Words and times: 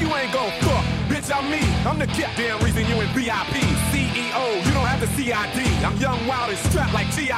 You 0.00 0.08
ain't 0.14 0.32
gon' 0.32 0.50
fuck? 0.62 0.84
Bitch, 1.10 1.28
I'm 1.32 1.50
me. 1.50 1.62
I'm 1.88 1.98
the 1.98 2.06
goddamn 2.06 2.60
reason 2.62 2.86
you 2.86 3.00
in 3.00 3.08
VIP. 3.16 3.54
CEO, 3.90 4.44
you 4.64 4.72
don't 4.76 4.86
have 4.86 5.00
the 5.00 5.10
CID. 5.16 5.58
I'm 5.82 5.96
young, 5.96 6.20
wild, 6.26 6.50
and 6.50 6.58
strapped 6.70 6.94
like 6.94 7.08
G. 7.16 7.32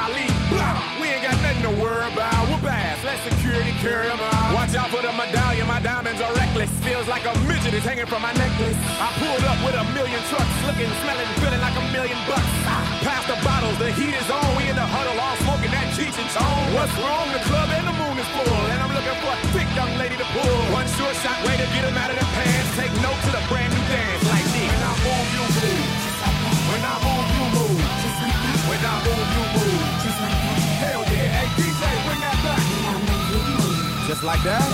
We 0.99 1.07
ain't 1.09 1.23
got 1.23 1.35
nothing 1.41 1.63
to 1.65 1.73
worry 1.81 2.05
about. 2.11 2.49
We're 2.51 2.61
bass. 2.61 2.99
Let 3.03 3.17
security 3.23 3.71
carry 3.81 4.11
'em 4.11 4.19
out. 4.19 4.53
Watch 4.53 4.75
out 4.75 4.89
for 4.91 5.01
the 5.01 5.11
medallion. 5.13 5.67
My 5.67 5.79
diamonds 5.79 6.21
are 6.21 6.33
reckless. 6.33 6.69
Feels 6.85 7.07
like 7.07 7.25
a 7.25 7.33
midget 7.47 7.73
is 7.73 7.83
hanging 7.83 8.05
from 8.05 8.21
my 8.21 8.33
necklace. 8.33 8.77
I 8.99 9.07
pulled 9.17 9.43
up 9.51 9.59
with 9.65 9.75
a 9.75 9.85
million 9.97 10.21
trucks. 10.29 10.53
Looking, 10.67 10.91
smelling, 11.01 11.27
feeling 11.41 11.61
like 11.61 11.75
a 11.75 11.85
million 11.95 12.19
bucks. 12.27 12.51
Ah! 12.67 12.83
Pass 13.07 13.25
the 13.25 13.37
bottles. 13.43 13.77
The 13.79 13.91
heat 13.97 14.13
is 14.13 14.29
on. 14.29 14.45
We 14.57 14.69
in 14.69 14.75
the 14.75 14.85
huddle 14.85 15.17
all 15.19 15.35
smoking 15.43 15.71
that 15.71 15.87
Cheech 15.95 16.17
and 16.21 16.29
Chong. 16.35 16.61
What's 16.75 16.93
wrong? 17.01 17.27
The 17.33 17.41
club 17.49 17.69
and 17.77 17.87
the 17.87 17.95
moon 18.01 18.15
is 18.19 18.29
full. 18.35 18.61
And 18.71 18.79
I'm 18.83 18.90
young 19.75 19.97
lady 19.97 20.17
to 20.17 20.25
pull. 20.35 20.57
One 20.73 20.87
short 20.97 21.15
shot 21.23 21.37
way 21.45 21.55
to 21.55 21.67
get 21.71 21.83
him 21.87 21.95
out 21.97 22.11
of 22.11 22.17
the 22.19 22.25
pants. 22.35 22.69
Take 22.75 22.93
note 23.01 23.19
to 23.25 23.31
the 23.31 23.43
brand 23.47 23.71
new 23.73 23.83
dance 23.87 24.23
like 24.27 24.47
this. 24.51 24.69
When 24.71 24.83
I 24.83 24.93
move, 25.03 25.27
you 25.35 25.43
move. 25.55 25.87
When 26.69 26.81
I 26.81 26.95
move, 27.03 27.27
you 27.35 27.45
move. 27.55 27.79
When 28.69 28.81
I 28.81 28.95
move, 29.05 29.27
you 29.35 29.43
move. 29.55 29.83
Hell 30.83 31.03
yeah. 31.13 31.35
Hey, 31.35 31.49
DJ, 31.57 31.81
bring 32.05 32.21
that 32.25 32.37
back. 32.45 32.63
Just 34.07 34.23
like 34.23 34.43
that? 34.43 34.67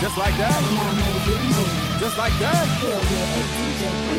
Just 0.00 0.16
like 0.18 0.36
that? 0.38 0.60
Just 2.00 2.18
like 2.18 2.36
that? 2.40 4.11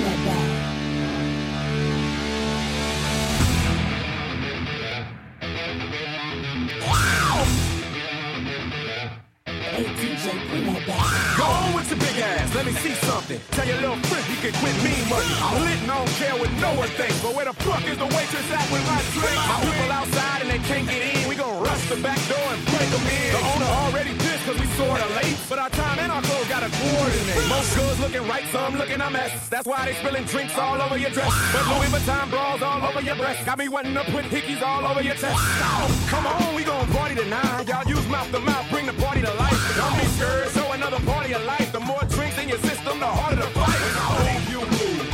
Go 9.64 11.45
on 11.47 11.73
with 11.73 11.89
your 11.89 12.00
big 12.00 12.19
ass, 12.19 12.53
let 12.53 12.66
me 12.66 12.73
see 12.73 12.94
something. 13.08 13.39
Tell 13.52 13.66
your 13.66 13.80
little 13.80 13.95
friend 14.11 14.23
he 14.28 14.36
can 14.44 14.52
quit 14.59 14.75
me 14.84 14.91
money. 15.07 15.34
I'm 15.40 15.63
lit 15.63 15.79
and 15.81 15.91
I 15.91 15.97
don't 16.03 16.16
care 16.19 16.35
what 16.35 16.51
no 16.59 16.75
one 16.75 16.90
thinks. 17.00 17.16
But 17.24 17.34
where 17.35 17.46
the 17.46 17.53
fuck 17.63 17.84
is 17.88 17.97
the 17.97 18.06
waitress 18.06 18.52
at 18.52 18.68
with 18.72 18.84
my 18.84 19.00
drink? 19.16 19.40
My 19.47 19.57
people 19.63 19.91
outside 19.91 20.41
and 20.44 20.50
they 20.52 20.59
can't 20.68 20.88
get 20.88 21.02
in. 21.16 21.29
We 21.29 21.35
gon' 21.35 21.63
rush 21.63 21.90
the 21.90 21.96
back 22.03 22.19
door 22.28 22.44
and 22.52 22.59
break 22.75 22.90
them 22.91 23.07
in. 23.07 23.31
The 23.31 23.41
owner 23.56 23.72
already 23.88 24.13
pissed 24.19 24.44
cause 24.46 24.59
we 24.59 24.68
sorta 24.75 25.07
late. 25.16 25.38
But 25.47 25.59
our 25.59 25.72
time 25.72 25.92
Most 27.49 27.75
girls 27.75 27.99
looking 27.99 28.27
right, 28.27 28.45
some 28.51 28.75
looking 28.75 29.01
a 29.01 29.09
mess. 29.09 29.49
That's 29.49 29.66
why 29.66 29.85
they 29.85 29.94
spilling 29.95 30.25
drinks 30.25 30.57
all 30.57 30.79
over 30.81 30.97
your 30.97 31.09
dress. 31.09 31.33
But 31.51 31.66
Louis 31.67 31.88
Vuitton 31.88 32.29
bras 32.29 32.61
all 32.61 32.83
over 32.83 33.01
your 33.01 33.16
breast. 33.16 33.45
Got 33.45 33.57
me 33.57 33.67
wanting 33.69 33.94
to 33.95 34.03
put 34.05 34.25
hickeys 34.25 34.61
all 34.61 34.85
over 34.85 35.01
your 35.01 35.16
chest. 35.16 35.39
Come 36.09 36.27
on, 36.27 36.55
we 36.55 36.63
gon' 36.63 36.88
party 36.89 37.16
tonight. 37.16 37.67
Y'all 37.67 37.88
use 37.88 38.07
mouth 38.07 38.31
to 38.31 38.39
mouth, 38.39 38.69
bring 38.69 38.85
the 38.85 38.93
party 38.93 39.22
to 39.22 39.33
life. 39.33 39.59
Don't 39.77 39.99
be 39.99 40.05
scared, 40.13 40.49
show 40.51 40.72
another 40.73 40.99
party 41.05 41.33
of 41.33 41.43
life. 41.45 41.72
The 41.72 41.79
more 41.79 42.03
drinks 42.09 42.38
in 42.38 42.49
your 42.49 42.59
system, 42.59 42.99
the 42.99 43.07
harder 43.07 43.38
the 43.38 43.47
fight. 43.49 43.79
When 43.81 43.95
I 43.97 44.07
move, 44.23 44.49
you 44.53 44.61
move. 44.75 45.07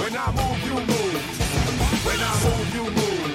When 0.00 0.16
I 0.16 0.26
move, 0.38 0.60
you 0.68 0.76
move. 0.92 1.22
When 2.06 2.20
I 2.20 2.32
move, 2.44 2.74
you 2.76 2.84
move. 2.98 3.30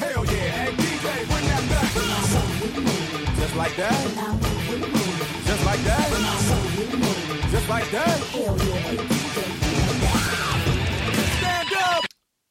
Hell 0.00 0.24
yeah, 0.26 0.50
hey 0.50 0.72
DJ, 0.72 1.06
bring 1.30 1.46
that 1.48 1.64
back. 1.70 3.36
Just 3.36 3.56
like 3.56 3.76
that. 3.76 4.95
Like 5.76 5.84
that. 5.84 7.50
Just 7.50 7.68
like 7.68 7.90
that. 7.90 9.16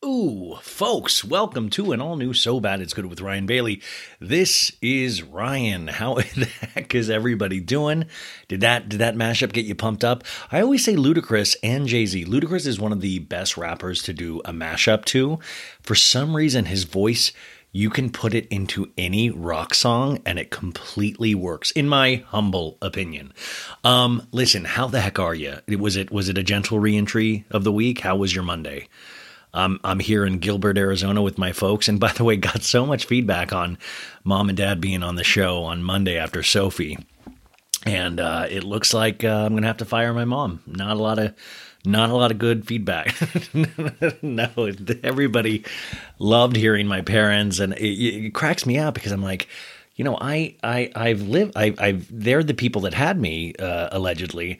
Ooh, 0.05 0.59
folks, 0.61 1.23
welcome 1.25 1.71
to 1.71 1.91
an 1.91 1.99
all 1.99 2.17
new 2.17 2.33
So 2.33 2.59
Bad 2.59 2.81
It's 2.81 2.93
Good 2.93 3.07
with 3.07 3.21
Ryan 3.21 3.47
Bailey. 3.47 3.81
This 4.19 4.71
is 4.79 5.23
Ryan. 5.23 5.87
How 5.87 6.13
the 6.35 6.45
heck 6.75 6.93
is 6.93 7.09
everybody 7.09 7.59
doing? 7.59 8.05
Did 8.47 8.61
that 8.61 8.89
did 8.89 8.99
that 8.99 9.15
mashup 9.15 9.53
get 9.53 9.65
you 9.65 9.73
pumped 9.73 10.03
up? 10.03 10.23
I 10.51 10.61
always 10.61 10.85
say 10.85 10.95
Ludacris 10.95 11.55
and 11.63 11.87
Jay-Z. 11.87 12.25
Ludacris 12.25 12.67
is 12.67 12.79
one 12.79 12.91
of 12.91 13.01
the 13.01 13.17
best 13.17 13.57
rappers 13.57 14.03
to 14.03 14.13
do 14.13 14.41
a 14.45 14.51
mashup 14.51 15.03
to. 15.05 15.39
For 15.81 15.95
some 15.95 16.35
reason 16.35 16.65
his 16.65 16.83
voice 16.83 17.31
you 17.75 17.89
can 17.89 18.09
put 18.09 18.33
it 18.33 18.47
into 18.47 18.89
any 18.97 19.29
rock 19.29 19.73
song 19.73 20.17
and 20.25 20.39
it 20.39 20.49
completely 20.49 21.35
works 21.35 21.71
in 21.71 21.89
my 21.89 22.23
humble 22.27 22.77
opinion. 22.81 23.33
Um 23.83 24.25
listen, 24.31 24.63
how 24.63 24.87
the 24.87 25.01
heck 25.01 25.19
are 25.19 25.35
you? 25.35 25.57
Was 25.77 25.97
it 25.97 26.09
was 26.09 26.29
it 26.29 26.37
a 26.37 26.43
gentle 26.43 26.79
reentry 26.79 27.43
of 27.51 27.65
the 27.65 27.73
week? 27.73 27.99
How 27.99 28.15
was 28.15 28.33
your 28.33 28.45
Monday? 28.45 28.87
I'm 29.53 29.81
I'm 29.83 29.99
here 29.99 30.25
in 30.25 30.39
Gilbert, 30.39 30.77
Arizona 30.77 31.21
with 31.21 31.37
my 31.37 31.51
folks. 31.51 31.89
And 31.89 31.99
by 31.99 32.13
the 32.13 32.23
way, 32.23 32.37
got 32.37 32.63
so 32.63 32.85
much 32.85 33.07
feedback 33.07 33.51
on 33.51 33.77
mom 34.23 34.47
and 34.47 34.57
dad 34.57 34.79
being 34.79 35.03
on 35.03 35.15
the 35.15 35.25
show 35.25 35.63
on 35.63 35.83
Monday 35.83 36.17
after 36.17 36.43
Sophie. 36.43 36.97
And 37.85 38.21
uh, 38.21 38.47
it 38.49 38.63
looks 38.63 38.93
like 38.93 39.25
uh, 39.25 39.27
I'm 39.45 39.53
gonna 39.53 39.67
have 39.67 39.77
to 39.77 39.85
fire 39.85 40.13
my 40.13 40.23
mom. 40.23 40.61
Not 40.65 40.95
a 40.95 41.01
lot 41.01 41.19
of 41.19 41.35
not 41.85 42.09
a 42.09 42.15
lot 42.15 42.31
of 42.31 42.37
good 42.37 42.67
feedback. 42.67 43.15
no, 44.21 44.49
everybody 45.03 45.63
loved 46.19 46.55
hearing 46.55 46.87
my 46.87 47.01
parents, 47.01 47.59
and 47.59 47.73
it, 47.73 48.25
it 48.25 48.33
cracks 48.33 48.65
me 48.65 48.77
out 48.77 48.93
because 48.93 49.11
I'm 49.11 49.23
like, 49.23 49.47
you 49.95 50.03
know, 50.03 50.17
I 50.19 50.55
I 50.63 50.91
I've 50.95 51.21
lived 51.21 51.53
I 51.55 51.73
I've 51.77 52.07
they're 52.11 52.43
the 52.43 52.53
people 52.53 52.81
that 52.81 52.93
had 52.93 53.19
me 53.19 53.53
uh, 53.55 53.89
allegedly, 53.91 54.59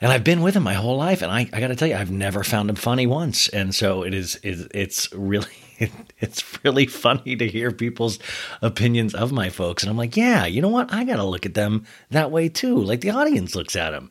and 0.00 0.10
I've 0.10 0.24
been 0.24 0.40
with 0.40 0.56
him 0.56 0.62
my 0.62 0.74
whole 0.74 0.96
life, 0.96 1.20
and 1.20 1.30
I, 1.30 1.48
I 1.52 1.60
got 1.60 1.68
to 1.68 1.76
tell 1.76 1.88
you, 1.88 1.94
I've 1.94 2.10
never 2.10 2.42
found 2.42 2.70
him 2.70 2.76
funny 2.76 3.06
once, 3.06 3.48
and 3.48 3.74
so 3.74 4.02
it 4.02 4.14
is, 4.14 4.40
it, 4.42 4.70
it's 4.74 5.12
really, 5.12 5.46
it's 6.20 6.64
really 6.64 6.86
funny 6.86 7.36
to 7.36 7.46
hear 7.46 7.70
people's 7.70 8.18
opinions 8.62 9.14
of 9.14 9.30
my 9.30 9.50
folks, 9.50 9.82
and 9.82 9.90
I'm 9.90 9.98
like, 9.98 10.16
yeah, 10.16 10.46
you 10.46 10.62
know 10.62 10.68
what, 10.68 10.92
I 10.92 11.04
got 11.04 11.16
to 11.16 11.24
look 11.24 11.44
at 11.44 11.54
them 11.54 11.84
that 12.10 12.30
way 12.30 12.48
too, 12.48 12.78
like 12.78 13.02
the 13.02 13.10
audience 13.10 13.54
looks 13.54 13.76
at 13.76 13.90
them. 13.90 14.10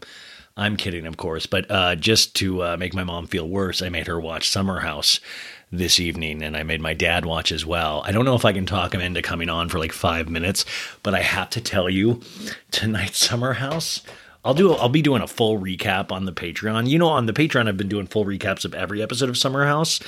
I'm 0.60 0.76
kidding, 0.76 1.08
of 1.08 1.16
course, 1.16 1.46
but 1.46 1.72
uh, 1.72 1.96
just 1.96 2.36
to 2.36 2.62
uh, 2.64 2.78
make 2.78 2.94
my 2.94 3.06
mom 3.06 3.28
feel 3.28 3.48
worse, 3.48 3.82
I 3.82 3.88
made 3.88 4.08
her 4.08 4.20
watch 4.20 4.50
Summer 4.50 4.82
House 4.82 5.22
this 5.72 6.02
evening, 6.02 6.44
and 6.44 6.58
I 6.58 6.64
made 6.64 6.82
my 6.82 6.94
dad 6.94 7.26
watch 7.26 7.54
as 7.54 7.66
well. 7.66 8.04
I 8.06 8.12
don't 8.12 8.26
know 8.26 8.36
if 8.36 8.44
I 8.44 8.52
can 8.52 8.66
talk 8.66 8.94
him 8.94 9.00
into 9.00 9.22
coming 9.22 9.48
on 9.48 9.70
for 9.70 9.80
like 9.80 9.94
five 9.94 10.30
minutes, 10.30 10.66
but 11.02 11.14
I 11.16 11.22
have 11.22 11.50
to 11.52 11.62
tell 11.62 11.90
you, 11.90 12.22
tonight's 12.72 13.18
Summer 13.26 13.54
House. 13.54 14.02
I'll 14.44 14.54
do. 14.54 14.74
I'll 14.74 14.90
be 14.90 15.02
doing 15.02 15.22
a 15.22 15.28
full 15.28 15.60
recap 15.60 16.12
on 16.12 16.26
the 16.26 16.32
Patreon. 16.32 16.90
You 16.90 16.98
know, 16.98 17.10
on 17.10 17.26
the 17.26 17.34
Patreon, 17.34 17.68
I've 17.68 17.78
been 17.78 17.90
doing 17.90 18.08
full 18.08 18.26
recaps 18.26 18.64
of 18.66 18.74
every 18.74 19.02
episode 19.02 19.30
of 19.30 19.38
Summer 19.38 19.66
House, 19.66 20.00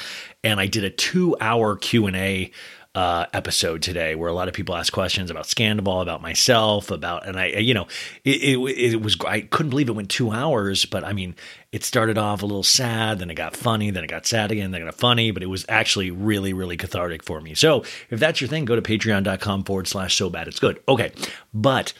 and 0.43 0.59
I 0.59 0.67
did 0.67 0.83
a 0.85 0.89
two-hour 0.89 1.75
Q 1.77 2.07
and 2.07 2.15
A 2.15 2.51
uh, 2.93 3.25
episode 3.33 3.81
today 3.81 4.15
where 4.15 4.29
a 4.29 4.33
lot 4.33 4.49
of 4.49 4.53
people 4.53 4.75
ask 4.75 4.91
questions 4.91 5.31
about 5.31 5.45
Scandal, 5.45 6.01
about 6.01 6.21
myself, 6.21 6.91
about, 6.91 7.25
and 7.25 7.39
I, 7.39 7.45
you 7.47 7.73
know, 7.73 7.87
it, 8.25 8.43
it, 8.43 8.93
it 8.93 9.01
was. 9.01 9.17
I 9.25 9.41
couldn't 9.41 9.69
believe 9.69 9.87
it 9.87 9.93
went 9.93 10.09
two 10.09 10.31
hours, 10.31 10.83
but 10.85 11.03
I 11.03 11.13
mean, 11.13 11.35
it 11.71 11.85
started 11.85 12.17
off 12.17 12.43
a 12.43 12.45
little 12.45 12.63
sad, 12.63 13.19
then 13.19 13.29
it 13.29 13.35
got 13.35 13.55
funny, 13.55 13.91
then 13.91 14.03
it 14.03 14.07
got 14.07 14.25
sad 14.25 14.51
again, 14.51 14.71
then 14.71 14.81
it 14.81 14.85
got 14.85 14.95
funny, 14.95 15.31
but 15.31 15.41
it 15.41 15.47
was 15.47 15.65
actually 15.69 16.11
really, 16.11 16.51
really 16.51 16.75
cathartic 16.75 17.23
for 17.23 17.39
me. 17.39 17.55
So 17.55 17.83
if 18.09 18.19
that's 18.19 18.41
your 18.41 18.49
thing, 18.49 18.65
go 18.65 18.75
to 18.75 18.81
patreon.com 18.81 19.63
forward 19.63 19.87
slash 19.87 20.15
so 20.15 20.29
bad 20.29 20.47
it's 20.47 20.59
good. 20.59 20.81
Okay, 20.87 21.11
but. 21.53 21.93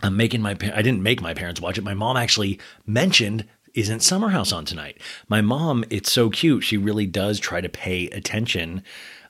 I'm 0.00 0.16
making 0.16 0.42
my 0.42 0.52
I 0.52 0.80
didn't 0.80 1.02
make 1.02 1.20
my 1.20 1.34
parents 1.34 1.60
watch 1.60 1.76
it. 1.76 1.82
My 1.82 1.92
mom 1.92 2.16
actually 2.16 2.60
mentioned 2.86 3.44
isn't 3.74 4.00
Summer 4.00 4.28
House 4.28 4.52
on 4.52 4.64
tonight. 4.64 5.00
My 5.28 5.40
mom, 5.40 5.84
it's 5.90 6.12
so 6.12 6.30
cute. 6.30 6.62
She 6.62 6.76
really 6.76 7.06
does 7.06 7.40
try 7.40 7.60
to 7.60 7.68
pay 7.68 8.08
attention 8.10 8.82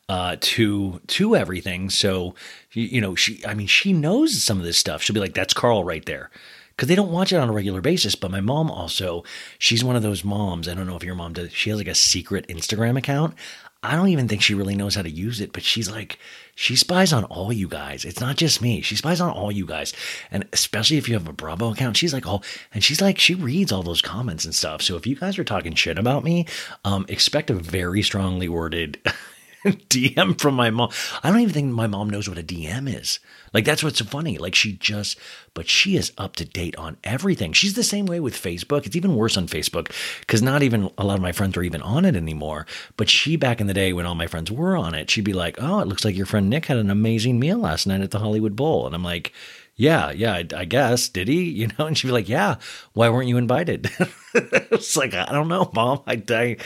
uh, 0.08 0.36
to 0.40 1.00
to 1.06 1.36
everything. 1.36 1.90
So 1.90 2.34
you, 2.72 2.84
you 2.84 3.00
know, 3.00 3.14
she 3.14 3.44
I 3.46 3.54
mean, 3.54 3.66
she 3.66 3.92
knows 3.92 4.42
some 4.42 4.58
of 4.58 4.64
this 4.64 4.78
stuff. 4.78 5.02
She'll 5.02 5.14
be 5.14 5.20
like, 5.20 5.34
"That's 5.34 5.54
Carl 5.54 5.84
right 5.84 6.04
there." 6.04 6.30
Because 6.70 6.88
they 6.88 6.94
don't 6.94 7.10
watch 7.10 7.32
it 7.32 7.36
on 7.36 7.48
a 7.48 7.52
regular 7.52 7.80
basis. 7.80 8.14
But 8.14 8.30
my 8.30 8.40
mom 8.40 8.70
also, 8.70 9.24
she's 9.58 9.82
one 9.82 9.96
of 9.96 10.02
those 10.02 10.22
moms. 10.22 10.68
I 10.68 10.74
don't 10.74 10.86
know 10.86 10.94
if 10.94 11.02
your 11.02 11.16
mom 11.16 11.32
does. 11.32 11.52
She 11.52 11.70
has 11.70 11.78
like 11.78 11.88
a 11.88 11.94
secret 11.94 12.46
Instagram 12.46 12.96
account. 12.96 13.34
I 13.82 13.94
don't 13.94 14.08
even 14.08 14.26
think 14.26 14.42
she 14.42 14.54
really 14.54 14.74
knows 14.74 14.96
how 14.96 15.02
to 15.02 15.10
use 15.10 15.40
it, 15.40 15.52
but 15.52 15.62
she's 15.62 15.88
like, 15.88 16.18
she 16.56 16.74
spies 16.74 17.12
on 17.12 17.22
all 17.24 17.52
you 17.52 17.68
guys. 17.68 18.04
It's 18.04 18.20
not 18.20 18.36
just 18.36 18.60
me. 18.60 18.80
She 18.80 18.96
spies 18.96 19.20
on 19.20 19.30
all 19.30 19.52
you 19.52 19.66
guys. 19.66 19.92
And 20.32 20.46
especially 20.52 20.96
if 20.96 21.08
you 21.08 21.14
have 21.14 21.28
a 21.28 21.32
Bravo 21.32 21.72
account, 21.72 21.96
she's 21.96 22.12
like, 22.12 22.26
oh, 22.26 22.42
and 22.74 22.82
she's 22.82 23.00
like, 23.00 23.18
she 23.18 23.36
reads 23.36 23.70
all 23.70 23.84
those 23.84 24.02
comments 24.02 24.44
and 24.44 24.54
stuff. 24.54 24.82
So 24.82 24.96
if 24.96 25.06
you 25.06 25.14
guys 25.14 25.38
are 25.38 25.44
talking 25.44 25.74
shit 25.74 25.96
about 25.96 26.24
me, 26.24 26.46
um, 26.84 27.06
expect 27.08 27.50
a 27.50 27.54
very 27.54 28.02
strongly 28.02 28.48
worded 28.48 28.98
DM 29.88 30.40
from 30.40 30.54
my 30.54 30.70
mom. 30.70 30.90
I 31.22 31.30
don't 31.30 31.40
even 31.40 31.54
think 31.54 31.72
my 31.72 31.86
mom 31.86 32.10
knows 32.10 32.28
what 32.28 32.38
a 32.38 32.42
DM 32.42 32.92
is. 32.92 33.20
Like 33.52 33.64
that's 33.64 33.82
what's 33.82 33.98
so 33.98 34.04
funny. 34.04 34.38
Like 34.38 34.54
she 34.54 34.74
just, 34.74 35.18
but 35.54 35.68
she 35.68 35.96
is 35.96 36.12
up 36.18 36.36
to 36.36 36.44
date 36.44 36.76
on 36.76 36.96
everything. 37.04 37.52
She's 37.52 37.74
the 37.74 37.82
same 37.82 38.06
way 38.06 38.20
with 38.20 38.34
Facebook. 38.34 38.86
It's 38.86 38.96
even 38.96 39.16
worse 39.16 39.36
on 39.36 39.46
Facebook 39.46 39.92
because 40.20 40.42
not 40.42 40.62
even 40.62 40.90
a 40.98 41.04
lot 41.04 41.16
of 41.16 41.22
my 41.22 41.32
friends 41.32 41.56
are 41.56 41.62
even 41.62 41.82
on 41.82 42.04
it 42.04 42.16
anymore. 42.16 42.66
But 42.96 43.08
she 43.08 43.36
back 43.36 43.60
in 43.60 43.66
the 43.66 43.74
day 43.74 43.92
when 43.92 44.06
all 44.06 44.14
my 44.14 44.26
friends 44.26 44.50
were 44.50 44.76
on 44.76 44.94
it, 44.94 45.10
she'd 45.10 45.24
be 45.24 45.32
like, 45.32 45.56
"Oh, 45.60 45.80
it 45.80 45.88
looks 45.88 46.04
like 46.04 46.16
your 46.16 46.26
friend 46.26 46.50
Nick 46.50 46.66
had 46.66 46.76
an 46.76 46.90
amazing 46.90 47.38
meal 47.38 47.58
last 47.58 47.86
night 47.86 48.00
at 48.00 48.10
the 48.10 48.20
Hollywood 48.20 48.56
Bowl," 48.56 48.86
and 48.86 48.94
I'm 48.94 49.04
like. 49.04 49.32
Yeah, 49.80 50.10
yeah, 50.10 50.32
I, 50.32 50.44
I 50.56 50.64
guess. 50.64 51.08
Did 51.08 51.28
he? 51.28 51.38
You 51.58 51.68
know, 51.78 51.86
and 51.86 51.96
she'd 51.96 52.08
be 52.08 52.12
like, 52.12 52.28
"Yeah, 52.28 52.56
why 52.94 53.08
weren't 53.10 53.28
you 53.28 53.36
invited?" 53.36 53.88
it's 54.34 54.96
like 54.96 55.14
I 55.14 55.26
don't 55.26 55.46
know, 55.46 55.70
mom. 55.72 56.02
I, 56.04 56.20
I, 56.28 56.56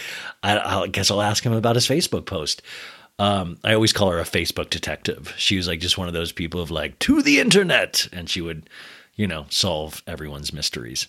I 0.42 0.86
guess 0.86 1.10
I'll 1.10 1.20
ask 1.20 1.44
him 1.44 1.52
about 1.52 1.76
his 1.76 1.86
Facebook 1.86 2.24
post. 2.24 2.62
Um, 3.18 3.58
I 3.62 3.74
always 3.74 3.92
call 3.92 4.10
her 4.10 4.18
a 4.18 4.24
Facebook 4.24 4.70
detective. 4.70 5.34
She 5.36 5.56
was 5.56 5.68
like 5.68 5.80
just 5.80 5.98
one 5.98 6.08
of 6.08 6.14
those 6.14 6.32
people 6.32 6.60
of 6.60 6.70
like 6.70 6.98
to 7.00 7.22
the 7.22 7.40
internet, 7.40 8.08
and 8.12 8.28
she 8.28 8.40
would, 8.40 8.68
you 9.14 9.26
know, 9.26 9.46
solve 9.48 10.02
everyone's 10.06 10.52
mysteries. 10.52 11.06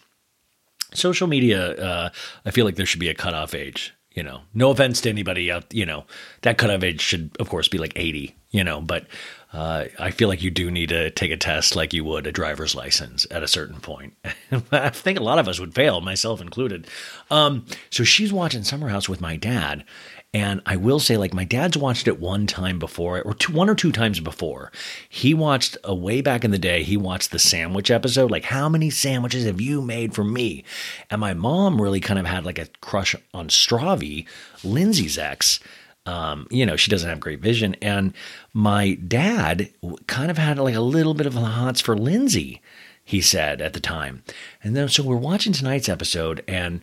Social 0.93 1.27
media, 1.27 1.71
uh, 1.75 2.09
I 2.45 2.51
feel 2.51 2.65
like 2.65 2.75
there 2.75 2.85
should 2.85 2.99
be 2.99 3.09
a 3.09 3.15
cutoff 3.15 3.55
age. 3.55 3.93
You 4.11 4.21
know, 4.21 4.41
no 4.53 4.69
offense 4.69 5.01
to 5.01 5.09
anybody 5.09 5.51
out. 5.51 5.73
You 5.73 5.87
know, 5.87 6.05
that 6.41 6.59
cutoff 6.59 6.83
age 6.83 7.01
should, 7.01 7.35
of 7.39 7.49
course, 7.49 7.67
be 7.67 7.79
like 7.79 7.93
eighty. 7.95 8.35
You 8.51 8.63
know, 8.63 8.79
but 8.79 9.07
uh, 9.53 9.85
I 9.99 10.09
feel 10.09 10.27
like 10.27 10.41
you 10.41 10.49
do 10.49 10.71
need 10.71 10.89
to 10.89 11.11
take 11.11 11.31
a 11.31 11.37
test 11.37 11.75
like 11.75 11.93
you 11.93 12.03
would 12.03 12.25
a 12.25 12.31
driver's 12.31 12.73
license 12.73 13.27
at 13.29 13.43
a 13.43 13.47
certain 13.47 13.79
point. 13.79 14.15
I 14.71 14.89
think 14.89 15.19
a 15.19 15.23
lot 15.23 15.37
of 15.37 15.47
us 15.47 15.59
would 15.59 15.75
fail, 15.75 16.01
myself 16.01 16.41
included. 16.41 16.87
Um, 17.29 17.65
so 17.91 18.03
she's 18.03 18.33
watching 18.33 18.63
Summer 18.63 18.89
House 18.89 19.07
with 19.07 19.21
my 19.21 19.35
dad, 19.35 19.85
and 20.33 20.61
I 20.65 20.77
will 20.77 20.99
say, 20.99 21.15
like, 21.15 21.33
my 21.33 21.43
dad's 21.43 21.77
watched 21.77 22.07
it 22.07 22.19
one 22.19 22.47
time 22.47 22.79
before, 22.79 23.21
or 23.21 23.35
two, 23.35 23.53
one 23.53 23.69
or 23.69 23.75
two 23.75 23.91
times 23.91 24.19
before. 24.19 24.71
He 25.07 25.35
watched 25.35 25.77
a 25.83 25.91
uh, 25.91 25.93
way 25.93 26.21
back 26.21 26.43
in 26.43 26.49
the 26.49 26.57
day, 26.57 26.81
he 26.81 26.97
watched 26.97 27.29
the 27.29 27.37
sandwich 27.37 27.91
episode. 27.91 28.31
Like, 28.31 28.45
how 28.45 28.67
many 28.67 28.89
sandwiches 28.89 29.45
have 29.45 29.61
you 29.61 29.79
made 29.81 30.15
for 30.15 30.23
me? 30.23 30.63
And 31.11 31.21
my 31.21 31.35
mom 31.35 31.79
really 31.79 31.99
kind 31.99 32.19
of 32.19 32.25
had 32.25 32.45
like 32.45 32.57
a 32.57 32.67
crush 32.81 33.15
on 33.33 33.49
Stravi, 33.49 34.25
Lindsay's 34.63 35.19
ex. 35.19 35.59
Um, 36.07 36.47
you 36.49 36.65
know, 36.65 36.75
she 36.75 36.89
doesn't 36.89 37.07
have 37.07 37.19
great 37.19 37.39
vision. 37.39 37.75
And 37.81 38.13
my 38.53 38.95
dad 38.95 39.69
kind 40.07 40.31
of 40.31 40.37
had 40.39 40.57
like 40.57 40.75
a 40.75 40.81
little 40.81 41.13
bit 41.13 41.27
of 41.27 41.35
the 41.35 41.41
hots 41.41 41.79
for 41.79 41.95
Lindsay, 41.95 42.59
he 43.05 43.21
said 43.21 43.61
at 43.61 43.73
the 43.73 43.79
time. 43.79 44.23
And 44.63 44.75
then, 44.75 44.89
so 44.89 45.03
we're 45.03 45.15
watching 45.15 45.53
tonight's 45.53 45.87
episode, 45.89 46.43
and 46.47 46.81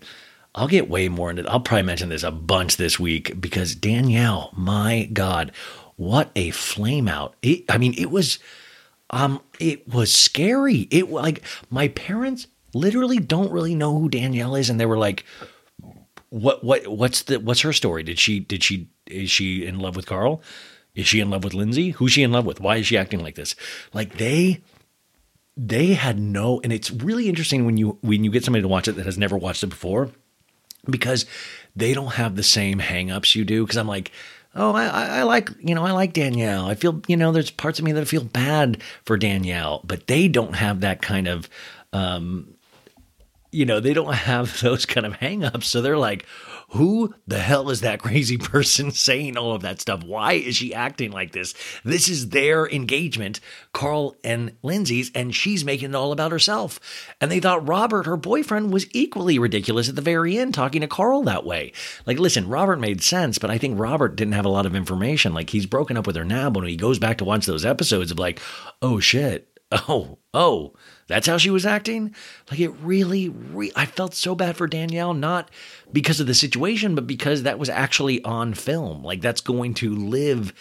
I'll 0.54 0.68
get 0.68 0.90
way 0.90 1.08
more 1.08 1.30
into 1.30 1.42
it. 1.42 1.48
I'll 1.48 1.60
probably 1.60 1.84
mention 1.84 2.08
this 2.08 2.22
a 2.22 2.30
bunch 2.30 2.76
this 2.76 2.98
week 2.98 3.40
because 3.40 3.74
Danielle, 3.74 4.50
my 4.56 5.08
God, 5.12 5.52
what 5.96 6.30
a 6.34 6.50
flame 6.50 7.08
out. 7.08 7.34
It, 7.42 7.64
I 7.68 7.78
mean, 7.78 7.94
it 7.96 8.10
was 8.10 8.38
um 9.10 9.40
it 9.58 9.88
was 9.88 10.12
scary. 10.12 10.88
It 10.90 11.10
like 11.10 11.42
my 11.70 11.88
parents 11.88 12.46
literally 12.74 13.18
don't 13.18 13.52
really 13.52 13.74
know 13.74 13.98
who 13.98 14.08
Danielle 14.08 14.54
is 14.54 14.70
and 14.70 14.78
they 14.78 14.86
were 14.86 14.98
like 14.98 15.24
what 16.30 16.62
what 16.64 16.86
what's 16.86 17.22
the 17.22 17.38
what's 17.38 17.60
her 17.60 17.72
story? 17.72 18.02
Did 18.02 18.18
she 18.18 18.40
did 18.40 18.64
she 18.64 18.88
is 19.06 19.30
she 19.30 19.66
in 19.66 19.78
love 19.78 19.96
with 19.96 20.06
Carl? 20.06 20.42
Is 20.94 21.06
she 21.06 21.20
in 21.20 21.30
love 21.30 21.44
with 21.44 21.54
Lindsay? 21.54 21.90
Who's 21.90 22.12
she 22.12 22.22
in 22.22 22.32
love 22.32 22.46
with? 22.46 22.60
Why 22.60 22.76
is 22.76 22.86
she 22.86 22.96
acting 22.96 23.22
like 23.22 23.34
this? 23.34 23.54
Like 23.92 24.16
they 24.18 24.62
they 25.56 25.94
had 25.94 26.18
no 26.18 26.60
and 26.62 26.72
it's 26.72 26.90
really 26.90 27.28
interesting 27.28 27.66
when 27.66 27.76
you 27.76 27.98
when 28.00 28.24
you 28.24 28.30
get 28.30 28.44
somebody 28.44 28.62
to 28.62 28.68
watch 28.68 28.88
it 28.88 28.92
that 28.92 29.06
has 29.06 29.18
never 29.18 29.36
watched 29.36 29.62
it 29.62 29.68
before 29.68 30.10
because 30.88 31.26
they 31.76 31.94
don't 31.94 32.14
have 32.14 32.36
the 32.36 32.42
same 32.42 32.78
hangups 32.78 33.34
you 33.34 33.44
do. 33.44 33.64
Because 33.64 33.76
I'm 33.76 33.88
like, 33.88 34.12
oh, 34.54 34.74
I, 34.74 35.18
I, 35.18 35.22
like, 35.22 35.50
you 35.60 35.74
know, 35.74 35.84
I 35.84 35.92
like 35.92 36.12
Danielle. 36.12 36.66
I 36.66 36.74
feel, 36.74 37.00
you 37.06 37.16
know, 37.16 37.32
there's 37.32 37.50
parts 37.50 37.78
of 37.78 37.84
me 37.84 37.92
that 37.92 38.06
feel 38.06 38.24
bad 38.24 38.82
for 39.04 39.16
Danielle, 39.16 39.80
but 39.84 40.06
they 40.06 40.28
don't 40.28 40.54
have 40.56 40.80
that 40.80 41.02
kind 41.02 41.28
of, 41.28 41.48
um, 41.92 42.54
you 43.52 43.64
know, 43.64 43.80
they 43.80 43.94
don't 43.94 44.14
have 44.14 44.60
those 44.60 44.86
kind 44.86 45.06
of 45.06 45.14
hangups. 45.14 45.64
So 45.64 45.82
they're 45.82 45.98
like, 45.98 46.26
who 46.70 47.14
the 47.26 47.38
hell 47.38 47.70
is 47.70 47.80
that 47.80 48.00
crazy 48.02 48.36
person 48.36 48.90
saying 48.92 49.36
all 49.36 49.54
of 49.54 49.62
that 49.62 49.80
stuff? 49.80 50.04
Why 50.04 50.34
is 50.34 50.56
she 50.56 50.74
acting 50.74 51.10
like 51.10 51.32
this? 51.32 51.54
This 51.84 52.08
is 52.08 52.30
their 52.30 52.68
engagement, 52.68 53.40
Carl 53.72 54.16
and 54.24 54.52
Lindsay's, 54.62 55.10
and 55.14 55.34
she's 55.34 55.64
making 55.64 55.90
it 55.90 55.94
all 55.94 56.12
about 56.12 56.32
herself. 56.32 56.80
And 57.20 57.30
they 57.30 57.40
thought 57.40 57.68
Robert, 57.68 58.06
her 58.06 58.16
boyfriend, 58.16 58.72
was 58.72 58.86
equally 58.92 59.38
ridiculous 59.38 59.88
at 59.88 59.96
the 59.96 60.02
very 60.02 60.38
end, 60.38 60.54
talking 60.54 60.80
to 60.80 60.86
Carl 60.88 61.22
that 61.22 61.44
way. 61.44 61.72
Like, 62.06 62.18
listen, 62.18 62.48
Robert 62.48 62.80
made 62.80 63.02
sense, 63.02 63.38
but 63.38 63.50
I 63.50 63.58
think 63.58 63.78
Robert 63.78 64.16
didn't 64.16 64.34
have 64.34 64.46
a 64.46 64.50
lot 64.50 64.66
of 64.66 64.74
information. 64.74 65.34
Like, 65.34 65.50
he's 65.50 65.66
broken 65.66 65.96
up 65.96 66.06
with 66.06 66.16
her 66.16 66.24
now, 66.24 66.50
but 66.50 66.60
when 66.60 66.70
he 66.70 66.76
goes 66.76 66.98
back 66.98 67.18
to 67.18 67.24
watch 67.24 67.46
those 67.46 67.64
episodes 67.64 68.10
of 68.10 68.18
like, 68.18 68.40
oh 68.82 69.00
shit, 69.00 69.50
oh, 69.72 70.18
oh, 70.34 70.74
that's 71.10 71.26
how 71.26 71.38
she 71.38 71.50
was 71.50 71.66
acting. 71.66 72.14
Like 72.50 72.60
it 72.60 72.70
really, 72.82 73.28
re- 73.28 73.72
I 73.74 73.84
felt 73.84 74.14
so 74.14 74.36
bad 74.36 74.56
for 74.56 74.68
Danielle, 74.68 75.12
not 75.12 75.50
because 75.92 76.20
of 76.20 76.28
the 76.28 76.34
situation, 76.34 76.94
but 76.94 77.08
because 77.08 77.42
that 77.42 77.58
was 77.58 77.68
actually 77.68 78.22
on 78.22 78.54
film. 78.54 79.02
Like 79.02 79.20
that's 79.20 79.40
going 79.40 79.74
to 79.74 79.94
live 79.94 80.54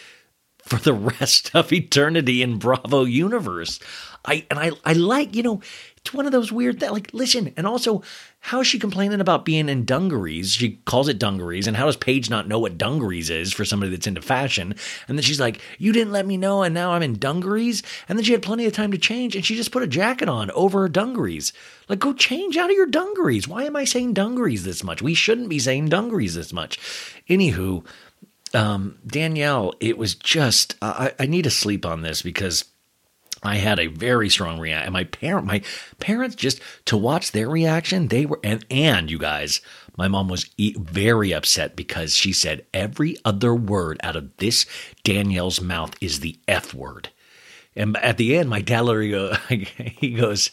for 0.63 0.77
the 0.77 0.93
rest 1.19 1.51
of 1.53 1.71
eternity 1.71 2.41
in 2.41 2.57
Bravo 2.57 3.03
universe. 3.03 3.79
I 4.25 4.45
and 4.49 4.57
I 4.57 4.71
I 4.83 4.93
like, 4.93 5.35
you 5.35 5.43
know, 5.43 5.61
it's 5.97 6.13
one 6.13 6.25
of 6.25 6.31
those 6.31 6.51
weird 6.51 6.79
that 6.79 6.93
like 6.93 7.13
listen, 7.13 7.53
and 7.55 7.67
also 7.67 8.01
how 8.41 8.61
is 8.61 8.67
she 8.67 8.79
complaining 8.79 9.19
about 9.19 9.45
being 9.45 9.67
in 9.69 9.85
dungarees? 9.85 10.53
She 10.53 10.79
calls 10.85 11.07
it 11.07 11.19
dungarees, 11.19 11.67
and 11.67 11.75
how 11.75 11.85
does 11.85 11.97
Paige 11.97 12.29
not 12.29 12.47
know 12.47 12.57
what 12.57 12.77
dungarees 12.77 13.29
is 13.29 13.53
for 13.53 13.65
somebody 13.65 13.91
that's 13.91 14.07
into 14.07 14.21
fashion? 14.21 14.75
And 15.07 15.17
then 15.17 15.23
she's 15.23 15.39
like, 15.39 15.61
"You 15.77 15.91
didn't 15.91 16.13
let 16.13 16.25
me 16.25 16.37
know, 16.37 16.63
and 16.63 16.73
now 16.73 16.93
I'm 16.93 17.03
in 17.03 17.19
dungarees." 17.19 17.83
And 18.07 18.17
then 18.17 18.23
she 18.23 18.31
had 18.31 18.41
plenty 18.41 18.65
of 18.65 18.73
time 18.73 18.91
to 18.91 18.97
change, 18.97 19.35
and 19.35 19.45
she 19.45 19.55
just 19.55 19.71
put 19.71 19.83
a 19.83 19.87
jacket 19.87 20.29
on 20.29 20.51
over 20.51 20.81
her 20.81 20.89
dungarees. 20.89 21.51
Like, 21.89 21.99
go 21.99 22.13
change 22.13 22.55
out 22.55 22.69
of 22.69 22.75
your 22.75 22.85
dungarees. 22.85 23.47
Why 23.47 23.65
am 23.65 23.75
I 23.75 23.83
saying 23.83 24.13
dungarees 24.13 24.63
this 24.63 24.83
much? 24.83 25.01
We 25.01 25.13
shouldn't 25.13 25.49
be 25.49 25.59
saying 25.59 25.89
dungarees 25.89 26.35
this 26.35 26.53
much. 26.53 26.79
Anywho, 27.29 27.85
um, 28.53 28.97
Danielle, 29.05 29.73
it 29.79 29.97
was 29.97 30.15
just 30.15 30.75
I, 30.81 31.13
I 31.19 31.25
need 31.25 31.43
to 31.43 31.51
sleep 31.51 31.85
on 31.85 32.01
this 32.01 32.21
because 32.21 32.65
I 33.43 33.55
had 33.55 33.79
a 33.79 33.87
very 33.87 34.29
strong 34.29 34.59
reaction. 34.59 34.93
My 34.93 35.05
parent, 35.05 35.45
my 35.45 35.61
parents, 35.99 36.35
just 36.35 36.61
to 36.85 36.97
watch 36.97 37.31
their 37.31 37.49
reaction, 37.49 38.07
they 38.07 38.25
were 38.25 38.39
and 38.43 38.65
and 38.69 39.09
you 39.09 39.17
guys, 39.17 39.61
my 39.97 40.07
mom 40.07 40.27
was 40.27 40.49
very 40.57 41.33
upset 41.33 41.75
because 41.75 42.15
she 42.15 42.33
said 42.33 42.65
every 42.73 43.17
other 43.23 43.55
word 43.55 43.99
out 44.03 44.15
of 44.15 44.35
this 44.37 44.65
Danielle's 45.03 45.61
mouth 45.61 45.95
is 46.01 46.19
the 46.19 46.37
F 46.47 46.73
word. 46.73 47.09
And 47.75 47.95
at 47.97 48.17
the 48.17 48.35
end, 48.37 48.49
my 48.49 48.61
dad 48.61 48.81
literally 48.81 49.35
he 49.69 50.11
goes, 50.11 50.51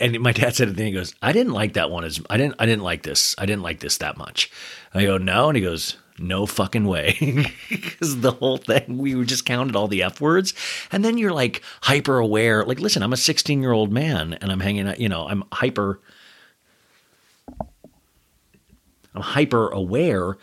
and 0.00 0.18
my 0.20 0.32
dad 0.32 0.54
said 0.54 0.68
at 0.68 0.76
the 0.76 0.84
he 0.84 0.92
goes, 0.92 1.14
I 1.20 1.32
didn't 1.32 1.52
like 1.52 1.74
that 1.74 1.90
one 1.90 2.04
as 2.04 2.22
I 2.30 2.36
didn't 2.36 2.54
I 2.58 2.66
didn't 2.66 2.84
like 2.84 3.02
this. 3.02 3.34
I 3.38 3.46
didn't 3.46 3.62
like 3.62 3.80
this 3.80 3.98
that 3.98 4.16
much. 4.16 4.50
And 4.92 5.02
I 5.02 5.04
go, 5.04 5.18
no, 5.18 5.48
and 5.48 5.56
he 5.56 5.62
goes, 5.62 5.96
no 6.18 6.46
fucking 6.46 6.84
way. 6.84 7.50
Because 7.68 8.20
the 8.20 8.32
whole 8.32 8.58
thing, 8.58 8.98
we 8.98 9.22
just 9.24 9.44
counted 9.44 9.76
all 9.76 9.88
the 9.88 10.02
F 10.02 10.20
words. 10.20 10.54
And 10.92 11.04
then 11.04 11.18
you're 11.18 11.32
like 11.32 11.62
hyper 11.82 12.18
aware. 12.18 12.64
Like, 12.64 12.80
listen, 12.80 13.02
I'm 13.02 13.12
a 13.12 13.16
16 13.16 13.60
year 13.60 13.72
old 13.72 13.92
man 13.92 14.34
and 14.34 14.52
I'm 14.52 14.60
hanging 14.60 14.88
out, 14.88 15.00
you 15.00 15.08
know, 15.08 15.26
I'm 15.26 15.44
hyper. 15.52 16.00
I'm 19.14 19.22
hyper 19.22 19.68
aware 19.68 20.36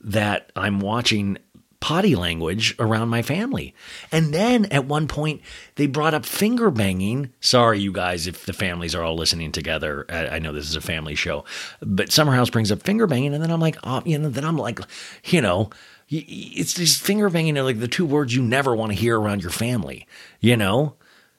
that 0.00 0.50
I'm 0.56 0.80
watching 0.80 1.38
potty 1.80 2.14
language 2.14 2.74
around 2.78 3.08
my 3.08 3.22
family. 3.22 3.74
And 4.12 4.34
then 4.34 4.66
at 4.66 4.84
one 4.84 5.08
point, 5.08 5.40
they 5.76 5.86
brought 5.86 6.14
up 6.14 6.26
finger 6.26 6.70
banging. 6.70 7.32
Sorry, 7.40 7.80
you 7.80 7.90
guys, 7.90 8.26
if 8.26 8.44
the 8.46 8.52
families 8.52 8.94
are 8.94 9.02
all 9.02 9.16
listening 9.16 9.50
together. 9.50 10.04
I, 10.08 10.28
I 10.28 10.38
know 10.38 10.52
this 10.52 10.68
is 10.68 10.76
a 10.76 10.80
family 10.80 11.14
show, 11.14 11.44
but 11.80 12.12
Summer 12.12 12.32
House 12.32 12.50
brings 12.50 12.70
up 12.70 12.82
finger 12.82 13.06
banging. 13.06 13.34
And 13.34 13.42
then 13.42 13.50
I'm 13.50 13.60
like, 13.60 13.78
oh, 13.82 14.02
you 14.04 14.18
know, 14.18 14.28
then 14.28 14.44
I'm 14.44 14.58
like, 14.58 14.80
you 15.24 15.40
know, 15.40 15.70
it's 16.08 16.74
just 16.74 17.02
finger 17.02 17.30
banging 17.30 17.56
are 17.56 17.62
like 17.62 17.80
the 17.80 17.88
two 17.88 18.06
words 18.06 18.34
you 18.34 18.42
never 18.42 18.74
want 18.74 18.92
to 18.92 18.98
hear 18.98 19.18
around 19.18 19.42
your 19.42 19.52
family, 19.52 20.06
you 20.40 20.56
know? 20.56 20.96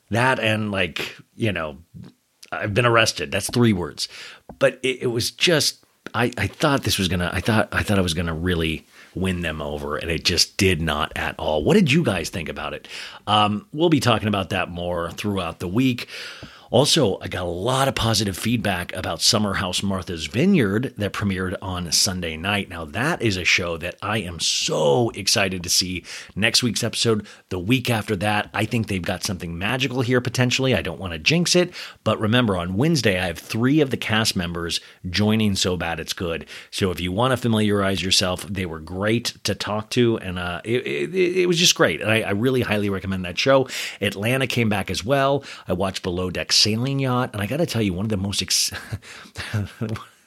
That 0.10 0.40
and 0.40 0.72
like, 0.72 1.18
you 1.36 1.52
know, 1.52 1.78
I've 2.52 2.74
been 2.74 2.86
arrested. 2.86 3.32
That's 3.32 3.50
three 3.50 3.74
words. 3.74 4.10
But 4.60 4.80
it, 4.84 5.04
it 5.04 5.08
was 5.08 5.32
just 5.32 5.86
I, 6.14 6.32
I 6.38 6.48
thought 6.48 6.84
this 6.84 6.98
was 6.98 7.08
gonna 7.08 7.30
I 7.32 7.42
thought 7.42 7.70
I 7.72 7.84
thought 7.84 7.98
I 7.98 8.02
was 8.02 8.14
gonna 8.14 8.34
really 8.34 8.86
win 9.16 9.42
them 9.42 9.62
over, 9.62 9.98
and 9.98 10.10
it 10.10 10.24
just 10.24 10.58
did 10.58 10.82
not 10.82 11.12
at 11.16 11.36
all. 11.38 11.64
What 11.64 11.74
did 11.74 11.92
you 11.92 12.04
guys 12.04 12.30
think 12.30 12.50
about 12.50 12.74
it? 12.74 12.88
Um, 13.28 13.68
we'll 13.74 13.90
be 13.90 14.00
talking 14.00 14.28
about 14.28 14.50
that 14.50 14.70
more 14.70 15.12
throughout 15.12 15.60
the 15.60 15.68
week. 15.68 16.08
Also, 16.72 17.20
I 17.20 17.28
got 17.28 17.44
a 17.44 17.50
lot 17.50 17.90
of 17.90 17.96
positive 17.96 18.38
feedback 18.38 18.96
about 18.96 19.22
Summer 19.22 19.56
House 19.56 19.84
Martha's 19.84 20.28
Vineyard 20.28 20.94
that 20.98 21.12
premiered 21.12 21.58
on 21.62 21.92
Sunday 21.92 22.38
night. 22.38 22.70
Now, 22.70 22.86
that 22.86 23.22
is 23.22 23.36
a 23.36 23.44
show 23.44 23.76
that 23.76 23.98
I 24.02 24.20
am 24.20 24.40
so 24.40 25.10
excited 25.10 25.64
to 25.64 25.70
see 25.70 26.06
next 26.34 26.64
week's 26.64 26.82
episode. 26.82 27.28
The 27.50 27.60
week 27.60 27.90
after 27.90 28.16
that, 28.16 28.50
I 28.54 28.64
think 28.64 28.88
they've 28.88 29.02
got 29.02 29.26
something 29.26 29.58
magical 29.58 30.00
here 30.00 30.22
potentially. 30.22 30.74
I 30.74 30.82
don't 30.82 30.98
want 30.98 31.12
to 31.12 31.20
jinx 31.20 31.58
it, 31.58 31.74
but 32.06 32.18
remember, 32.22 32.56
on 32.56 32.76
Wednesday, 32.76 33.20
I 33.20 33.26
have 33.26 33.38
three 33.38 33.82
of 33.82 33.90
the 33.90 33.98
cast 33.98 34.38
members 34.38 34.80
joining 35.10 35.58
So 35.58 35.76
Bad 35.76 36.00
It's 36.00 36.14
Good. 36.14 36.46
So 36.70 36.90
if 36.90 37.02
you 37.02 37.12
want 37.12 37.32
to 37.32 37.38
familiarize 37.38 38.02
yourself, 38.02 38.44
they 38.44 38.66
were 38.66 38.80
great 38.80 39.34
to 39.44 39.56
talk 39.56 39.90
to, 39.90 40.18
and 40.20 40.40
uh, 40.40 40.62
it, 40.64 40.88
it, 40.88 41.16
it, 41.40 41.48
was 41.48 41.60
just 41.60 41.76
great. 41.76 42.00
And 42.00 42.10
I, 42.10 42.22
I 42.22 42.32
really 42.32 42.62
highly 42.62 42.90
recommend 42.90 43.26
that 43.26 43.38
show. 43.38 43.68
Atlanta 44.00 44.48
came 44.48 44.70
back 44.70 44.90
as 44.90 45.04
well. 45.04 45.44
I 45.68 45.74
watched 45.74 46.02
Below 46.02 46.30
Deck 46.30 46.54
sailing 46.62 47.00
yacht. 47.00 47.32
And 47.34 47.42
I 47.42 47.48
got 47.48 47.58
to 47.58 47.66
tell 47.66 47.82
you, 47.82 47.94
one 47.94 48.06
of 48.06 48.10
the 48.10 48.18
most. 48.18 48.42
Ex- 48.42 48.72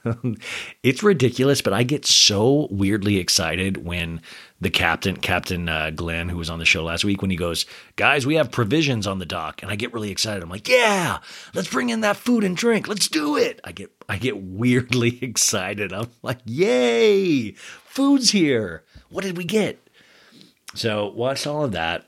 it's 0.82 1.02
ridiculous, 1.02 1.62
but 1.62 1.72
I 1.72 1.82
get 1.82 2.04
so 2.04 2.68
weirdly 2.70 3.16
excited 3.16 3.84
when 3.84 4.20
the 4.60 4.70
captain, 4.70 5.16
Captain 5.16 5.68
uh, 5.68 5.90
Glenn, 5.90 6.28
who 6.28 6.36
was 6.36 6.50
on 6.50 6.58
the 6.58 6.64
show 6.64 6.84
last 6.84 7.04
week, 7.04 7.22
when 7.22 7.30
he 7.30 7.36
goes, 7.36 7.66
"Guys, 7.96 8.26
we 8.26 8.34
have 8.34 8.50
provisions 8.50 9.06
on 9.06 9.18
the 9.18 9.26
dock," 9.26 9.62
and 9.62 9.70
I 9.70 9.76
get 9.76 9.92
really 9.92 10.10
excited. 10.10 10.42
I'm 10.42 10.50
like, 10.50 10.68
"Yeah, 10.68 11.18
let's 11.54 11.68
bring 11.68 11.88
in 11.88 12.00
that 12.00 12.16
food 12.16 12.44
and 12.44 12.56
drink. 12.56 12.88
Let's 12.88 13.08
do 13.08 13.36
it." 13.36 13.60
I 13.64 13.72
get, 13.72 13.90
I 14.08 14.18
get 14.18 14.42
weirdly 14.42 15.18
excited. 15.22 15.92
I'm 15.92 16.10
like, 16.22 16.40
"Yay, 16.44 17.52
food's 17.52 18.30
here! 18.30 18.84
What 19.08 19.24
did 19.24 19.36
we 19.36 19.44
get?" 19.44 19.80
So 20.74 21.08
watched 21.10 21.46
all 21.46 21.64
of 21.64 21.72
that 21.72 22.06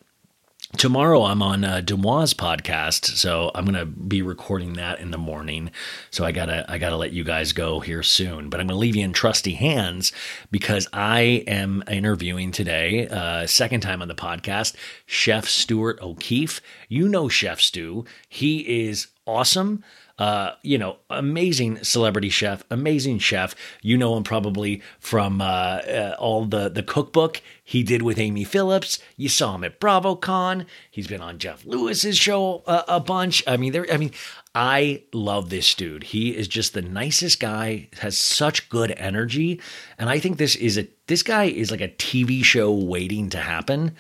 tomorrow 0.76 1.23
I'm 1.23 1.42
on 1.42 1.64
uh, 1.64 1.80
podcast, 1.80 3.16
so 3.16 3.50
I'm 3.54 3.64
gonna 3.64 3.87
be 3.87 4.23
recording 4.23 4.75
that 4.75 5.00
in 5.00 5.11
the 5.11 5.18
morning. 5.18 5.70
So 6.11 6.25
I 6.25 6.32
gotta 6.32 6.64
I 6.68 6.78
gotta 6.78 6.96
let 6.96 7.12
you 7.12 7.25
guys 7.25 7.52
go 7.52 7.80
here 7.80 8.02
soon, 8.02 8.50
but 8.50 8.61
I'm 8.61 8.66
gonna 8.66 8.78
leave 8.78 8.96
you 8.96 9.04
in 9.04 9.12
trusty 9.12 9.54
hands 9.54 10.12
because 10.50 10.88
I 10.92 11.44
am 11.46 11.82
interviewing 11.88 12.52
today, 12.52 13.08
uh, 13.08 13.46
second 13.46 13.80
time 13.80 14.02
on 14.02 14.08
the 14.08 14.14
podcast, 14.14 14.75
Chef 15.06 15.49
Stuart 15.49 16.00
O'Keeffe. 16.02 16.61
You 16.88 17.08
know 17.08 17.28
Chef 17.28 17.61
Stu, 17.61 18.04
he 18.28 18.87
is 18.87 19.08
awesome 19.26 19.85
uh, 20.18 20.52
you 20.62 20.78
know, 20.78 20.96
amazing 21.11 21.82
celebrity 21.85 22.30
chef, 22.30 22.64
amazing 22.70 23.18
chef. 23.18 23.54
You 23.82 23.99
know 23.99 24.16
him 24.16 24.25
probably 24.25 24.82
from 24.99 25.40
uh, 25.40 25.44
uh, 25.44 26.16
all 26.18 26.46
the 26.46 26.70
the 26.70 26.82
cookbook 26.82 27.42
he 27.62 27.82
did 27.82 28.02
with 28.02 28.18
Amy 28.18 28.44
Phillips. 28.44 28.99
You 29.16 29.28
saw 29.28 29.54
him 29.54 29.64
at 29.64 29.78
BravoCon. 29.78 30.66
He's 30.90 31.06
been 31.06 31.20
on 31.20 31.38
Jeff 31.38 31.66
Lewis's 31.66 32.16
show 32.16 32.62
a, 32.66 32.85
a 32.88 33.00
bunch. 33.00 33.42
I 33.46 33.58
mean, 33.58 33.73
there. 33.73 33.87
I 33.92 33.99
mean, 33.99 34.12
I 34.54 35.02
love 35.12 35.50
this 35.50 35.75
dude. 35.75 36.04
He 36.04 36.35
is 36.35 36.49
just 36.49 36.73
the 36.73 36.82
nicest 36.82 37.38
guy. 37.38 37.88
Has 37.99 38.16
such 38.16 38.70
good 38.70 38.92
energy, 38.96 39.61
and 39.99 40.08
I 40.08 40.18
think 40.18 40.38
this 40.38 40.56
is 40.56 40.78
a 40.78 40.88
this 41.08 41.23
guy 41.23 41.44
is 41.44 41.70
like 41.70 41.82
a 41.82 41.88
TV 41.88 42.42
show 42.42 42.73
waiting 42.73 43.28
to 43.30 43.38
happen. 43.38 43.94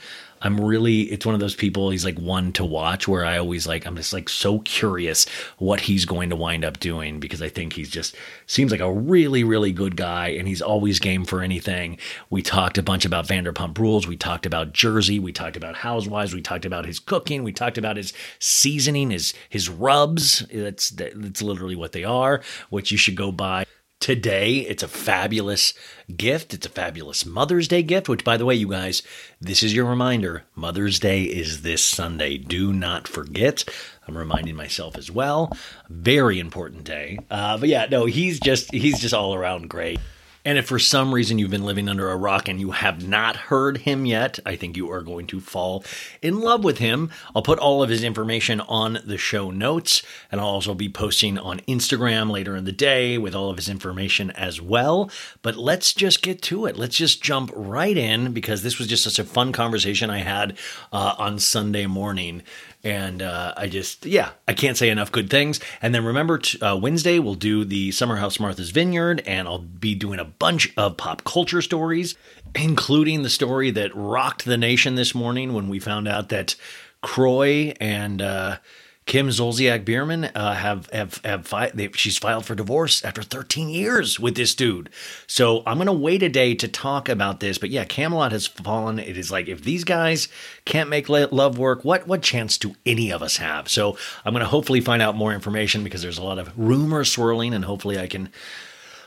I'm 0.46 0.60
really 0.60 1.02
it's 1.02 1.26
one 1.26 1.34
of 1.34 1.40
those 1.40 1.56
people 1.56 1.90
he's 1.90 2.04
like 2.04 2.18
one 2.18 2.52
to 2.52 2.64
watch 2.64 3.08
where 3.08 3.24
I 3.24 3.36
always 3.36 3.66
like 3.66 3.84
I'm 3.84 3.96
just 3.96 4.12
like 4.12 4.28
so 4.28 4.60
curious 4.60 5.26
what 5.58 5.80
he's 5.80 6.04
going 6.04 6.30
to 6.30 6.36
wind 6.36 6.64
up 6.64 6.78
doing 6.78 7.18
because 7.18 7.42
I 7.42 7.48
think 7.48 7.72
he's 7.72 7.90
just 7.90 8.14
seems 8.46 8.70
like 8.70 8.80
a 8.80 8.92
really 8.92 9.42
really 9.42 9.72
good 9.72 9.96
guy 9.96 10.28
and 10.28 10.46
he's 10.46 10.62
always 10.62 11.00
game 11.00 11.24
for 11.24 11.42
anything. 11.42 11.98
We 12.30 12.42
talked 12.42 12.78
a 12.78 12.82
bunch 12.82 13.04
about 13.04 13.26
Vanderpump 13.26 13.76
Rules, 13.76 14.06
we 14.06 14.16
talked 14.16 14.46
about 14.46 14.72
Jersey, 14.72 15.18
we 15.18 15.32
talked 15.32 15.56
about 15.56 15.74
Housewives, 15.76 16.32
we 16.32 16.42
talked 16.42 16.64
about 16.64 16.86
his 16.86 17.00
cooking, 17.00 17.42
we 17.42 17.52
talked 17.52 17.76
about 17.76 17.96
his 17.96 18.12
seasoning, 18.38 19.10
his 19.10 19.34
his 19.48 19.68
rubs. 19.68 20.46
That's 20.52 20.90
that's 20.90 21.42
literally 21.42 21.76
what 21.76 21.90
they 21.90 22.04
are, 22.04 22.40
which 22.70 22.92
you 22.92 22.98
should 22.98 23.16
go 23.16 23.32
buy 23.32 23.66
today. 24.00 24.58
It's 24.58 24.82
a 24.82 24.88
fabulous 24.88 25.74
gift. 26.16 26.54
It's 26.54 26.66
a 26.66 26.70
fabulous 26.70 27.26
Mother's 27.26 27.68
Day 27.68 27.82
gift, 27.82 28.08
which, 28.08 28.24
by 28.24 28.36
the 28.36 28.44
way, 28.44 28.54
you 28.54 28.68
guys, 28.68 29.02
this 29.40 29.62
is 29.62 29.74
your 29.74 29.86
reminder 29.86 30.44
Mother's 30.54 30.98
Day 30.98 31.22
is 31.22 31.62
this 31.62 31.82
Sunday. 31.84 32.38
Do 32.38 32.72
not 32.72 33.08
forget. 33.08 33.64
I'm 34.06 34.16
reminding 34.16 34.54
myself 34.56 34.96
as 34.96 35.10
well. 35.10 35.52
Very 35.88 36.38
important 36.38 36.84
day. 36.84 37.18
Uh, 37.30 37.58
but 37.58 37.68
yeah, 37.68 37.86
no, 37.90 38.06
he's 38.06 38.38
just 38.38 38.72
he's 38.72 39.00
just 39.00 39.14
all 39.14 39.34
around 39.34 39.68
great. 39.68 39.98
And 40.46 40.58
if 40.58 40.66
for 40.68 40.78
some 40.78 41.12
reason 41.12 41.40
you've 41.40 41.50
been 41.50 41.64
living 41.64 41.88
under 41.88 42.08
a 42.08 42.16
rock 42.16 42.48
and 42.48 42.60
you 42.60 42.70
have 42.70 43.04
not 43.04 43.34
heard 43.34 43.78
him 43.78 44.06
yet, 44.06 44.38
I 44.46 44.54
think 44.54 44.76
you 44.76 44.88
are 44.92 45.02
going 45.02 45.26
to 45.26 45.40
fall 45.40 45.84
in 46.22 46.38
love 46.38 46.62
with 46.62 46.78
him. 46.78 47.10
I'll 47.34 47.42
put 47.42 47.58
all 47.58 47.82
of 47.82 47.90
his 47.90 48.04
information 48.04 48.60
on 48.60 49.00
the 49.04 49.18
show 49.18 49.50
notes, 49.50 50.04
and 50.30 50.40
I'll 50.40 50.46
also 50.46 50.72
be 50.72 50.88
posting 50.88 51.36
on 51.36 51.58
Instagram 51.62 52.30
later 52.30 52.54
in 52.54 52.64
the 52.64 52.70
day 52.70 53.18
with 53.18 53.34
all 53.34 53.50
of 53.50 53.56
his 53.56 53.68
information 53.68 54.30
as 54.30 54.62
well. 54.62 55.10
But 55.42 55.56
let's 55.56 55.92
just 55.92 56.22
get 56.22 56.42
to 56.42 56.66
it. 56.66 56.76
Let's 56.76 56.96
just 56.96 57.24
jump 57.24 57.50
right 57.52 57.96
in 57.96 58.32
because 58.32 58.62
this 58.62 58.78
was 58.78 58.86
just 58.86 59.02
such 59.02 59.18
a 59.18 59.24
fun 59.24 59.50
conversation 59.50 60.10
I 60.10 60.18
had 60.18 60.56
uh, 60.92 61.16
on 61.18 61.40
Sunday 61.40 61.86
morning 61.86 62.44
and 62.86 63.20
uh, 63.20 63.52
I 63.56 63.66
just 63.66 64.06
yeah 64.06 64.30
I 64.46 64.54
can't 64.54 64.76
say 64.76 64.90
enough 64.90 65.10
good 65.10 65.28
things. 65.28 65.58
And 65.82 65.92
then 65.92 66.04
remember 66.04 66.38
t- 66.38 66.60
uh, 66.60 66.76
Wednesday 66.76 67.18
we'll 67.18 67.34
do 67.34 67.64
the 67.64 67.90
Summer 67.90 68.16
House 68.16 68.38
Martha's 68.38 68.70
Vineyard, 68.70 69.24
and 69.26 69.48
I'll 69.48 69.58
be 69.58 69.96
doing 69.96 70.20
a 70.20 70.24
bunch 70.24 70.72
of 70.76 70.96
pop 70.96 71.24
culture 71.24 71.60
stories, 71.60 72.14
including 72.54 73.22
the 73.22 73.28
story 73.28 73.72
that 73.72 73.90
rocked 73.94 74.44
the 74.44 74.56
nation 74.56 74.94
this 74.94 75.16
morning 75.16 75.52
when 75.52 75.68
we 75.68 75.80
found 75.80 76.06
out 76.06 76.28
that 76.28 76.54
Croy 77.02 77.74
and 77.80 78.22
uh, 78.22 78.58
Kim 79.06 79.28
Zolciak 79.28 79.84
Biermann 79.84 80.24
uh, 80.34 80.54
have 80.54 80.90
have 80.90 81.20
have 81.24 81.46
fi- 81.46 81.70
they, 81.70 81.90
she's 81.92 82.18
filed 82.18 82.44
for 82.44 82.56
divorce 82.56 83.04
after 83.04 83.22
13 83.22 83.68
years 83.68 84.18
with 84.18 84.34
this 84.34 84.52
dude. 84.52 84.90
So 85.28 85.62
I'm 85.64 85.78
gonna 85.78 85.92
wait 85.92 86.24
a 86.24 86.28
day 86.28 86.56
to 86.56 86.66
talk 86.66 87.08
about 87.08 87.38
this. 87.38 87.56
But 87.56 87.70
yeah, 87.70 87.84
Camelot 87.84 88.32
has 88.32 88.48
fallen. 88.48 88.98
It 88.98 89.16
is 89.16 89.30
like 89.30 89.46
if 89.46 89.62
these 89.62 89.84
guys 89.84 90.26
can't 90.64 90.90
make 90.90 91.08
love 91.08 91.56
work, 91.56 91.84
what 91.84 92.08
what 92.08 92.20
chance 92.20 92.58
do 92.58 92.74
any 92.84 93.12
of 93.12 93.22
us 93.22 93.36
have? 93.36 93.68
So 93.68 93.96
I'm 94.24 94.32
gonna 94.32 94.44
hopefully 94.44 94.80
find 94.80 95.00
out 95.00 95.14
more 95.14 95.32
information 95.32 95.84
because 95.84 96.02
there's 96.02 96.18
a 96.18 96.24
lot 96.24 96.40
of 96.40 96.50
rumor 96.58 97.04
swirling, 97.04 97.54
and 97.54 97.64
hopefully 97.64 98.00
I 98.00 98.08
can 98.08 98.30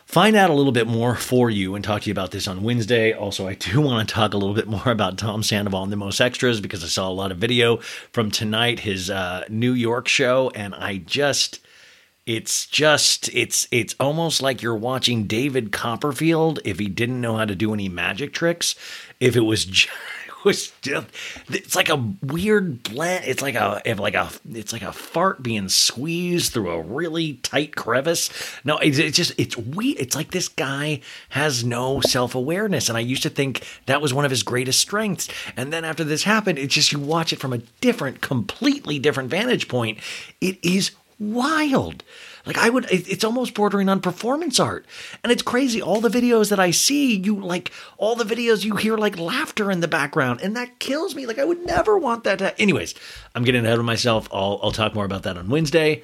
find 0.09 0.35
out 0.35 0.49
a 0.49 0.53
little 0.53 0.71
bit 0.71 0.87
more 0.87 1.15
for 1.15 1.51
you 1.51 1.75
and 1.75 1.85
talk 1.85 2.01
to 2.01 2.09
you 2.09 2.11
about 2.11 2.31
this 2.31 2.47
on 2.47 2.63
Wednesday. 2.63 3.13
Also, 3.13 3.47
I 3.47 3.53
do 3.53 3.79
want 3.81 4.09
to 4.09 4.15
talk 4.15 4.33
a 4.33 4.37
little 4.37 4.55
bit 4.55 4.67
more 4.67 4.87
about 4.87 5.19
Tom 5.19 5.43
Sandoval 5.43 5.83
and 5.83 5.91
the 5.91 5.97
Most 5.97 6.19
Extras 6.19 6.59
because 6.59 6.83
I 6.83 6.87
saw 6.87 7.07
a 7.07 7.13
lot 7.13 7.31
of 7.31 7.37
video 7.37 7.77
from 8.11 8.31
tonight, 8.31 8.79
his 8.79 9.11
uh, 9.11 9.43
New 9.49 9.71
York 9.71 10.07
show, 10.07 10.51
and 10.53 10.75
I 10.75 10.97
just. 10.97 11.61
It's 12.25 12.67
just 12.67 13.27
it's 13.33 13.67
it's 13.71 13.95
almost 13.99 14.39
like 14.39 14.61
you're 14.61 14.75
watching 14.75 15.23
David 15.23 15.71
Copperfield 15.71 16.59
if 16.63 16.77
he 16.77 16.87
didn't 16.87 17.21
know 17.21 17.37
how 17.37 17.45
to 17.45 17.55
do 17.55 17.73
any 17.73 17.89
magic 17.89 18.33
tricks. 18.33 18.75
If 19.19 19.35
it 19.35 19.39
was 19.39 19.65
just, 19.65 19.89
was 20.43 20.71
just 20.81 21.07
it's 21.49 21.75
like 21.75 21.89
a 21.89 22.03
weird 22.21 22.83
blend. 22.83 23.25
It's 23.25 23.41
like 23.41 23.55
a 23.55 23.81
like 23.97 24.15
a 24.15 24.29
it's 24.51 24.73
like 24.73 24.81
a 24.81 24.91
fart 24.91 25.43
being 25.43 25.69
squeezed 25.69 26.53
through 26.53 26.71
a 26.71 26.81
really 26.81 27.33
tight 27.35 27.75
crevice. 27.75 28.29
No, 28.63 28.77
it's, 28.77 28.97
it's 28.97 29.17
just 29.17 29.33
it's 29.37 29.57
we. 29.57 29.89
It's 29.91 30.15
like 30.15 30.31
this 30.31 30.47
guy 30.47 31.01
has 31.29 31.63
no 31.63 32.01
self 32.01 32.35
awareness, 32.35 32.89
and 32.89 32.97
I 32.97 33.01
used 33.01 33.23
to 33.23 33.29
think 33.29 33.65
that 33.85 34.01
was 34.01 34.13
one 34.13 34.25
of 34.25 34.31
his 34.31 34.43
greatest 34.43 34.79
strengths. 34.79 35.27
And 35.55 35.73
then 35.73 35.85
after 35.85 36.03
this 36.03 36.23
happened, 36.23 36.59
it's 36.59 36.73
just 36.73 36.91
you 36.91 36.99
watch 36.99 37.33
it 37.33 37.39
from 37.39 37.53
a 37.53 37.59
different, 37.81 38.21
completely 38.21 38.99
different 38.99 39.29
vantage 39.29 39.67
point. 39.67 39.99
It 40.41 40.63
is 40.63 40.91
wild. 41.19 42.03
Like 42.49 42.57
I 42.57 42.71
would, 42.71 42.87
it's 42.89 43.23
almost 43.23 43.53
bordering 43.53 43.89
on 43.89 44.01
performance 44.01 44.59
art. 44.59 44.83
And 45.23 45.31
it's 45.31 45.43
crazy. 45.43 45.83
All 45.83 46.01
the 46.01 46.09
videos 46.09 46.49
that 46.49 46.59
I 46.59 46.71
see, 46.71 47.15
you 47.15 47.35
like, 47.35 47.71
all 47.97 48.15
the 48.15 48.23
videos 48.23 48.65
you 48.65 48.75
hear 48.75 48.97
like 48.97 49.19
laughter 49.19 49.69
in 49.69 49.81
the 49.81 49.87
background. 49.87 50.41
And 50.41 50.57
that 50.57 50.79
kills 50.79 51.13
me. 51.13 51.27
Like 51.27 51.37
I 51.37 51.45
would 51.45 51.63
never 51.63 51.95
want 51.95 52.23
that 52.23 52.39
to. 52.39 52.59
Anyways, 52.59 52.95
I'm 53.35 53.43
getting 53.43 53.67
ahead 53.67 53.77
of 53.77 53.85
myself. 53.85 54.27
I'll, 54.33 54.59
I'll 54.63 54.71
talk 54.71 54.95
more 54.95 55.05
about 55.05 55.21
that 55.23 55.37
on 55.37 55.47
Wednesday. 55.47 56.01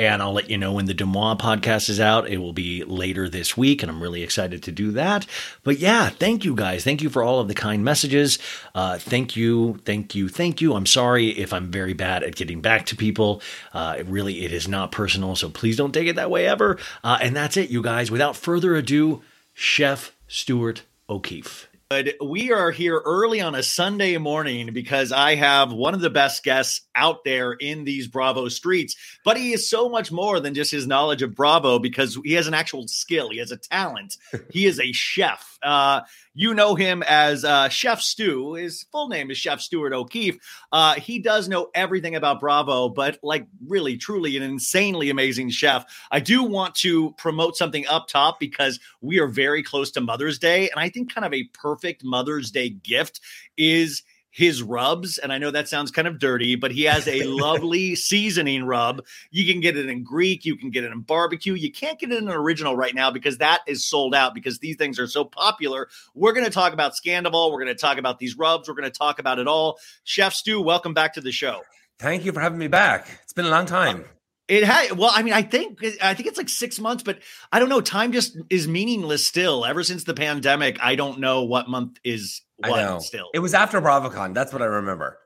And 0.00 0.22
I'll 0.22 0.32
let 0.32 0.48
you 0.48 0.56
know 0.56 0.74
when 0.74 0.84
the 0.84 0.94
Demois 0.94 1.36
podcast 1.40 1.88
is 1.88 1.98
out. 1.98 2.28
It 2.28 2.38
will 2.38 2.52
be 2.52 2.84
later 2.84 3.28
this 3.28 3.56
week, 3.56 3.82
and 3.82 3.90
I'm 3.90 4.00
really 4.00 4.22
excited 4.22 4.62
to 4.62 4.70
do 4.70 4.92
that. 4.92 5.26
But 5.64 5.80
yeah, 5.80 6.08
thank 6.08 6.44
you 6.44 6.54
guys. 6.54 6.84
Thank 6.84 7.02
you 7.02 7.10
for 7.10 7.24
all 7.24 7.40
of 7.40 7.48
the 7.48 7.54
kind 7.54 7.82
messages. 7.82 8.38
Uh, 8.76 8.98
thank 8.98 9.34
you, 9.34 9.80
thank 9.84 10.14
you, 10.14 10.28
thank 10.28 10.60
you. 10.60 10.74
I'm 10.74 10.86
sorry 10.86 11.30
if 11.30 11.52
I'm 11.52 11.72
very 11.72 11.94
bad 11.94 12.22
at 12.22 12.36
getting 12.36 12.60
back 12.60 12.86
to 12.86 12.96
people. 12.96 13.42
Uh, 13.72 13.96
it 13.98 14.06
really, 14.06 14.44
it 14.44 14.52
is 14.52 14.68
not 14.68 14.92
personal, 14.92 15.34
so 15.34 15.50
please 15.50 15.76
don't 15.76 15.92
take 15.92 16.06
it 16.06 16.14
that 16.14 16.30
way 16.30 16.46
ever. 16.46 16.78
Uh, 17.02 17.18
and 17.20 17.34
that's 17.34 17.56
it, 17.56 17.70
you 17.70 17.82
guys. 17.82 18.08
Without 18.08 18.36
further 18.36 18.76
ado, 18.76 19.22
Chef 19.52 20.12
Stuart 20.28 20.82
O'Keeffe. 21.10 21.67
But 21.90 22.16
we 22.22 22.52
are 22.52 22.70
here 22.70 23.00
early 23.06 23.40
on 23.40 23.54
a 23.54 23.62
Sunday 23.62 24.18
morning 24.18 24.74
because 24.74 25.10
I 25.10 25.36
have 25.36 25.72
one 25.72 25.94
of 25.94 26.02
the 26.02 26.10
best 26.10 26.44
guests 26.44 26.82
out 26.94 27.24
there 27.24 27.52
in 27.52 27.84
these 27.84 28.06
Bravo 28.06 28.48
streets. 28.48 28.94
But 29.24 29.38
he 29.38 29.54
is 29.54 29.70
so 29.70 29.88
much 29.88 30.12
more 30.12 30.38
than 30.38 30.52
just 30.52 30.70
his 30.70 30.86
knowledge 30.86 31.22
of 31.22 31.34
Bravo 31.34 31.78
because 31.78 32.18
he 32.22 32.34
has 32.34 32.46
an 32.46 32.52
actual 32.52 32.86
skill. 32.88 33.30
He 33.30 33.38
has 33.38 33.52
a 33.52 33.56
talent. 33.56 34.18
he 34.50 34.66
is 34.66 34.78
a 34.78 34.92
chef. 34.92 35.58
Uh, 35.62 36.02
you 36.38 36.54
know 36.54 36.76
him 36.76 37.02
as 37.02 37.44
uh, 37.44 37.68
Chef 37.68 38.00
Stu. 38.00 38.54
His 38.54 38.84
full 38.92 39.08
name 39.08 39.28
is 39.32 39.36
Chef 39.36 39.60
Stuart 39.60 39.92
O'Keeffe. 39.92 40.38
Uh, 40.70 40.94
he 40.94 41.18
does 41.18 41.48
know 41.48 41.68
everything 41.74 42.14
about 42.14 42.38
Bravo, 42.38 42.90
but 42.90 43.18
like 43.24 43.48
really, 43.66 43.96
truly 43.96 44.36
an 44.36 44.44
insanely 44.44 45.10
amazing 45.10 45.50
chef. 45.50 45.84
I 46.12 46.20
do 46.20 46.44
want 46.44 46.76
to 46.76 47.10
promote 47.18 47.56
something 47.56 47.88
up 47.88 48.06
top 48.06 48.38
because 48.38 48.78
we 49.00 49.18
are 49.18 49.26
very 49.26 49.64
close 49.64 49.90
to 49.90 50.00
Mother's 50.00 50.38
Day. 50.38 50.70
And 50.70 50.78
I 50.78 50.90
think 50.90 51.12
kind 51.12 51.24
of 51.24 51.34
a 51.34 51.42
perfect 51.54 52.04
Mother's 52.04 52.52
Day 52.52 52.68
gift 52.68 53.20
is 53.56 54.04
his 54.38 54.62
rubs. 54.62 55.18
And 55.18 55.32
I 55.32 55.38
know 55.38 55.50
that 55.50 55.68
sounds 55.68 55.90
kind 55.90 56.06
of 56.06 56.20
dirty, 56.20 56.54
but 56.54 56.70
he 56.70 56.84
has 56.84 57.08
a 57.08 57.24
lovely 57.24 57.96
seasoning 57.96 58.62
rub. 58.62 59.04
You 59.32 59.52
can 59.52 59.60
get 59.60 59.76
it 59.76 59.88
in 59.88 60.04
Greek, 60.04 60.44
you 60.44 60.54
can 60.54 60.70
get 60.70 60.84
it 60.84 60.92
in 60.92 61.00
barbecue. 61.00 61.54
You 61.54 61.72
can't 61.72 61.98
get 61.98 62.12
it 62.12 62.18
in 62.18 62.28
an 62.28 62.34
original 62.34 62.76
right 62.76 62.94
now 62.94 63.10
because 63.10 63.38
that 63.38 63.62
is 63.66 63.84
sold 63.84 64.14
out 64.14 64.34
because 64.34 64.60
these 64.60 64.76
things 64.76 65.00
are 65.00 65.08
so 65.08 65.24
popular. 65.24 65.88
We're 66.14 66.34
going 66.34 66.46
to 66.46 66.52
talk 66.52 66.72
about 66.72 66.92
Scandoval. 66.92 67.50
We're 67.50 67.64
going 67.64 67.74
to 67.74 67.80
talk 67.80 67.98
about 67.98 68.20
these 68.20 68.38
rubs. 68.38 68.68
We're 68.68 68.76
going 68.76 68.84
to 68.84 68.96
talk 68.96 69.18
about 69.18 69.40
it 69.40 69.48
all. 69.48 69.80
Chef 70.04 70.32
Stu, 70.34 70.62
welcome 70.62 70.94
back 70.94 71.14
to 71.14 71.20
the 71.20 71.32
show. 71.32 71.62
Thank 71.98 72.24
you 72.24 72.30
for 72.30 72.38
having 72.38 72.60
me 72.60 72.68
back. 72.68 73.08
It's 73.24 73.32
been 73.32 73.46
a 73.46 73.50
long 73.50 73.66
time. 73.66 74.04
It 74.48 74.64
had 74.64 74.92
well, 74.92 75.10
I 75.12 75.22
mean, 75.22 75.34
I 75.34 75.42
think 75.42 75.84
I 76.02 76.14
think 76.14 76.26
it's 76.26 76.38
like 76.38 76.48
six 76.48 76.80
months, 76.80 77.02
but 77.02 77.18
I 77.52 77.58
don't 77.58 77.68
know. 77.68 77.82
Time 77.82 78.12
just 78.12 78.36
is 78.48 78.66
meaningless 78.66 79.26
still. 79.26 79.66
Ever 79.66 79.82
since 79.84 80.04
the 80.04 80.14
pandemic, 80.14 80.78
I 80.82 80.94
don't 80.94 81.20
know 81.20 81.42
what 81.44 81.68
month 81.68 81.98
is 82.02 82.40
what 82.56 82.72
I 82.80 82.84
know. 82.84 82.98
still. 82.98 83.28
It 83.34 83.40
was 83.40 83.52
after 83.52 83.78
BravoCon. 83.80 84.32
That's 84.32 84.52
what 84.52 84.62
I 84.62 84.66
remember. 84.66 85.18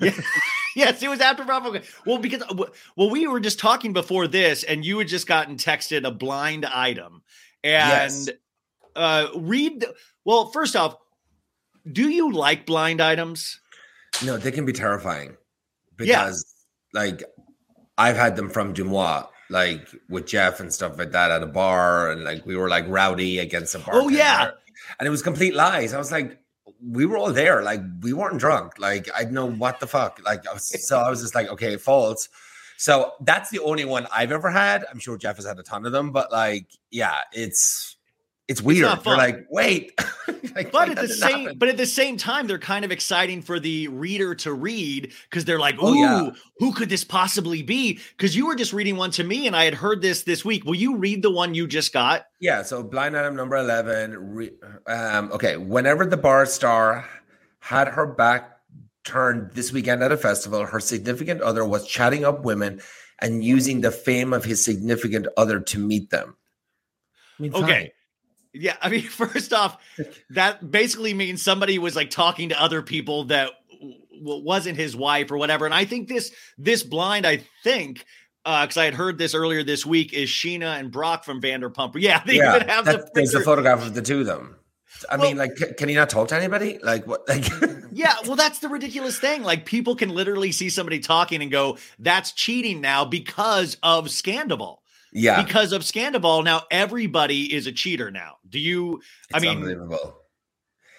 Yeah. 0.00 0.12
yes, 0.76 1.02
it 1.02 1.08
was 1.08 1.20
after 1.20 1.44
BravoCon. 1.44 1.84
Well, 2.06 2.16
because 2.16 2.42
well, 2.96 3.10
we 3.10 3.26
were 3.26 3.40
just 3.40 3.58
talking 3.58 3.92
before 3.92 4.26
this, 4.26 4.64
and 4.64 4.86
you 4.86 4.98
had 4.98 5.08
just 5.08 5.26
gotten 5.26 5.56
texted 5.56 6.06
a 6.06 6.10
blind 6.10 6.64
item, 6.64 7.22
and 7.62 7.90
Yes. 7.90 8.28
uh 8.96 9.26
read. 9.36 9.80
The, 9.80 9.94
well, 10.24 10.46
first 10.46 10.76
off, 10.76 10.96
do 11.90 12.08
you 12.08 12.32
like 12.32 12.64
blind 12.64 13.02
items? 13.02 13.60
no, 14.24 14.38
they 14.38 14.50
can 14.52 14.64
be 14.64 14.72
terrifying 14.72 15.36
Yeah. 15.98 16.24
because, 16.24 16.44
like, 16.94 17.22
I've 17.98 18.16
had 18.16 18.36
them 18.36 18.48
from 18.48 18.72
Dumois, 18.74 19.26
like 19.50 19.88
with 20.08 20.26
Jeff 20.26 20.60
and 20.60 20.72
stuff 20.72 20.98
like 20.98 21.12
that 21.12 21.30
at 21.30 21.42
a 21.42 21.46
bar, 21.46 22.10
and 22.10 22.24
like 22.24 22.44
we 22.46 22.56
were 22.56 22.68
like 22.68 22.84
rowdy 22.88 23.38
against 23.38 23.74
a 23.74 23.78
bar. 23.78 23.94
Oh, 23.94 24.08
yeah. 24.08 24.50
and 24.98 25.06
it 25.06 25.10
was 25.10 25.22
complete 25.22 25.54
lies. 25.54 25.94
I 25.94 25.98
was 25.98 26.12
like, 26.12 26.38
we 26.84 27.06
were 27.06 27.16
all 27.16 27.32
there, 27.32 27.62
like 27.62 27.80
we 28.00 28.12
weren't 28.12 28.38
drunk. 28.38 28.78
Like 28.78 29.08
I 29.14 29.24
know 29.24 29.46
what 29.46 29.80
the 29.80 29.86
fuck. 29.86 30.20
Like 30.24 30.46
I 30.48 30.54
was, 30.54 30.86
so 30.86 30.98
I 30.98 31.10
was 31.10 31.20
just 31.20 31.34
like, 31.34 31.48
okay, 31.48 31.76
false. 31.76 32.28
So 32.76 33.12
that's 33.20 33.50
the 33.50 33.60
only 33.60 33.84
one 33.84 34.08
I've 34.12 34.32
ever 34.32 34.50
had. 34.50 34.84
I'm 34.90 34.98
sure 34.98 35.16
Jeff 35.16 35.36
has 35.36 35.46
had 35.46 35.58
a 35.58 35.62
ton 35.62 35.86
of 35.86 35.92
them, 35.92 36.10
but 36.10 36.32
like, 36.32 36.66
yeah, 36.90 37.18
it's 37.32 37.96
it's 38.48 38.60
weird. 38.60 38.82
not 38.82 39.04
You're 39.06 39.16
like, 39.16 39.46
wait, 39.50 39.92
Like, 40.54 40.70
But 40.72 40.90
at 40.90 40.96
the 40.96 41.08
same, 41.08 41.44
happen. 41.44 41.58
but 41.58 41.68
at 41.70 41.76
the 41.78 41.86
same 41.86 42.16
time, 42.18 42.46
they're 42.46 42.58
kind 42.58 42.84
of 42.84 42.90
exciting 42.92 43.40
for 43.40 43.58
the 43.58 43.88
reader 43.88 44.34
to 44.36 44.52
read 44.52 45.12
because 45.30 45.46
they're 45.46 45.58
like, 45.58 45.76
"Ooh, 45.76 45.86
Oh, 45.88 45.92
yeah. 45.94 46.30
who 46.58 46.72
could 46.74 46.90
this 46.90 47.04
possibly 47.04 47.62
be?" 47.62 48.00
Because 48.16 48.36
you 48.36 48.46
were 48.46 48.54
just 48.54 48.72
reading 48.74 48.96
one 48.96 49.10
to 49.12 49.24
me, 49.24 49.46
and 49.46 49.56
I 49.56 49.64
had 49.64 49.72
heard 49.74 50.02
this 50.02 50.24
this 50.24 50.44
week. 50.44 50.64
Will 50.64 50.74
you 50.74 50.96
read 50.96 51.22
the 51.22 51.30
one 51.30 51.54
you 51.54 51.66
just 51.66 51.92
got? 51.94 52.26
Yeah, 52.40 52.62
so 52.62 52.82
blind 52.82 53.16
item 53.16 53.34
number 53.34 53.56
11. 53.56 54.34
Re, 54.34 54.50
um, 54.86 55.32
okay, 55.32 55.56
whenever 55.56 56.04
the 56.04 56.18
bar 56.18 56.44
star 56.44 57.08
had 57.60 57.88
her 57.88 58.06
back 58.06 58.50
turned 59.04 59.52
this 59.52 59.72
weekend 59.72 60.02
at 60.02 60.12
a 60.12 60.16
festival, 60.18 60.66
her 60.66 60.80
significant 60.80 61.40
other 61.40 61.64
was 61.64 61.86
chatting 61.86 62.24
up 62.26 62.44
women 62.44 62.82
and 63.20 63.42
using 63.42 63.80
the 63.80 63.90
fame 63.92 64.32
of 64.34 64.44
his 64.44 64.62
significant 64.62 65.28
other 65.38 65.60
to 65.60 65.78
meet 65.78 66.10
them. 66.10 66.36
I 67.38 67.42
mean, 67.42 67.54
Okay. 67.54 67.92
Yeah, 68.54 68.76
I 68.82 68.88
mean, 68.88 69.02
first 69.08 69.52
off, 69.52 69.78
that 70.30 70.70
basically 70.70 71.14
means 71.14 71.42
somebody 71.42 71.78
was 71.78 71.96
like 71.96 72.10
talking 72.10 72.50
to 72.50 72.60
other 72.62 72.82
people 72.82 73.24
that 73.24 73.50
w- 73.80 74.44
wasn't 74.44 74.76
his 74.76 74.94
wife 74.94 75.30
or 75.30 75.38
whatever. 75.38 75.64
And 75.64 75.74
I 75.74 75.84
think 75.84 76.08
this 76.08 76.32
this 76.58 76.82
blind, 76.82 77.26
I 77.26 77.42
think, 77.64 78.04
uh, 78.44 78.64
because 78.66 78.76
I 78.76 78.84
had 78.84 78.94
heard 78.94 79.18
this 79.18 79.34
earlier 79.34 79.62
this 79.64 79.86
week, 79.86 80.12
is 80.12 80.28
Scheana 80.28 80.78
and 80.78 80.90
Brock 80.90 81.24
from 81.24 81.40
Vanderpump. 81.40 81.94
Yeah, 82.00 82.22
they 82.26 82.36
yeah, 82.36 82.56
even 82.56 82.68
have 82.68 82.84
the 82.84 83.08
there's 83.14 83.34
a 83.34 83.40
photograph 83.40 83.86
of 83.86 83.94
the 83.94 84.02
two 84.02 84.20
of 84.20 84.26
them. 84.26 84.56
I 85.10 85.16
Well- 85.16 85.28
mean, 85.28 85.38
like, 85.38 85.56
ca- 85.58 85.72
can 85.76 85.88
he 85.88 85.94
not 85.96 86.10
talk 86.10 86.28
to 86.28 86.36
anybody? 86.36 86.78
Like, 86.82 87.06
what? 87.06 87.28
Like, 87.28 87.46
Yeah, 87.94 88.14
well, 88.26 88.36
that's 88.36 88.60
the 88.60 88.68
ridiculous 88.68 89.18
thing. 89.18 89.42
Like, 89.42 89.66
people 89.66 89.96
can 89.96 90.10
literally 90.10 90.52
see 90.52 90.70
somebody 90.70 90.98
talking 91.00 91.42
and 91.42 91.50
go, 91.50 91.76
"That's 91.98 92.32
cheating 92.32 92.80
now" 92.80 93.04
because 93.04 93.76
of 93.82 94.06
Scandoval. 94.06 94.78
Yeah, 95.12 95.42
Because 95.42 95.72
of 95.72 95.82
Scandoval, 95.82 96.42
now 96.44 96.62
everybody 96.70 97.54
is 97.54 97.66
a 97.66 97.72
cheater. 97.72 98.10
Now, 98.10 98.36
do 98.48 98.58
you? 98.58 99.02
I 99.34 99.40
mean, 99.40 99.58
unbelievable. 99.58 100.16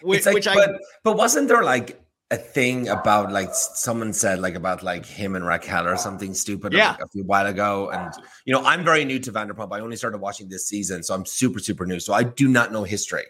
which, 0.02 0.20
it's 0.20 0.26
like, 0.28 0.36
which 0.36 0.48
I 0.48 0.54
but, 0.56 0.80
but 1.04 1.18
wasn't 1.18 1.48
there 1.48 1.64
like 1.64 2.00
a 2.30 2.38
thing 2.38 2.88
about 2.90 3.32
like 3.32 3.54
someone 3.54 4.14
said 4.14 4.40
like 4.40 4.56
about 4.56 4.82
like 4.84 5.06
him 5.06 5.36
and 5.36 5.46
Raquel 5.46 5.88
or 5.88 5.98
something 5.98 6.34
stupid 6.34 6.74
Yeah. 6.74 6.92
like, 6.92 7.02
a 7.02 7.08
few 7.10 7.24
while 7.24 7.48
ago? 7.48 7.90
And 7.90 8.14
you 8.46 8.54
know, 8.54 8.64
I'm 8.64 8.84
very 8.84 9.04
new 9.04 9.20
to 9.20 9.32
Vanderpump. 9.32 9.72
I 9.72 9.80
only 9.80 9.96
started 9.96 10.20
watching 10.20 10.48
this 10.48 10.68
season, 10.68 11.02
so 11.04 11.16
I'm 11.16 11.26
super 11.26 11.60
super 11.60 11.86
new. 11.86 12.00
So 12.00 12.14
I 12.14 12.24
do 12.24 12.48
not 12.48 12.72
know 12.72 12.84
history 12.84 13.26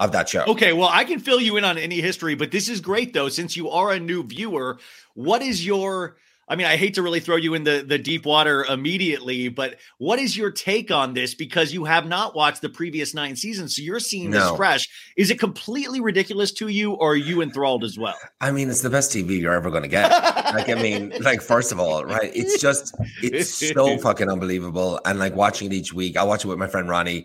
of 0.00 0.12
that 0.12 0.28
show. 0.30 0.44
Okay, 0.44 0.72
well, 0.72 0.88
I 0.90 1.04
can 1.04 1.20
fill 1.20 1.40
you 1.40 1.58
in 1.58 1.64
on 1.64 1.76
any 1.78 2.00
history, 2.00 2.34
but 2.34 2.50
this 2.50 2.68
is 2.68 2.80
great 2.80 3.12
though, 3.12 3.28
since 3.28 3.56
you 3.56 3.68
are 3.68 3.92
a 3.92 4.00
new 4.00 4.22
viewer. 4.24 4.78
What 5.14 5.42
is 5.42 5.64
your 5.64 6.16
I 6.52 6.54
mean, 6.54 6.66
I 6.66 6.76
hate 6.76 6.92
to 6.94 7.02
really 7.02 7.20
throw 7.20 7.36
you 7.36 7.54
in 7.54 7.64
the, 7.64 7.82
the 7.82 7.96
deep 7.96 8.26
water 8.26 8.62
immediately, 8.66 9.48
but 9.48 9.78
what 9.96 10.18
is 10.18 10.36
your 10.36 10.50
take 10.50 10.90
on 10.90 11.14
this? 11.14 11.34
Because 11.34 11.72
you 11.72 11.86
have 11.86 12.06
not 12.06 12.34
watched 12.34 12.60
the 12.60 12.68
previous 12.68 13.14
nine 13.14 13.36
seasons, 13.36 13.74
so 13.74 13.80
you're 13.80 14.00
seeing 14.00 14.32
this 14.32 14.50
fresh. 14.50 14.86
Is 15.16 15.30
it 15.30 15.38
completely 15.38 16.02
ridiculous 16.02 16.52
to 16.52 16.68
you, 16.68 16.92
or 16.92 17.12
are 17.12 17.16
you 17.16 17.40
enthralled 17.40 17.84
as 17.84 17.98
well? 17.98 18.18
I 18.42 18.50
mean, 18.50 18.68
it's 18.68 18.82
the 18.82 18.90
best 18.90 19.12
TV 19.12 19.40
you're 19.40 19.54
ever 19.54 19.70
going 19.70 19.84
to 19.84 19.88
get. 19.88 20.10
like, 20.10 20.68
I 20.68 20.74
mean, 20.74 21.14
like 21.22 21.40
first 21.40 21.72
of 21.72 21.80
all, 21.80 22.04
right? 22.04 22.30
It's 22.34 22.60
just 22.60 22.94
it's 23.22 23.48
so 23.48 23.96
fucking 24.02 24.28
unbelievable. 24.28 25.00
And 25.06 25.18
like 25.18 25.34
watching 25.34 25.72
it 25.72 25.74
each 25.74 25.94
week, 25.94 26.18
I 26.18 26.22
watch 26.22 26.44
it 26.44 26.48
with 26.48 26.58
my 26.58 26.68
friend 26.68 26.86
Ronnie, 26.86 27.24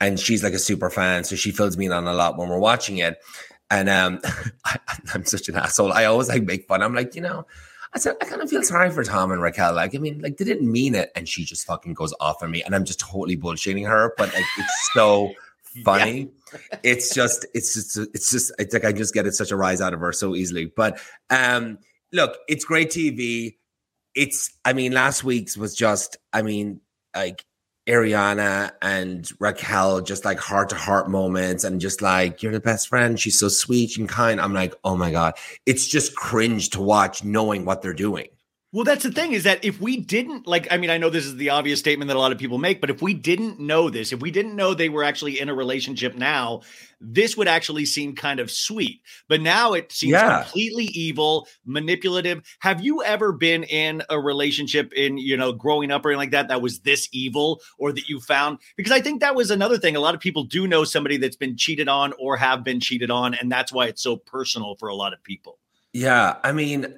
and 0.00 0.20
she's 0.20 0.44
like 0.44 0.52
a 0.52 0.58
super 0.60 0.88
fan, 0.88 1.24
so 1.24 1.34
she 1.34 1.50
fills 1.50 1.76
me 1.76 1.86
in 1.86 1.92
on 1.92 2.06
a 2.06 2.14
lot 2.14 2.38
when 2.38 2.48
we're 2.48 2.60
watching 2.60 2.98
it. 2.98 3.18
And 3.72 3.88
um, 3.88 4.20
I, 4.64 4.78
I'm 5.12 5.24
such 5.24 5.48
an 5.48 5.56
asshole. 5.56 5.92
I 5.92 6.04
always 6.04 6.28
like 6.28 6.44
make 6.44 6.68
fun. 6.68 6.80
I'm 6.80 6.94
like, 6.94 7.16
you 7.16 7.22
know, 7.22 7.44
I 7.94 7.98
said 7.98 8.16
I 8.20 8.26
kind 8.26 8.42
of 8.42 8.50
feel 8.50 8.62
sorry 8.62 8.90
for 8.90 9.02
Tom 9.04 9.32
and 9.32 9.40
Raquel. 9.40 9.74
Like, 9.74 9.94
I 9.94 9.98
mean, 9.98 10.20
like 10.20 10.36
they 10.36 10.44
didn't 10.44 10.70
mean 10.70 10.94
it, 10.94 11.10
and 11.14 11.28
she 11.28 11.44
just 11.44 11.66
fucking 11.66 11.94
goes 11.94 12.14
off 12.20 12.42
on 12.42 12.50
me, 12.50 12.62
and 12.62 12.74
I'm 12.74 12.84
just 12.84 13.00
totally 13.00 13.36
bullshitting 13.36 13.86
her. 13.86 14.14
But 14.16 14.32
like, 14.34 14.44
it's 14.58 14.90
so 14.92 15.32
funny. 15.84 16.30
It's 16.82 17.14
just, 17.14 17.46
it's 17.54 17.74
just, 17.74 17.96
it's 18.14 18.30
just, 18.30 18.52
it's 18.58 18.74
like 18.74 18.84
I 18.84 18.92
just 18.92 19.14
get 19.14 19.26
it 19.26 19.34
such 19.34 19.50
a 19.50 19.56
rise 19.56 19.80
out 19.80 19.94
of 19.94 20.00
her 20.00 20.12
so 20.12 20.34
easily. 20.34 20.66
But 20.66 21.00
um, 21.30 21.78
look, 22.12 22.36
it's 22.48 22.64
great 22.64 22.90
TV. 22.90 23.56
It's, 24.14 24.50
I 24.64 24.72
mean, 24.72 24.92
last 24.92 25.24
week's 25.24 25.56
was 25.56 25.74
just, 25.74 26.16
I 26.32 26.42
mean, 26.42 26.80
like 27.14 27.44
Ariana 27.88 28.72
and 28.82 29.28
Raquel, 29.40 30.02
just 30.02 30.24
like 30.24 30.38
heart 30.38 30.68
to 30.68 30.76
heart 30.76 31.08
moments, 31.08 31.64
and 31.64 31.80
just 31.80 32.02
like 32.02 32.42
you're 32.42 32.52
the 32.52 32.60
best 32.60 32.88
friend. 32.88 33.18
She's 33.18 33.38
so 33.38 33.48
sweet 33.48 33.96
and 33.96 34.08
kind. 34.08 34.40
I'm 34.40 34.52
like, 34.52 34.74
oh 34.84 34.96
my 34.96 35.10
god, 35.10 35.34
it's 35.66 35.88
just 35.88 36.14
cringe 36.14 36.70
to 36.70 36.80
watch, 36.80 37.24
knowing 37.24 37.64
what 37.64 37.82
they're 37.82 37.94
doing. 37.94 38.28
Well, 38.70 38.84
that's 38.84 39.02
the 39.02 39.10
thing 39.10 39.32
is 39.32 39.44
that 39.44 39.64
if 39.64 39.80
we 39.80 39.96
didn't 39.96 40.46
like, 40.46 40.68
I 40.70 40.76
mean, 40.76 40.90
I 40.90 40.98
know 40.98 41.08
this 41.08 41.24
is 41.24 41.36
the 41.36 41.48
obvious 41.48 41.78
statement 41.78 42.08
that 42.08 42.16
a 42.16 42.20
lot 42.20 42.32
of 42.32 42.38
people 42.38 42.58
make, 42.58 42.82
but 42.82 42.90
if 42.90 43.00
we 43.00 43.14
didn't 43.14 43.58
know 43.58 43.88
this, 43.88 44.12
if 44.12 44.20
we 44.20 44.30
didn't 44.30 44.56
know 44.56 44.74
they 44.74 44.90
were 44.90 45.04
actually 45.04 45.40
in 45.40 45.48
a 45.48 45.54
relationship 45.54 46.14
now, 46.14 46.60
this 47.00 47.36
would 47.36 47.48
actually 47.48 47.84
seem 47.84 48.14
kind 48.14 48.40
of 48.40 48.50
sweet. 48.50 49.00
But 49.28 49.40
now 49.40 49.72
it 49.72 49.92
seems 49.92 50.12
Yeah. 50.12 50.42
completely 50.42 50.86
evil, 50.86 51.46
manipulative. 51.64 52.42
Have 52.60 52.84
you 52.84 53.02
ever 53.04 53.32
been 53.32 53.64
in 53.64 54.02
a 54.10 54.18
relationship 54.18 54.92
in, 54.94 55.18
you 55.18 55.36
know, 55.36 55.52
growing 55.52 55.90
up 55.90 56.04
or 56.04 56.10
anything 56.10 56.18
like 56.18 56.30
that 56.32 56.48
that 56.48 56.62
was 56.62 56.80
this 56.80 57.08
evil 57.12 57.60
or 57.78 57.92
that 57.92 58.08
you 58.08 58.20
found? 58.20 58.58
Because 58.76 58.92
I 58.92 59.00
think 59.00 59.20
that 59.20 59.34
was 59.34 59.50
another 59.50 59.78
thing. 59.78 59.96
A 59.96 60.00
lot 60.00 60.14
of 60.14 60.20
people 60.20 60.44
do 60.44 60.66
know 60.66 60.84
somebody 60.84 61.16
that's 61.16 61.36
been 61.36 61.56
cheated 61.56 61.88
on 61.88 62.12
or 62.18 62.36
have 62.36 62.64
been 62.64 62.80
cheated 62.80 63.10
on, 63.10 63.34
and 63.34 63.50
that's 63.50 63.72
why 63.72 63.86
it's 63.86 64.02
so 64.02 64.16
personal 64.16 64.74
for 64.76 64.88
a 64.88 64.94
lot 64.94 65.12
of 65.12 65.22
people. 65.22 65.57
Yeah, 65.92 66.36
I 66.44 66.52
mean, 66.52 66.94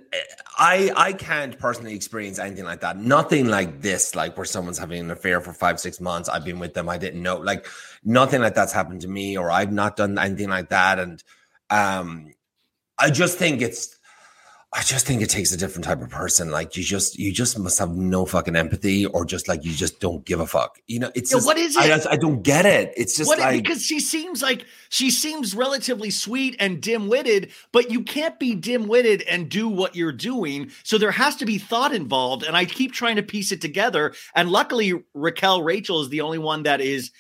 I 0.59 0.91
I 0.97 1.13
can't 1.13 1.57
personally 1.59 1.95
experience 1.95 2.39
anything 2.39 2.65
like 2.65 2.81
that. 2.81 2.99
Nothing 2.99 3.47
like 3.47 3.81
this, 3.83 4.15
like 4.17 4.37
where 4.37 4.45
someone's 4.45 4.79
having 4.79 5.01
an 5.01 5.11
affair 5.11 5.41
for 5.41 5.53
five, 5.53 5.79
six 5.79 6.01
months. 6.01 6.29
I've 6.29 6.45
been 6.45 6.59
with 6.59 6.75
them. 6.75 6.89
I 6.89 6.99
didn't 6.99 7.23
know. 7.23 7.37
Like 7.37 7.67
nothing 8.05 8.41
like 8.41 8.55
that's 8.55 8.73
happened 8.73 9.03
to 9.03 9.09
me, 9.09 9.39
or 9.39 9.51
I've 9.51 9.73
not 9.73 9.97
done 9.97 10.19
anything 10.19 10.49
like 10.49 10.71
that. 10.71 10.99
And 10.99 11.23
um, 11.71 12.35
I 12.99 13.11
just 13.11 13.39
think 13.39 13.63
it's. 13.63 13.97
I 14.73 14.83
just 14.85 15.05
think 15.05 15.21
it 15.21 15.29
takes 15.29 15.51
a 15.51 15.57
different 15.57 15.85
type 15.85 16.01
of 16.01 16.11
person. 16.11 16.53
Like 16.53 16.77
you 16.77 16.85
just, 16.85 17.19
you 17.19 17.33
just 17.33 17.59
must 17.59 17.81
have 17.81 17.91
no 17.91 18.25
fucking 18.25 18.55
empathy, 18.55 19.05
or 19.05 19.25
just 19.25 19.49
like 19.49 19.65
you 19.65 19.73
just 19.73 19.99
don't 19.99 20.25
give 20.25 20.39
a 20.39 20.47
fuck. 20.47 20.79
You 20.87 21.01
know, 21.01 21.11
it's 21.17 21.33
Yeah, 21.33 21.39
just, 21.39 21.47
what 21.47 21.59
is 21.59 21.77
I, 21.77 21.87
it? 21.87 21.89
just- 21.89 22.07
I 22.07 22.15
don't 22.17 22.43
get 22.43 22.67
it. 22.67 22.93
It's 22.97 23.17
just 23.17 23.27
What, 23.27 23.41
like 23.41 23.61
because 23.65 23.85
she 23.85 23.99
seems 23.99 24.43
like 24.43 24.65
she 24.89 25.11
seems 25.11 25.57
relatively 25.57 26.11
sweet 26.11 26.55
and 26.61 26.81
dim-witted, 26.81 27.51
but 27.73 27.91
you 27.91 28.03
can't 28.05 28.39
be 28.39 28.55
dim-witted 28.55 29.23
and 29.23 29.49
do 29.49 29.69
what 29.69 29.97
you're 29.97 30.13
doing. 30.13 30.71
So 30.85 30.99
there 30.99 31.11
has 31.11 31.35
to 31.37 31.47
be 31.47 31.59
thought 31.59 31.93
involved. 31.93 32.45
And 32.45 32.57
I 32.57 32.65
keep 32.65 32.93
trying 32.93 33.17
to 33.17 33.25
piece 33.25 33.51
it 33.51 33.61
together. 33.61 34.15
And 34.37 34.51
luckily, 34.51 34.93
Raquel 35.15 35.63
Rachel 35.65 36.01
is 36.03 36.11
the 36.11 36.21
only 36.21 36.39
one 36.39 36.63
that 36.63 36.81
is 36.81 37.11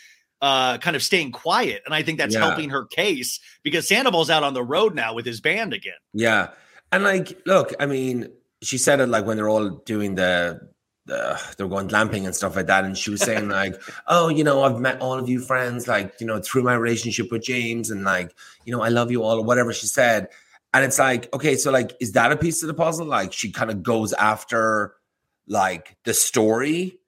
uh, 0.41 0.79
kind 0.79 0.95
of 0.97 1.03
staying 1.03 1.33
quiet, 1.33 1.83
and 1.85 1.93
I 1.95 2.03
think 2.05 2.17
that's 2.19 2.33
Yeah. 2.35 2.47
helping 2.47 2.71
her 2.71 2.87
case 2.87 3.41
because 3.65 3.87
Sandoval's 3.89 4.31
out 4.31 4.43
on 4.45 4.55
the 4.55 4.63
road 4.63 4.95
now 4.95 5.15
with 5.15 5.27
his 5.27 5.41
band 5.43 5.75
again. 5.75 5.93
Yeah. 6.15 6.51
And 6.93 7.05
like, 7.05 7.41
look, 7.47 7.73
I 7.79 7.87
mean, 7.87 8.31
she 8.63 8.79
said 8.79 9.01
it 9.01 9.09
like 9.09 9.27
when 9.27 9.37
they're 9.37 9.49
all 9.49 9.71
doing 9.71 10.17
the, 10.17 10.61
the 11.07 11.41
they're 11.57 11.69
going 11.69 11.89
glamping 11.89 12.25
and 12.25 12.35
stuff 12.35 12.57
like 12.57 12.67
that. 12.67 12.85
And 12.85 12.97
she 12.97 13.11
was 13.11 13.21
saying, 13.21 13.49
like, 13.61 13.81
oh, 14.07 14.29
you 14.29 14.45
know, 14.45 14.63
I've 14.63 14.81
met 14.81 15.01
all 15.01 15.19
of 15.19 15.29
you 15.29 15.41
friends, 15.41 15.89
like, 15.89 16.15
you 16.21 16.27
know, 16.27 16.41
through 16.41 16.63
my 16.63 16.75
relationship 16.75 17.31
with 17.31 17.43
James, 17.43 17.91
and 17.91 18.05
like, 18.05 18.35
you 18.65 18.73
know, 18.73 18.83
I 18.83 18.89
love 18.89 19.11
you 19.11 19.23
all, 19.23 19.39
or 19.39 19.45
whatever 19.45 19.73
she 19.73 19.87
said. 19.87 20.29
And 20.73 20.85
it's 20.85 20.99
like, 20.99 21.33
okay, 21.35 21.57
so 21.57 21.71
like, 21.73 21.97
is 22.01 22.13
that 22.13 22.31
a 22.31 22.37
piece 22.37 22.63
of 22.63 22.69
the 22.69 22.75
puzzle? 22.75 23.07
Like, 23.07 23.33
she 23.33 23.51
kind 23.51 23.71
of 23.71 23.83
goes 23.83 24.13
after 24.13 24.95
like 25.49 25.97
the 26.05 26.15
story 26.15 27.00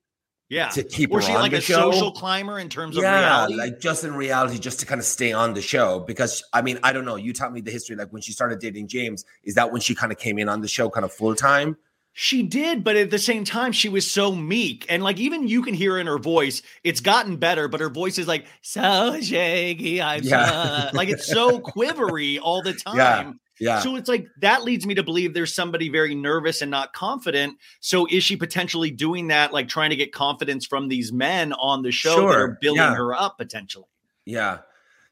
Yeah, 0.52 0.68
to 0.68 0.82
keep 0.82 1.10
was 1.10 1.24
she 1.24 1.32
like 1.32 1.52
a 1.54 1.60
show. 1.60 1.90
social 1.90 2.12
climber 2.12 2.58
in 2.58 2.68
terms 2.68 2.96
of 2.96 3.02
yeah, 3.02 3.18
reality? 3.20 3.54
like 3.54 3.80
just 3.80 4.04
in 4.04 4.14
reality, 4.14 4.58
just 4.58 4.80
to 4.80 4.86
kind 4.86 4.98
of 5.00 5.04
stay 5.06 5.32
on 5.32 5.54
the 5.54 5.62
show. 5.62 6.00
Because 6.00 6.44
I 6.52 6.60
mean, 6.60 6.78
I 6.82 6.92
don't 6.92 7.06
know. 7.06 7.16
You 7.16 7.32
taught 7.32 7.52
me 7.52 7.62
the 7.62 7.70
history. 7.70 7.96
Like 7.96 8.12
when 8.12 8.20
she 8.20 8.32
started 8.32 8.58
dating 8.58 8.88
James, 8.88 9.24
is 9.44 9.54
that 9.54 9.72
when 9.72 9.80
she 9.80 9.94
kind 9.94 10.12
of 10.12 10.18
came 10.18 10.38
in 10.38 10.48
on 10.50 10.60
the 10.60 10.68
show, 10.68 10.90
kind 10.90 11.04
of 11.04 11.12
full 11.12 11.34
time? 11.34 11.76
She 12.14 12.42
did, 12.42 12.84
but 12.84 12.94
at 12.96 13.10
the 13.10 13.18
same 13.18 13.42
time, 13.42 13.72
she 13.72 13.88
was 13.88 14.08
so 14.10 14.34
meek. 14.34 14.84
And 14.90 15.02
like, 15.02 15.18
even 15.18 15.48
you 15.48 15.62
can 15.62 15.72
hear 15.72 15.96
in 15.96 16.06
her 16.06 16.18
voice, 16.18 16.60
it's 16.84 17.00
gotten 17.00 17.36
better, 17.38 17.68
but 17.68 17.80
her 17.80 17.88
voice 17.88 18.18
is 18.18 18.28
like, 18.28 18.44
so 18.60 19.18
shaky. 19.22 20.02
I'm 20.02 20.22
Yeah. 20.22 20.90
like, 20.92 21.08
it's 21.08 21.26
so 21.26 21.58
quivery 21.74 22.38
all 22.38 22.60
the 22.62 22.74
time. 22.74 22.96
Yeah, 22.96 23.32
Yeah, 23.62 23.79
So 23.79 23.94
it's 23.94 24.09
like 24.09 24.27
that 24.40 24.64
leads 24.64 24.85
me 24.87 24.94
to 24.96 25.05
believe 25.05 25.35
there's 25.35 25.55
somebody 25.55 25.88
very 25.88 26.16
nervous 26.16 26.62
and 26.62 26.70
not 26.70 26.92
confident. 26.94 27.59
So 27.79 28.07
is 28.11 28.25
she 28.25 28.37
potentially 28.37 28.90
doing 28.90 29.29
that, 29.29 29.53
like 29.53 29.68
trying 29.68 29.90
to 29.90 29.96
get 29.96 30.12
confidence 30.12 30.66
from 30.66 30.88
these 30.88 31.12
men 31.12 31.53
on 31.53 31.83
the 31.83 31.92
show 31.92 32.16
that 32.16 32.16
Sure, 32.22 32.44
are 32.44 32.59
building 32.61 32.83
yeah. 32.83 32.94
her 32.94 33.14
up 33.14 33.38
potentially? 33.38 33.87
yeah. 34.25 34.59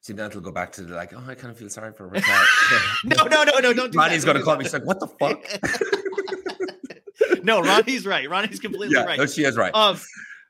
See, 0.02 0.14
then 0.14 0.30
it'll 0.30 0.40
go 0.40 0.50
back 0.50 0.72
to 0.72 0.82
the 0.82 0.94
like, 0.94 1.12
oh, 1.14 1.22
I 1.28 1.34
kind 1.34 1.50
of 1.52 1.58
feel 1.58 1.68
sorry 1.68 1.92
for 1.92 2.08
her. 2.08 2.16
No, 3.04 3.24
no, 3.26 3.44
no, 3.44 3.58
no, 3.60 3.72
don't 3.74 3.92
do 3.92 3.98
Ronnie's 3.98 4.24
gonna 4.24 4.42
call 4.42 4.56
me. 4.56 4.64
She's 4.64 4.72
like, 4.72 4.86
what 4.86 4.98
the 4.98 5.06
fuck? 5.06 5.44
no, 7.44 7.60
Ronnie's 7.60 8.06
right. 8.06 8.28
Ronnie's 8.28 8.60
completely 8.60 8.96
yeah, 8.96 9.04
right. 9.04 9.18
no, 9.18 9.26
she 9.26 9.44
is 9.44 9.56
right. 9.58 9.74
Um, 9.74 10.00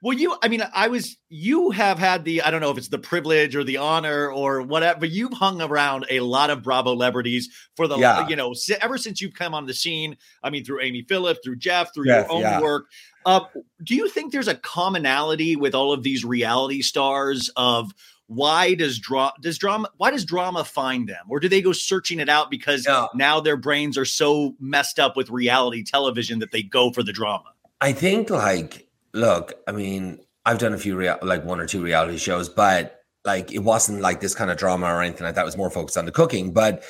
well, 0.03 0.17
you, 0.17 0.37
I 0.43 0.49
mean, 0.49 0.63
I 0.75 0.89
was, 0.89 1.17
you 1.29 1.71
have 1.71 1.99
had 1.99 2.25
the, 2.25 2.43
I 2.43 2.51
don't 2.51 2.61
know 2.61 2.71
if 2.71 2.79
it's 2.79 2.89
the 2.89 2.99
privilege 2.99 3.55
or 3.55 3.65
the 3.65 3.77
honor 3.77 4.31
or 4.31 4.63
whatever, 4.63 5.01
but 5.01 5.11
you've 5.11 5.33
hung 5.33 5.61
around 5.61 6.07
a 6.11 6.21
lot 6.21 6.51
of 6.51 6.63
Bravo 6.63 6.95
celebrities 6.95 7.49
for 7.77 7.87
the, 7.87 7.99
Yeah. 7.99 8.27
you 8.29 8.37
know, 8.37 8.55
ever 8.81 8.97
since 8.99 9.21
you've 9.21 9.35
come 9.35 9.55
on 9.55 9.67
the 9.67 9.75
scene. 9.75 10.17
I 10.43 10.51
mean, 10.51 10.65
through 10.65 10.81
Amy 10.83 11.03
Phillips, 11.03 11.41
through 11.45 11.57
Jeff, 11.57 11.93
through 11.95 12.07
Jeff, 12.07 12.27
your 12.27 12.33
own 12.33 12.41
yeah. 12.43 12.61
work. 12.61 12.87
Uh, 13.27 13.41
do 13.85 13.95
you 13.95 14.09
think 14.09 14.33
there's 14.33 14.49
a 14.49 14.55
commonality 14.55 15.57
with 15.57 15.75
all 15.75 15.93
of 15.93 16.03
these 16.03 16.25
reality 16.25 16.81
stars 16.83 17.51
of 17.57 17.93
why 18.27 18.75
does 18.75 18.99
drama 18.99 19.33
does 19.41 19.59
drama 19.59 19.89
why 19.97 20.11
does 20.11 20.25
drama 20.25 20.63
find 20.65 21.09
them 21.09 21.27
or 21.29 21.41
do 21.41 21.49
they 21.49 21.61
go 21.61 21.73
searching 21.73 22.21
it 22.21 22.29
out 22.29 22.49
because 22.49 22.87
Yeah. 22.87 23.07
now 23.13 23.41
their 23.41 23.57
brains 23.57 23.99
are 23.99 24.05
so 24.05 24.55
messed 24.61 25.01
up 25.01 25.17
with 25.17 25.31
reality 25.31 25.83
television 25.83 26.39
that 26.39 26.53
they 26.53 26.63
go 26.63 26.93
for 26.93 27.03
the 27.03 27.13
drama 27.13 27.51
I 27.81 27.93
think 27.93 28.31
like 28.31 28.87
look, 29.13 29.55
I 29.67 29.73
mean, 29.73 30.21
I've 30.45 30.59
done 30.59 30.73
a 30.73 30.79
few 30.79 30.97
rea- 30.97 31.19
like 31.23 31.45
one 31.45 31.61
or 31.61 31.67
two 31.67 31.83
reality 31.83 32.19
shows, 32.19 32.49
but 32.49 32.97
like 33.25 33.53
it 33.53 33.59
wasn't 33.61 34.01
like 34.01 34.21
this 34.21 34.35
kind 34.35 34.51
of 34.51 34.57
drama 34.57 34.87
or 34.87 35.03
anything 35.03 35.25
like 35.25 35.35
that. 35.35 35.43
It 35.43 35.45
was 35.45 35.57
more 35.57 35.71
focused 35.71 35.99
on 35.99 36.07
the 36.07 36.13
cooking. 36.13 36.53
But 36.53 36.83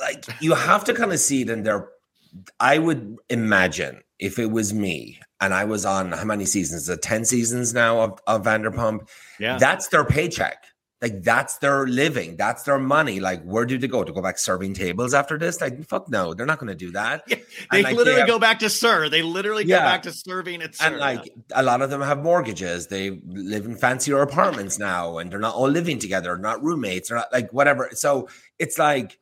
like 0.00 0.24
you 0.40 0.54
have 0.54 0.84
to 0.84 0.94
kind 0.94 1.12
of 1.12 1.18
see 1.18 1.42
it 1.42 1.50
in 1.50 1.62
their 1.62 1.88
I 2.60 2.78
would 2.78 3.16
imagine 3.28 4.02
if 4.18 4.38
it 4.38 4.50
was 4.50 4.72
me 4.72 5.18
and 5.40 5.52
I 5.52 5.64
was 5.64 5.84
on 5.84 6.12
how 6.12 6.24
many 6.24 6.44
seasons? 6.44 6.86
The 6.86 6.96
10 6.96 7.24
seasons 7.24 7.74
now 7.74 8.00
of, 8.00 8.20
of 8.26 8.44
Vanderpump. 8.44 9.08
yeah 9.38 9.58
That's 9.58 9.88
their 9.88 10.04
paycheck. 10.04 10.62
Like 11.02 11.22
that's 11.22 11.56
their 11.58 11.86
living. 11.86 12.36
That's 12.36 12.64
their 12.64 12.78
money. 12.78 13.20
Like 13.20 13.42
where 13.42 13.64
do 13.64 13.78
they 13.78 13.88
go? 13.88 14.04
To 14.04 14.12
go 14.12 14.20
back 14.20 14.38
serving 14.38 14.74
tables 14.74 15.14
after 15.14 15.38
this? 15.38 15.58
Like 15.60 15.86
fuck 15.86 16.10
no, 16.10 16.34
they're 16.34 16.44
not 16.44 16.58
gonna 16.58 16.74
do 16.74 16.90
that. 16.92 17.26
they 17.28 17.36
And, 17.70 17.82
like, 17.82 17.86
they 17.86 17.94
literally 17.94 18.18
have- 18.20 18.28
go 18.28 18.38
back 18.38 18.58
to 18.58 18.68
SUR. 18.68 19.08
They 19.08 19.22
literally 19.22 19.64
go 19.64 19.78
back 19.78 20.02
to 20.02 20.12
serving 20.12 20.60
at 20.60 20.74
SUR. 20.74 20.86
And 20.86 20.98
like 20.98 21.32
a 21.54 21.62
lot 21.62 21.80
of 21.80 21.88
them 21.88 22.02
have 22.02 22.22
mortgages. 22.22 22.88
They 22.88 23.18
live 23.26 23.64
in 23.64 23.76
fancier 23.76 24.20
apartments 24.20 24.78
now, 24.78 25.16
and 25.18 25.32
they're 25.32 25.38
not 25.38 25.54
all 25.54 25.68
living 25.68 25.98
together, 25.98 26.36
not 26.36 26.62
roommates, 26.62 27.08
they're 27.08 27.18
not 27.18 27.32
like 27.32 27.50
whatever. 27.50 27.88
So 27.92 28.28
it's 28.58 28.78
like 28.78 29.18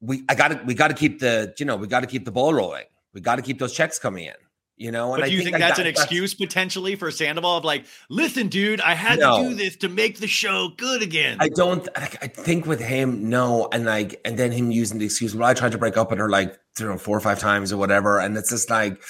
we 0.00 0.22
I 0.28 0.34
gotta 0.34 0.60
we 0.66 0.74
gotta 0.74 0.94
keep 0.94 1.18
the 1.20 1.54
you 1.58 1.64
know, 1.64 1.76
we 1.76 1.86
gotta 1.86 2.06
keep 2.06 2.24
the 2.26 2.32
ball 2.32 2.52
rolling. 2.52 2.84
We 3.14 3.22
gotta 3.22 3.42
keep 3.42 3.58
those 3.58 3.72
checks 3.72 3.98
coming 3.98 4.26
in. 4.26 4.34
You 4.80 4.92
know, 4.92 5.16
but 5.16 5.26
do 5.26 5.32
you 5.32 5.42
think, 5.42 5.58
that's 5.58 5.78
that- 5.78 5.82
an 5.82 5.88
excuse 5.88 6.34
potentially 6.34 6.94
for 6.94 7.10
Sandoval 7.10 7.56
of 7.56 7.64
like, 7.64 7.84
listen, 8.08 8.46
dude, 8.46 8.80
I 8.80 8.94
had 8.94 9.18
No. 9.18 9.42
to 9.42 9.48
do 9.48 9.54
this 9.56 9.74
to 9.78 9.88
make 9.88 10.20
the 10.20 10.28
show 10.28 10.68
good 10.76 11.02
again. 11.02 11.36
I 11.40 11.48
don't. 11.48 11.88
I 11.96 12.06
think 12.28 12.64
with 12.64 12.78
him, 12.80 13.28
no, 13.28 13.68
and 13.72 13.84
like, 13.84 14.20
and 14.24 14.38
then 14.38 14.52
him 14.52 14.70
using 14.70 14.98
the 14.98 15.06
excuse. 15.06 15.34
Well, 15.34 15.48
I 15.48 15.54
tried 15.54 15.72
to 15.72 15.78
break 15.78 15.96
up 15.96 16.10
with 16.10 16.20
her 16.20 16.28
like 16.28 16.56
you 16.78 16.86
know 16.86 16.96
four 16.96 17.16
or 17.16 17.20
five 17.20 17.40
times 17.40 17.72
or 17.72 17.76
whatever, 17.76 18.20
and 18.20 18.36
it's 18.36 18.50
just 18.50 18.70
like, 18.70 19.02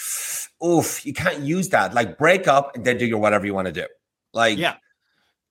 oof, 0.65 1.05
you 1.05 1.13
can't 1.13 1.41
use 1.41 1.69
that. 1.69 1.93
Like, 1.93 2.17
break 2.17 2.49
up 2.49 2.75
and 2.75 2.87
then 2.87 2.97
do 2.97 3.05
your 3.05 3.19
whatever 3.19 3.45
you 3.45 3.53
want 3.53 3.67
to 3.67 3.73
do. 3.73 3.87
Like, 4.33 4.57
Yeah. 4.57 4.77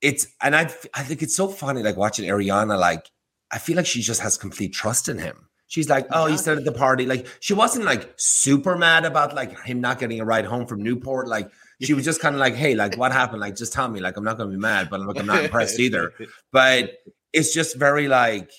it's 0.01 0.25
and 0.41 0.55
I 0.55 0.61
I 0.95 1.03
think 1.03 1.21
it's 1.21 1.35
so 1.35 1.47
funny 1.47 1.83
like 1.83 1.95
watching 1.95 2.27
Ariana. 2.27 2.79
Like, 2.79 3.05
I 3.51 3.59
feel 3.59 3.75
like 3.75 3.85
she 3.85 4.01
just 4.01 4.21
has 4.21 4.35
complete 4.35 4.73
trust 4.73 5.09
in 5.09 5.19
him. 5.19 5.46
She's 5.67 5.89
like, 5.89 6.07
oh, 6.11 6.27
he 6.27 6.37
said 6.37 6.57
at 6.57 6.63
the 6.63 6.71
party. 6.71 7.05
Like, 7.05 7.27
she 7.39 7.53
wasn't 7.53 7.85
like 7.85 8.13
super 8.15 8.77
mad 8.77 9.03
about 9.05 9.35
like 9.35 9.59
him 9.61 9.81
not 9.81 9.99
getting 9.99 10.19
a 10.21 10.25
ride 10.25 10.45
home 10.45 10.65
from 10.65 10.81
Newport. 10.81 11.27
Like, 11.27 11.49
she 11.81 11.93
was 11.93 12.05
just 12.05 12.21
kind 12.21 12.33
of 12.33 12.39
like, 12.39 12.55
hey, 12.55 12.73
like, 12.73 12.97
what 12.97 13.11
happened? 13.11 13.41
Like, 13.41 13.55
just 13.55 13.73
tell 13.73 13.87
me. 13.87 13.99
Like, 13.99 14.17
I'm 14.17 14.23
not 14.23 14.37
going 14.37 14.49
to 14.49 14.55
be 14.55 14.61
mad, 14.61 14.89
but 14.89 15.01
I'm 15.01 15.07
like, 15.07 15.19
I'm 15.19 15.25
not 15.25 15.43
impressed 15.43 15.79
either 15.79 16.13
but 16.51 16.91
it's 17.33 17.53
just 17.53 17.77
very 17.77 18.07
like 18.07 18.51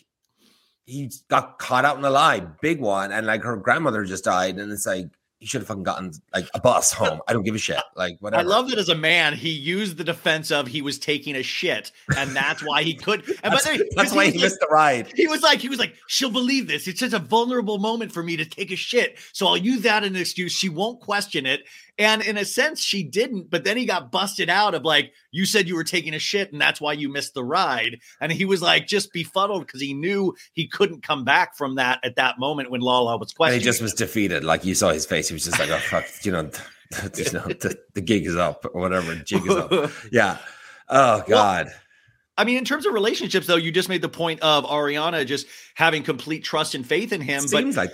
he 0.85 1.11
got 1.29 1.59
caught 1.59 1.85
out 1.85 1.99
in 1.99 2.05
a 2.05 2.11
lie, 2.11 2.41
big 2.63 2.81
one, 2.81 3.13
and 3.13 3.27
like 3.27 3.43
her 3.43 3.57
grandmother 3.57 4.05
just 4.05 4.25
died, 4.25 4.59
and 4.59 4.73
it's 4.73 4.87
like 4.87 5.07
he 5.41 5.47
should 5.47 5.61
have 5.61 5.69
fucking 5.69 5.85
gotten 5.85 6.13
like 6.35 6.49
a 6.55 6.61
bus 6.61 6.93
home. 6.93 7.21
I 7.29 7.33
don't 7.33 7.45
give 7.45 7.55
a 7.55 7.59
shit, 7.59 7.81
like 7.97 8.17
whatever. 8.21 8.41
I 8.41 8.45
love 8.45 8.69
that 8.71 8.79
as 8.79 8.89
a 8.89 8.95
man, 8.95 9.35
he 9.35 9.51
used 9.51 9.97
the 9.97 10.05
defense 10.05 10.51
of 10.51 10.67
he 10.67 10.83
was 10.83 10.99
taking 10.99 11.37
a 11.37 11.43
shit, 11.43 11.93
and 12.17 12.35
that's 12.35 12.63
why 12.63 12.83
he 12.83 12.95
could. 12.95 13.27
And 13.43 13.53
That's, 13.53 13.67
but 13.67 13.81
that's 13.97 14.13
why 14.13 14.31
he 14.31 14.41
missed 14.41 14.59
the 14.61 14.67
ride. 14.69 15.13
he 15.15 15.27
was 15.27 15.43
like, 15.43 15.61
he 15.61 15.69
was 15.69 15.79
like, 15.79 15.95
she'll 16.09 16.31
believe 16.31 16.67
this. 16.67 16.89
It's 16.89 17.01
just 17.01 17.15
a 17.15 17.19
vulnerable 17.19 17.79
moment 17.79 18.11
for 18.13 18.23
me 18.23 18.37
to 18.37 18.45
take 18.45 18.71
a 18.73 18.77
shit, 18.77 19.19
so 19.33 19.47
I'll 19.47 19.57
use 19.57 19.83
that 19.83 20.03
as 20.03 20.11
an 20.11 20.17
excuse. 20.17 20.53
She 20.53 20.69
won't 20.69 21.01
question 21.01 21.47
it, 21.47 21.65
and 21.99 22.23
in 22.23 22.37
a 22.37 22.45
sense, 22.45 22.81
she 22.81 23.03
didn't. 23.03 23.51
But 23.51 23.65
then 23.65 23.77
he 23.77 23.85
got 23.85 24.13
busted 24.13 24.49
out 24.49 24.75
of 24.75 24.85
like, 24.85 25.13
you 25.33 25.45
said 25.45 25.67
you 25.67 25.75
were 25.75 25.85
taking 25.85 26.15
a 26.15 26.19
shit, 26.19 26.53
and 26.53 26.61
that's 26.61 26.81
why 26.81 26.93
you 26.93 27.09
missed 27.09 27.35
the 27.35 27.45
ride. 27.45 27.99
And 28.21 28.31
he 28.31 28.45
was 28.45 28.63
like, 28.63 28.87
just 28.87 29.13
befuddled 29.13 29.67
because 29.67 29.81
he 29.81 29.95
knew 29.95 30.35
he 30.53 30.69
couldn't 30.69 31.03
come 31.03 31.25
back 31.25 31.57
from 31.57 31.75
that 31.75 31.99
at 32.05 32.17
that 32.17 32.39
moment 32.39 32.71
when 32.71 32.81
Lala 32.81 33.17
was 33.17 33.35
And 33.41 33.55
he 33.55 33.61
just 33.61 33.83
was 33.83 33.95
defeated. 33.95 34.45
Like 34.45 34.65
you 34.65 34.77
saw 34.77 34.91
his 34.91 35.07
face. 35.07 35.29
He 35.29 35.35
was 35.35 35.45
just 35.45 35.59
like, 35.59 35.71
oh 35.71 35.79
fuck, 35.79 36.07
you 36.23 36.31
know, 36.31 36.43
you 37.17 37.33
know 37.33 37.47
the, 37.47 37.77
the 37.95 38.01
gig 38.01 38.27
is 38.27 38.37
up 38.37 38.65
or 38.73 38.81
whatever. 38.81 39.15
Jig 39.17 39.45
is 39.45 39.57
up. 39.57 39.91
Yeah. 40.13 40.39
Oh 40.89 41.25
God. 41.27 41.73
I 42.37 42.45
mean, 42.45 42.57
in 42.57 42.65
terms 42.65 42.87
of 42.87 42.95
relationships, 42.95 43.49
though, 43.49 43.57
you 43.57 43.73
just 43.73 43.89
made 43.89 44.01
the 44.01 44.09
point 44.09 44.41
of 44.43 44.65
Ariana 44.65 45.27
just 45.27 45.49
having 45.75 46.05
complete 46.05 46.45
trust 46.45 46.77
and 46.77 46.87
faith 46.87 47.13
in 47.13 47.21
him. 47.21 47.43
But 47.43 47.49
Seems 47.65 47.77
like 47.77 47.93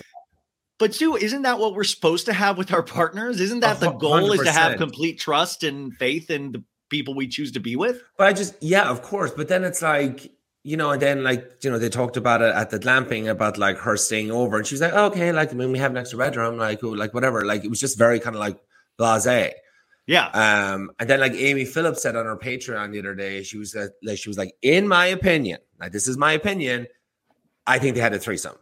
but 0.79 0.95
Stu, 0.95 1.17
isn't 1.17 1.43
that 1.43 1.59
what 1.59 1.75
we're 1.75 1.85
supposed 1.85 2.27
to 2.27 2.33
have 2.33 2.59
with 2.59 2.73
our 2.73 2.83
partners? 2.83 3.41
Isn't 3.41 3.61
that 3.61 3.81
the 3.81 3.93
hu- 3.93 3.99
goal? 3.99 4.33
Is 4.33 4.43
to 4.43 4.53
have 4.53 4.77
complete 4.79 5.19
trust 5.19 5.63
and 5.63 5.95
faith 5.97 6.31
in 6.31 6.53
the 6.53 6.65
people 6.91 7.15
we 7.15 7.29
choose 7.29 7.53
to 7.53 7.61
be 7.61 7.77
with? 7.77 8.03
But 8.19 8.27
I 8.27 8.33
just, 8.33 8.55
yeah, 8.61 8.89
of 8.89 9.03
course. 9.03 9.31
But 9.31 9.49
then 9.49 9.65
it's 9.65 9.83
like, 9.83 10.33
you 10.63 10.77
know, 10.77 10.91
and 10.91 11.03
then 11.03 11.23
like, 11.23 11.63
you 11.63 11.71
know, 11.71 11.79
they 11.79 11.89
talked 11.89 12.17
about 12.17 12.43
it 12.43 12.55
at 12.55 12.71
the 12.71 12.79
glamping 12.79 13.29
about 13.29 13.59
like 13.59 13.79
her 13.79 13.97
staying 13.97 14.31
over, 14.31 14.57
and 14.57 14.67
she 14.67 14.75
was 14.75 14.81
like, 14.81 14.95
oh, 14.95 15.07
okay, 15.07 15.31
like, 15.31 15.53
I 15.53 15.55
mean, 15.55 15.71
we 15.73 15.79
have 15.79 15.91
an 15.91 15.99
extra 15.99 16.19
bedroom, 16.19 16.57
like, 16.57 16.83
oh, 16.83 16.89
like 16.89 17.15
whatever. 17.15 17.45
Like, 17.45 17.65
it 17.65 17.69
was 17.69 17.81
just 17.81 17.99
very 17.99 18.19
kind 18.19 18.35
of 18.35 18.41
like 18.41 18.59
blasé. 18.99 19.53
Yeah. 20.07 20.27
Um, 20.27 20.91
and 20.99 21.09
then 21.09 21.21
like 21.21 21.33
Amy 21.33 21.65
Phillips 21.65 22.03
said 22.03 22.17
on 22.17 22.27
her 22.27 22.37
Patreon 22.37 22.93
the 22.93 22.99
other 22.99 23.15
day, 23.15 23.43
she 23.43 23.59
was 23.59 23.75
uh, 23.75 23.89
like, 24.03 24.19
she 24.19 24.29
was 24.29 24.37
like, 24.37 24.55
in 24.61 24.87
my 24.87 25.07
opinion, 25.07 25.61
like 25.81 25.93
this 25.93 26.09
is 26.09 26.17
my 26.17 26.33
opinion, 26.33 26.87
I 27.67 27.79
think 27.79 27.95
they 27.95 28.03
had 28.03 28.13
a 28.13 28.19
threesome. 28.19 28.57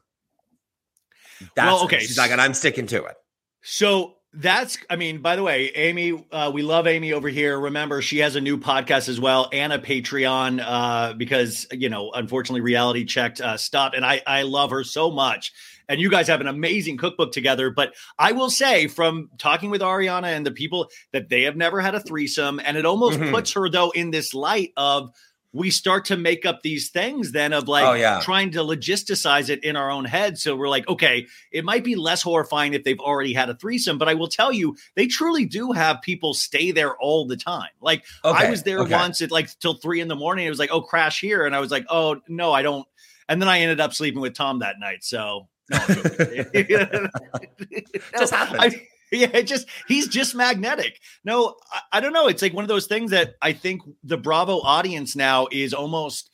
That's 1.54 1.66
Well, 1.66 1.84
okay, 1.84 2.00
She's 2.00 2.18
like, 2.18 2.30
and 2.30 2.40
I'm 2.40 2.54
sticking 2.54 2.86
to 2.88 3.04
it. 3.04 3.16
So 3.62 4.14
that's, 4.34 4.78
I 4.88 4.96
mean, 4.96 5.20
by 5.20 5.36
the 5.36 5.42
way, 5.42 5.70
Amy, 5.74 6.24
uh, 6.32 6.50
we 6.52 6.62
love 6.62 6.86
Amy 6.86 7.12
over 7.12 7.28
here. 7.28 7.58
Remember, 7.60 8.00
she 8.00 8.18
has 8.18 8.34
a 8.34 8.40
new 8.40 8.56
podcast 8.58 9.08
as 9.08 9.20
well 9.20 9.48
and 9.52 9.72
a 9.72 9.78
Patreon 9.78 10.62
uh, 10.64 11.12
because, 11.14 11.66
you 11.70 11.88
know, 11.90 12.10
unfortunately, 12.12 12.62
Reality 12.62 13.04
Checked 13.04 13.40
uh, 13.40 13.56
stopped. 13.56 13.94
And 13.94 14.04
I, 14.06 14.22
I 14.26 14.42
love 14.42 14.70
her 14.70 14.84
so 14.84 15.10
much. 15.10 15.52
And 15.88 16.00
you 16.00 16.08
guys 16.08 16.28
have 16.28 16.40
an 16.40 16.46
amazing 16.46 16.96
cookbook 16.96 17.32
together. 17.32 17.70
But 17.70 17.94
I 18.18 18.32
will 18.32 18.48
say, 18.48 18.86
from 18.86 19.28
talking 19.36 19.68
with 19.68 19.82
Ariana 19.82 20.28
and 20.34 20.46
the 20.46 20.50
people, 20.52 20.88
that 21.12 21.28
they 21.28 21.42
have 21.42 21.56
never 21.56 21.80
had 21.80 21.94
a 21.94 22.00
threesome. 22.00 22.60
And 22.64 22.76
it 22.78 22.86
almost 22.86 23.18
Mhm. 23.18 23.32
puts 23.32 23.52
her, 23.52 23.68
though, 23.68 23.90
in 23.90 24.10
this 24.10 24.32
light 24.32 24.70
of, 24.76 25.10
we 25.54 25.70
start 25.70 26.06
to 26.06 26.16
make 26.16 26.46
up 26.46 26.62
these 26.62 26.88
things 26.88 27.32
then 27.32 27.52
of 27.52 27.68
like 27.68 27.84
Oh, 27.84 27.92
yeah. 27.92 28.20
trying 28.22 28.50
to 28.52 28.60
logisticize 28.60 29.50
it 29.50 29.62
in 29.62 29.76
our 29.76 29.90
own 29.90 30.06
head. 30.06 30.38
So 30.38 30.56
we're 30.56 30.68
like, 30.70 30.88
okay, 30.88 31.26
it 31.50 31.62
might 31.64 31.84
be 31.84 31.94
less 31.94 32.22
horrifying 32.22 32.72
if 32.72 32.84
they've 32.84 32.98
already 32.98 33.34
had 33.34 33.50
a 33.50 33.54
threesome, 33.54 33.98
but 33.98 34.08
I 34.08 34.14
will 34.14 34.28
tell 34.28 34.50
you, 34.50 34.76
they 34.94 35.06
truly 35.06 35.44
do 35.44 35.70
have 35.72 36.00
people 36.00 36.32
stay 36.32 36.70
there 36.70 36.96
all 36.96 37.26
the 37.26 37.36
time. 37.36 37.68
Like 37.82 38.04
I 38.24 38.48
was 38.50 38.62
there 38.62 38.78
okay. 38.80 38.94
once 38.94 39.20
at 39.20 39.30
like 39.30 39.50
till 39.58 39.74
three 39.74 40.00
in 40.00 40.08
the 40.08 40.16
morning. 40.16 40.46
It 40.46 40.50
was 40.50 40.58
like, 40.58 40.70
oh, 40.72 40.80
crash 40.80 41.20
here. 41.20 41.44
And 41.44 41.54
I 41.54 41.60
was 41.60 41.70
like, 41.70 41.84
oh, 41.90 42.20
no, 42.28 42.52
I 42.52 42.62
don't. 42.62 42.86
And 43.28 43.40
then 43.40 43.48
I 43.48 43.60
ended 43.60 43.80
up 43.80 43.92
sleeping 43.92 44.20
with 44.22 44.34
Tom 44.34 44.60
that 44.60 44.80
night. 44.80 45.04
So 45.04 45.48
no, 45.70 45.78
Just 48.18 48.32
happened. 48.32 48.60
I- 48.60 48.86
yeah, 49.16 49.28
it 49.34 49.42
just 49.44 49.68
he's 49.86 50.08
just 50.08 50.34
magnetic. 50.34 51.00
No, 51.24 51.56
I, 51.70 51.98
I 51.98 52.00
don't 52.00 52.14
know. 52.14 52.28
It's 52.28 52.40
like 52.40 52.54
one 52.54 52.64
of 52.64 52.68
those 52.68 52.86
things 52.86 53.10
that 53.10 53.34
I 53.42 53.52
think 53.52 53.82
the 54.02 54.16
Bravo 54.16 54.60
audience 54.60 55.14
now 55.14 55.48
is 55.52 55.74
almost 55.74 56.30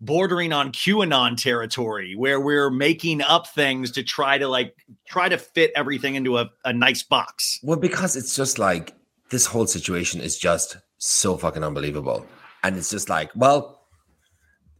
bordering 0.00 0.52
on 0.52 0.72
QAnon 0.72 1.36
territory, 1.36 2.14
where 2.16 2.40
we're 2.40 2.70
making 2.70 3.22
up 3.22 3.46
things 3.46 3.92
to 3.92 4.02
try 4.02 4.38
to 4.38 4.48
like 4.48 4.74
try 5.06 5.28
to 5.28 5.38
fit 5.38 5.70
everything 5.76 6.16
into 6.16 6.38
a, 6.38 6.50
a 6.64 6.72
nice 6.72 7.04
box. 7.04 7.60
Well, 7.62 7.78
because 7.78 8.16
it's 8.16 8.34
just 8.34 8.58
like 8.58 8.92
this 9.30 9.46
whole 9.46 9.66
situation 9.68 10.20
is 10.20 10.36
just 10.36 10.78
so 10.98 11.36
fucking 11.36 11.62
unbelievable. 11.62 12.26
And 12.64 12.76
it's 12.76 12.90
just 12.90 13.08
like, 13.08 13.30
well, 13.36 13.86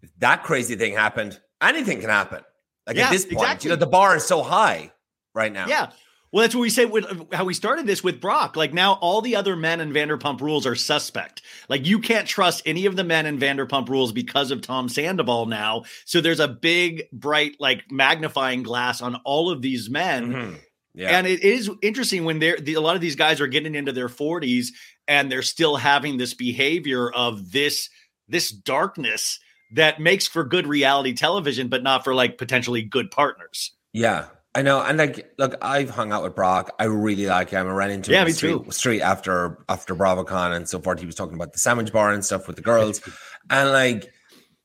if 0.02 0.10
that 0.18 0.42
crazy 0.42 0.74
thing 0.74 0.94
happened, 0.94 1.40
anything 1.62 2.00
can 2.00 2.10
happen. 2.10 2.42
Like 2.86 2.96
Yeah, 2.96 3.06
at 3.06 3.12
this 3.12 3.24
point, 3.24 3.42
exactly. 3.42 3.68
you 3.68 3.76
know, 3.76 3.78
the 3.78 3.86
bar 3.86 4.16
is 4.16 4.24
so 4.24 4.42
high 4.42 4.92
right 5.32 5.52
now. 5.52 5.66
Yeah. 5.68 5.90
Well, 6.32 6.42
that's 6.42 6.54
what 6.54 6.60
we 6.60 6.70
say 6.70 6.84
with 6.84 7.32
how 7.32 7.44
we 7.44 7.54
started 7.54 7.86
this 7.86 8.04
with 8.04 8.20
Brock. 8.20 8.56
Like 8.56 8.72
now, 8.72 8.94
all 8.94 9.20
the 9.20 9.34
other 9.34 9.56
men 9.56 9.80
in 9.80 9.92
Vanderpump 9.92 10.40
Rules 10.40 10.64
are 10.64 10.76
suspect. 10.76 11.42
Like 11.68 11.86
you 11.86 11.98
can't 11.98 12.26
trust 12.26 12.62
any 12.64 12.86
of 12.86 12.94
the 12.94 13.02
men 13.02 13.26
in 13.26 13.38
Vanderpump 13.38 13.88
Rules 13.88 14.12
because 14.12 14.50
of 14.52 14.60
Tom 14.60 14.88
Sandoval 14.88 15.46
now. 15.46 15.84
So 16.04 16.20
there's 16.20 16.38
a 16.40 16.46
big, 16.46 17.04
bright, 17.12 17.56
like 17.58 17.90
magnifying 17.90 18.62
glass 18.62 19.02
on 19.02 19.16
all 19.24 19.50
of 19.50 19.60
these 19.60 19.90
men. 19.90 20.32
Mhm. 20.32 20.60
Yeah. 20.94 21.18
And 21.18 21.26
it 21.26 21.42
is 21.42 21.70
interesting 21.82 22.24
when 22.24 22.38
they're 22.38 22.58
the, 22.58 22.74
a 22.74 22.80
lot 22.80 22.94
of 22.96 23.00
these 23.00 23.16
guys 23.16 23.40
are 23.40 23.46
getting 23.46 23.74
into 23.74 23.92
their 23.92 24.08
40s 24.08 24.68
and 25.08 25.30
they're 25.30 25.42
still 25.42 25.76
having 25.76 26.16
this 26.16 26.34
behavior 26.34 27.10
of 27.10 27.52
this 27.52 27.88
this 28.28 28.50
darkness 28.50 29.40
that 29.72 30.00
makes 30.00 30.26
for 30.26 30.44
good 30.44 30.66
reality 30.66 31.12
television, 31.12 31.68
but 31.68 31.82
not 31.82 32.04
for 32.04 32.14
like 32.14 32.38
potentially 32.38 32.82
good 32.82 33.10
partners. 33.10 33.72
Yeah, 33.92 34.26
I 34.54 34.62
know. 34.62 34.82
And 34.82 34.98
like, 34.98 35.32
look, 35.38 35.54
I've 35.62 35.90
hung 35.90 36.10
out 36.12 36.22
with 36.24 36.34
Brock. 36.34 36.72
I 36.78 36.84
really 36.84 37.26
like 37.26 37.50
him. 37.50 37.68
I 37.68 37.70
ran 37.70 37.90
into 37.92 38.10
Yeah, 38.10 38.22
him 38.22 38.26
me 38.26 38.32
street, 38.32 38.64
too. 38.64 38.70
street 38.72 39.00
after 39.00 39.58
after 39.68 39.94
BravoCon 39.94 40.56
and 40.56 40.68
so 40.68 40.80
forth. 40.80 40.98
He 41.00 41.06
was 41.06 41.14
talking 41.14 41.34
about 41.34 41.52
the 41.52 41.58
sandwich 41.58 41.92
bar 41.92 42.12
and 42.12 42.24
stuff 42.24 42.46
with 42.48 42.56
the 42.56 42.62
girls, 42.62 43.00
and 43.50 43.70
like, 43.70 44.12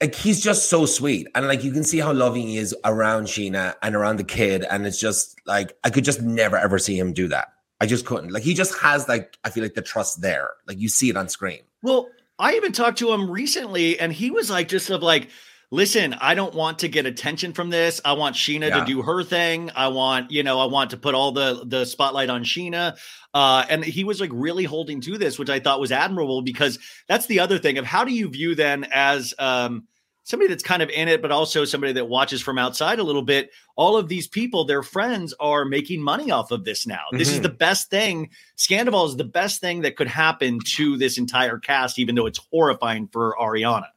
like 0.02 0.16
he's 0.16 0.42
just 0.42 0.70
so 0.70 0.86
sweet. 0.88 1.28
And 1.36 1.48
like, 1.48 1.64
you 1.64 1.72
can 1.72 1.84
see 1.84 2.00
how 2.00 2.14
loving 2.14 2.48
he 2.48 2.58
is 2.58 2.76
around 2.84 3.26
Scheana 3.26 3.76
and 3.84 3.96
around 3.96 4.18
the 4.18 4.24
kid. 4.24 4.66
And 4.70 4.88
it's 4.88 5.00
just 5.00 5.40
like 5.46 5.78
I 5.84 5.92
could 5.92 6.04
just 6.04 6.22
never 6.22 6.58
ever 6.58 6.80
see 6.80 6.98
him 6.98 7.14
do 7.14 7.28
that. 7.28 7.50
I 7.80 7.86
just 7.86 8.06
couldn't. 8.06 8.32
Like, 8.32 8.44
he 8.44 8.54
just 8.56 8.76
has 8.80 9.08
like 9.08 9.38
I 9.44 9.52
feel 9.52 9.62
like 9.64 9.76
the 9.76 9.82
trust 9.84 10.22
there. 10.22 10.52
Like 10.68 10.80
you 10.80 10.90
see 10.90 11.10
it 11.10 11.18
on 11.18 11.30
screen. 11.30 11.60
Well, 11.84 12.08
I 12.40 12.56
even 12.56 12.72
talked 12.72 12.98
to 13.00 13.14
him 13.14 13.30
recently, 13.30 14.00
and 14.00 14.12
he 14.12 14.32
was 14.32 14.50
like, 14.50 14.68
just 14.68 14.90
of 14.90 15.04
like, 15.04 15.30
listen, 15.72 16.14
I 16.20 16.36
don't 16.36 16.54
want 16.54 16.80
to 16.80 16.88
get 16.88 17.06
attention 17.06 17.54
from 17.54 17.70
this. 17.70 18.00
I 18.06 18.14
want 18.14 18.36
Scheana 18.36 18.70
Yeah. 18.70 18.80
to 18.80 18.86
do 18.86 19.02
her 19.02 19.24
thing. 19.24 19.72
I 19.76 19.88
want, 19.90 20.32
you 20.32 20.44
know, 20.44 20.60
I 20.60 20.66
want 20.66 20.92
to 20.92 20.98
put 20.98 21.16
all 21.16 21.32
the 21.32 21.64
the 21.66 21.86
spotlight 21.86 22.30
on 22.30 22.44
Scheana. 22.44 22.98
Uh, 23.34 23.66
and 23.70 23.84
he 23.84 24.04
was 24.04 24.22
like 24.22 24.30
really 24.34 24.64
holding 24.64 25.02
to 25.02 25.18
this, 25.18 25.38
which 25.38 25.50
I 25.50 25.60
thought 25.60 25.80
was 25.82 25.92
admirable 25.92 26.42
because 26.42 26.80
that's 27.08 27.26
the 27.28 27.40
other 27.42 27.58
thing 27.58 27.78
of 27.78 27.86
how 27.86 28.04
do 28.06 28.14
you 28.14 28.30
view 28.30 28.56
then 28.56 28.86
as 28.94 29.34
um 29.40 29.88
somebody 30.28 30.48
that's 30.50 30.64
kind 30.64 30.82
of 30.82 30.90
in 30.90 31.08
it, 31.08 31.22
but 31.22 31.32
also 31.32 31.66
somebody 31.66 31.94
that 31.94 32.10
watches 32.10 32.42
from 32.42 32.58
outside 32.58 32.98
a 32.98 33.04
little 33.04 33.22
bit. 33.22 33.52
All 33.76 33.96
of 33.96 34.08
these 34.10 34.28
people, 34.28 34.66
their 34.66 34.82
friends, 34.82 35.36
are 35.40 35.66
making 35.66 36.02
money 36.02 36.32
off 36.32 36.50
of 36.50 36.64
this 36.64 36.88
now. 36.88 37.02
This 37.12 37.30
is 37.30 37.40
Mhm. 37.42 37.44
the 37.44 37.50
best 37.50 37.92
thing. 37.92 38.32
Scandoval 38.58 39.08
is 39.08 39.18
the 39.18 39.24
best 39.24 39.62
thing 39.62 39.82
that 39.82 39.96
could 39.96 40.08
happen 40.08 40.60
to 40.78 40.98
this 40.98 41.20
entire 41.20 41.60
cast, 41.60 42.00
even 42.00 42.16
though 42.16 42.26
it's 42.26 42.40
horrifying 42.52 43.08
for 43.14 43.36
Ariana. 43.40 43.90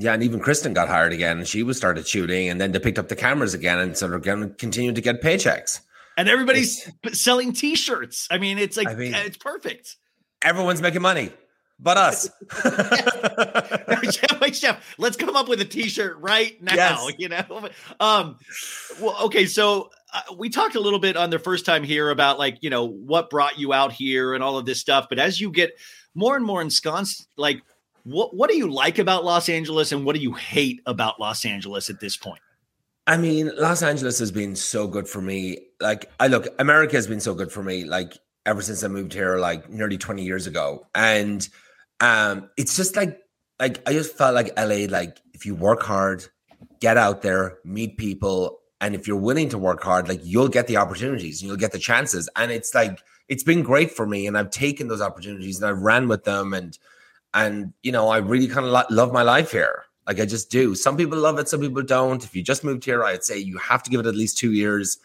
Yeah, 0.00 0.14
and 0.14 0.22
even 0.22 0.40
Kristen 0.40 0.72
got 0.72 0.88
hired 0.88 1.12
again, 1.12 1.38
and 1.38 1.46
she 1.46 1.62
was 1.62 1.76
started 1.76 2.06
shooting, 2.08 2.48
and 2.48 2.60
then 2.60 2.72
they 2.72 2.78
picked 2.78 2.98
up 2.98 3.08
the 3.08 3.16
cameras 3.16 3.54
again, 3.54 3.78
and 3.78 3.96
sort 3.96 4.14
of 4.14 4.22
going 4.22 4.40
to 4.40 4.48
continue 4.54 4.92
to 4.92 5.00
get 5.00 5.22
paychecks. 5.22 5.80
And 6.16 6.28
everybody's 6.28 6.90
p- 7.02 7.12
selling 7.14 7.52
T-shirts. 7.52 8.26
I 8.30 8.38
mean, 8.38 8.58
it's 8.58 8.76
like 8.76 8.88
I 8.88 8.94
mean- 8.94 9.14
it's 9.14 9.36
perfect. 9.36 9.96
Everyone's 10.42 10.80
making 10.80 11.02
money, 11.02 11.30
but 11.78 11.98
us. 11.98 12.30
Jeff, 14.10 14.52
Jeff, 14.52 14.94
let's 14.98 15.16
come 15.16 15.36
up 15.36 15.48
with 15.48 15.60
a 15.60 15.66
T-shirt 15.66 16.16
right 16.18 16.60
now. 16.62 16.74
Yes. 16.74 17.12
You 17.18 17.28
know, 17.28 17.68
um, 18.00 18.38
well, 19.00 19.16
okay, 19.24 19.44
so 19.44 19.90
uh, 20.14 20.34
we 20.36 20.48
talked 20.48 20.76
a 20.76 20.80
little 20.80 20.98
bit 20.98 21.16
on 21.16 21.28
the 21.28 21.38
first 21.38 21.66
time 21.66 21.84
here 21.84 22.10
about 22.10 22.38
like 22.38 22.58
you 22.62 22.70
know 22.70 22.86
what 22.86 23.28
brought 23.28 23.58
you 23.58 23.72
out 23.72 23.92
here 23.92 24.34
and 24.34 24.42
all 24.42 24.56
of 24.56 24.64
this 24.64 24.80
stuff. 24.80 25.08
But 25.08 25.18
as 25.18 25.40
you 25.40 25.50
get 25.50 25.72
more 26.14 26.36
and 26.36 26.44
more 26.44 26.62
ensconced, 26.62 27.26
like 27.36 27.62
what 28.04 28.34
what 28.34 28.50
do 28.50 28.56
you 28.56 28.70
like 28.70 28.98
about 28.98 29.24
Los 29.24 29.48
Angeles 29.48 29.92
and 29.92 30.04
what 30.04 30.16
do 30.16 30.22
you 30.22 30.32
hate 30.32 30.80
about 30.86 31.20
Los 31.20 31.44
Angeles 31.44 31.90
at 31.90 32.00
this 32.00 32.16
point? 32.16 32.40
I 33.06 33.16
mean, 33.16 33.50
Los 33.56 33.82
Angeles 33.82 34.18
has 34.20 34.30
been 34.30 34.54
so 34.54 34.86
good 34.86 35.08
for 35.08 35.20
me. 35.20 35.58
Like, 35.80 36.10
I 36.20 36.28
look, 36.28 36.46
America 36.58 36.96
has 36.96 37.06
been 37.06 37.20
so 37.20 37.34
good 37.34 37.50
for 37.50 37.62
me. 37.62 37.84
Like, 37.84 38.16
ever 38.46 38.62
since 38.62 38.84
I 38.84 38.88
moved 38.88 39.12
here, 39.12 39.36
like 39.38 39.68
nearly 39.68 39.98
twenty 39.98 40.24
years 40.24 40.46
ago, 40.46 40.86
and 40.94 41.46
um, 42.00 42.50
it's 42.56 42.76
just 42.76 42.96
like, 42.96 43.18
like 43.58 43.82
I 43.88 43.92
just 43.92 44.16
felt 44.16 44.34
like 44.34 44.56
LA. 44.56 44.86
Like, 44.88 45.18
if 45.34 45.44
you 45.44 45.54
work 45.54 45.82
hard, 45.82 46.24
get 46.80 46.96
out 46.96 47.22
there, 47.22 47.58
meet 47.64 47.96
people, 47.96 48.60
and 48.80 48.94
if 48.94 49.08
you're 49.08 49.16
willing 49.16 49.48
to 49.48 49.58
work 49.58 49.82
hard, 49.82 50.08
like 50.08 50.20
you'll 50.22 50.48
get 50.48 50.66
the 50.66 50.76
opportunities 50.76 51.40
and 51.40 51.48
you'll 51.48 51.56
get 51.56 51.72
the 51.72 51.78
chances. 51.78 52.28
And 52.36 52.52
it's 52.52 52.74
like 52.74 53.00
it's 53.28 53.42
been 53.42 53.62
great 53.62 53.90
for 53.90 54.06
me, 54.06 54.26
and 54.26 54.38
I've 54.38 54.50
taken 54.50 54.88
those 54.88 55.00
opportunities 55.00 55.60
and 55.60 55.68
I've 55.68 55.82
ran 55.82 56.06
with 56.06 56.24
them, 56.24 56.54
and 56.54 56.78
and 57.34 57.72
you 57.82 57.92
know, 57.92 58.08
I 58.08 58.18
really 58.18 58.48
kind 58.48 58.66
of 58.66 58.72
lo- 58.72 58.84
love 58.90 59.12
my 59.12 59.22
life 59.22 59.52
here. 59.52 59.84
Like 60.06 60.18
I 60.20 60.26
just 60.26 60.50
do. 60.50 60.74
Some 60.74 60.96
people 60.96 61.18
love 61.18 61.38
it, 61.38 61.48
some 61.48 61.60
people 61.60 61.82
don't. 61.82 62.24
If 62.24 62.34
you 62.34 62.42
just 62.42 62.64
moved 62.64 62.84
here, 62.84 63.04
I'd 63.04 63.22
say 63.24 63.38
you 63.38 63.58
have 63.58 63.82
to 63.84 63.90
give 63.90 64.00
it 64.00 64.06
at 64.06 64.14
least 64.16 64.38
two 64.38 64.52
years. 64.52 64.98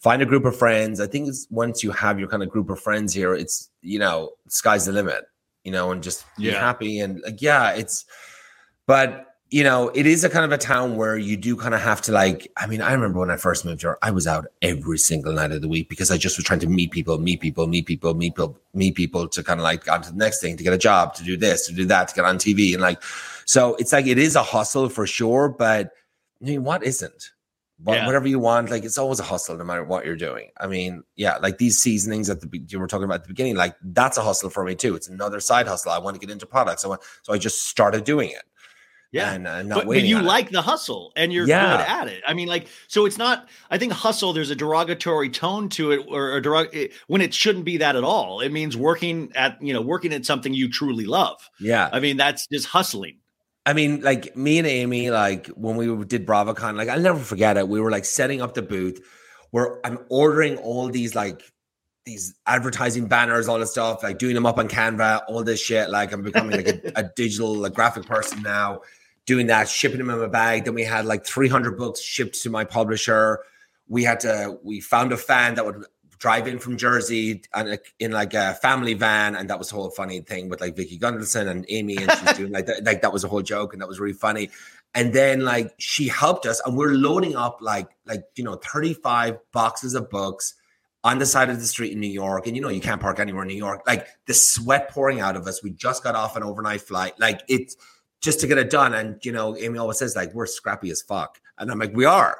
Find 0.00 0.22
a 0.22 0.26
group 0.26 0.44
of 0.44 0.56
friends. 0.56 1.00
I 1.00 1.06
think 1.06 1.28
it's 1.28 1.46
once 1.50 1.82
you 1.82 1.90
have 1.90 2.18
your 2.20 2.28
kind 2.28 2.42
of 2.42 2.48
group 2.48 2.70
of 2.70 2.80
friends 2.80 3.12
here, 3.12 3.34
it's 3.34 3.68
you 3.82 3.98
know, 3.98 4.30
sky's 4.48 4.86
the 4.86 4.92
limit. 4.92 5.24
You 5.64 5.72
know, 5.72 5.90
and 5.90 6.02
just 6.02 6.24
be 6.38 6.44
Yeah. 6.44 6.60
happy 6.60 7.00
and 7.00 7.20
like 7.22 7.42
yeah, 7.42 7.72
it's. 7.72 8.06
But 8.86 9.27
you 9.50 9.64
know, 9.64 9.88
it 9.94 10.06
is 10.06 10.24
a 10.24 10.28
kind 10.28 10.44
of 10.44 10.52
a 10.52 10.58
town 10.58 10.96
where 10.96 11.16
you 11.16 11.36
do 11.36 11.56
kind 11.56 11.74
of 11.74 11.80
have 11.80 12.02
to 12.02 12.12
like. 12.12 12.50
I 12.58 12.66
mean, 12.66 12.82
I 12.82 12.92
remember 12.92 13.18
when 13.18 13.30
I 13.30 13.38
first 13.38 13.64
moved 13.64 13.80
here, 13.80 13.96
I 14.02 14.10
was 14.10 14.26
out 14.26 14.46
every 14.60 14.98
single 14.98 15.32
night 15.32 15.52
of 15.52 15.62
the 15.62 15.68
week 15.68 15.88
because 15.88 16.10
I 16.10 16.18
just 16.18 16.36
was 16.36 16.44
trying 16.44 16.60
to 16.60 16.66
meet 16.66 16.90
people, 16.90 17.18
meet 17.18 17.40
people, 17.40 17.66
meet 17.66 17.86
people, 17.86 18.12
meet 18.12 18.34
people, 18.34 18.58
meet 18.74 18.94
people 18.94 19.26
to 19.28 19.42
kind 19.42 19.58
of 19.58 19.64
like 19.64 19.90
on 19.90 20.02
to 20.02 20.10
the 20.10 20.18
next 20.18 20.40
thing, 20.40 20.58
to 20.58 20.62
get 20.62 20.74
a 20.74 20.78
job, 20.78 21.14
to 21.14 21.24
do 21.24 21.36
this, 21.36 21.66
to 21.66 21.72
do 21.72 21.86
that, 21.86 22.08
to 22.08 22.14
get 22.14 22.26
on 22.26 22.36
TV, 22.36 22.74
and 22.74 22.82
like, 22.82 23.02
so 23.46 23.74
it's 23.76 23.92
like 23.92 24.06
it 24.06 24.18
is 24.18 24.36
a 24.36 24.42
hustle 24.42 24.90
for 24.90 25.06
sure. 25.06 25.48
But 25.48 25.92
I 26.42 26.44
mean, 26.44 26.64
what 26.64 26.82
isn't? 26.82 27.30
Yeah. 27.86 28.06
Whatever 28.06 28.26
you 28.26 28.40
want, 28.40 28.70
like 28.70 28.84
it's 28.84 28.98
always 28.98 29.20
a 29.20 29.22
hustle, 29.22 29.56
no 29.56 29.64
matter 29.64 29.84
what 29.84 30.04
you're 30.04 30.16
doing. 30.16 30.50
I 30.60 30.66
mean, 30.66 31.04
yeah, 31.14 31.36
like 31.36 31.58
these 31.58 31.78
seasonings 31.78 32.28
at 32.28 32.40
the 32.40 32.62
you 32.68 32.80
were 32.80 32.88
talking 32.88 33.04
about 33.04 33.20
at 33.20 33.22
the 33.22 33.28
beginning, 33.28 33.54
like 33.54 33.76
that's 33.82 34.18
a 34.18 34.22
hustle 34.22 34.50
for 34.50 34.64
me 34.64 34.74
too. 34.74 34.96
It's 34.96 35.08
another 35.08 35.40
side 35.40 35.68
hustle. 35.68 35.92
I 35.92 35.98
want 35.98 36.16
to 36.16 36.20
get 36.20 36.30
into 36.30 36.44
products. 36.44 36.84
I 36.84 36.88
want, 36.88 37.02
so 37.22 37.32
I 37.32 37.38
just 37.38 37.66
started 37.66 38.04
doing 38.04 38.30
it. 38.30 38.42
And, 39.12 39.46
uh, 39.46 39.62
not 39.62 39.74
but, 39.74 39.86
but 39.86 40.02
you 40.02 40.16
on 40.18 40.24
it. 40.24 40.26
like 40.26 40.50
the 40.50 40.60
hustle 40.62 41.12
and 41.16 41.32
you're 41.32 41.46
Yeah. 41.46 41.76
good 41.78 41.86
at 41.86 42.08
it. 42.08 42.22
I 42.26 42.34
mean, 42.34 42.46
like, 42.48 42.66
so 42.88 43.06
it's 43.06 43.16
not. 43.18 43.48
I 43.70 43.78
think 43.78 43.92
hustle. 43.92 44.32
There's 44.32 44.50
a 44.50 44.54
derogatory 44.54 45.30
tone 45.30 45.68
to 45.70 45.92
it, 45.92 46.04
or 46.08 46.36
a 46.36 46.42
derog- 46.42 46.74
it- 46.74 46.92
when 47.06 47.20
it 47.20 47.32
shouldn't 47.32 47.64
be 47.64 47.78
that 47.78 47.96
at 47.96 48.04
all. 48.04 48.40
It 48.40 48.50
means 48.52 48.76
working 48.76 49.32
at 49.34 49.60
you 49.62 49.72
know 49.72 49.80
working 49.80 50.12
at 50.12 50.24
something 50.26 50.52
you 50.52 50.68
truly 50.70 51.06
love. 51.06 51.36
yeah. 51.60 51.88
I 51.92 52.00
mean, 52.00 52.16
that's 52.16 52.46
just 52.46 52.66
hustling. 52.66 53.16
I 53.66 53.72
mean, 53.74 54.00
like 54.00 54.34
me 54.36 54.58
and 54.58 54.66
Amy, 54.66 55.10
like 55.10 55.48
when 55.48 55.76
we 55.76 56.04
did 56.06 56.26
BravoCon, 56.26 56.76
like 56.76 56.88
I'll 56.88 57.00
never 57.00 57.18
forget 57.18 57.56
it. 57.56 57.68
We 57.68 57.80
were 57.80 57.90
like 57.90 58.04
setting 58.06 58.40
up 58.40 58.54
the 58.54 58.62
booth 58.62 59.00
where 59.50 59.78
I'm 59.86 59.98
ordering 60.10 60.56
all 60.58 60.88
these 60.88 61.14
like 61.14 61.42
these 62.06 62.34
advertising 62.46 63.06
banners, 63.06 63.48
all 63.48 63.58
this 63.58 63.70
stuff, 63.72 64.02
like 64.02 64.16
doing 64.18 64.34
them 64.34 64.46
up 64.46 64.56
on 64.58 64.66
Canva, 64.68 65.22
all 65.28 65.44
this 65.44 65.60
shit. 65.60 65.90
Like 65.90 66.12
I'm 66.12 66.22
becoming 66.22 66.56
like 66.56 66.66
a, 66.68 66.92
a 66.96 67.02
digital 67.14 67.54
like, 67.54 67.74
graphic 67.74 68.06
person 68.06 68.40
now, 68.42 68.80
doing 69.28 69.46
that, 69.48 69.68
shipping 69.68 69.98
them 69.98 70.08
in 70.08 70.18
my 70.18 70.26
bag. 70.26 70.64
Then 70.64 70.72
we 70.72 70.82
had 70.82 71.04
like 71.04 71.24
300 71.26 71.76
books 71.76 72.00
shipped 72.00 72.42
to 72.42 72.50
my 72.50 72.64
publisher. 72.64 73.40
We 73.86 74.02
had 74.02 74.20
to, 74.20 74.58
we 74.64 74.80
found 74.80 75.12
a 75.12 75.18
fan 75.18 75.54
that 75.56 75.66
would 75.66 75.84
drive 76.18 76.48
in 76.48 76.58
from 76.58 76.78
Jersey 76.78 77.42
and 77.52 77.78
in 77.98 78.10
like 78.10 78.32
a 78.32 78.54
family 78.54 78.94
van, 78.94 79.36
and 79.36 79.50
that 79.50 79.58
was 79.58 79.68
the 79.68 79.76
whole 79.76 79.90
funny 79.90 80.20
thing 80.22 80.48
with 80.48 80.62
like 80.62 80.74
Vicki 80.74 80.98
Gunvalson 80.98 81.46
and 81.46 81.66
Amy, 81.68 81.98
and 81.98 82.10
she's 82.10 82.32
doing 82.38 82.52
like 82.52 82.66
that. 82.66 82.84
Like 82.84 83.02
that 83.02 83.12
was 83.12 83.22
a 83.22 83.28
whole 83.28 83.42
joke, 83.42 83.74
and 83.74 83.82
that 83.82 83.86
was 83.88 84.00
really 84.00 84.14
funny. 84.14 84.48
And 84.94 85.12
then 85.12 85.40
like 85.40 85.74
she 85.76 86.08
helped 86.08 86.46
us, 86.46 86.60
and 86.64 86.74
we're 86.74 86.94
loading 86.94 87.36
up 87.36 87.58
like 87.60 87.88
like 88.06 88.24
you 88.34 88.44
know 88.44 88.56
35 88.56 89.38
boxes 89.52 89.94
of 89.94 90.08
books 90.08 90.54
on 91.04 91.18
the 91.18 91.26
side 91.26 91.50
of 91.50 91.60
the 91.60 91.66
street 91.66 91.92
in 91.92 92.00
New 92.00 92.08
York. 92.08 92.46
And 92.46 92.56
you 92.56 92.62
know 92.62 92.70
you 92.70 92.80
can't 92.80 93.00
park 93.00 93.20
anywhere 93.20 93.42
in 93.42 93.48
New 93.48 93.56
York. 93.56 93.82
Like 93.86 94.08
the 94.24 94.34
sweat 94.34 94.88
pouring 94.88 95.20
out 95.20 95.36
of 95.36 95.46
us. 95.46 95.62
We 95.62 95.70
just 95.70 96.02
got 96.02 96.14
off 96.14 96.34
an 96.34 96.42
overnight 96.42 96.80
flight. 96.80 97.12
Like 97.20 97.42
it's 97.46 97.76
just 98.20 98.40
to 98.40 98.46
get 98.46 98.58
it 98.58 98.70
done. 98.70 98.94
And 98.94 99.24
you 99.24 99.32
know, 99.32 99.56
Amy 99.56 99.78
always 99.78 99.98
says 99.98 100.16
like 100.16 100.32
we're 100.34 100.46
scrappy 100.46 100.90
as 100.90 101.02
fuck, 101.02 101.40
and 101.58 101.70
I'm 101.70 101.78
like 101.78 101.94
we 101.94 102.04
are, 102.04 102.38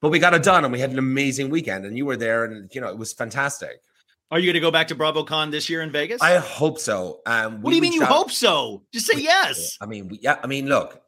but 0.00 0.10
we 0.10 0.18
got 0.18 0.34
it 0.34 0.42
done, 0.42 0.64
and 0.64 0.72
we 0.72 0.80
had 0.80 0.90
an 0.90 0.98
amazing 0.98 1.50
weekend, 1.50 1.84
and 1.84 1.96
you 1.96 2.06
were 2.06 2.16
there, 2.16 2.44
and 2.44 2.74
you 2.74 2.80
know 2.80 2.88
it 2.88 2.98
was 2.98 3.12
fantastic. 3.12 3.82
Are 4.30 4.38
you 4.38 4.46
going 4.46 4.54
to 4.54 4.60
go 4.60 4.70
back 4.70 4.88
to 4.88 4.96
BravoCon 4.96 5.50
this 5.50 5.68
year 5.68 5.82
in 5.82 5.92
Vegas? 5.92 6.20
I 6.20 6.38
hope 6.38 6.78
so. 6.78 7.20
Um, 7.26 7.60
what 7.60 7.70
do 7.70 7.76
you 7.76 7.82
mean 7.82 7.92
you 7.92 8.02
out- 8.02 8.08
hope 8.08 8.30
so? 8.30 8.82
Just 8.92 9.06
say 9.06 9.20
yes. 9.20 9.78
I 9.80 9.86
mean, 9.86 10.08
we, 10.08 10.18
yeah. 10.20 10.38
I 10.42 10.46
mean, 10.46 10.66
look, 10.66 11.00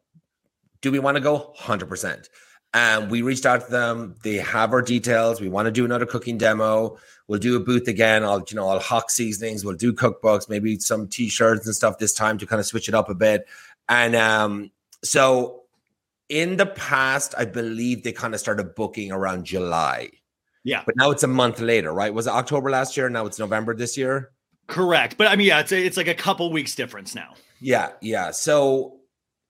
do 0.81 0.91
we 0.91 0.99
want 0.99 1.17
to 1.17 1.21
go? 1.21 1.53
Hundred 1.57 1.89
percent. 1.89 2.29
Um, 2.73 3.09
we 3.09 3.21
reached 3.23 3.45
out 3.45 3.65
to 3.65 3.71
them. 3.71 4.15
They 4.23 4.35
have 4.35 4.71
our 4.71 4.81
details. 4.81 5.41
We 5.41 5.49
want 5.49 5.65
to 5.65 5.71
do 5.71 5.83
another 5.83 6.05
cooking 6.05 6.37
demo. 6.37 6.97
We'll 7.27 7.39
do 7.39 7.55
a 7.55 7.59
booth 7.59 7.87
again. 7.87 8.23
I'll, 8.23 8.45
you 8.47 8.55
know, 8.55 8.67
I'll 8.69 8.79
hawk 8.79 9.09
seasonings. 9.09 9.65
We'll 9.65 9.75
do 9.75 9.93
cookbooks, 9.93 10.47
maybe 10.47 10.77
some 10.77 11.07
t-shirts 11.07 11.65
and 11.65 11.75
stuff 11.75 11.97
this 11.97 12.13
time 12.13 12.37
to 12.37 12.45
kind 12.45 12.59
of 12.59 12.65
switch 12.65 12.87
it 12.87 12.93
up 12.93 13.09
a 13.09 13.15
bit. 13.15 13.47
And 13.89 14.15
um, 14.15 14.71
so 15.03 15.63
in 16.29 16.57
the 16.57 16.65
past, 16.65 17.33
I 17.37 17.45
believe 17.45 18.03
they 18.03 18.11
kind 18.11 18.33
of 18.33 18.39
started 18.39 18.75
booking 18.75 19.11
around 19.11 19.45
July. 19.45 20.09
Yeah. 20.63 20.83
But 20.85 20.95
now 20.97 21.11
it's 21.11 21.23
a 21.23 21.27
month 21.27 21.59
later, 21.59 21.93
right? 21.93 22.13
Was 22.13 22.27
it 22.27 22.31
October 22.31 22.69
last 22.69 22.97
year? 22.97 23.09
Now 23.09 23.25
it's 23.25 23.39
November 23.39 23.73
this 23.75 23.97
year? 23.97 24.31
Correct. 24.67 25.17
But 25.17 25.27
I 25.27 25.35
mean, 25.35 25.47
yeah, 25.47 25.61
it's 25.61 25.71
a, 25.71 25.81
it's 25.81 25.95
like 25.95 26.09
a 26.09 26.13
couple 26.13 26.51
weeks 26.51 26.75
difference 26.75 27.15
now. 27.15 27.35
Yeah, 27.61 27.91
yeah. 28.01 28.31
So 28.31 28.97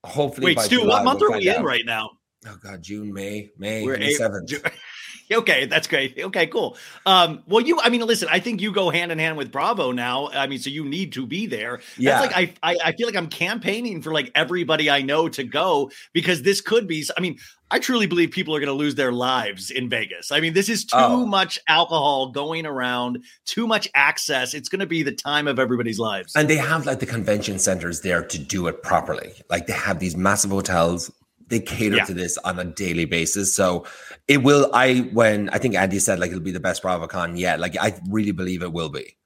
hopefully 0.04 0.56
Wait, 0.56 0.60
Stu, 0.60 0.82
July, 0.82 0.98
what 0.98 1.06
month 1.06 1.22
we'll 1.22 1.34
are 1.34 1.38
we 1.38 1.50
out. 1.50 1.58
in 1.58 1.64
right 1.64 1.86
now? 1.86 2.12
Oh 2.46 2.58
god, 2.62 2.84
June, 2.84 3.12
May, 3.12 3.50
May, 3.58 3.84
May 3.86 4.12
seventh. 4.12 4.52
okay, 5.32 5.66
that's 5.66 5.88
great. 5.88 6.18
Okay, 6.20 6.48
cool. 6.48 6.78
Um, 7.06 7.44
well, 7.48 7.62
you, 7.62 7.80
I 7.82 7.90
mean, 7.90 8.02
listen, 8.02 8.28
I 8.32 8.40
think 8.40 8.62
you 8.62 8.72
go 8.72 8.90
hand 8.90 9.12
in 9.12 9.20
hand 9.20 9.38
with 9.38 9.52
Bravo 9.52 9.92
now. 9.92 10.30
I 10.30 10.48
mean, 10.48 10.60
so 10.60 10.70
you 10.70 10.86
need 10.86 11.14
to 11.14 11.26
be 11.26 11.48
there. 11.48 11.82
Yeah. 11.98 12.22
That's 12.22 12.34
like 12.34 12.56
I, 12.64 12.72
I, 12.72 12.78
I 12.86 12.92
feel 12.94 13.08
like 13.08 13.16
I'm 13.16 13.28
campaigning 13.28 14.02
for 14.02 14.14
like 14.14 14.32
everybody 14.36 14.90
I 14.90 15.02
know 15.02 15.30
to 15.30 15.44
go 15.44 15.92
because 16.14 16.42
this 16.42 16.62
could 16.62 16.88
be. 16.88 17.06
I 17.18 17.22
mean, 17.22 17.38
I 17.70 17.80
truly 17.80 18.08
believe 18.08 18.32
people 18.32 18.56
are 18.56 18.60
going 18.60 18.68
to 18.68 18.74
lose 18.74 18.96
their 18.96 19.12
lives 19.12 19.72
in 19.72 19.90
Vegas. 19.90 20.32
I 20.32 20.40
mean, 20.40 20.54
this 20.54 20.70
is 20.70 20.86
too 20.86 20.98
oh. 20.98 21.26
much 21.26 21.60
alcohol 21.68 22.32
going 22.32 22.66
around, 22.66 23.24
too 23.46 23.68
much 23.68 23.90
access. 23.94 24.54
It's 24.54 24.70
going 24.70 24.80
to 24.80 24.86
be 24.86 25.04
the 25.04 25.12
time 25.12 25.48
of 25.48 25.60
everybody's 25.60 26.00
lives. 26.00 26.34
And 26.36 26.50
they 26.50 26.56
have 26.56 26.86
like 26.86 27.00
the 27.00 27.06
convention 27.06 27.60
centers 27.60 28.02
there 28.02 28.24
to 28.24 28.40
do 28.40 28.68
it 28.68 28.84
properly. 28.84 29.34
Like 29.50 29.68
they 29.68 29.74
have 29.74 30.00
these 30.00 30.16
massive 30.16 30.52
hotels 30.52 31.12
they 31.48 31.60
cater 31.60 31.98
yeah. 31.98 32.06
to 32.06 32.14
this 32.14 32.38
on 32.40 32.60
a 32.60 32.66
daily 32.66 33.06
basis. 33.06 33.54
So 33.54 33.86
it 34.28 34.44
will. 34.44 34.70
I 34.74 35.10
when 35.14 35.50
I 35.50 35.58
think 35.58 35.76
Andy 35.76 36.00
said 36.00 36.20
like 36.20 36.30
it'll 36.30 36.42
be 36.42 36.52
the 36.52 36.60
best 36.60 36.84
BravoCon 36.84 37.38
yet. 37.38 37.60
Like 37.60 37.76
I 37.80 38.00
really 38.10 38.32
believe 38.32 38.62
it 38.62 38.74
will 38.74 38.90
be. 38.90 39.18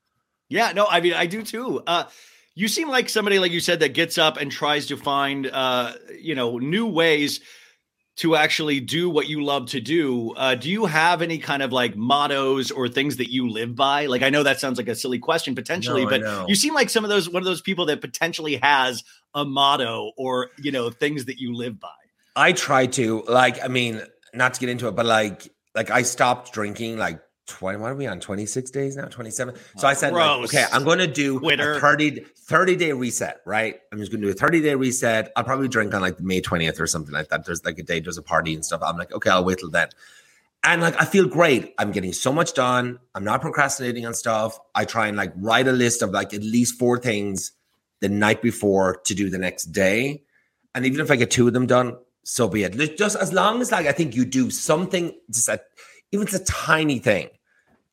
Yeah, 0.49 0.71
no, 0.73 0.85
I 0.89 1.01
mean 1.01 1.13
I 1.13 1.25
do 1.25 1.43
too. 1.43 1.81
Uh, 1.87 2.05
you 2.55 2.67
seem 2.67 2.89
like 2.89 3.09
somebody 3.09 3.39
like 3.39 3.51
you 3.51 3.59
said 3.59 3.79
that 3.79 3.93
gets 3.93 4.17
up 4.17 4.37
and 4.37 4.51
tries 4.51 4.87
to 4.87 4.97
find 4.97 5.47
uh, 5.47 5.93
you 6.19 6.35
know 6.35 6.57
new 6.57 6.87
ways 6.87 7.41
to 8.17 8.35
actually 8.35 8.79
do 8.79 9.09
what 9.09 9.27
you 9.27 9.43
love 9.43 9.67
to 9.67 9.79
do. 9.79 10.31
Uh, 10.33 10.53
do 10.53 10.69
you 10.69 10.85
have 10.85 11.21
any 11.21 11.37
kind 11.37 11.63
of 11.63 11.71
like 11.71 11.95
mottos 11.95 12.69
or 12.69 12.87
things 12.87 13.17
that 13.17 13.31
you 13.31 13.49
live 13.49 13.75
by? 13.75 14.05
Like 14.05 14.21
I 14.21 14.29
know 14.29 14.43
that 14.43 14.59
sounds 14.59 14.77
like 14.77 14.89
a 14.89 14.95
silly 14.95 15.17
question 15.17 15.55
potentially, 15.55 16.03
no, 16.03 16.09
but 16.09 16.49
you 16.49 16.55
seem 16.55 16.73
like 16.73 16.89
some 16.89 17.03
of 17.03 17.09
those 17.09 17.29
one 17.29 17.41
of 17.41 17.45
those 17.45 17.61
people 17.61 17.85
that 17.87 18.01
potentially 18.01 18.57
has 18.57 19.03
a 19.33 19.45
motto 19.45 20.11
or 20.17 20.49
you 20.59 20.71
know 20.71 20.89
things 20.89 21.25
that 21.25 21.39
you 21.39 21.55
live 21.55 21.79
by. 21.79 21.89
I 22.35 22.53
try 22.53 22.87
to 22.87 23.23
like. 23.27 23.63
I 23.63 23.67
mean, 23.67 24.01
not 24.33 24.53
to 24.55 24.59
get 24.59 24.69
into 24.69 24.87
it, 24.87 24.95
but 24.95 25.05
like, 25.05 25.51
like 25.75 25.89
I 25.89 26.03
stopped 26.03 26.53
drinking 26.53 26.97
like 26.97 27.21
20 27.47 27.79
what 27.79 27.91
are 27.91 27.95
we 27.95 28.07
on 28.07 28.19
26 28.19 28.71
days 28.71 28.95
now? 28.95 29.05
27 29.05 29.55
so 29.77 29.87
i 29.87 29.93
said 29.93 30.13
like, 30.13 30.45
okay 30.45 30.65
i'm 30.71 30.83
going 30.83 30.99
to 30.99 31.07
do 31.07 31.39
Twitter. 31.39 31.73
a 31.73 31.81
30 31.81 32.21
30 32.51 32.75
day 32.75 32.93
reset 32.93 33.41
right? 33.45 33.79
I'm 33.91 33.99
just 33.99 34.11
going 34.11 34.21
to 34.21 34.27
do 34.27 34.31
a 34.31 34.35
30 34.35 34.61
day 34.61 34.75
reset. 34.75 35.31
I'll 35.35 35.43
probably 35.43 35.67
drink 35.67 35.93
on 35.93 36.01
like 36.01 36.19
may 36.19 36.41
20th 36.41 36.79
or 36.79 36.87
something 36.87 37.13
like 37.13 37.29
that. 37.29 37.45
There's 37.45 37.63
like 37.63 37.79
a 37.79 37.83
day 37.83 37.99
there's 37.99 38.17
a 38.17 38.21
party 38.21 38.53
and 38.53 38.63
stuff. 38.63 38.81
I'm 38.83 38.97
like 38.97 39.13
okay 39.13 39.29
i'll 39.29 39.43
wait 39.43 39.59
till 39.59 39.69
then. 39.69 39.89
And 40.63 40.81
like 40.81 40.99
i 40.99 41.05
feel 41.05 41.27
great. 41.27 41.73
I'm 41.77 41.91
getting 41.91 42.13
so 42.13 42.31
much 42.31 42.53
done. 42.53 42.99
I'm 43.15 43.23
not 43.23 43.41
procrastinating 43.41 44.05
on 44.05 44.13
stuff. 44.13 44.59
I 44.75 44.85
try 44.85 45.07
and 45.07 45.17
like 45.17 45.33
write 45.35 45.67
a 45.67 45.71
list 45.71 46.01
of 46.01 46.11
like 46.11 46.33
at 46.33 46.43
least 46.43 46.77
four 46.77 46.97
things 46.99 47.53
the 48.01 48.09
night 48.09 48.41
before 48.41 48.97
to 49.05 49.15
do 49.15 49.29
the 49.29 49.37
next 49.37 49.65
day. 49.65 50.23
And 50.75 50.85
even 50.85 51.01
if 51.01 51.09
i 51.09 51.15
get 51.15 51.31
two 51.31 51.47
of 51.47 51.53
them 51.53 51.67
done 51.67 51.97
so 52.23 52.47
be 52.47 52.63
it. 52.63 52.97
Just 52.97 53.15
as 53.15 53.33
long 53.33 53.61
as 53.61 53.71
like 53.71 53.87
I 53.87 53.91
think 53.91 54.15
you 54.15 54.25
do 54.25 54.49
something, 54.49 55.13
just 55.29 55.49
a, 55.49 55.61
even 56.11 56.27
it's 56.27 56.35
a 56.35 56.43
tiny 56.43 56.99
thing, 56.99 57.29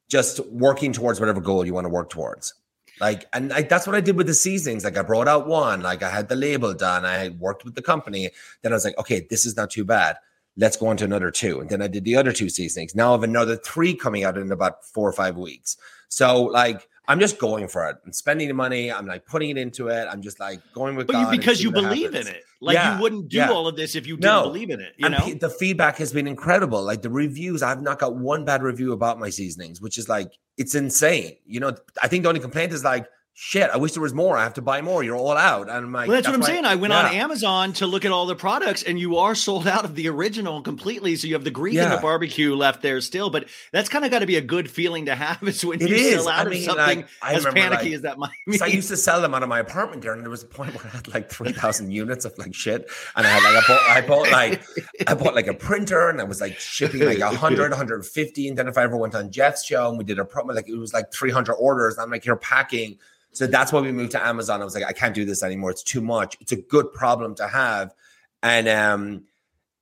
just 0.08 0.40
working 0.48 0.92
towards 0.92 1.20
whatever 1.20 1.40
goal 1.40 1.66
you 1.66 1.74
want 1.74 1.86
to 1.86 1.90
work 1.90 2.10
towards. 2.10 2.54
Like, 3.00 3.26
and 3.32 3.50
like 3.50 3.68
that's 3.68 3.86
what 3.86 3.94
I 3.96 4.00
did 4.00 4.16
with 4.16 4.26
the 4.26 4.34
seasonings. 4.34 4.84
Like, 4.84 4.96
I 4.96 5.02
brought 5.02 5.28
out 5.28 5.46
one, 5.46 5.82
like 5.82 6.02
I 6.02 6.10
had 6.10 6.28
the 6.28 6.36
label 6.36 6.74
done, 6.74 7.04
I 7.04 7.28
worked 7.30 7.64
with 7.64 7.74
the 7.74 7.82
company. 7.82 8.30
Then 8.62 8.72
I 8.72 8.74
was 8.76 8.84
like, 8.84 8.98
okay, 8.98 9.26
this 9.30 9.46
is 9.46 9.56
not 9.56 9.70
too 9.70 9.84
bad. 9.84 10.16
Let's 10.56 10.76
go 10.76 10.88
on 10.88 10.96
to 10.96 11.04
another 11.04 11.30
two. 11.30 11.60
And 11.60 11.70
then 11.70 11.80
I 11.80 11.86
did 11.86 12.04
the 12.04 12.16
other 12.16 12.32
two 12.32 12.48
seasonings. 12.48 12.96
Now 12.96 13.10
I 13.10 13.12
have 13.12 13.22
another 13.22 13.56
three 13.56 13.94
coming 13.94 14.24
out 14.24 14.36
in 14.36 14.50
about 14.50 14.84
four 14.84 15.08
or 15.08 15.12
five 15.12 15.36
weeks. 15.36 15.76
So, 16.08 16.42
like, 16.42 16.88
I'm 17.08 17.20
just 17.20 17.38
going 17.38 17.66
for 17.68 17.88
it 17.88 17.96
I'm 18.04 18.12
spending 18.12 18.48
the 18.48 18.54
money. 18.54 18.92
I'm 18.92 19.06
like 19.06 19.24
putting 19.26 19.50
it 19.50 19.56
into 19.56 19.88
it. 19.88 20.06
I'm 20.10 20.20
just 20.20 20.38
like 20.38 20.60
going 20.74 20.94
with 20.94 21.06
but 21.06 21.14
God 21.14 21.30
because 21.30 21.62
you 21.62 21.72
believe 21.72 22.12
happens. 22.12 22.28
in 22.28 22.34
it. 22.34 22.42
Like 22.60 22.74
yeah, 22.74 22.96
you 22.96 23.02
wouldn't 23.02 23.28
do 23.28 23.38
yeah. 23.38 23.50
all 23.50 23.66
of 23.66 23.76
this 23.76 23.96
if 23.96 24.06
you 24.06 24.16
didn't 24.16 24.24
no. 24.24 24.42
believe 24.42 24.70
in 24.70 24.80
it. 24.80 24.92
You 24.98 25.06
and 25.06 25.14
know, 25.14 25.34
the 25.34 25.48
feedback 25.48 25.96
has 25.96 26.12
been 26.12 26.26
incredible. 26.26 26.82
Like 26.82 27.02
the 27.02 27.10
reviews, 27.10 27.62
I've 27.62 27.82
not 27.82 27.98
got 27.98 28.16
one 28.16 28.44
bad 28.44 28.62
review 28.62 28.92
about 28.92 29.18
my 29.18 29.30
seasonings, 29.30 29.80
which 29.80 29.96
is 29.96 30.08
like 30.08 30.32
it's 30.58 30.74
insane. 30.74 31.36
You 31.46 31.60
know, 31.60 31.74
I 32.02 32.08
think 32.08 32.24
the 32.24 32.28
only 32.28 32.40
complaint 32.40 32.72
is 32.72 32.84
like 32.84 33.06
shit, 33.40 33.70
I 33.70 33.76
wish 33.76 33.92
there 33.92 34.02
was 34.02 34.12
more. 34.12 34.36
I 34.36 34.42
have 34.42 34.54
to 34.54 34.62
buy 34.62 34.82
more. 34.82 35.04
You're 35.04 35.16
all 35.16 35.36
out. 35.36 35.70
And 35.70 35.92
well, 35.92 36.08
that's, 36.08 36.12
that's 36.12 36.28
what 36.28 36.34
I'm 36.34 36.42
saying. 36.42 36.64
I 36.64 36.74
went 36.74 36.92
yeah. 36.92 37.06
on 37.06 37.14
Amazon 37.14 37.72
to 37.74 37.86
look 37.86 38.04
at 38.04 38.10
all 38.10 38.26
the 38.26 38.34
products, 38.34 38.82
and 38.82 38.98
you 38.98 39.16
are 39.16 39.36
sold 39.36 39.68
out 39.68 39.84
of 39.84 39.94
the 39.94 40.08
original 40.08 40.60
completely. 40.60 41.14
So 41.14 41.28
you 41.28 41.34
have 41.34 41.44
the 41.44 41.52
Greek 41.52 41.74
yeah. 41.74 41.84
and 41.84 41.92
the 41.92 42.02
barbecue 42.02 42.56
left 42.56 42.82
there 42.82 43.00
still. 43.00 43.30
But 43.30 43.48
that's 43.70 43.88
kind 43.88 44.04
of 44.04 44.10
got 44.10 44.18
to 44.18 44.26
be 44.26 44.34
a 44.34 44.40
good 44.40 44.68
feeling 44.68 45.06
to 45.06 45.14
have 45.14 45.40
is 45.44 45.64
when 45.64 45.80
it 45.80 45.88
you 45.88 45.94
is. 45.94 46.14
sell 46.16 46.28
out 46.28 46.48
I 46.48 46.50
mean, 46.50 46.58
of 46.58 46.64
something 46.64 46.98
like, 46.98 47.08
as 47.22 47.44
panicky 47.44 47.84
like, 47.84 47.92
as 47.92 48.02
that 48.02 48.18
might 48.18 48.30
be. 48.48 48.60
I 48.60 48.66
used 48.66 48.88
to 48.88 48.96
sell 48.96 49.22
them 49.22 49.34
out 49.34 49.44
of 49.44 49.48
my 49.48 49.60
apartment 49.60 50.02
there, 50.02 50.14
and 50.14 50.22
there 50.22 50.30
was 50.30 50.42
a 50.42 50.46
point 50.46 50.74
where 50.74 50.92
I 50.92 50.96
had 50.96 51.06
like 51.06 51.30
three 51.30 51.52
thousand 51.52 51.92
units 51.92 52.24
of 52.24 52.36
like 52.38 52.54
shit, 52.54 52.90
and 53.14 53.24
I 53.24 53.30
had 53.30 53.44
like 53.44 53.62
I 53.62 53.68
bought, 53.68 53.88
I 53.88 54.00
bought 54.00 54.32
like 54.32 54.62
I 55.06 55.14
bought 55.14 55.36
like 55.36 55.46
a 55.46 55.54
printer, 55.54 56.08
and 56.08 56.20
I 56.20 56.24
was 56.24 56.40
like 56.40 56.58
shipping 56.58 57.06
like 57.06 57.20
100, 57.20 57.70
150, 57.70 58.48
and 58.48 58.58
then 58.58 58.66
if 58.66 58.76
I 58.76 58.82
ever 58.82 58.96
went 58.96 59.14
on 59.14 59.30
Jeff's 59.30 59.64
show 59.64 59.88
and 59.88 59.96
we 59.96 60.02
did 60.02 60.18
a 60.18 60.24
promo, 60.24 60.56
like 60.56 60.68
it 60.68 60.76
was 60.76 60.92
like 60.92 61.12
300 61.12 61.52
orders, 61.54 61.98
I'm 61.98 62.10
like, 62.10 62.24
you're 62.24 62.34
packing 62.34 62.98
so 63.32 63.46
that's 63.46 63.72
why 63.72 63.80
we 63.80 63.92
moved 63.92 64.12
to 64.12 64.26
Amazon. 64.26 64.60
I 64.60 64.64
was 64.64 64.74
like, 64.74 64.84
I 64.84 64.92
can't 64.92 65.14
do 65.14 65.24
this 65.24 65.42
anymore. 65.42 65.70
It's 65.70 65.82
too 65.82 66.00
much. 66.00 66.36
It's 66.40 66.52
a 66.52 66.56
good 66.56 66.92
problem 66.92 67.34
to 67.36 67.48
have. 67.48 67.94
And 68.42 68.68
um, 68.68 69.24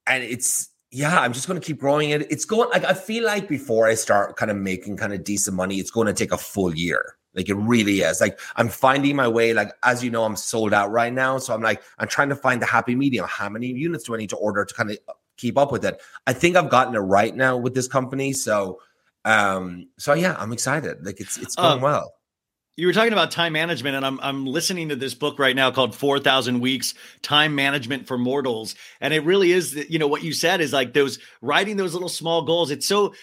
and 0.07 0.23
it's 0.23 0.69
yeah, 0.91 1.21
I'm 1.21 1.33
just 1.33 1.47
gonna 1.47 1.61
keep 1.61 1.79
growing 1.79 2.11
it. 2.11 2.31
It's 2.31 2.45
going 2.45 2.71
like 2.71 2.85
I 2.85 2.95
feel 2.95 3.25
like 3.25 3.49
before 3.49 3.87
I 3.87 3.95
start 3.95 4.37
kind 4.37 4.51
of 4.51 4.57
making 4.57 4.97
kind 4.97 5.13
of 5.13 5.25
decent 5.25 5.57
money, 5.57 5.77
it's 5.77 5.91
going 5.91 6.07
to 6.07 6.13
take 6.13 6.33
a 6.33 6.39
full 6.39 6.75
year. 6.75 7.17
Like 7.35 7.51
it 7.51 7.55
really 7.55 8.01
is. 8.01 8.21
Like 8.21 8.41
I'm 8.57 8.69
finding 8.69 9.15
my 9.15 9.29
way. 9.29 9.53
Like 9.53 9.73
as 9.83 10.03
you 10.03 10.11
know, 10.11 10.25
I'm 10.25 10.37
sold 10.37 10.73
out 10.73 10.91
right 10.91 11.13
now. 11.13 11.39
So 11.39 11.55
I'm 11.55 11.63
like, 11.63 11.83
I'm 11.99 12.09
trying 12.09 12.31
to 12.31 12.37
find 12.37 12.63
the 12.63 12.67
happy 12.67 12.95
medium. 12.95 13.27
How 13.29 13.49
many 13.49 13.69
units 13.69 14.05
do 14.05 14.15
I 14.15 14.19
need 14.19 14.31
to 14.31 14.37
order 14.37 14.65
to 14.65 14.75
kind 14.75 14.91
of 14.91 14.99
keep 15.37 15.59
up 15.59 15.71
with 15.71 15.85
it? 15.85 16.01
I 16.27 16.33
think 16.33 16.57
I've 16.57 16.71
gotten 16.71 16.95
it 16.95 17.01
right 17.01 17.35
now 17.37 17.59
with 17.59 17.75
this 17.75 17.89
company. 17.89 18.33
So 18.33 18.81
um, 19.27 19.89
so 19.99 20.15
yeah, 20.15 20.35
I'm 20.39 20.53
excited. 20.53 21.05
Like 21.05 21.21
it's 21.21 21.37
it's 21.37 21.57
going 21.57 21.75
um, 21.75 21.81
well 21.83 22.16
you 22.77 22.87
were 22.87 22.93
talking 22.93 23.13
about 23.13 23.31
time 23.31 23.55
management, 23.55 23.97
and 23.97 24.05
I'm 24.05 24.21
I'm 24.21 24.47
listening 24.47 24.91
to 24.91 24.97
this 24.97 25.15
book 25.15 25.39
right 25.39 25.57
now 25.57 25.71
called 25.71 25.95
Four 25.95 26.19
Thousand 26.19 26.61
Weeks: 26.61 26.95
Time 27.23 27.55
Management 27.55 28.07
for 28.07 28.19
Mortals, 28.19 28.75
and 29.01 29.15
it 29.15 29.25
really 29.25 29.53
is, 29.53 29.75
you 29.89 29.99
know, 29.99 30.07
what 30.07 30.23
you 30.23 30.33
said 30.33 30.61
is 30.61 30.73
like 30.73 30.93
those 30.93 31.19
writing 31.41 31.77
those 31.77 31.95
little 31.95 32.09
small 32.09 32.43
goals. 32.43 32.71
It's 32.71 32.87
so 32.87 33.15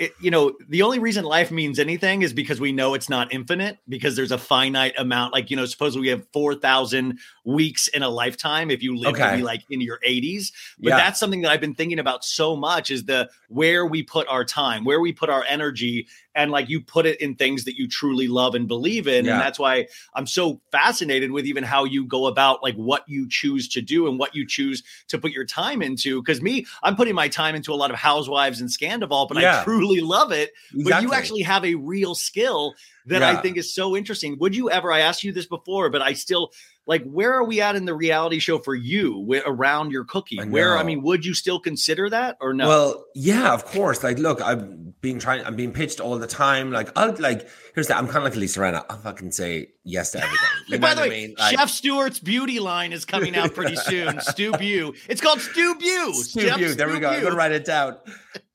it, 0.00 0.14
you 0.18 0.30
know, 0.30 0.54
the 0.70 0.80
only 0.80 0.98
reason 0.98 1.26
life 1.26 1.50
means 1.50 1.78
anything 1.78 2.22
is 2.22 2.32
because 2.32 2.58
we 2.58 2.72
know 2.72 2.94
it's 2.94 3.10
not 3.10 3.34
infinite 3.34 3.76
because 3.86 4.16
there's 4.16 4.32
a 4.32 4.38
finite 4.38 4.94
amount. 4.96 5.34
Like, 5.34 5.50
you 5.50 5.58
know, 5.58 5.66
suppose 5.66 5.96
we 5.96 6.08
have 6.08 6.26
4,000 6.32 7.18
weeks 7.44 7.86
in 7.88 8.02
a 8.02 8.08
lifetime 8.08 8.70
if 8.70 8.82
you 8.82 8.96
live 8.96 9.12
okay. 9.14 9.32
to 9.32 9.36
be 9.36 9.42
like 9.42 9.62
in 9.68 9.82
your 9.82 9.98
80s. 9.98 10.52
But 10.78 10.88
yeah. 10.88 10.96
that's 10.96 11.20
something 11.20 11.42
that 11.42 11.50
I've 11.50 11.60
been 11.60 11.74
thinking 11.74 11.98
about 11.98 12.24
so 12.24 12.56
much 12.56 12.90
is 12.90 13.04
the 13.04 13.28
where 13.48 13.84
we 13.84 14.02
put 14.02 14.26
our 14.28 14.42
time, 14.42 14.84
where 14.84 15.00
we 15.00 15.12
put 15.12 15.28
our 15.28 15.44
energy, 15.46 16.06
and 16.42 16.50
like 16.50 16.68
you 16.68 16.80
put 16.80 17.06
it 17.06 17.20
in 17.20 17.34
things 17.34 17.64
that 17.64 17.76
you 17.76 17.88
truly 17.88 18.28
love 18.28 18.54
and 18.54 18.66
believe 18.66 19.06
in. 19.06 19.24
Yeah. 19.24 19.32
And 19.32 19.40
that's 19.40 19.58
why 19.58 19.86
I'm 20.14 20.26
so 20.26 20.60
fascinated 20.72 21.30
with 21.30 21.46
even 21.46 21.64
how 21.64 21.84
you 21.84 22.04
go 22.04 22.26
about 22.26 22.62
like 22.62 22.74
what 22.74 23.04
you 23.08 23.28
choose 23.28 23.68
to 23.68 23.82
do 23.82 24.08
and 24.08 24.18
what 24.18 24.34
you 24.34 24.46
choose 24.46 24.82
to 25.08 25.18
put 25.18 25.32
your 25.32 25.44
time 25.44 25.82
into. 25.82 26.22
Cause 26.22 26.40
me, 26.40 26.66
I'm 26.82 26.96
putting 26.96 27.14
my 27.14 27.28
time 27.28 27.54
into 27.54 27.72
a 27.72 27.76
lot 27.76 27.90
of 27.90 27.96
housewives 27.96 28.60
and 28.60 28.70
Scandoval, 28.70 29.28
but 29.28 29.40
yeah. 29.40 29.60
I 29.60 29.64
truly 29.64 30.00
love 30.00 30.32
it. 30.32 30.52
Exactly. 30.72 30.84
But 30.84 31.02
you 31.02 31.12
actually 31.12 31.42
have 31.42 31.64
a 31.64 31.74
real 31.74 32.14
skill 32.14 32.74
that 33.06 33.20
yeah. 33.20 33.30
I 33.30 33.42
think 33.42 33.56
is 33.56 33.74
so 33.74 33.96
interesting. 33.96 34.38
Would 34.38 34.54
you 34.54 34.70
ever, 34.70 34.92
I 34.92 35.00
asked 35.00 35.24
you 35.24 35.32
this 35.32 35.46
before, 35.46 35.90
but 35.90 36.02
I 36.02 36.12
still 36.12 36.52
like 36.90 37.04
where 37.04 37.32
are 37.32 37.44
we 37.44 37.60
at 37.60 37.76
in 37.76 37.84
the 37.84 37.94
reality 37.94 38.40
show 38.40 38.58
for 38.58 38.74
you 38.74 39.24
wh- 39.30 39.48
around 39.48 39.92
your 39.92 40.04
cooking? 40.04 40.40
I 40.40 40.44
Where 40.44 40.76
I 40.76 40.82
mean, 40.82 41.02
would 41.02 41.24
you 41.24 41.34
still 41.34 41.60
consider 41.60 42.10
that 42.10 42.36
or 42.40 42.52
no? 42.52 42.66
Well, 42.66 43.04
yeah, 43.14 43.54
of 43.54 43.64
course. 43.64 44.02
Like, 44.02 44.18
look, 44.18 44.42
I'm 44.42 44.92
being 45.00 45.20
trying. 45.20 45.44
I'm 45.46 45.54
being 45.54 45.72
pitched 45.72 46.00
all 46.00 46.18
the 46.18 46.26
time. 46.26 46.72
Like, 46.72 46.90
I'll 46.96 47.14
like. 47.20 47.48
Here's 47.76 47.86
that. 47.86 47.96
I'm 47.96 48.06
kind 48.06 48.18
of 48.18 48.24
like 48.24 48.34
Lisa 48.34 48.58
Rinna. 48.58 48.84
I'll 48.90 48.98
fucking 48.98 49.30
say 49.30 49.68
yes 49.84 50.10
to 50.10 50.18
everything. 50.18 50.48
You 50.66 50.78
By 50.80 50.94
the 50.94 51.02
way, 51.02 51.06
I 51.06 51.10
mean? 51.10 51.34
Like, 51.38 51.56
Chef 51.56 51.70
Stuart's 51.70 52.18
beauty 52.18 52.58
line 52.58 52.92
is 52.92 53.04
coming 53.04 53.36
out 53.36 53.54
pretty 53.54 53.76
soon. 53.90 54.20
Stu 54.20 54.50
Bew. 54.52 54.92
It's 55.08 55.20
called 55.20 55.40
Stu 55.40 55.76
Bew. 55.76 56.12
Stu 56.14 56.40
Chef 56.40 56.58
Bew. 56.58 56.74
There 56.74 56.88
we 56.88 56.98
go. 56.98 57.08
I'm 57.08 57.22
gonna 57.22 57.36
write 57.36 57.52
it 57.52 57.64
down. 57.64 57.98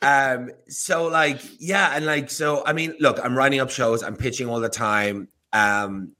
Um, 0.01 0.51
so 0.67 1.07
like, 1.07 1.39
yeah, 1.57 1.91
and 1.95 2.05
like, 2.05 2.29
so 2.29 2.63
I 2.65 2.73
mean, 2.73 2.95
look, 2.99 3.17
I'm 3.23 3.37
writing 3.37 3.61
up 3.61 3.69
shows, 3.69 4.03
I'm 4.03 4.17
pitching 4.17 4.49
all 4.49 4.59
the 4.59 4.67
time. 4.67 5.29
Um, 5.53 6.11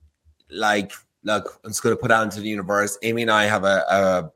like, 0.49 0.93
look, 1.26 1.59
I'm 1.63 1.71
just 1.71 1.84
gonna 1.84 1.97
put 1.97 2.11
out 2.11 2.23
into 2.23 2.39
the 2.39 2.47
universe. 2.47 2.97
Amy 3.01 3.23
and 3.23 3.32
I 3.32 3.45
have 3.45 3.65
a 3.65 3.84
a, 3.89 4.32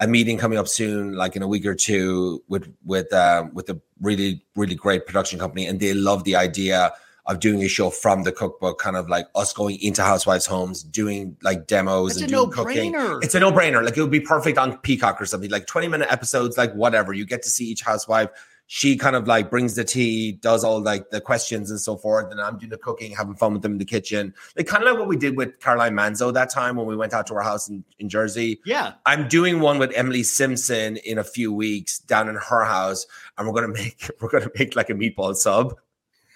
a 0.00 0.06
meeting 0.06 0.36
coming 0.36 0.58
up 0.58 0.68
soon, 0.68 1.14
like 1.14 1.36
in 1.36 1.42
a 1.42 1.48
week 1.48 1.64
or 1.64 1.74
two, 1.74 2.42
with 2.48 2.70
with 2.84 3.10
um 3.14 3.54
with 3.54 3.70
a 3.70 3.80
really 4.00 4.44
really 4.54 4.74
great 4.74 5.06
production 5.06 5.38
company, 5.38 5.66
and 5.66 5.80
they 5.80 5.94
love 5.94 6.24
the 6.24 6.36
idea 6.36 6.92
of 7.26 7.40
doing 7.40 7.62
a 7.62 7.68
show 7.68 7.88
from 7.88 8.22
the 8.22 8.32
cookbook, 8.32 8.78
kind 8.78 8.96
of 8.96 9.08
like 9.08 9.26
us 9.34 9.52
going 9.54 9.80
into 9.80 10.02
housewives' 10.02 10.44
homes, 10.44 10.82
doing 10.82 11.34
like 11.42 11.66
demos 11.66 12.10
That's 12.10 12.22
and 12.22 12.30
a 12.30 12.36
doing 12.36 12.50
cooking. 12.50 12.94
It's 13.22 13.34
a 13.34 13.40
no-brainer. 13.40 13.82
Like 13.82 13.96
it 13.96 14.02
would 14.02 14.10
be 14.10 14.20
perfect 14.20 14.58
on 14.58 14.76
Peacock 14.78 15.22
or 15.22 15.24
something, 15.24 15.50
like 15.50 15.66
20 15.66 15.88
minute 15.88 16.08
episodes, 16.10 16.58
like 16.58 16.74
whatever. 16.74 17.14
You 17.14 17.24
get 17.24 17.42
to 17.44 17.48
see 17.48 17.64
each 17.64 17.80
housewife. 17.82 18.28
She 18.66 18.96
kind 18.96 19.14
of 19.14 19.26
like 19.26 19.50
brings 19.50 19.74
the 19.74 19.84
tea, 19.84 20.32
does 20.32 20.64
all 20.64 20.80
like 20.80 21.10
the 21.10 21.20
questions 21.20 21.70
and 21.70 21.78
so 21.78 21.96
forth. 21.96 22.30
And 22.30 22.40
I'm 22.40 22.58
doing 22.58 22.70
the 22.70 22.78
cooking, 22.78 23.12
having 23.12 23.34
fun 23.34 23.52
with 23.52 23.62
them 23.62 23.72
in 23.72 23.78
the 23.78 23.84
kitchen. 23.84 24.34
Like 24.56 24.66
kind 24.66 24.82
of 24.82 24.90
like 24.90 24.98
what 24.98 25.08
we 25.08 25.16
did 25.16 25.36
with 25.36 25.60
Caroline 25.60 25.94
Manzo 25.94 26.32
that 26.32 26.50
time 26.50 26.76
when 26.76 26.86
we 26.86 26.96
went 26.96 27.12
out 27.12 27.26
to 27.28 27.34
her 27.34 27.42
house 27.42 27.68
in, 27.68 27.84
in 27.98 28.08
Jersey. 28.08 28.60
Yeah. 28.64 28.94
I'm 29.04 29.28
doing 29.28 29.60
one 29.60 29.78
with 29.78 29.92
Emily 29.94 30.22
Simpson 30.22 30.96
in 30.98 31.18
a 31.18 31.24
few 31.24 31.52
weeks 31.52 31.98
down 31.98 32.28
in 32.28 32.36
her 32.36 32.64
house, 32.64 33.06
and 33.36 33.46
we're 33.46 33.54
gonna 33.54 33.68
make 33.72 34.10
we're 34.20 34.30
gonna 34.30 34.50
make 34.58 34.76
like 34.76 34.90
a 34.90 34.94
meatball 34.94 35.34
sub 35.34 35.74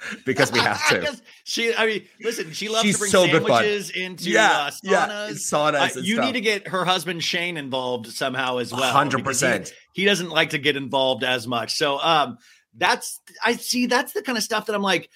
because 0.24 0.53
we 0.53 0.61
have 0.61 0.86
to. 0.88 1.20
she, 1.44 1.74
I 1.74 1.86
mean, 1.86 2.05
listen, 2.22 2.53
she 2.53 2.68
loves 2.68 2.82
She's 2.84 2.94
to 2.96 2.99
bring 3.01 3.11
so 3.11 3.26
sandwiches 3.26 3.90
into 3.90 4.30
Yeah, 4.30 4.49
uh, 4.49 4.70
yeah, 4.82 5.07
saunas. 5.09 5.32
saunas 5.53 5.96
Uh, 5.96 6.01
you 6.01 6.14
stuff. 6.14 6.26
need 6.26 6.32
to 6.32 6.40
get 6.40 6.68
her 6.68 6.84
husband 6.84 7.22
Shane 7.24 7.57
involved 7.57 8.07
somehow 8.09 8.59
as 8.59 8.72
well. 8.72 8.92
hundred 8.92 9.24
percent. 9.24 9.72
He 9.94 10.05
doesn't 10.05 10.30
like 10.30 10.51
to 10.51 10.59
get 10.59 10.76
involved 10.76 11.24
as 11.24 11.46
much. 11.46 11.74
So 11.74 11.99
um 12.01 12.38
that's 12.76 13.20
I 13.44 13.55
see 13.55 13.86
that's 13.86 14.12
the 14.12 14.22
kind 14.22 14.38
of 14.38 14.44
stuff 14.44 14.66
that 14.66 14.74
I'm 14.76 14.82
like, 14.82 15.11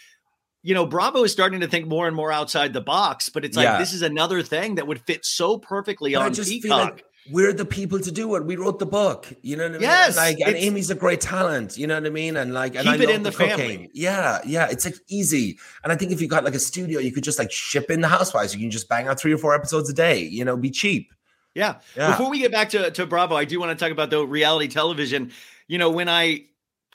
you 0.65 0.75
know, 0.75 0.87
Bravo 0.87 1.23
is 1.23 1.31
starting 1.33 1.61
to 1.61 1.69
think 1.69 1.87
more 1.87 2.07
and 2.09 2.17
more 2.17 2.33
outside 2.33 2.73
the 2.73 2.81
box, 2.81 3.29
but 3.29 3.45
it's 3.45 3.57
like 3.57 3.65
Yeah. 3.65 3.79
this 3.79 3.93
is 3.93 4.03
another 4.03 4.43
thing 4.43 4.77
that 4.77 4.87
would 4.87 5.01
fit 5.03 5.25
so 5.25 5.59
perfectly 5.59 6.15
But 6.15 6.23
on 6.23 6.35
Peacock. 6.35 6.71
like 6.95 7.05
we're 7.31 7.53
the 7.53 7.65
people 7.65 8.01
to 8.01 8.11
do 8.11 8.35
it. 8.35 8.45
We 8.45 8.57
wrote 8.57 8.79
the 8.81 8.87
book. 8.87 9.33
You 9.43 9.57
know 9.57 9.63
what 9.65 9.71
I 9.71 9.73
mean? 9.75 9.83
Yes, 9.83 10.17
Like, 10.17 10.39
and 10.41 10.57
Amy's 10.57 10.91
a 10.91 10.95
great 10.95 11.21
talent. 11.21 11.79
You 11.79 11.87
know 11.87 11.95
what 11.95 12.07
I 12.07 12.11
mean? 12.11 12.37
And 12.37 12.53
like, 12.53 12.75
and 12.75 12.85
Keep 12.85 13.01
I 13.01 13.05
it 13.05 13.11
in 13.11 13.23
the 13.23 13.31
cooking. 13.31 13.57
family. 13.57 13.91
Yeah, 13.95 14.41
yeah. 14.45 14.69
It's 14.71 14.85
like 14.85 14.97
easy. 15.09 15.59
And 15.85 15.93
I 15.93 15.97
think 15.97 16.11
if 16.11 16.21
you 16.21 16.27
got 16.29 16.43
like 16.45 16.55
a 16.55 16.59
studio, 16.59 16.99
you 16.99 17.13
could 17.13 17.23
just 17.25 17.39
like 17.39 17.53
ship 17.53 17.91
in 17.91 18.01
the 18.01 18.09
housewives. 18.09 18.55
You 18.55 18.61
can 18.61 18.71
just 18.71 18.89
bang 18.89 19.07
out 19.07 19.21
three 19.21 19.33
or 19.33 19.39
four 19.39 19.55
episodes 19.55 19.89
a 19.89 19.93
day. 19.93 20.21
You 20.21 20.45
know, 20.45 20.57
be 20.57 20.71
cheap. 20.71 21.13
Yeah. 21.55 21.77
Yeah. 21.97 22.11
Before 22.11 22.31
we 22.31 22.39
get 22.41 22.51
back 22.51 22.71
to, 22.71 22.91
to 22.91 23.07
Bravo, 23.07 23.37
I 23.37 23.45
do 23.45 23.61
want 23.61 23.79
to 23.79 23.83
talk 23.85 23.93
about 23.93 24.11
the 24.11 24.27
reality 24.27 24.69
television. 24.69 25.33
You 25.69 25.79
know, 25.79 25.91
when 25.91 26.09
I 26.09 26.47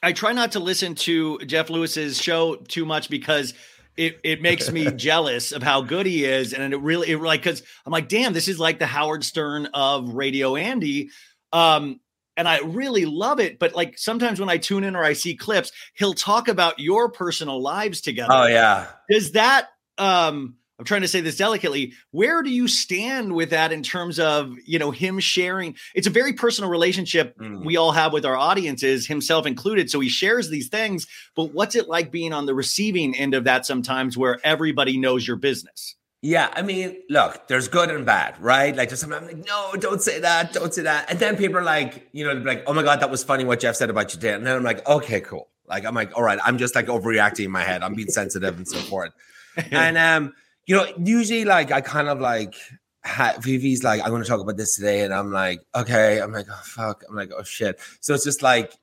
I 0.04 0.12
try 0.12 0.34
not 0.34 0.52
to 0.52 0.60
listen 0.60 0.94
to 0.96 1.40
Jeff 1.40 1.70
Lewis's 1.70 2.22
show 2.22 2.56
too 2.56 2.86
much 2.86 3.10
because 3.10 3.54
it 3.98 4.20
it 4.24 4.42
makes 4.42 4.72
me 4.72 4.92
jealous 4.96 5.52
of 5.52 5.64
how 5.64 5.82
good 5.82 6.06
he 6.06 6.24
is, 6.24 6.54
and 6.54 6.74
it 6.74 6.78
really 6.78 7.10
it 7.10 7.20
like 7.20 7.42
because 7.42 7.64
I'm 7.86 7.92
like, 7.92 8.08
damn, 8.08 8.34
this 8.34 8.48
is 8.48 8.60
like 8.60 8.80
the 8.80 8.86
Howard 8.86 9.24
Stern 9.24 9.68
of 9.74 10.14
Radio 10.14 10.56
Andy. 10.56 11.10
Um, 11.52 12.00
and 12.38 12.48
I 12.48 12.60
really 12.60 13.06
love 13.06 13.40
it, 13.40 13.58
but 13.58 13.74
like 13.76 13.98
sometimes 13.98 14.40
when 14.40 14.50
I 14.50 14.58
tune 14.58 14.84
in 14.84 14.96
or 14.96 15.04
I 15.04 15.14
see 15.14 15.36
clips, 15.36 15.72
he'll 15.96 16.14
talk 16.14 16.48
about 16.48 16.80
your 16.80 17.12
personal 17.12 17.62
lives 17.62 18.02
together 18.02 18.32
Oh 18.32 18.46
yeah. 18.46 18.88
does 19.10 19.32
that 19.32 19.68
um 19.98 20.56
i'm 20.80 20.86
trying 20.86 21.02
to 21.02 21.08
say 21.08 21.22
this 21.22 21.38
delicately 21.38 21.94
where 22.12 22.42
do 22.44 22.50
you 22.50 22.68
stand 22.68 23.34
with 23.34 23.50
that 23.50 23.72
in 23.72 23.84
terms 23.84 24.20
of 24.20 24.54
you 24.66 24.78
know 24.80 24.92
him 24.92 25.20
sharing 25.20 25.76
it's 25.96 26.08
a 26.08 26.12
very 26.12 26.34
personal 26.34 26.70
relationship 26.70 27.36
Mm. 27.40 27.66
we 27.66 27.78
all 27.78 27.92
have 27.92 28.14
with 28.14 28.26
our 28.26 28.36
audiences 28.36 29.08
himself 29.08 29.46
included 29.46 29.90
so 29.90 30.00
he 30.00 30.10
shares 30.10 30.50
these 30.50 30.70
things 30.70 31.08
but 31.36 31.54
what's 31.54 31.76
it 31.76 31.88
like 31.88 32.12
being 32.12 32.34
on 32.34 32.46
the 32.46 32.54
receiving 32.56 33.16
end 33.16 33.34
of 33.34 33.44
that 33.46 33.66
sometimes 33.66 34.18
where 34.18 34.40
everybody 34.44 34.98
knows 34.98 35.28
your 35.28 35.38
business 35.38 35.96
Yeah, 36.24 36.50
I 36.56 36.64
mean, 36.64 36.98
look, 37.10 37.48
there's 37.48 37.68
good 37.68 37.90
and 37.92 38.04
bad, 38.04 38.42
right? 38.42 38.76
Like, 38.76 38.90
there's 38.90 39.02
sometimes 39.02 39.30
I'm 39.30 39.38
like, 39.38 39.46
no, 39.48 39.74
don't 39.80 40.02
say 40.02 40.20
that, 40.20 40.52
don't 40.52 40.74
say 40.74 40.82
that. 40.82 41.12
And 41.12 41.20
then 41.20 41.38
people 41.38 41.58
are 41.60 41.64
like, 41.64 42.08
you 42.12 42.26
know, 42.26 42.34
like, 42.34 42.64
oh 42.66 42.74
my 42.74 42.82
God, 42.82 43.00
that 43.02 43.12
was 43.12 43.24
funny 43.24 43.46
what 43.46 43.60
Jeff 43.60 43.76
said 43.76 43.92
about 43.92 44.06
you 44.12 44.20
today. 44.20 44.34
And 44.34 44.44
then 44.46 44.56
I'm 44.58 44.64
like, 44.64 44.82
okay, 44.88 45.22
cool. 45.22 45.48
Like, 45.68 45.86
I'm 45.86 45.94
like, 45.94 46.18
all 46.18 46.24
right, 46.24 46.40
I'm 46.44 46.58
just 46.58 46.74
like 46.74 46.88
overreacting 46.88 47.46
in 47.46 47.52
my 47.52 47.62
head. 47.64 47.84
I'm 47.84 47.94
being 47.94 48.10
sensitive 48.10 48.58
and 48.58 48.68
so 48.68 48.80
forth. 48.80 49.12
and, 49.72 49.96
um, 49.96 50.34
you 50.68 50.76
know, 50.76 50.86
usually 51.04 51.46
like 51.46 51.72
I 51.72 51.82
kind 51.82 52.08
of 52.10 52.20
like, 52.20 52.54
ha- 53.04 53.38
Vivi's 53.40 53.84
like, 53.84 54.02
I'm 54.02 54.10
going 54.10 54.22
to 54.22 54.28
talk 54.28 54.42
about 54.42 54.58
this 54.58 54.76
today. 54.76 55.04
And 55.04 55.14
I'm 55.14 55.32
like, 55.32 55.62
okay. 55.74 56.22
I'm 56.22 56.32
like, 56.32 56.48
oh, 56.52 56.62
fuck. 56.64 57.04
I'm 57.10 57.16
like, 57.16 57.32
oh, 57.36 57.44
shit. 57.44 57.80
So 58.02 58.14
it's 58.14 58.24
just 58.24 58.44
like, 58.44 58.74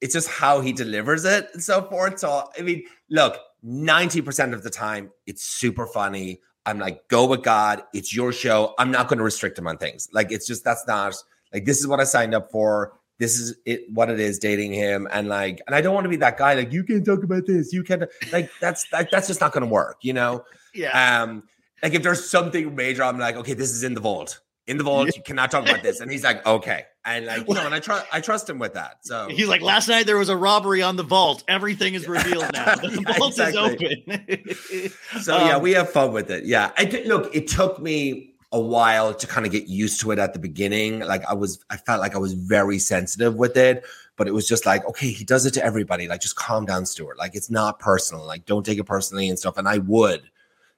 it's 0.00 0.14
just 0.14 0.28
how 0.28 0.60
he 0.60 0.72
delivers 0.72 1.24
it 1.24 1.48
and 1.52 1.62
so 1.62 1.82
forth. 1.82 2.18
So, 2.18 2.48
I 2.58 2.62
mean, 2.62 2.84
look, 3.10 3.38
90% 3.64 4.54
of 4.54 4.62
the 4.62 4.70
time, 4.70 5.10
it's 5.26 5.44
super 5.44 5.86
funny. 5.86 6.40
I'm 6.66 6.78
like, 6.78 7.06
go 7.08 7.26
with 7.26 7.42
God. 7.42 7.82
It's 7.92 8.14
your 8.14 8.32
show. 8.32 8.74
I'm 8.78 8.90
not 8.90 9.08
going 9.08 9.18
to 9.18 9.24
restrict 9.24 9.58
him 9.58 9.66
on 9.66 9.76
things. 9.76 10.08
Like, 10.12 10.32
it's 10.32 10.46
just, 10.46 10.64
that's 10.64 10.86
not 10.86 11.14
like, 11.52 11.64
this 11.64 11.78
is 11.78 11.86
what 11.86 12.00
I 12.00 12.04
signed 12.04 12.34
up 12.34 12.50
for. 12.50 12.92
This 13.18 13.38
is 13.38 13.56
it, 13.66 13.84
what 13.92 14.10
it 14.10 14.20
is 14.20 14.38
dating 14.38 14.72
him. 14.72 15.08
And 15.10 15.28
like, 15.28 15.60
and 15.66 15.74
I 15.74 15.80
don't 15.80 15.94
want 15.94 16.04
to 16.04 16.10
be 16.10 16.16
that 16.16 16.38
guy, 16.38 16.54
like, 16.54 16.72
you 16.72 16.84
can't 16.84 17.04
talk 17.04 17.24
about 17.24 17.46
this. 17.46 17.72
You 17.72 17.82
can't, 17.82 18.04
like, 18.32 18.50
that's, 18.60 18.86
like, 18.92 19.10
that's 19.10 19.26
just 19.26 19.40
not 19.40 19.52
going 19.52 19.66
to 19.66 19.72
work, 19.72 19.96
you 20.02 20.12
know? 20.12 20.44
Yeah 20.78 21.22
Um, 21.22 21.42
like 21.82 21.94
if 21.94 22.02
there's 22.02 22.28
something 22.28 22.74
major, 22.74 23.02
I'm 23.04 23.18
like, 23.18 23.36
okay, 23.36 23.54
this 23.54 23.70
is 23.70 23.82
in 23.84 23.94
the 23.94 24.00
vault. 24.00 24.40
In 24.66 24.76
the 24.78 24.84
vault, 24.84 25.16
you 25.16 25.22
cannot 25.22 25.50
talk 25.50 25.62
about 25.68 25.82
this. 25.82 26.00
And 26.00 26.10
he's 26.10 26.24
like, 26.24 26.44
okay. 26.46 26.84
And 27.04 27.24
like, 27.24 27.48
you 27.48 27.54
know, 27.54 27.64
and 27.64 27.74
I 27.74 27.80
trust 27.80 28.04
I 28.12 28.20
trust 28.20 28.50
him 28.50 28.58
with 28.58 28.74
that. 28.74 28.98
So 29.02 29.28
He's 29.30 29.48
like, 29.48 29.62
last 29.62 29.88
night 29.88 30.04
there 30.06 30.18
was 30.18 30.28
a 30.28 30.36
robbery 30.36 30.82
on 30.82 30.96
the 30.96 31.02
vault. 31.04 31.42
Everything 31.48 31.94
is 31.94 32.06
revealed 32.06 32.44
now. 32.52 32.74
The 32.74 33.02
Yeah, 33.06 33.16
vault 33.18 33.38
exactly. 33.38 34.04
is 34.06 34.82
open. 34.82 34.90
so 35.22 35.38
yeah, 35.38 35.56
Um, 35.56 35.62
we 35.62 35.72
have 35.72 35.88
fun 35.90 36.12
with 36.12 36.30
it. 36.30 36.44
Yeah. 36.44 36.70
I 36.76 36.84
look, 37.06 37.34
it 37.34 37.48
took 37.48 37.80
me 37.80 38.34
a 38.52 38.60
while 38.60 39.14
to 39.14 39.26
kind 39.26 39.46
of 39.46 39.52
get 39.52 39.68
used 39.68 40.00
to 40.02 40.10
it 40.10 40.18
at 40.18 40.32
the 40.34 40.38
beginning. 40.38 41.00
Like 41.00 41.24
I 41.26 41.32
was, 41.34 41.64
I 41.70 41.76
felt 41.78 42.00
like 42.00 42.14
I 42.14 42.18
was 42.18 42.34
very 42.34 42.78
sensitive 42.78 43.36
with 43.36 43.56
it, 43.56 43.84
but 44.16 44.26
it 44.28 44.32
was 44.34 44.46
just 44.46 44.66
like, 44.66 44.84
okay, 44.86 45.10
he 45.10 45.24
does 45.24 45.46
it 45.46 45.52
to 45.54 45.64
everybody. 45.64 46.08
Like, 46.08 46.20
just 46.20 46.36
calm 46.36 46.66
down, 46.66 46.84
Stuart. 46.86 47.16
Like, 47.18 47.34
it's 47.36 47.50
not 47.50 47.78
personal. 47.78 48.26
Like, 48.26 48.44
don't 48.46 48.66
take 48.66 48.78
it 48.78 48.84
personally 48.84 49.28
and 49.28 49.38
stuff. 49.38 49.56
And 49.58 49.68
I 49.68 49.78
would. 49.78 50.28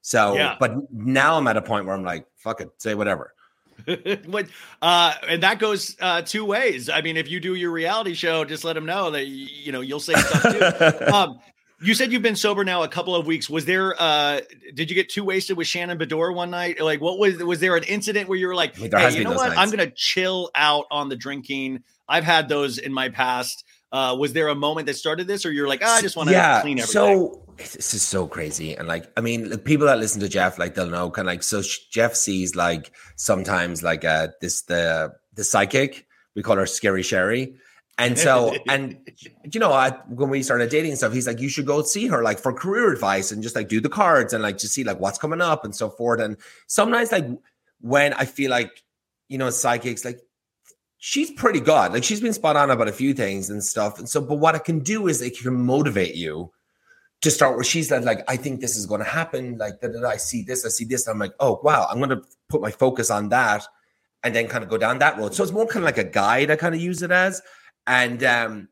So, 0.02 0.34
Yeah. 0.34 0.56
but 0.58 0.92
now 0.92 1.36
I'm 1.36 1.46
at 1.46 1.56
a 1.56 1.62
point 1.62 1.86
where 1.86 1.94
I'm 1.94 2.04
like, 2.04 2.26
fuck 2.36 2.60
it, 2.60 2.70
say 2.78 2.94
whatever. 2.94 3.34
what 4.26 4.46
uh 4.82 5.14
and 5.26 5.42
that 5.42 5.58
goes 5.58 5.96
uh 6.00 6.20
two 6.20 6.44
ways. 6.44 6.90
I 6.90 7.00
mean 7.00 7.16
if 7.16 7.30
you 7.30 7.40
do 7.40 7.54
your 7.54 7.70
reality 7.70 8.12
show 8.12 8.44
just 8.44 8.62
let 8.62 8.74
them 8.74 8.84
know 8.84 9.10
that 9.12 9.26
you 9.26 9.72
know 9.72 9.80
you'll 9.80 10.00
say 10.00 10.12
stuff 10.14 10.42
too. 10.42 11.04
Um 11.14 11.38
you 11.82 11.94
said 11.94 12.12
you've 12.12 12.20
been 12.20 12.36
sober 12.36 12.62
now 12.62 12.82
a 12.82 12.88
couple 12.88 13.14
of 13.14 13.26
weeks. 13.26 13.48
Was 13.48 13.64
there 13.64 13.94
uh 13.98 14.40
did 14.74 14.90
you 14.90 14.94
get 14.94 15.08
too 15.08 15.24
wasted 15.24 15.56
with 15.56 15.66
Shannon 15.66 15.98
Beador 15.98 16.34
one 16.34 16.50
night? 16.50 16.78
Like 16.78 17.00
what 17.00 17.18
was 17.18 17.38
was 17.38 17.60
there 17.60 17.74
an 17.74 17.84
incident 17.84 18.28
where 18.28 18.36
you 18.36 18.48
were 18.48 18.54
like 18.54 18.78
mean, 18.78 18.90
hey, 18.90 19.16
you 19.16 19.24
know 19.24 19.32
what? 19.32 19.48
Nights. 19.48 19.58
i'm 19.58 19.70
gonna 19.70 19.90
chill 19.90 20.50
out 20.54 20.84
on 20.90 21.08
the 21.08 21.16
drinking. 21.16 21.82
I've 22.06 22.24
had 22.24 22.50
those 22.50 22.76
in 22.76 22.92
my 22.92 23.08
past 23.08 23.64
uh 23.92 24.16
was 24.18 24.32
there 24.32 24.48
a 24.48 24.54
moment 24.54 24.86
that 24.86 24.94
started 24.94 25.26
this 25.26 25.44
or 25.44 25.52
you're 25.52 25.68
like 25.68 25.82
oh, 25.82 25.90
i 25.90 26.00
just 26.00 26.16
want 26.16 26.28
to 26.28 26.34
clean 26.62 26.78
everything 26.78 26.92
So 26.92 27.44
this 27.60 27.94
is 27.94 28.02
so 28.02 28.26
crazy, 28.26 28.74
and 28.74 28.88
like 28.88 29.10
I 29.16 29.20
mean, 29.20 29.50
like, 29.50 29.64
people 29.64 29.86
that 29.86 29.98
listen 29.98 30.20
to 30.20 30.28
Jeff, 30.28 30.58
like 30.58 30.74
they'll 30.74 30.88
know, 30.88 31.10
kind 31.10 31.28
of 31.28 31.32
like 31.32 31.42
so. 31.42 31.62
Jeff 31.90 32.14
sees 32.14 32.56
like 32.56 32.92
sometimes 33.16 33.82
like 33.82 34.04
uh 34.04 34.28
this 34.40 34.62
the 34.62 35.12
the 35.34 35.44
psychic 35.44 36.06
we 36.34 36.42
call 36.42 36.56
her 36.56 36.66
Scary 36.66 37.02
Sherry, 37.02 37.56
and 37.98 38.18
so 38.18 38.54
and 38.68 38.98
you 39.52 39.60
know 39.60 39.72
I, 39.72 39.90
when 40.08 40.30
we 40.30 40.42
started 40.42 40.70
dating 40.70 40.92
and 40.92 40.98
stuff, 40.98 41.12
he's 41.12 41.26
like, 41.26 41.40
you 41.40 41.48
should 41.48 41.66
go 41.66 41.82
see 41.82 42.06
her 42.06 42.22
like 42.22 42.38
for 42.38 42.52
career 42.52 42.92
advice 42.92 43.30
and 43.30 43.42
just 43.42 43.56
like 43.56 43.68
do 43.68 43.80
the 43.80 43.88
cards 43.88 44.32
and 44.32 44.42
like 44.42 44.58
just 44.58 44.74
see 44.74 44.84
like 44.84 44.98
what's 44.98 45.18
coming 45.18 45.40
up 45.40 45.64
and 45.64 45.74
so 45.74 45.90
forth. 45.90 46.20
And 46.20 46.36
sometimes 46.66 47.12
like 47.12 47.26
when 47.80 48.14
I 48.14 48.24
feel 48.24 48.50
like 48.50 48.82
you 49.28 49.38
know 49.38 49.50
psychics 49.50 50.04
like 50.04 50.20
she's 51.00 51.30
pretty 51.32 51.58
good. 51.60 51.92
Like 51.92 52.04
she's 52.04 52.20
been 52.20 52.32
spot 52.32 52.56
on 52.56 52.70
about 52.70 52.86
a 52.86 52.92
few 52.92 53.12
things 53.14 53.50
and 53.50 53.64
stuff. 53.64 53.98
And 53.98 54.08
so, 54.08 54.20
but 54.20 54.36
what 54.36 54.54
it 54.54 54.64
can 54.64 54.78
do 54.78 55.08
is 55.08 55.20
it 55.20 55.36
can 55.36 55.54
motivate 55.54 56.14
you 56.14 56.52
to 57.22 57.30
start 57.30 57.56
where 57.56 57.64
she's 57.64 57.90
like, 57.90 58.04
like 58.04 58.22
I 58.28 58.36
think 58.36 58.60
this 58.60 58.76
is 58.76 58.86
going 58.86 59.00
to 59.00 59.06
happen. 59.06 59.58
Like 59.58 59.80
that, 59.80 59.96
I 60.04 60.16
see 60.16 60.42
this, 60.42 60.64
I 60.64 60.68
see 60.68 60.84
this. 60.84 61.08
I'm 61.08 61.18
like, 61.18 61.34
oh 61.40 61.58
wow, 61.64 61.88
I'm 61.90 61.98
going 61.98 62.10
to 62.10 62.22
put 62.48 62.60
my 62.60 62.70
focus 62.70 63.10
on 63.10 63.30
that, 63.30 63.66
and 64.22 64.34
then 64.34 64.46
kind 64.46 64.62
of 64.62 64.70
go 64.70 64.78
down 64.78 64.98
that 65.00 65.18
road. 65.18 65.34
So 65.34 65.42
it's 65.42 65.52
more 65.52 65.66
kind 65.66 65.78
of 65.78 65.84
like 65.84 65.98
a 65.98 66.04
guide. 66.04 66.50
I 66.50 66.56
kind 66.56 66.74
of 66.74 66.80
use 66.80 67.02
it 67.02 67.10
as, 67.10 67.42
and 67.86 68.22
um. 68.22 68.68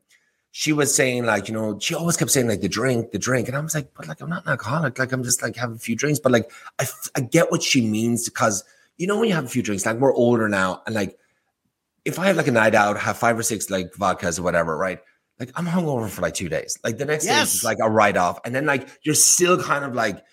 She 0.51 0.73
was 0.73 0.93
saying 0.93 1.25
like, 1.25 1.47
you 1.47 1.53
know, 1.53 1.77
she 1.77 1.93
always 1.93 2.17
kept 2.17 2.31
saying 2.31 2.47
like 2.47 2.61
the 2.61 2.67
drink, 2.67 3.11
the 3.11 3.19
drink, 3.19 3.47
and 3.47 3.55
I 3.55 3.59
was 3.59 3.75
like, 3.75 3.93
but 3.95 4.07
like 4.07 4.19
I'm 4.19 4.29
not 4.29 4.45
an 4.45 4.49
alcoholic, 4.49 4.97
like 4.97 5.11
I'm 5.11 5.23
just 5.23 5.43
like 5.43 5.55
having 5.55 5.75
a 5.75 5.79
few 5.79 5.95
drinks, 5.95 6.19
but 6.19 6.31
like 6.31 6.51
I 6.79 7.21
get 7.21 7.51
what 7.51 7.61
she 7.61 7.87
means 7.87 8.27
because 8.27 8.63
you 8.97 9.05
know, 9.05 9.19
when 9.19 9.29
you 9.29 9.35
have 9.35 9.45
a 9.45 9.47
few 9.47 9.61
drinks, 9.61 9.85
like 9.85 9.97
we're 9.97 10.11
older 10.11 10.49
now, 10.49 10.81
and 10.87 10.95
like 10.95 11.18
if 12.05 12.19
I 12.19 12.27
have 12.27 12.37
like 12.37 12.47
a 12.47 12.51
night 12.51 12.75
out, 12.75 12.97
have 12.97 13.17
five 13.17 13.37
or 13.37 13.43
six 13.43 13.69
like 13.69 13.93
vodkas 13.93 14.39
or 14.39 14.43
whatever, 14.43 14.77
right? 14.77 14.99
Like 15.39 15.51
I'm 15.55 15.65
hungover 15.65 16.09
for 16.09 16.21
like 16.21 16.33
two 16.33 16.49
days. 16.49 16.77
Like 16.83 16.97
the 16.97 17.05
next 17.05 17.25
day 17.25 17.41
is 17.41 17.63
like 17.63 17.77
a 17.81 17.89
write 17.89 18.17
off, 18.17 18.39
and 18.45 18.53
then 18.53 18.65
like 18.65 18.89
you're 19.03 19.15
still 19.15 19.61
kind 19.61 19.85
of 19.85 19.95
like 19.95 20.23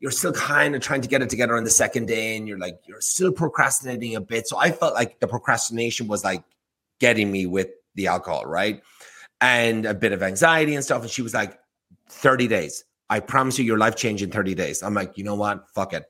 you're 0.00 0.10
still 0.10 0.32
kind 0.32 0.74
of 0.74 0.82
trying 0.82 1.00
to 1.00 1.08
get 1.08 1.22
it 1.22 1.30
together 1.30 1.56
on 1.56 1.64
the 1.64 1.70
second 1.70 2.06
day, 2.06 2.36
and 2.36 2.48
you're 2.48 2.58
like 2.58 2.80
you're 2.86 3.00
still 3.00 3.32
procrastinating 3.32 4.16
a 4.16 4.20
bit. 4.20 4.48
So 4.48 4.58
I 4.58 4.72
felt 4.72 4.94
like 4.94 5.20
the 5.20 5.28
procrastination 5.28 6.08
was 6.08 6.24
like 6.24 6.42
getting 6.98 7.30
me 7.30 7.46
with 7.46 7.68
the 7.94 8.06
alcohol, 8.06 8.44
right? 8.44 8.82
And 9.40 9.84
a 9.86 9.94
bit 9.94 10.12
of 10.12 10.22
anxiety 10.22 10.74
and 10.74 10.84
stuff. 10.84 11.02
And 11.02 11.10
she 11.10 11.22
was 11.22 11.34
like, 11.34 11.58
30 12.08 12.48
days. 12.48 12.84
I 13.10 13.20
promise 13.20 13.58
you 13.58 13.64
your 13.64 13.78
life 13.78 13.96
change 13.96 14.22
in 14.22 14.30
30 14.30 14.54
days. 14.54 14.82
I'm 14.82 14.94
like, 14.94 15.16
you 15.16 15.24
know 15.24 15.34
what? 15.34 15.68
Fuck 15.74 15.92
it. 15.92 16.06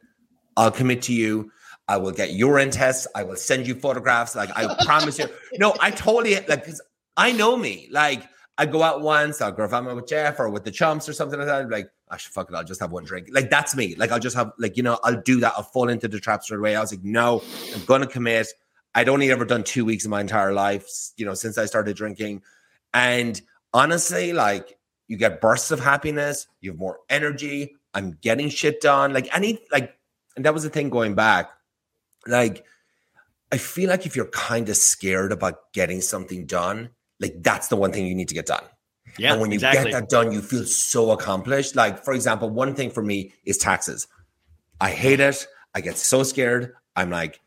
I'll 0.57 0.71
commit 0.71 1.03
to 1.03 1.13
you. 1.13 1.51
I 1.89 1.97
will 1.97 2.13
get 2.13 2.33
urine 2.33 2.71
tests. 2.71 3.07
I 3.15 3.23
will 3.23 3.37
send 3.37 3.67
you 3.67 3.75
photographs. 3.75 4.35
Like 4.35 4.51
I 4.57 4.75
promise 4.85 5.19
you. 5.19 5.27
No, 5.59 5.75
I 5.81 5.91
totally 5.91 6.35
like 6.35 6.65
because 6.65 6.83
I 7.17 7.33
know 7.33 7.57
me. 7.57 7.89
Like 7.91 8.29
I 8.59 8.67
go 8.67 8.83
out 8.83 9.01
once, 9.01 9.41
I'll 9.41 9.53
go 9.53 9.65
if 9.65 9.73
I'm 9.73 9.87
with 9.87 10.07
Jeff 10.07 10.39
or 10.39 10.51
with 10.51 10.65
the 10.65 10.71
chumps 10.71 11.09
or 11.09 11.13
something 11.13 11.39
like 11.39 11.49
that. 11.49 11.63
I'm 11.63 11.71
like, 11.71 11.89
ah, 12.11 12.15
I 12.15 12.17
should 12.17 12.33
fuck 12.33 12.51
it. 12.51 12.55
I'll 12.55 12.65
just 12.65 12.81
have 12.81 12.93
one 12.93 13.05
drink. 13.05 13.29
Like 13.31 13.49
that's 13.49 13.75
me. 13.77 13.95
Like 13.97 14.11
I'll 14.11 14.19
just 14.19 14.37
have 14.37 14.53
like, 14.59 14.77
you 14.77 14.83
know, 14.83 14.99
I'll 15.03 15.21
do 15.23 15.41
that. 15.41 15.55
I'll 15.57 15.63
fall 15.63 15.89
into 15.89 16.09
the 16.09 16.21
trap 16.21 16.43
straight 16.43 16.59
away. 16.59 16.77
I 16.77 16.81
was 16.81 16.93
like, 16.93 17.05
no, 17.05 17.43
I'm 17.75 17.85
gonna 17.85 18.07
commit. 18.07 18.49
I'd 18.95 19.09
only 19.09 19.31
ever 19.31 19.45
done 19.45 19.63
two 19.63 19.85
weeks 19.85 20.05
in 20.05 20.11
my 20.11 20.21
entire 20.21 20.53
life, 20.53 20.87
you 21.17 21.25
know, 21.27 21.35
since 21.35 21.59
I 21.59 21.67
started 21.67 21.97
drinking. 21.97 22.43
And 22.93 23.41
honestly, 23.73 24.33
like 24.33 24.79
you 25.09 25.17
get 25.17 25.41
bursts 25.41 25.71
of 25.71 25.81
happiness, 25.81 26.47
you 26.61 26.71
have 26.71 26.79
more 26.79 27.01
energy. 27.09 27.77
I'm 27.95 28.19
getting 28.21 28.49
shit 28.49 28.81
done. 28.81 29.13
Like 29.13 29.35
any 29.35 29.61
like, 29.71 29.97
and 30.35 30.45
that 30.45 30.53
was 30.53 30.65
the 30.65 30.71
thing 30.71 30.91
going 30.91 31.15
back. 31.15 31.51
Like, 32.27 32.65
I 33.53 33.59
feel 33.59 33.89
like 33.89 34.07
if 34.07 34.17
you're 34.17 34.31
kind 34.31 34.69
of 34.69 34.77
scared 34.77 35.33
about 35.33 35.73
getting 35.73 36.01
something 36.01 36.47
done, 36.47 36.91
like 37.21 37.35
that's 37.43 37.69
the 37.69 37.77
one 37.77 37.93
thing 37.93 38.07
you 38.07 38.15
need 38.15 38.29
to 38.29 38.35
get 38.35 38.47
done. 38.47 38.65
Yeah, 39.19 39.33
and 39.33 39.41
when 39.41 39.51
you 39.51 39.57
exactly. 39.57 39.91
get 39.91 40.01
that 40.01 40.09
done, 40.09 40.33
you 40.33 40.43
feel 40.43 40.65
so 40.65 41.13
accomplished. 41.13 41.75
Like, 41.75 42.05
for 42.05 42.13
example, 42.13 42.51
one 42.51 42.75
thing 42.75 42.91
for 42.91 43.03
me 43.03 43.33
is 43.45 43.57
taxes. 43.57 44.07
I 44.81 44.91
hate 44.91 45.21
it. 45.21 45.47
I 45.75 45.81
get 45.81 45.97
so 45.97 46.23
scared. 46.23 46.75
I'm 46.97 47.11
like, 47.11 47.41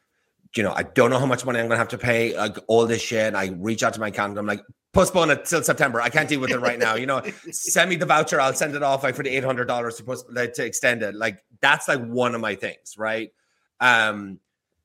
you 0.55 0.63
know, 0.63 0.73
I 0.73 0.83
don't 0.83 1.11
know 1.11 1.19
how 1.19 1.25
much 1.25 1.45
money 1.45 1.59
I'm 1.59 1.67
gonna 1.67 1.77
have 1.77 1.89
to 1.89 1.97
pay, 1.97 2.35
like 2.35 2.57
all 2.67 2.87
this 2.87 3.01
shit. 3.01 3.35
I 3.35 3.47
reach 3.57 3.83
out 3.83 3.93
to 3.93 3.99
my 3.99 4.07
accountant. 4.07 4.39
I'm 4.39 4.47
like, 4.47 4.61
postpone 4.93 5.29
it 5.29 5.45
till 5.45 5.61
September. 5.61 6.01
I 6.01 6.09
can't 6.09 6.27
deal 6.27 6.39
with 6.39 6.51
it 6.51 6.59
right 6.59 6.79
now. 6.79 6.95
You 6.95 7.05
know, 7.05 7.21
send 7.51 7.89
me 7.89 7.97
the 7.97 8.05
voucher. 8.05 8.41
I'll 8.41 8.53
send 8.53 8.75
it 8.75 8.81
off 8.81 9.03
like, 9.03 9.15
for 9.15 9.23
the 9.23 9.29
eight 9.29 9.43
hundred 9.43 9.65
dollars 9.65 9.97
to 9.97 10.03
post 10.03 10.25
like, 10.31 10.53
to 10.53 10.65
extend 10.65 11.03
it. 11.03 11.13
Like 11.13 11.43
that's 11.61 11.87
like 11.87 12.03
one 12.03 12.33
of 12.33 12.41
my 12.41 12.55
things, 12.55 12.95
right? 12.97 13.31
Um, 13.79 14.39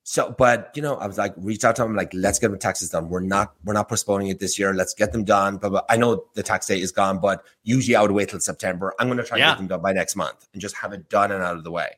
so, 0.06 0.34
but 0.36 0.70
you 0.76 0.82
know, 0.82 0.96
I 0.96 1.06
was 1.06 1.16
like, 1.18 1.32
reach 1.38 1.64
out 1.64 1.76
to 1.76 1.82
them, 1.82 1.96
like, 1.96 2.12
let's 2.14 2.38
get 2.38 2.50
the 2.50 2.58
taxes 2.58 2.90
done. 2.90 3.08
We're 3.08 3.20
not, 3.20 3.54
we're 3.64 3.72
not 3.72 3.88
postponing 3.88 4.28
it 4.28 4.38
this 4.38 4.58
year. 4.58 4.74
Let's 4.74 4.92
get 4.94 5.12
them 5.12 5.24
done. 5.24 5.56
But 5.56 5.84
I 5.88 5.96
know 5.96 6.26
the 6.34 6.42
tax 6.42 6.66
day 6.66 6.78
is 6.78 6.92
gone, 6.92 7.18
but 7.20 7.42
usually 7.62 7.96
I 7.96 8.02
would 8.02 8.10
wait 8.12 8.28
till 8.28 8.38
September. 8.40 8.94
I'm 9.00 9.08
going 9.08 9.16
to 9.18 9.24
try 9.24 9.38
Yeah. 9.38 9.46
to 9.46 9.50
get 9.52 9.58
them 9.58 9.66
done 9.68 9.80
by 9.82 9.92
next 9.94 10.14
month 10.14 10.46
and 10.52 10.60
just 10.60 10.76
have 10.76 10.92
it 10.92 11.08
done 11.08 11.32
and 11.32 11.42
out 11.42 11.56
of 11.56 11.64
the 11.64 11.70
way. 11.70 11.88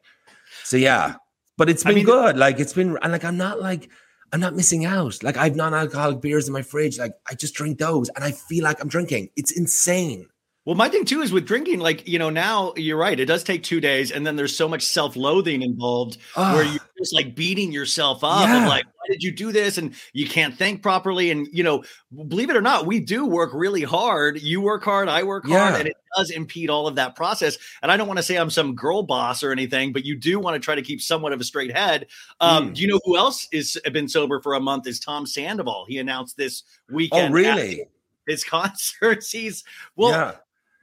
So 0.62 0.76
yeah, 0.76 1.16
but 1.58 1.68
it's 1.68 1.82
been 1.84 1.96
mean- 1.96 2.04
good. 2.06 2.36
Like 2.38 2.60
it's 2.60 2.72
been, 2.72 2.96
and 3.02 3.10
like 3.12 3.24
I'm 3.24 3.36
not 3.36 3.60
like 3.60 3.90
I'm 4.32 4.40
not 4.40 4.54
missing 4.54 4.84
out. 4.84 5.22
Like 5.22 5.36
I've 5.36 5.56
non-alcoholic 5.56 6.20
beers 6.20 6.46
in 6.46 6.52
my 6.52 6.62
fridge. 6.62 6.98
Like 6.98 7.12
I 7.28 7.34
just 7.34 7.54
drink 7.54 7.78
those, 7.78 8.08
and 8.10 8.24
I 8.24 8.30
feel 8.32 8.62
like 8.64 8.80
I'm 8.80 8.88
drinking. 8.88 9.30
It's 9.36 9.50
insane. 9.52 10.28
Well, 10.66 10.74
my 10.74 10.88
thing 10.88 11.04
too 11.04 11.22
is 11.22 11.32
with 11.32 11.46
drinking, 11.46 11.78
like, 11.78 12.06
you 12.08 12.18
know, 12.18 12.28
now 12.28 12.74
you're 12.76 12.98
right. 12.98 13.18
It 13.18 13.26
does 13.26 13.44
take 13.44 13.62
two 13.62 13.80
days. 13.80 14.10
And 14.10 14.26
then 14.26 14.34
there's 14.34 14.54
so 14.56 14.68
much 14.68 14.82
self 14.82 15.14
loathing 15.14 15.62
involved 15.62 16.18
where 16.34 16.64
you're 16.64 16.80
just 16.98 17.14
like 17.14 17.36
beating 17.36 17.70
yourself 17.72 18.24
up 18.24 18.48
Yeah. 18.48 18.66
like, 18.68 18.84
why 18.84 19.04
did 19.08 19.22
you 19.22 19.30
do 19.30 19.52
this? 19.52 19.78
And 19.78 19.94
you 20.12 20.26
can't 20.28 20.58
think 20.58 20.82
properly. 20.82 21.30
And, 21.30 21.46
you 21.52 21.62
know, 21.62 21.84
believe 22.26 22.50
it 22.50 22.56
or 22.56 22.60
not, 22.60 22.84
we 22.84 22.98
do 22.98 23.24
work 23.24 23.50
really 23.54 23.84
hard. 23.84 24.42
You 24.42 24.60
work 24.60 24.82
hard, 24.82 25.08
I 25.08 25.22
work 25.22 25.46
hard, 25.46 25.76
and 25.78 25.86
it 25.88 25.96
does 26.16 26.30
impede 26.30 26.68
all 26.68 26.88
of 26.88 26.96
that 26.96 27.14
process. 27.14 27.56
And 27.80 27.92
I 27.92 27.96
don't 27.96 28.08
want 28.08 28.16
to 28.18 28.24
say 28.24 28.34
I'm 28.34 28.50
some 28.50 28.74
girl 28.74 29.04
boss 29.04 29.44
or 29.44 29.52
anything, 29.52 29.92
but 29.92 30.04
you 30.04 30.16
do 30.16 30.40
want 30.40 30.54
to 30.56 30.58
try 30.60 30.74
to 30.74 30.82
keep 30.82 31.00
somewhat 31.00 31.32
of 31.32 31.40
a 31.40 31.44
straight 31.44 31.70
head. 31.76 32.08
Um, 32.40 32.70
Mm. 32.70 32.74
Do 32.74 32.82
you 32.82 32.88
know 32.88 33.00
who 33.04 33.16
else 33.16 33.46
is 33.52 33.78
been 33.92 34.08
sober 34.08 34.40
for 34.40 34.54
a 34.54 34.60
month? 34.60 34.88
Is 34.88 34.98
Tom 34.98 35.26
Sandoval. 35.26 35.84
He 35.88 35.98
announced 35.98 36.36
this 36.36 36.64
weekend. 36.90 37.30
Oh, 37.30 37.36
weekend. 37.36 37.56
really? 37.58 37.80
at 37.82 37.88
His 38.26 38.42
concerts. 38.56 39.30
He's 39.30 39.62
well, 39.94 40.10
yeah. 40.10 40.32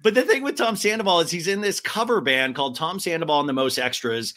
But 0.04 0.14
the 0.14 0.22
thing 0.24 0.44
with 0.44 0.56
Tom 0.58 0.76
Sandoval 0.76 1.22
is 1.22 1.32
he's 1.32 1.48
in 1.48 1.62
this 1.62 1.80
cover 1.80 2.22
band 2.22 2.56
called 2.56 2.76
Tom 2.76 3.00
Sandoval 3.00 3.40
and 3.40 3.50
the 3.50 3.54
Most 3.54 3.78
Extras. 3.80 4.34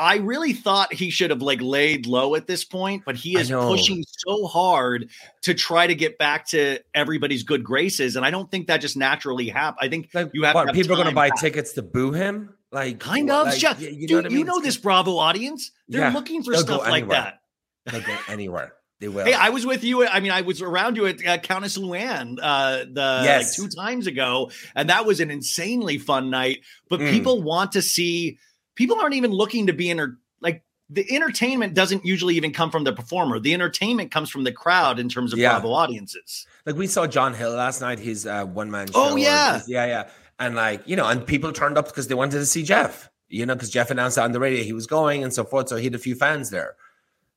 I 0.00 0.18
really 0.18 0.52
thought 0.52 0.92
he 0.92 1.10
should 1.10 1.30
have 1.30 1.42
like 1.42 1.60
laid 1.60 2.06
low 2.06 2.36
at 2.36 2.46
this 2.46 2.64
point, 2.64 3.02
but 3.04 3.16
he 3.16 3.36
is 3.36 3.50
pushing 3.50 4.04
so 4.18 4.46
hard 4.46 5.10
to 5.42 5.54
try 5.54 5.88
to 5.88 5.94
get 5.96 6.18
back 6.18 6.46
to 6.50 6.78
everybody's 6.94 7.42
good 7.42 7.64
graces, 7.64 8.14
and 8.14 8.24
I 8.24 8.30
don't 8.30 8.48
think 8.48 8.68
that 8.68 8.80
just 8.80 8.96
naturally 8.96 9.48
happens. 9.48 9.78
I 9.84 9.88
think 9.88 10.10
Like 10.14 10.30
you 10.34 10.44
have 10.44 10.54
what? 10.54 10.62
to 10.62 10.66
have 10.68 10.74
people 10.76 10.92
are 10.92 10.96
going 10.96 11.08
to 11.08 11.14
buy 11.14 11.30
back. 11.30 11.40
tickets 11.40 11.72
to 11.72 11.82
boo 11.82 12.12
him. 12.12 12.54
Like 12.70 13.00
kind 13.00 13.28
of. 13.30 13.46
Like, 13.48 13.58
Jeff, 13.58 13.80
y- 13.80 13.88
you 13.88 14.06
Dude, 14.06 14.10
know 14.10 14.16
what 14.18 14.26
I 14.26 14.28
mean? 14.28 14.38
you 14.38 14.44
know 14.44 14.60
this 14.60 14.76
Bravo 14.76 15.16
audience; 15.16 15.72
they're 15.88 16.02
Yeah, 16.02 16.12
looking 16.12 16.44
for 16.44 16.54
stuff 16.54 16.86
like 16.86 17.08
that. 17.08 17.40
They'll 17.86 18.00
go 18.02 18.16
anywhere. 18.28 18.74
They 19.00 19.08
will. 19.08 19.24
Hey, 19.24 19.32
I 19.34 19.50
was 19.50 19.64
with 19.64 19.84
you. 19.84 20.06
I 20.06 20.18
mean, 20.20 20.32
I 20.32 20.40
was 20.40 20.60
around 20.60 20.96
you 20.96 21.06
at 21.06 21.24
uh, 21.24 21.38
Countess 21.38 21.78
Luann 21.78 22.38
uh, 22.42 22.78
the 22.90 23.20
Yes. 23.24 23.56
like 23.58 23.70
two 23.70 23.76
times 23.76 24.06
ago, 24.08 24.50
and 24.74 24.88
that 24.90 25.06
was 25.06 25.20
an 25.20 25.30
insanely 25.30 25.98
fun 25.98 26.30
night. 26.30 26.58
But 26.88 27.00
Mm. 27.00 27.10
people 27.10 27.42
want 27.42 27.72
to 27.72 27.82
see. 27.82 28.38
People 28.74 28.98
aren't 29.00 29.14
even 29.14 29.30
looking 29.30 29.66
to 29.68 29.72
be 29.72 29.88
in 29.90 29.98
her 29.98 30.18
like 30.40 30.62
the 30.90 31.04
entertainment 31.14 31.74
doesn't 31.74 32.04
usually 32.04 32.34
even 32.36 32.52
come 32.52 32.70
from 32.70 32.82
the 32.84 32.92
performer. 32.92 33.38
The 33.38 33.52
entertainment 33.54 34.10
comes 34.10 34.30
from 34.30 34.42
the 34.44 34.52
crowd 34.52 34.98
in 34.98 35.08
terms 35.08 35.32
of 35.32 35.38
Yeah. 35.38 35.52
Bravo 35.60 35.72
audiences. 35.74 36.46
Like 36.66 36.76
we 36.76 36.86
saw 36.86 37.06
John 37.06 37.34
Hill 37.34 37.52
last 37.52 37.80
night, 37.80 37.98
his 38.00 38.26
uh, 38.26 38.46
one 38.46 38.70
man 38.70 38.86
show. 38.88 38.92
Oh, 38.94 39.16
yeah. 39.16 39.58
his- 39.58 39.68
yeah, 39.68 39.86
yeah. 39.86 40.08
And 40.40 40.54
like, 40.56 40.82
you 40.86 40.96
know, 40.96 41.06
and 41.06 41.26
people 41.26 41.52
turned 41.52 41.76
up 41.76 41.86
because 41.86 42.08
they 42.08 42.14
wanted 42.14 42.38
to 42.38 42.46
see 42.46 42.62
Jeff, 42.62 43.10
you 43.28 43.44
know, 43.46 43.54
because 43.54 43.70
Jeff 43.70 43.90
announced 43.90 44.18
on 44.18 44.32
the 44.32 44.40
radio 44.40 44.62
he 44.64 44.72
was 44.72 44.86
going 44.86 45.22
and 45.22 45.32
so 45.34 45.44
forth. 45.44 45.68
So 45.68 45.76
he 45.76 45.84
had 45.84 45.94
a 45.94 45.98
few 45.98 46.14
fans 46.14 46.50
there. 46.50 46.74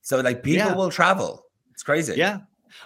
So 0.01 0.19
like 0.21 0.43
people 0.43 0.67
Yeah. 0.69 0.75
will 0.75 0.89
travel. 0.91 1.45
It's 1.81 1.83
crazy. 1.83 2.13
Yeah. 2.15 2.41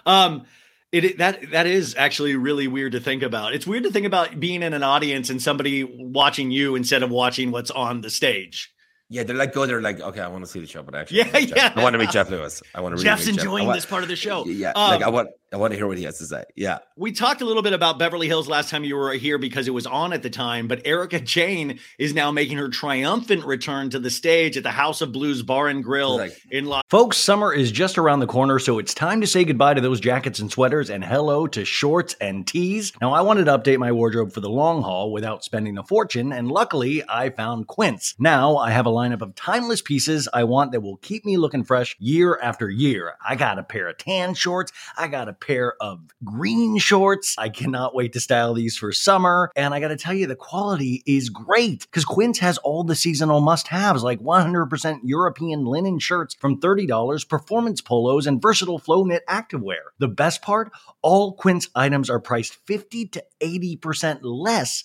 Um 0.06 0.46
it, 0.90 1.18
that 1.18 1.50
that 1.50 1.66
is 1.66 1.94
actually 1.98 2.34
really 2.36 2.66
weird 2.66 2.92
to 2.92 3.00
think 3.00 3.22
about. 3.22 3.52
It's 3.52 3.66
weird 3.66 3.82
to 3.82 3.90
think 3.90 4.06
about 4.06 4.40
being 4.40 4.62
in 4.62 4.72
an 4.72 4.82
audience 4.82 5.28
and 5.28 5.42
somebody 5.42 5.84
watching 5.84 6.50
you 6.50 6.76
instead 6.76 7.02
of 7.02 7.10
watching 7.10 7.50
what's 7.50 7.70
on 7.70 8.00
the 8.00 8.08
stage. 8.08 8.72
Yeah, 9.10 9.24
they're 9.24 9.36
like 9.36 9.52
go 9.52 9.66
They're 9.66 9.82
like, 9.82 10.00
okay, 10.00 10.20
I 10.20 10.28
want 10.28 10.44
to 10.46 10.50
see 10.50 10.60
the 10.60 10.66
show, 10.66 10.82
but 10.82 10.94
actually 10.94 11.18
Yeah, 11.18 11.24
I 11.26 11.32
want 11.40 11.48
Jeff. 11.48 11.56
yeah. 11.58 11.72
I 11.76 11.82
want 11.82 11.92
to 11.92 11.98
meet 11.98 12.10
Jeff 12.10 12.30
Lewis. 12.30 12.62
I 12.74 12.80
want 12.80 12.92
to 12.92 12.96
really 12.96 13.04
Jeff's 13.04 13.26
Jeff. 13.26 13.34
I 13.36 13.38
enjoying 13.38 13.66
want- 13.66 13.76
this 13.76 13.84
part 13.84 14.02
of 14.02 14.08
the 14.08 14.16
show. 14.16 14.46
Yeah, 14.46 14.72
Um, 14.74 14.90
like 14.92 15.02
I 15.02 15.10
want 15.10 15.28
I 15.52 15.58
want 15.58 15.72
to 15.72 15.76
hear 15.76 15.86
what 15.86 15.96
he 15.96 16.04
has 16.04 16.18
to 16.18 16.24
say. 16.24 16.44
Yeah. 16.56 16.78
We 16.96 17.12
talked 17.12 17.40
a 17.40 17.44
little 17.44 17.62
bit 17.62 17.72
about 17.72 17.98
Beverly 18.00 18.26
Hills 18.26 18.48
last 18.48 18.68
time 18.68 18.82
you 18.82 18.96
were 18.96 19.12
here 19.12 19.38
because 19.38 19.68
it 19.68 19.70
was 19.70 19.86
on 19.86 20.12
at 20.12 20.22
the 20.22 20.30
time, 20.30 20.66
but 20.66 20.82
Erika 20.84 21.20
Jayne 21.20 21.78
is 21.98 22.14
now 22.14 22.32
making 22.32 22.58
her 22.58 22.68
triumphant 22.68 23.44
return 23.44 23.90
to 23.90 24.00
the 24.00 24.10
stage 24.10 24.56
at 24.56 24.64
the 24.64 24.72
House 24.72 25.00
of 25.02 25.12
Blues 25.12 25.42
Bar 25.42 25.68
and 25.68 25.84
Grill 25.84 26.16
Like- 26.16 26.40
in 26.50 26.66
Los 26.66 26.82
Folks, 26.90 27.16
summer 27.16 27.52
is 27.52 27.70
just 27.70 27.96
around 27.96 28.20
the 28.20 28.26
corner, 28.26 28.58
so 28.58 28.78
it's 28.78 28.92
time 28.92 29.20
to 29.20 29.26
say 29.26 29.44
goodbye 29.44 29.74
to 29.74 29.80
those 29.80 30.00
jackets 30.00 30.40
and 30.40 30.50
sweaters 30.50 30.90
and 30.90 31.04
hello 31.04 31.46
to 31.46 31.64
shorts 31.64 32.16
and 32.20 32.46
tees. 32.46 32.92
Now, 33.00 33.12
I 33.12 33.20
wanted 33.20 33.44
to 33.44 33.56
update 33.56 33.78
my 33.78 33.92
wardrobe 33.92 34.32
for 34.32 34.40
the 34.40 34.50
long 34.50 34.82
haul 34.82 35.12
without 35.12 35.44
spending 35.44 35.78
a 35.78 35.84
fortune, 35.84 36.32
and 36.32 36.50
luckily, 36.50 37.04
I 37.08 37.30
found 37.30 37.68
Quince. 37.68 38.14
Now, 38.18 38.56
I 38.56 38.70
have 38.70 38.86
a 38.86 38.90
lineup 38.90 39.22
of 39.22 39.34
timeless 39.36 39.80
pieces 39.80 40.28
I 40.32 40.42
want 40.44 40.72
that 40.72 40.80
will 40.80 40.96
keep 40.96 41.24
me 41.24 41.36
looking 41.36 41.62
fresh 41.62 41.94
year 42.00 42.38
after 42.42 42.68
year. 42.68 43.14
I 43.24 43.36
got 43.36 43.58
a 43.58 43.62
pair 43.62 43.88
of 43.88 43.98
tan 43.98 44.34
shorts, 44.34 44.72
I 44.98 45.06
got 45.06 45.28
a 45.28 45.35
pair 45.40 45.74
of 45.80 46.00
green 46.24 46.78
shorts. 46.78 47.34
I 47.38 47.48
cannot 47.48 47.94
wait 47.94 48.12
to 48.14 48.20
style 48.20 48.54
these 48.54 48.76
for 48.76 48.92
summer, 48.92 49.50
and 49.56 49.74
I 49.74 49.80
got 49.80 49.88
to 49.88 49.96
tell 49.96 50.14
you, 50.14 50.26
the 50.26 50.36
quality 50.36 51.02
is 51.06 51.30
great 51.30 51.80
because 51.82 52.04
Quince 52.04 52.38
has 52.40 52.58
all 52.58 52.84
the 52.84 52.94
seasonal 52.94 53.40
must 53.40 53.68
haves 53.68 54.02
like 54.02 54.20
100% 54.20 55.00
European 55.04 55.64
linen 55.64 55.98
shirts 55.98 56.34
from 56.34 56.60
$30, 56.60 57.28
performance 57.28 57.80
polos, 57.80 58.26
and 58.26 58.42
versatile 58.42 58.78
flow 58.78 59.04
knit 59.04 59.22
activewear. 59.28 59.90
The 59.98 60.08
best 60.08 60.42
part 60.42 60.72
all 61.02 61.34
Quince 61.34 61.68
items 61.74 62.10
are 62.10 62.20
priced 62.20 62.54
50 62.66 63.08
to 63.08 63.24
80% 63.40 64.20
less 64.22 64.84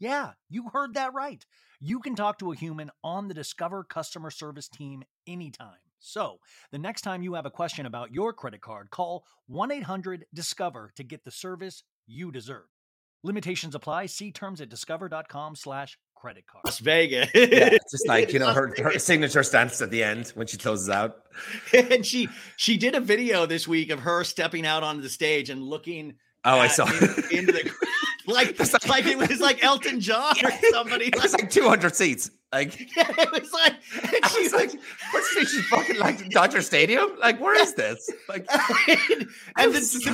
Yeah, 0.00 0.30
you 0.48 0.68
heard 0.72 0.94
that 0.94 1.12
right. 1.14 1.44
You 1.78 2.00
can 2.00 2.14
talk 2.16 2.38
to 2.40 2.52
a 2.52 2.56
human 2.56 2.90
on 3.04 3.28
the 3.28 3.34
Discover 3.34 3.84
customer 3.84 4.30
service 4.30 4.68
team 4.68 5.02
anytime. 5.26 5.76
So, 5.98 6.38
the 6.72 6.78
next 6.78 7.02
time 7.02 7.22
you 7.22 7.34
have 7.34 7.44
a 7.46 7.50
question 7.50 7.84
about 7.84 8.12
your 8.12 8.32
credit 8.32 8.62
card, 8.62 8.90
call 8.90 9.24
1 9.48 9.70
800 9.70 10.24
Discover 10.32 10.92
to 10.96 11.04
get 11.04 11.24
the 11.24 11.30
service 11.30 11.82
you 12.06 12.32
deserve. 12.32 12.64
Limitations 13.22 13.74
apply. 13.74 14.06
See 14.06 14.32
terms 14.32 14.62
at 14.62 14.70
discover.com 14.70 15.54
slash 15.54 15.98
credit 16.14 16.46
card. 16.46 16.62
Las 16.64 16.78
Vegas. 16.78 17.28
Yeah, 17.34 17.68
just 17.90 18.08
like 18.08 18.32
you 18.32 18.38
know 18.38 18.54
her, 18.54 18.74
her 18.82 18.98
signature 18.98 19.42
stance 19.42 19.82
at 19.82 19.90
the 19.90 20.02
end 20.02 20.28
when 20.34 20.46
she 20.46 20.56
closes 20.56 20.88
out. 20.88 21.16
and 21.74 22.04
she 22.06 22.30
she 22.56 22.78
did 22.78 22.94
a 22.94 23.00
video 23.00 23.44
this 23.44 23.68
week 23.68 23.90
of 23.90 24.00
her 24.00 24.24
stepping 24.24 24.64
out 24.66 24.82
onto 24.82 25.02
the 25.02 25.10
stage 25.10 25.50
and 25.50 25.62
looking 25.62 26.14
Oh, 26.42 26.58
I 26.58 26.68
saw. 26.68 26.86
in- 26.86 27.38
into 27.38 27.52
the 27.52 27.70
like 28.30 28.58
like 28.88 29.06
it 29.06 29.18
was 29.18 29.40
like 29.40 29.62
Elton 29.62 30.00
John 30.00 30.34
or 30.44 30.50
somebody. 30.70 31.06
It 31.06 31.22
was 31.22 31.32
like 31.32 31.50
200 31.50 31.94
seats. 31.94 32.30
Like 32.52 32.74
it 32.96 33.32
was 33.32 33.52
like 33.52 33.74
and 34.12 34.26
she 34.32 34.42
was 34.42 34.52
like, 34.52 34.72
what's 35.12 35.34
this? 35.34 35.52
She's 35.52 35.66
fucking 35.66 35.98
like 35.98 36.28
Dodger 36.30 36.62
Stadium. 36.62 37.16
Like, 37.20 37.40
where 37.40 37.60
is 37.60 37.74
this? 37.74 38.10
Like, 38.28 38.46
and 38.88 39.72
the, 39.72 40.00
the, 40.04 40.12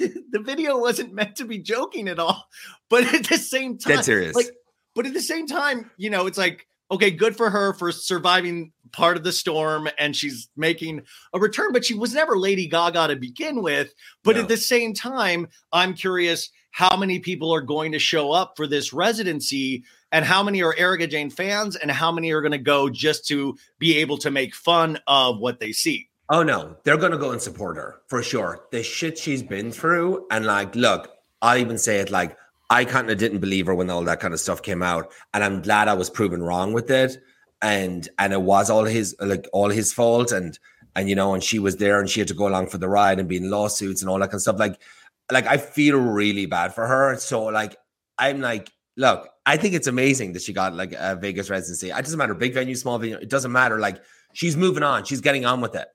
vi- 0.00 0.14
the 0.30 0.40
video 0.40 0.78
wasn't 0.78 1.12
meant 1.12 1.36
to 1.36 1.44
be 1.44 1.58
joking 1.58 2.08
at 2.08 2.18
all, 2.18 2.44
but 2.88 3.04
at 3.14 3.26
the 3.28 3.36
same 3.36 3.76
time, 3.76 3.96
dead 3.96 4.04
serious. 4.04 4.34
like, 4.34 4.50
but 4.94 5.06
at 5.06 5.12
the 5.12 5.20
same 5.20 5.46
time, 5.46 5.90
you 5.98 6.08
know, 6.08 6.26
it's 6.26 6.38
like, 6.38 6.66
okay, 6.90 7.10
good 7.10 7.36
for 7.36 7.50
her 7.50 7.74
for 7.74 7.92
surviving 7.92 8.72
part 8.92 9.16
of 9.16 9.24
the 9.24 9.32
storm 9.32 9.88
and 9.98 10.14
she's 10.14 10.48
making 10.56 11.02
a 11.32 11.38
return, 11.38 11.72
but 11.72 11.84
she 11.84 11.94
was 11.94 12.14
never 12.14 12.36
Lady 12.38 12.66
Gaga 12.66 13.08
to 13.08 13.16
begin 13.16 13.62
with. 13.62 13.94
But 14.24 14.36
No. 14.36 14.42
at 14.42 14.48
the 14.48 14.56
same 14.56 14.94
time, 14.94 15.48
I'm 15.72 15.94
curious 15.94 16.50
how 16.70 16.96
many 16.96 17.18
people 17.18 17.52
are 17.52 17.60
going 17.60 17.92
to 17.92 17.98
show 17.98 18.32
up 18.32 18.54
for 18.56 18.66
this 18.66 18.92
residency 18.92 19.84
and 20.12 20.24
how 20.24 20.42
many 20.42 20.62
are 20.62 20.74
Erika 20.78 21.06
Jayne 21.06 21.30
fans 21.30 21.76
and 21.76 21.90
how 21.90 22.12
many 22.12 22.30
are 22.32 22.40
going 22.40 22.52
to 22.52 22.58
go 22.58 22.88
just 22.88 23.26
to 23.28 23.56
be 23.78 23.98
able 23.98 24.18
to 24.18 24.30
make 24.30 24.54
fun 24.54 24.98
of 25.06 25.38
what 25.38 25.60
they 25.60 25.72
see. 25.72 26.08
Oh 26.30 26.42
no, 26.42 26.76
they're 26.84 26.98
gonna 26.98 27.16
go 27.16 27.30
and 27.30 27.40
support 27.40 27.76
her 27.78 28.02
for 28.06 28.22
sure. 28.22 28.66
The 28.70 28.82
shit 28.82 29.16
she's 29.16 29.42
been 29.42 29.72
through, 29.72 30.26
and 30.30 30.44
like, 30.44 30.76
look, 30.76 31.10
I'll 31.40 31.56
even 31.56 31.78
say 31.78 32.00
it 32.00 32.10
like 32.10 32.36
I 32.68 32.84
kind 32.84 33.08
of 33.10 33.16
didn't 33.16 33.38
believe 33.38 33.64
her 33.64 33.74
when 33.74 33.88
all 33.88 34.04
that 34.04 34.20
kind 34.20 34.34
of 34.34 34.40
stuff 34.40 34.60
came 34.60 34.82
out, 34.82 35.10
and 35.32 35.42
I'm 35.42 35.62
glad 35.62 35.88
I 35.88 35.94
was 35.94 36.10
proven 36.10 36.42
wrong 36.42 36.74
with 36.74 36.90
it, 36.90 37.16
and 37.62 38.08
and 38.18 38.32
it 38.32 38.42
was 38.42 38.70
all 38.70 38.84
his 38.84 39.16
like 39.20 39.48
all 39.52 39.70
his 39.70 39.92
fault, 39.92 40.32
and 40.32 40.58
and 40.94 41.08
you 41.08 41.14
know, 41.14 41.34
and 41.34 41.42
she 41.42 41.58
was 41.58 41.76
there, 41.76 42.00
and 42.00 42.08
she 42.08 42.20
had 42.20 42.28
to 42.28 42.34
go 42.34 42.48
along 42.48 42.68
for 42.68 42.78
the 42.78 42.88
ride 42.88 43.18
and 43.18 43.28
be 43.28 43.36
in 43.36 43.50
lawsuits 43.50 44.02
and 44.02 44.10
all 44.10 44.18
that 44.18 44.26
kind 44.26 44.34
of 44.34 44.42
stuff. 44.42 44.58
Like, 44.58 44.80
like 45.30 45.46
I 45.46 45.56
feel 45.56 45.98
really 45.98 46.46
bad 46.46 46.74
for 46.74 46.86
her. 46.86 47.16
So 47.16 47.44
like, 47.44 47.76
I'm 48.18 48.40
like, 48.40 48.70
look, 48.96 49.28
I 49.46 49.56
think 49.56 49.74
it's 49.74 49.86
amazing 49.86 50.32
that 50.34 50.42
she 50.42 50.52
got 50.52 50.74
like 50.74 50.92
a 50.92 51.16
Vegas 51.16 51.50
residency. 51.50 51.90
It 51.90 51.96
doesn't 52.04 52.18
matter, 52.18 52.34
big 52.34 52.52
venue, 52.54 52.74
small 52.74 52.98
venue, 52.98 53.16
it 53.16 53.30
doesn't 53.30 53.52
matter. 53.52 53.78
Like, 53.78 54.02
she's 54.32 54.56
moving 54.56 54.82
on, 54.82 55.04
she's 55.04 55.20
getting 55.20 55.46
on 55.46 55.60
with 55.60 55.74
it. 55.74 55.88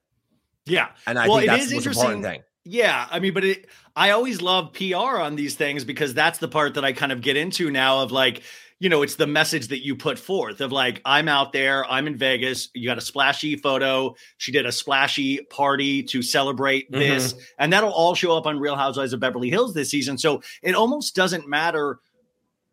Yeah. 0.65 0.89
And 1.05 1.19
I 1.19 1.27
Well, 1.27 1.37
think 1.37 1.49
that's 1.49 1.69
the 1.69 1.75
most 1.75 1.87
important 1.87 2.23
thing. 2.23 2.43
Yeah, 2.65 3.07
I 3.11 3.19
mean, 3.19 3.33
but 3.33 3.43
it, 3.43 3.67
I 3.93 4.11
always 4.11 4.41
love 4.41 4.71
PR 4.71 5.19
on 5.19 5.35
these 5.35 5.55
things 5.55 5.83
because 5.83 6.13
that's 6.13 6.39
the 6.39 6.47
part 6.47 6.75
that 6.75 6.85
I 6.85 6.93
kind 6.93 7.11
of 7.11 7.19
get 7.19 7.35
into 7.35 7.69
now 7.69 8.03
of 8.03 8.13
like, 8.13 8.41
you 8.79 8.89
know, 8.89 9.01
it's 9.01 9.15
the 9.15 9.27
message 9.27 9.67
that 9.69 9.83
you 9.85 9.95
put 9.95 10.19
forth 10.19 10.59
of 10.61 10.71
like, 10.71 11.01
I'm 11.05 11.27
out 11.27 11.53
there, 11.53 11.85
I'm 11.89 12.07
in 12.07 12.17
Vegas, 12.17 12.69
you 12.73 12.87
got 12.87 12.97
a 12.97 13.01
splashy 13.01 13.55
photo. 13.55 14.15
She 14.37 14.51
did 14.51 14.65
a 14.65 14.71
splashy 14.71 15.39
party 15.49 16.03
to 16.03 16.21
celebrate 16.21 16.91
Mm-hmm. 16.91 16.99
this, 16.99 17.35
and 17.59 17.71
that'll 17.71 17.91
all 17.93 18.15
show 18.15 18.35
up 18.37 18.45
on 18.45 18.59
Real 18.59 18.75
Housewives 18.75 19.13
of 19.13 19.19
Beverly 19.19 19.49
Hills 19.49 19.73
this 19.73 19.89
season. 19.89 20.17
So 20.17 20.41
it 20.61 20.75
almost 20.75 21.15
doesn't 21.15 21.47
matter 21.47 21.99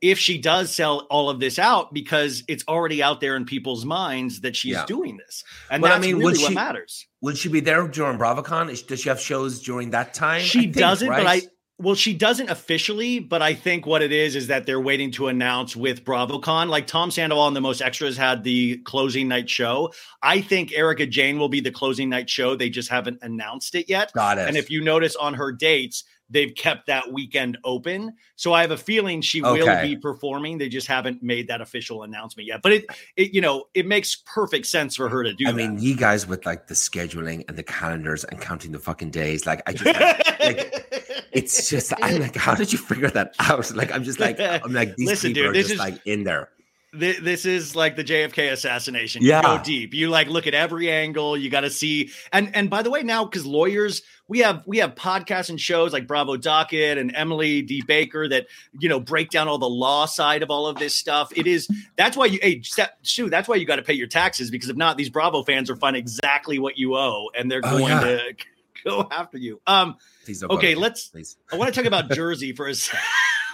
if 0.01 0.18
she 0.18 0.38
does 0.38 0.74
sell 0.74 1.01
all 1.11 1.28
of 1.28 1.40
this 1.40 1.59
out 1.59 1.92
because 1.92 2.42
it's 2.48 2.64
already 2.66 3.03
out 3.03 3.20
there 3.20 3.36
in 3.36 3.44
people's 3.44 3.84
minds 3.84 4.40
that 4.40 4.57
she's 4.57 4.72
Yeah. 4.72 4.86
doing 4.86 5.18
this. 5.18 5.44
And 5.70 5.82
But 5.82 5.90
I 5.90 5.94
that's 5.96 6.07
mean, 6.07 6.14
really 6.16 6.24
would 6.32 6.40
what 6.40 6.48
she- 6.48 6.55
matters. 6.55 7.07
Will 7.20 7.34
she 7.34 7.51
be 7.51 7.61
there 7.61 7.86
during 7.86 8.16
BravoCon? 8.16 8.70
Is- 8.70 8.80
Does 8.82 9.01
she 9.01 9.11
have 9.11 9.20
shows 9.20 9.61
during 9.61 9.90
that 9.90 10.14
time? 10.14 10.40
She 10.42 10.61
think, 10.62 10.76
doesn't, 10.76 11.07
but 11.07 11.20
I 11.20 11.24
right? 11.24 11.48
Well, 11.81 11.95
she 11.95 12.12
doesn't 12.12 12.51
officially, 12.51 13.20
but 13.20 13.41
I 13.41 13.55
think 13.55 13.87
what 13.87 14.03
it 14.03 14.12
is 14.12 14.37
is 14.37 14.49
that 14.49 14.66
they're 14.66 14.78
waiting 14.78 15.11
to 15.12 15.28
announce 15.28 15.74
with 15.74 16.05
BravoCon. 16.05 16.68
Like 16.68 16.87
Tom 16.87 17.11
Sandoval 17.11 17.47
and 17.47 17.57
the 17.57 17.62
Most 17.62 17.81
Extras 17.81 18.18
had 18.18 18.45
the 18.45 18.76
closing 18.85 19.28
night 19.28 19.49
show. 19.49 19.91
I 20.22 20.43
think 20.43 20.74
Erika 20.74 21.07
Jayne 21.07 21.39
will 21.39 21.49
be 21.49 21.61
the 21.61 21.70
closing 21.70 22.11
night 22.11 22.28
show. 22.28 22.55
They 22.55 22.68
just 22.68 22.91
haven't 22.91 23.20
announced 23.22 23.74
it 23.74 23.89
yet. 23.89 24.12
got 24.12 24.37
it. 24.37 24.47
And 24.47 24.59
if 24.59 24.70
you 24.70 24.83
notice 24.83 25.16
on 25.16 25.33
her 25.33 25.53
dates, 25.53 26.05
they've 26.31 26.55
kept 26.55 26.87
that 26.87 27.12
weekend 27.12 27.57
open. 27.64 28.14
So 28.37 28.53
I 28.53 28.61
have 28.61 28.70
a 28.70 28.76
feeling 28.76 29.20
she 29.20 29.41
will 29.41 29.83
be 29.83 29.97
performing. 29.97 30.59
They 30.59 30.68
just 30.68 30.87
haven't 30.87 31.22
made 31.22 31.49
that 31.49 31.62
official 31.62 32.03
announcement 32.03 32.47
yet. 32.47 32.61
But 32.62 32.72
it, 32.72 32.87
it 33.16 33.35
you 33.35 33.41
know, 33.41 33.64
it 33.74 33.87
makes 33.87 34.16
perfect 34.26 34.66
sense 34.66 34.97
for 34.97 35.09
her 35.09 35.24
to 35.24 35.33
do 35.33 35.49
I 35.49 35.53
that. 35.53 35.57
mean, 35.57 35.78
you 35.78 35.97
guys 35.97 36.26
with 36.26 36.47
like 36.47 36.66
the 36.68 36.74
scheduling 36.74 37.45
and 37.49 37.57
the 37.57 37.62
calendars 37.62 38.24
and 38.24 38.41
counting 38.41 38.72
the 38.72 38.78
fucking 38.78 39.11
days, 39.11 39.47
like 39.47 39.62
I 39.66 39.72
just, 39.72 40.01
like, 40.41 40.87
it's 41.33 41.68
just, 41.70 41.93
I'm 42.03 42.20
like, 42.20 42.37
how 42.37 42.55
did 42.55 42.72
you 42.72 42.78
figure 42.78 43.11
that 43.11 43.35
out? 43.39 43.70
Like, 43.74 43.93
I'm 43.93 44.05
just 44.05 44.20
like, 44.20 44.39
I'm 44.41 44.72
like, 44.72 44.97
these 44.97 45.09
Listen, 45.09 45.31
people 45.31 45.43
dude, 45.43 45.51
are 45.51 45.53
this 45.55 45.68
just 45.68 45.74
is- 45.74 45.78
like 45.78 46.01
in 46.07 46.24
there. 46.24 46.49
Thi- 46.93 47.20
this 47.20 47.47
is 47.47 47.76
like 47.76 47.95
the 47.95 48.03
JFK 48.03 48.51
assassination. 48.51 49.22
Yeah. 49.22 49.37
You 49.53 49.59
go 49.59 49.62
deep. 49.62 49.95
You 49.95 50.09
like 50.11 50.26
look 50.26 50.49
at 50.49 50.55
every 50.55 50.91
angle. 50.91 51.37
You 51.37 51.49
got 51.49 51.61
to 51.61 51.70
see. 51.70 52.11
And 52.33 52.51
and 52.57 52.68
by 52.68 52.83
the 52.83 52.91
way, 52.91 53.05
now 53.05 53.24
because 53.24 53.47
lawyers, 53.47 54.03
we 54.26 54.41
have 54.41 54.64
we 54.66 54.78
have 54.78 54.97
podcasts 54.97 55.51
and 55.51 55.61
shows 55.61 55.93
like 55.93 56.09
Bravo 56.09 56.37
Docket 56.37 56.99
and 56.99 57.14
Emily 57.14 57.62
D 57.62 57.81
Baker 57.87 58.28
that 58.31 58.49
you 58.81 58.89
know 58.89 58.99
break 58.99 59.31
down 59.31 59.47
all 59.47 59.59
the 59.59 59.68
law 59.70 60.07
side 60.07 60.43
of 60.43 60.51
all 60.51 60.66
of 60.66 60.78
this 60.81 60.93
stuff. 60.97 61.31
It 61.37 61.47
is 61.47 61.68
that's 61.95 62.16
why 62.16 62.26
you 62.26 62.41
hey 62.43 62.61
Sue. 63.03 63.31
That's 63.31 63.47
why 63.47 63.55
you 63.55 63.66
got 63.66 63.76
to 63.76 63.83
pay 63.83 63.95
your 63.95 64.09
taxes 64.09 64.51
because 64.51 64.68
if 64.68 64.74
not, 64.76 64.97
these 64.97 65.11
Bravo 65.11 65.45
fans 65.45 65.70
are 65.70 65.76
find 65.76 65.95
exactly 65.97 66.59
what 66.59 66.76
you 66.76 66.97
owe 66.97 67.31
and 67.39 67.49
they're 67.49 67.61
Oh, 67.62 67.78
going 67.78 67.85
yeah. 67.93 68.01
to 68.01 68.35
go 68.85 69.07
after 69.11 69.39
you. 69.39 69.61
Um. 69.66 69.97
Please 70.24 70.41
don't 70.41 70.51
Okay. 70.53 70.74
Let's 70.74 71.09
please. 71.09 71.37
I 71.53 71.57
want 71.57 71.72
to 71.72 71.78
talk 71.81 71.87
about 71.87 72.11
Jersey 72.14 72.53
for 72.53 72.66
a 72.68 72.74
second. 72.74 73.01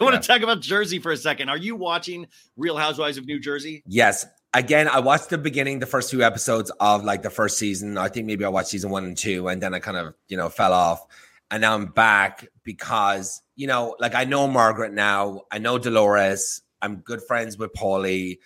I 0.00 0.04
want 0.04 0.14
Yeah. 0.14 0.20
to 0.20 0.26
talk 0.26 0.42
about 0.42 0.60
Jersey 0.60 0.98
for 0.98 1.10
a 1.12 1.16
second. 1.16 1.48
Are 1.48 1.56
you 1.56 1.74
watching 1.76 2.26
Real 2.56 2.76
Housewives 2.76 3.16
of 3.18 3.26
New 3.26 3.40
Jersey? 3.40 3.82
Yes. 3.86 4.26
Again, 4.54 4.88
I 4.88 5.00
watched 5.00 5.28
the 5.30 5.38
beginning, 5.38 5.80
the 5.80 5.86
first 5.86 6.10
few 6.10 6.22
episodes 6.22 6.70
of 6.80 7.04
like 7.04 7.22
the 7.22 7.30
first 7.30 7.58
season. 7.58 7.98
I 7.98 8.08
think 8.08 8.26
maybe 8.26 8.44
I 8.44 8.48
watched 8.48 8.68
season 8.68 8.90
one 8.90 9.04
and 9.04 9.16
two, 9.16 9.48
and 9.48 9.62
then 9.62 9.74
I 9.74 9.80
kind 9.80 9.96
of, 9.98 10.14
you 10.28 10.36
know, 10.36 10.48
fell 10.48 10.72
off. 10.72 11.04
And 11.50 11.60
now 11.60 11.74
I'm 11.74 11.86
back 11.86 12.46
because, 12.64 13.42
you 13.54 13.66
know, 13.66 13.96
like 14.00 14.14
I 14.14 14.24
know 14.24 14.46
Margaret 14.48 14.92
now, 14.92 15.42
I 15.50 15.58
know 15.58 15.78
Dolores, 15.78 16.62
I'm 16.82 16.96
good 16.96 17.22
friends 17.22 17.56
with 17.58 17.72
Paulie. 17.72 18.38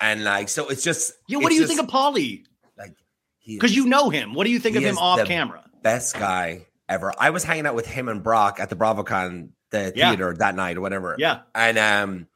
And 0.00 0.24
like, 0.24 0.48
so 0.48 0.68
it's 0.68 0.82
just, 0.84 1.12
Yeah, 1.28 1.38
what 1.38 1.48
do 1.48 1.54
you 1.54 1.62
just, 1.62 1.74
think 1.74 1.86
of 1.86 1.92
Paulie? 1.92 2.44
like, 2.78 2.94
Because 3.46 3.74
you 3.74 3.86
know 3.86 4.08
him. 4.10 4.34
What 4.34 4.44
do 4.44 4.50
you 4.50 4.58
think 4.58 4.76
of 4.76 4.82
him 4.82 4.98
off 4.98 5.18
the 5.18 5.24
camera? 5.26 5.64
Best 5.86 6.18
guy 6.18 6.66
ever. 6.88 7.12
I 7.16 7.30
was 7.30 7.44
hanging 7.44 7.66
out 7.66 7.74
with 7.76 7.86
him 7.86 8.08
and 8.08 8.22
Brock 8.22 8.58
at 8.58 8.70
the 8.70 8.76
BravoCon, 8.76 9.50
the 9.70 9.92
Yeah. 9.94 10.08
theater 10.10 10.34
that 10.38 10.54
night 10.56 10.76
or 10.76 10.80
whatever. 10.80 11.14
Yeah. 11.16 11.40
And 11.54 11.78
um, 11.78 12.26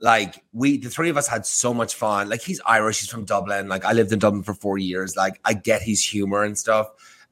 like 0.00 0.42
we, 0.52 0.78
the 0.78 0.90
three 0.90 1.10
of 1.10 1.16
us 1.16 1.26
had 1.26 1.44
so 1.44 1.74
much 1.74 1.94
fun. 1.96 2.28
Like 2.28 2.40
he's 2.40 2.60
Irish, 2.64 3.00
he's 3.00 3.08
from 3.08 3.24
Dublin. 3.24 3.68
Like 3.68 3.84
I 3.84 3.92
lived 3.92 4.12
in 4.12 4.18
Dublin 4.20 4.44
for 4.44 4.54
four 4.54 4.78
years. 4.78 5.16
Like 5.16 5.40
I 5.44 5.54
get 5.54 5.82
his 5.82 6.04
humor 6.04 6.44
and 6.44 6.56
stuff. 6.56 6.86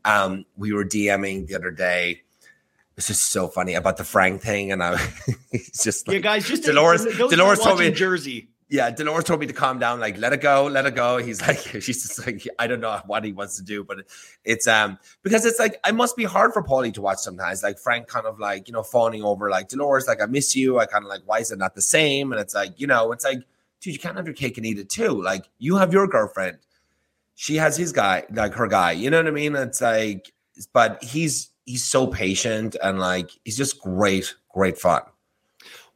Um, 0.04 0.44
we 0.56 0.72
were 0.72 0.84
DMing 0.84 1.46
the 1.46 1.54
other 1.54 1.70
day. 1.70 2.22
It's 2.96 3.06
just 3.06 3.24
so 3.30 3.46
funny 3.46 3.74
about 3.74 3.96
the 3.96 4.02
Frank 4.04 4.42
thing, 4.42 4.72
and 4.72 4.82
I, 4.82 4.98
it's 5.52 5.84
just 5.84 6.08
like, 6.08 6.14
yeah, 6.16 6.20
guys, 6.20 6.48
just 6.48 6.64
Dolores- 6.64 7.04
Dolores 7.04 7.60
told 7.60 7.78
me- 7.78 7.92
Jersey. 7.92 8.48
Yeah, 8.70 8.90
Dolores 8.90 9.24
told 9.24 9.40
me 9.40 9.46
to 9.46 9.52
calm 9.54 9.78
down, 9.78 9.98
like 9.98 10.18
let 10.18 10.34
it 10.34 10.42
go, 10.42 10.66
let 10.66 10.84
it 10.84 10.94
go. 10.94 11.16
He's 11.16 11.40
like, 11.46 11.58
she's 11.58 12.02
just 12.02 12.26
like, 12.26 12.46
I 12.58 12.66
don't 12.66 12.80
know 12.80 13.00
what 13.06 13.24
he 13.24 13.32
wants 13.32 13.56
to 13.56 13.62
do, 13.62 13.82
but 13.82 13.98
it's 14.44 14.66
um 14.66 14.98
because 15.22 15.44
it's 15.46 15.58
like 15.58 15.80
it 15.86 15.94
must 15.94 16.16
be 16.16 16.24
hard 16.24 16.52
for 16.52 16.62
Paulie 16.62 16.92
to 16.94 17.00
watch 17.00 17.18
sometimes. 17.18 17.62
Like 17.62 17.78
Frank 17.78 18.08
kind 18.08 18.26
of 18.26 18.38
like, 18.38 18.68
you 18.68 18.74
know, 18.74 18.82
fawning 18.82 19.22
over 19.22 19.48
like 19.48 19.68
Dolores, 19.68 20.06
like 20.06 20.20
I 20.20 20.26
miss 20.26 20.54
you. 20.54 20.78
I 20.78 20.86
kind 20.86 21.04
of 21.04 21.08
like, 21.08 21.22
why 21.24 21.38
is 21.38 21.50
it 21.50 21.58
not 21.58 21.74
the 21.74 21.82
same? 21.82 22.32
And 22.32 22.40
it's 22.40 22.54
like, 22.54 22.78
you 22.78 22.86
know, 22.86 23.12
it's 23.12 23.24
like, 23.24 23.42
dude, 23.80 23.94
you 23.94 23.98
can't 23.98 24.16
have 24.16 24.26
your 24.26 24.34
cake 24.34 24.58
and 24.58 24.66
eat 24.66 24.78
it 24.78 24.90
too. 24.90 25.20
Like 25.22 25.48
you 25.58 25.76
have 25.76 25.92
your 25.92 26.06
girlfriend. 26.06 26.58
She 27.36 27.56
has 27.56 27.76
his 27.76 27.92
guy, 27.92 28.24
like 28.32 28.52
her 28.54 28.66
guy. 28.66 28.92
You 28.92 29.10
know 29.10 29.18
what 29.18 29.28
I 29.28 29.30
mean? 29.30 29.54
It's 29.56 29.80
like, 29.80 30.32
but 30.72 31.02
he's 31.02 31.50
he's 31.64 31.84
so 31.84 32.06
patient 32.06 32.76
and 32.82 32.98
like 32.98 33.30
he's 33.44 33.56
just 33.56 33.80
great, 33.80 34.34
great 34.52 34.76
fun. 34.76 35.02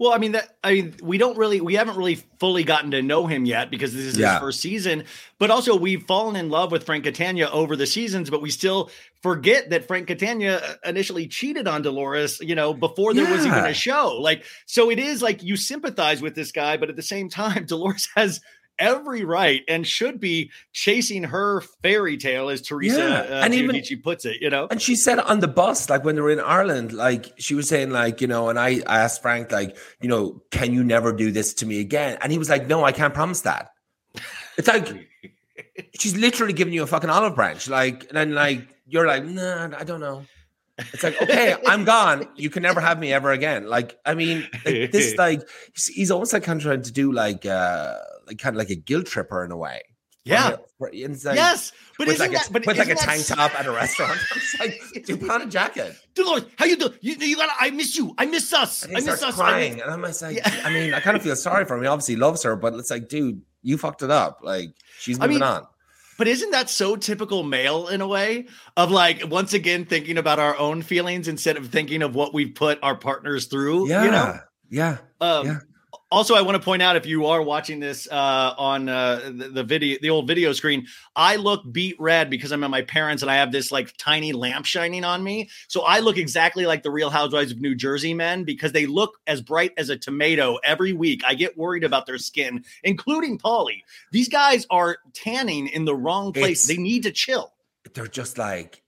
Well, 0.02 0.12
I 0.12 0.18
mean 0.18 0.32
that 0.32 0.56
I 0.64 0.74
mean 0.74 0.94
we 1.00 1.16
don't 1.16 1.38
really 1.38 1.60
we 1.60 1.74
haven't 1.74 1.96
really 1.96 2.16
fully 2.40 2.64
gotten 2.64 2.90
to 2.90 3.02
know 3.02 3.28
him 3.28 3.44
yet 3.44 3.70
because 3.70 3.94
this 3.94 4.04
is 4.04 4.18
Yeah. 4.18 4.32
his 4.32 4.40
first 4.40 4.58
season. 4.58 5.04
But 5.38 5.52
also 5.52 5.76
we've 5.76 6.02
fallen 6.02 6.34
in 6.34 6.50
love 6.50 6.72
with 6.72 6.84
Frank 6.84 7.04
Catania 7.04 7.48
over 7.48 7.76
the 7.76 7.86
seasons, 7.86 8.28
but 8.28 8.42
we 8.42 8.50
still 8.50 8.90
forget 9.22 9.70
that 9.70 9.86
Frank 9.86 10.08
Catania 10.08 10.56
uh, 10.58 10.74
initially 10.84 11.28
cheated 11.28 11.68
on 11.68 11.82
Dolores, 11.82 12.40
you 12.40 12.56
know, 12.56 12.74
before 12.74 13.14
there 13.14 13.30
was 13.30 13.46
even 13.46 13.64
a 13.64 13.72
show. 13.72 14.16
Like 14.20 14.42
so 14.66 14.90
it 14.90 14.98
is 14.98 15.22
like 15.22 15.44
you 15.44 15.56
sympathize 15.56 16.20
with 16.20 16.34
this 16.34 16.50
guy, 16.50 16.76
but 16.76 16.88
at 16.90 16.96
the 16.96 17.02
same 17.02 17.28
time, 17.28 17.64
Dolores 17.66 18.08
has 18.16 18.40
every 18.82 19.24
right 19.24 19.62
and 19.68 19.86
should 19.86 20.18
be 20.18 20.50
chasing 20.72 21.22
her 21.22 21.60
fairy 21.82 22.16
tale, 22.16 22.50
as 22.50 22.60
Teresa 22.60 22.98
Yeah, 22.98 23.36
uh, 23.38 23.44
and 23.44 23.54
even- 23.54 23.76
Giudice 23.76 24.02
puts 24.02 24.24
it. 24.24 24.42
You 24.42 24.50
know, 24.50 24.66
And 24.70 24.82
she 24.82 24.96
said 24.96 25.20
on 25.20 25.38
the 25.40 25.48
bus, 25.48 25.88
like 25.88 26.04
when 26.04 26.16
they 26.16 26.20
were 26.20 26.30
in 26.30 26.40
Ireland, 26.40 26.92
like 26.92 27.32
she 27.38 27.54
was 27.54 27.68
saying, 27.68 27.90
like, 27.90 28.20
you 28.20 28.26
know, 28.26 28.48
and 28.48 28.58
I, 28.58 28.82
I 28.86 28.98
asked 28.98 29.22
Frank, 29.22 29.52
like, 29.52 29.76
you 30.00 30.08
know, 30.08 30.42
can 30.50 30.74
you 30.74 30.82
never 30.82 31.12
do 31.12 31.30
this 31.30 31.54
to 31.54 31.66
me 31.66 31.80
again? 31.80 32.18
And 32.20 32.32
he 32.32 32.38
was 32.38 32.50
like, 32.50 32.66
no, 32.66 32.84
I 32.84 32.92
can't 32.92 33.14
promise 33.14 33.42
that. 33.42 33.70
It's 34.58 34.68
like 34.68 34.88
she's 35.98 36.16
literally 36.16 36.52
giving 36.52 36.74
you 36.74 36.82
a 36.82 36.86
fucking 36.86 37.08
olive 37.08 37.36
branch. 37.36 37.68
Like, 37.68 38.04
and 38.08 38.16
then 38.16 38.34
like 38.34 38.66
you're 38.88 39.06
like, 39.06 39.24
nah, 39.24 39.70
I 39.78 39.84
don't 39.84 40.00
know. 40.00 40.24
It's 40.78 41.02
like, 41.02 41.20
okay, 41.22 41.54
I'm 41.66 41.84
gone. 41.84 42.26
You 42.34 42.50
can 42.50 42.62
never 42.62 42.80
have 42.80 42.98
me 42.98 43.12
ever 43.12 43.30
again. 43.30 43.68
Like, 43.68 43.98
I 44.04 44.14
mean, 44.14 44.48
like, 44.64 44.90
this 44.90 45.16
like 45.18 45.42
he's, 45.74 45.86
he's 45.86 46.10
almost 46.10 46.32
like 46.32 46.42
kind 46.42 46.58
of 46.58 46.64
trying 46.64 46.82
to 46.82 46.92
do 46.92 47.12
like 47.12 47.46
uh 47.46 47.98
like 48.32 48.38
kind 48.38 48.54
of 48.56 48.58
like 48.58 48.70
a 48.70 48.74
guilt 48.76 49.06
tripper 49.06 49.44
in 49.44 49.50
a 49.52 49.56
way. 49.56 49.82
yeah, 50.24 50.56
it's 50.80 51.24
like- 51.24 51.34
yes, 51.36 51.72
but 51.98 52.06
with 52.06 52.16
isn't 52.16 52.32
like, 52.32 52.48
a, 52.48 52.52
but 52.52 52.66
with 52.66 52.78
like 52.78 52.88
a 52.90 52.94
tank 52.94 53.22
sad? 53.22 53.36
top 53.38 53.58
at 53.58 53.66
a 53.66 53.72
restaurant. 53.72 54.18
It's 54.36 54.60
like, 54.60 54.80
dude, 55.06 55.20
put 55.20 55.30
on 55.30 55.42
a 55.42 55.46
jacket. 55.46 55.96
Dolores, 56.14 56.44
how 56.56 56.64
you 56.64 56.76
doing? 56.76 56.92
You, 57.00 57.14
you 57.18 57.36
gotta. 57.36 57.52
I 57.60 57.70
miss 57.70 57.96
you. 57.96 58.14
I 58.18 58.26
miss 58.26 58.52
us. 58.52 58.86
I 58.86 58.92
miss 58.92 59.08
us. 59.08 59.22
I 59.22 59.30
crying, 59.32 59.74
miss- 59.74 59.82
and 59.82 59.90
I'm 59.92 60.02
just 60.02 60.22
like, 60.22 60.36
Yeah. 60.36 60.60
I 60.64 60.70
mean, 60.72 60.94
I 60.94 61.00
kind 61.00 61.16
of 61.16 61.22
feel 61.22 61.34
sorry 61.36 61.64
for 61.64 61.76
him. 61.76 61.82
He 61.82 61.88
obviously 61.88 62.16
loves 62.16 62.42
her, 62.44 62.54
but 62.56 62.74
it's 62.74 62.90
like, 62.90 63.08
dude, 63.08 63.42
you 63.62 63.76
fucked 63.78 64.02
it 64.02 64.10
up. 64.10 64.40
Like, 64.42 64.74
she's 64.98 65.18
I 65.18 65.22
moving 65.26 65.40
mean, 65.40 65.42
on. 65.42 65.66
But 66.18 66.28
isn't 66.28 66.50
that 66.52 66.70
so 66.70 66.94
typical 66.94 67.42
male 67.42 67.88
in 67.88 68.00
a 68.00 68.06
way 68.06 68.46
of 68.76 68.90
like 68.92 69.24
once 69.28 69.54
again 69.54 69.86
thinking 69.86 70.18
about 70.18 70.38
our 70.38 70.56
own 70.56 70.82
feelings 70.82 71.26
instead 71.26 71.56
of 71.56 71.68
thinking 71.70 72.02
of 72.02 72.14
what 72.14 72.32
we've 72.32 72.54
put 72.54 72.78
our 72.82 72.94
partners 72.96 73.46
through? 73.46 73.88
Yeah, 73.88 74.04
You 74.04 74.10
know. 74.12 74.38
yeah. 74.70 74.98
Um, 75.20 75.46
Yeah. 75.46 75.58
Also, 76.12 76.34
I 76.34 76.42
want 76.42 76.56
to 76.56 76.62
point 76.62 76.82
out 76.82 76.94
if 76.96 77.06
you 77.06 77.24
are 77.26 77.40
watching 77.40 77.80
this 77.80 78.06
uh, 78.10 78.54
on 78.58 78.86
uh, 78.88 79.30
the, 79.34 79.48
the 79.48 79.64
video, 79.64 79.96
the 80.02 80.10
old 80.10 80.26
video 80.28 80.52
screen, 80.52 80.86
I 81.16 81.36
look 81.36 81.62
beat 81.72 81.96
red 81.98 82.28
because 82.28 82.52
I'm 82.52 82.62
at 82.64 82.68
my 82.70 82.82
parents 82.82 83.22
and 83.22 83.30
I 83.30 83.36
have 83.36 83.50
this 83.50 83.72
like 83.72 83.96
tiny 83.96 84.34
lamp 84.34 84.66
shining 84.66 85.04
on 85.04 85.24
me. 85.24 85.48
So 85.68 85.80
I 85.82 86.00
look 86.00 86.18
exactly 86.18 86.66
like 86.66 86.82
the 86.82 86.90
Real 86.90 87.08
Housewives 87.08 87.50
of 87.50 87.60
New 87.62 87.74
Jersey 87.74 88.12
men 88.12 88.44
because 88.44 88.72
they 88.72 88.84
look 88.84 89.18
as 89.26 89.40
bright 89.40 89.72
as 89.78 89.88
a 89.88 89.96
tomato 89.96 90.58
every 90.62 90.92
week. 90.92 91.22
I 91.26 91.32
get 91.32 91.56
worried 91.56 91.82
about 91.82 92.04
their 92.04 92.18
skin, 92.18 92.62
including 92.84 93.38
Paulie. 93.38 93.80
These 94.10 94.28
guys 94.28 94.66
are 94.68 94.98
tanning 95.14 95.68
in 95.68 95.86
the 95.86 95.94
wrong 95.94 96.34
place. 96.34 96.64
It's- 96.64 96.66
they 96.66 96.76
need 96.76 97.04
to 97.04 97.10
chill. 97.10 97.54
They're 97.94 98.06
just 98.06 98.36
like, 98.36 98.82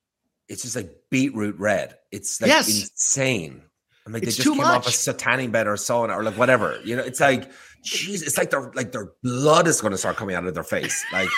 it's 0.49 0.62
just 0.62 0.77
like 0.77 0.95
beetroot 1.11 1.59
red. 1.59 1.97
It's 2.12 2.41
like 2.41 2.49
Yes. 2.49 2.68
insane. 2.68 3.62
I'm 4.07 4.13
like, 4.13 4.23
It's 4.23 4.37
they 4.37 4.43
just 4.43 4.47
too 4.47 4.55
came 4.55 4.65
off 4.65 4.87
a 4.87 4.91
satanic 4.91 5.51
bed 5.51 5.67
or 5.67 5.75
sauna 5.75 6.15
or 6.17 6.23
like 6.23 6.37
whatever. 6.37 6.79
You 6.85 6.97
know, 6.97 7.03
it's 7.03 7.21
like, 7.21 7.51
jeez, 7.83 8.23
it's 8.23 8.37
like 8.37 8.51
their 8.51 8.71
like 8.75 8.93
their 8.93 9.13
blood 9.23 9.67
is 9.67 9.81
going 9.81 9.93
to 9.93 9.99
start 9.99 10.17
coming 10.17 10.37
out 10.37 10.47
of 10.47 10.55
their 10.55 10.63
face. 10.65 11.05
Like, 11.13 11.31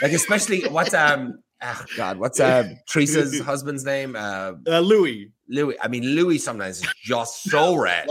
like 0.00 0.12
especially 0.12 0.62
what's 0.68 0.94
um, 0.94 1.38
oh 1.62 1.84
God, 1.96 2.18
what's 2.18 2.38
uh 2.38 2.68
Teresa's 2.88 3.40
husband's 3.44 3.84
name? 3.84 4.14
Uh, 4.16 4.52
Uh, 4.66 4.80
Luis. 4.80 5.28
Luis. 5.48 5.76
I 5.82 5.88
mean, 5.88 6.04
Luis 6.04 6.42
sometimes 6.44 6.78
is 6.82 6.88
just 7.02 7.42
so 7.44 7.74
red. 7.74 8.08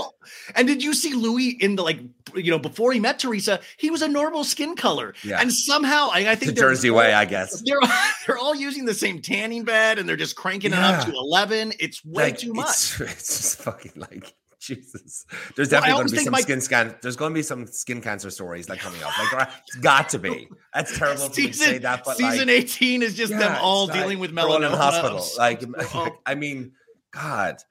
And 0.56 0.68
did 0.68 0.84
you 0.84 0.94
see 0.94 1.14
Luis 1.14 1.56
in 1.60 1.76
the 1.76 1.84
like, 1.84 2.00
you 2.36 2.52
know, 2.52 2.60
before 2.60 2.92
he 2.94 3.00
met 3.00 3.20
Teresa, 3.20 3.60
he 3.78 3.90
was 3.90 4.02
a 4.02 4.08
normal 4.08 4.44
skin 4.44 4.76
color. 4.76 5.14
Yeah. 5.24 5.42
And 5.42 5.52
somehow 5.52 6.10
I, 6.12 6.32
I 6.32 6.36
think 6.36 6.54
The 6.56 6.62
Jersey 6.62 6.90
all- 6.90 6.98
way, 6.98 7.14
I 7.14 7.26
guess. 7.26 7.62
They're 7.66 7.80
they're 8.28 8.38
all 8.38 8.56
using 8.56 8.86
the 8.86 8.94
same 8.94 9.22
tanning 9.22 9.64
bed 9.64 10.00
and 10.00 10.08
they're 10.08 10.16
just 10.18 10.36
cranking 10.36 10.74
it 10.74 10.78
up 10.80 11.06
to 11.06 11.12
11. 11.12 11.74
It's 11.80 12.04
way 12.06 12.26
like, 12.26 12.38
too 12.38 12.54
much. 12.54 12.68
It's, 12.68 13.02
it's 13.02 13.38
just 13.38 13.62
fucking 13.64 13.94
like 13.96 14.34
Jesus. 14.60 15.26
There's 15.56 15.70
Well, 15.72 15.82
definitely 15.82 15.94
going 16.04 16.08
to 16.08 16.16
be 16.16 16.24
some 16.24 16.32
my- 16.32 16.40
skin 16.42 16.62
scan. 16.62 16.96
There's 17.02 17.16
going 17.18 17.32
to 17.32 17.36
be 17.36 17.44
some 17.44 17.68
skin 17.68 18.00
cancer 18.00 18.30
stories 18.30 18.70
like 18.70 18.80
coming 18.80 19.02
up. 19.04 19.12
Like 19.20 19.34
uh, 19.48 19.52
it's 19.68 19.76
got 19.78 20.08
to 20.10 20.20
be. 20.20 20.48
That's 20.74 20.98
terrible 20.98 21.30
for 21.30 21.42
me 21.42 21.48
to 21.48 21.54
say 21.54 21.66
Season, 21.66 21.82
that, 21.82 22.04
but 22.06 22.16
season 22.16 22.48
like, 22.48 22.58
18 22.64 23.02
is 23.02 23.16
just 23.16 23.32
them 23.34 23.58
all 23.60 23.86
it's 23.86 23.92
like 23.92 24.02
dealing 24.02 24.20
with 24.20 24.32
melanoma. 24.32 24.72
in 24.72 24.78
hospital. 24.78 25.26
Like, 25.38 25.60
They're 25.60 26.12
I 26.26 26.36
mean, 26.36 26.72
God. 27.14 27.58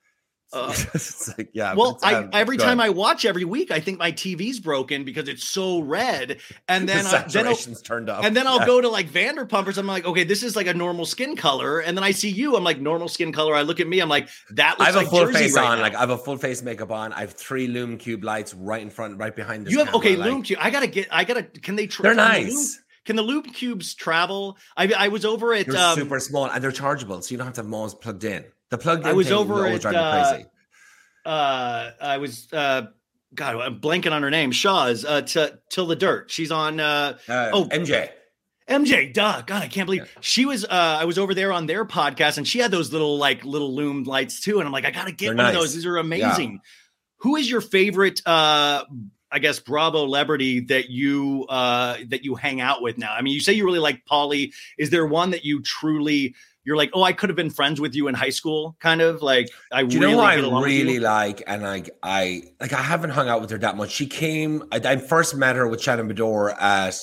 Uh, 0.55 0.71
it's 0.93 1.39
like 1.39 1.49
yeah. 1.55 1.73
well, 1.73 1.99
I, 2.03 2.29
every 2.35 2.59
time. 2.59 2.79
I 2.79 2.91
watch 2.91 3.25
every 3.25 3.47
week, 3.47 3.71
I 3.71 3.81
think 3.81 3.99
my 3.99 4.13
TV's 4.13 4.61
broken 4.61 5.03
because 5.03 5.27
it's 5.27 5.49
so 5.49 5.81
red. 5.81 6.41
And 6.69 6.87
then, 6.91 7.05
the 7.05 7.21
I, 7.21 7.23
then 7.23 7.47
I'll, 7.47 7.57
turned 7.57 8.11
up, 8.11 8.23
and 8.23 8.37
then 8.37 8.47
I'll 8.47 8.59
Yeah. 8.59 8.67
go 8.67 8.79
to 8.83 8.91
like 8.91 9.09
Vanderpump 9.09 9.67
or 9.67 9.73
something 9.73 9.79
I'm 9.79 9.87
like, 9.87 10.05
okay, 10.05 10.25
this 10.25 10.43
is 10.43 10.55
like 10.55 10.67
a 10.67 10.75
normal 10.75 11.07
skin 11.07 11.37
color. 11.37 11.81
And 11.81 11.97
then 11.97 12.05
I 12.05 12.11
see 12.11 12.29
you, 12.29 12.55
I'm 12.55 12.65
like 12.65 12.79
normal 12.79 13.09
skin 13.09 13.33
color. 13.33 13.55
I 13.55 13.63
look 13.63 13.81
at 13.81 13.89
me, 13.89 14.01
I'm 14.01 14.11
like, 14.11 14.29
that 14.51 14.77
I 14.79 14.85
looks 14.85 14.87
have 14.89 14.95
a 14.95 14.99
like 14.99 15.09
full 15.09 15.21
Jersey 15.25 15.39
face 15.45 15.57
right 15.57 15.65
on, 15.71 15.77
now. 15.79 15.83
like 15.85 15.95
I 15.95 16.01
have 16.01 16.11
a 16.11 16.19
full 16.19 16.37
face 16.37 16.61
makeup 16.61 16.91
on. 16.91 17.15
I 17.15 17.21
have 17.21 17.33
three 17.33 17.67
Lume 17.67 17.97
Cube 17.97 18.23
lights 18.23 18.53
right 18.53 18.83
in 18.83 18.91
front, 18.91 19.17
right 19.19 19.35
behind 19.35 19.65
this. 19.65 19.73
you 19.73 19.79
have 19.83 19.95
okay, 19.95 20.17
like, 20.17 20.31
Lume 20.31 20.43
Cube. 20.43 20.59
I 20.61 20.69
gotta 20.69 20.87
get. 20.87 21.09
I 21.11 21.25
gotta. 21.25 21.45
Can 21.45 21.77
they? 21.77 21.87
Tra- 21.87 22.03
They're 22.03 22.15
the 22.15 22.21
Loom- 22.21 22.31
nice. 22.31 22.79
can 23.07 23.17
the 23.17 23.23
Lume 23.23 23.45
Cubes 23.45 23.95
travel? 23.95 24.59
I 24.77 24.93
I 24.93 25.09
was 25.09 25.25
over 25.25 25.55
at. 25.55 25.67
They're 25.67 25.81
Um, 25.81 25.95
super 25.99 26.21
small 26.21 26.45
and 26.51 26.63
they're 26.63 26.73
chargeable, 26.73 27.23
so 27.23 27.31
you 27.33 27.39
don't 27.39 27.47
have 27.47 27.55
to 27.55 27.63
have 27.63 27.71
them 27.71 27.91
plugged 28.03 28.25
in. 28.25 28.45
The 28.79 28.91
in 28.93 29.07
I 29.07 29.13
was 29.13 29.31
over 29.31 29.67
at, 29.67 29.85
uh, 29.85 30.31
crazy. 30.31 30.47
uh, 31.27 31.91
I 32.01 32.19
was. 32.19 32.49
Uh, 32.53 32.87
God, 33.35 33.57
I'm 33.57 33.81
blanking 33.81 34.13
on 34.13 34.23
her 34.23 34.31
name. 34.31 34.51
Shaw's. 34.53 35.05
Uh, 35.05 35.23
t- 35.23 35.49
till 35.71 35.87
the 35.87 35.97
dirt. 35.97 36.31
She's 36.31 36.51
on. 36.51 36.81
Uh, 36.81 37.19
Uh, 37.29 37.51
oh. 37.53 37.65
MJ. 37.67 38.11
MJ, 38.69 39.13
duh. 39.13 39.43
God, 39.43 39.63
I 39.63 39.69
can't 39.69 39.87
believe 39.87 40.09
she 40.21 40.47
was. 40.47 40.65
Uh, 40.65 40.69
I 40.71 41.05
was 41.05 41.19
over 41.19 41.35
there 41.35 41.53
on 41.53 41.67
their 41.67 41.85
podcast, 41.85 42.39
and 42.39 42.47
she 42.47 42.61
had 42.61 42.71
those 42.71 42.93
little 42.93 43.19
like 43.19 43.45
little 43.45 43.75
loom 43.75 44.05
lights 44.05 44.41
too. 44.41 44.59
And 44.59 44.67
I'm 44.67 44.73
like, 44.73 44.85
I 44.85 44.91
gotta 44.91 45.13
get 45.13 45.29
They're 45.29 45.37
one 45.37 45.47
of 45.47 45.53
those. 45.55 45.75
These 45.75 45.85
are 45.87 45.97
amazing. 45.97 46.61
Who 47.19 47.37
is 47.37 47.51
your 47.51 47.61
favorite? 47.61 48.21
Uh, 48.27 48.85
I 49.31 49.39
guess 49.39 49.59
Bravo 49.59 50.05
celebrity 50.07 50.61
that 50.61 50.91
you 50.91 51.47
uh 51.49 51.97
that 52.09 52.25
you 52.25 52.35
hang 52.35 52.61
out 52.61 52.83
with 52.83 52.99
now. 52.99 53.13
I 53.13 53.23
mean, 53.23 53.35
you 53.35 53.41
say 53.41 53.53
you 53.55 53.65
really 53.65 53.79
like 53.79 54.05
Paulie. 54.05 54.53
Is 54.79 54.91
there 54.91 55.07
one 55.07 55.31
that 55.31 55.45
you 55.45 55.63
truly? 55.63 56.35
You're 56.65 56.77
like, 56.77 56.91
oh, 56.95 57.03
I 57.03 57.13
could 57.13 57.29
have 57.29 57.37
been 57.37 57.51
friends 57.51 57.81
with 57.81 57.95
you 57.95 58.09
in 58.09 58.15
high 58.15 58.31
school, 58.31 58.77
kind 58.81 59.01
of 59.01 59.23
like 59.23 59.51
I 59.73 59.85
Do 59.85 59.97
you 59.97 60.01
really 60.01 60.17
know 60.17 60.21
I 60.21 60.37
get 60.37 60.45
along 60.45 60.67
with 60.67 60.77
you? 60.77 60.87
really 60.87 61.01
like? 61.01 61.43
And 61.47 61.63
like 61.63 61.91
I 62.03 62.45
like 62.61 62.73
I 62.73 62.83
haven't 62.83 63.11
hung 63.11 63.29
out 63.29 63.41
with 63.41 63.51
her 63.51 63.59
that 63.59 63.77
much. 63.77 63.91
She 63.91 64.07
came. 64.07 64.63
I, 64.73 64.77
I 64.85 64.97
first 64.97 65.35
met 65.37 65.57
her 65.57 65.67
with 65.69 65.81
Shannon 65.83 66.09
Beador 66.09 66.55
at 66.61 66.99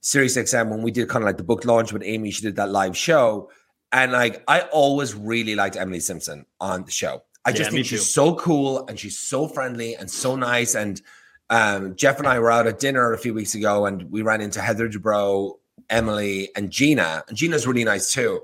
Sirius 0.00 0.36
XM 0.36 0.70
when 0.70 0.82
we 0.82 0.90
did 0.90 1.08
kind 1.08 1.22
of 1.22 1.26
like 1.26 1.36
the 1.38 1.44
book 1.44 1.64
launch 1.64 1.92
with 1.92 2.02
Amy. 2.04 2.30
She 2.30 2.42
did 2.42 2.56
that 2.56 2.70
live 2.70 2.96
show, 2.96 3.50
and 3.92 4.12
like 4.12 4.42
I 4.48 4.62
always 4.72 5.14
really 5.14 5.54
liked 5.54 5.76
Emily 5.76 6.00
Simpson 6.00 6.46
on 6.60 6.84
the 6.84 6.90
show. 6.90 7.22
I 7.44 7.52
just 7.52 7.70
Yeah, 7.70 7.74
think 7.76 7.86
she's 7.86 8.08
so 8.10 8.34
cool 8.36 8.86
and 8.86 8.98
she's 9.00 9.18
so 9.18 9.48
friendly 9.48 9.94
and 9.94 10.10
so 10.10 10.36
nice. 10.36 10.74
And 10.74 11.00
um, 11.48 11.96
Jeff 11.96 12.18
and 12.18 12.28
I 12.28 12.38
were 12.38 12.50
out 12.50 12.66
at 12.66 12.78
dinner 12.78 13.12
a 13.12 13.18
few 13.18 13.32
weeks 13.32 13.54
ago, 13.54 13.86
and 13.86 14.10
we 14.10 14.20
ran 14.22 14.40
into 14.42 14.60
Heather 14.60 14.88
Dubrow, 14.90 15.54
Emily, 15.88 16.50
and 16.54 16.70
Gina. 16.70 17.24
And 17.28 17.36
Gina's 17.36 17.66
really 17.66 17.84
nice 17.84 18.12
too. 18.12 18.40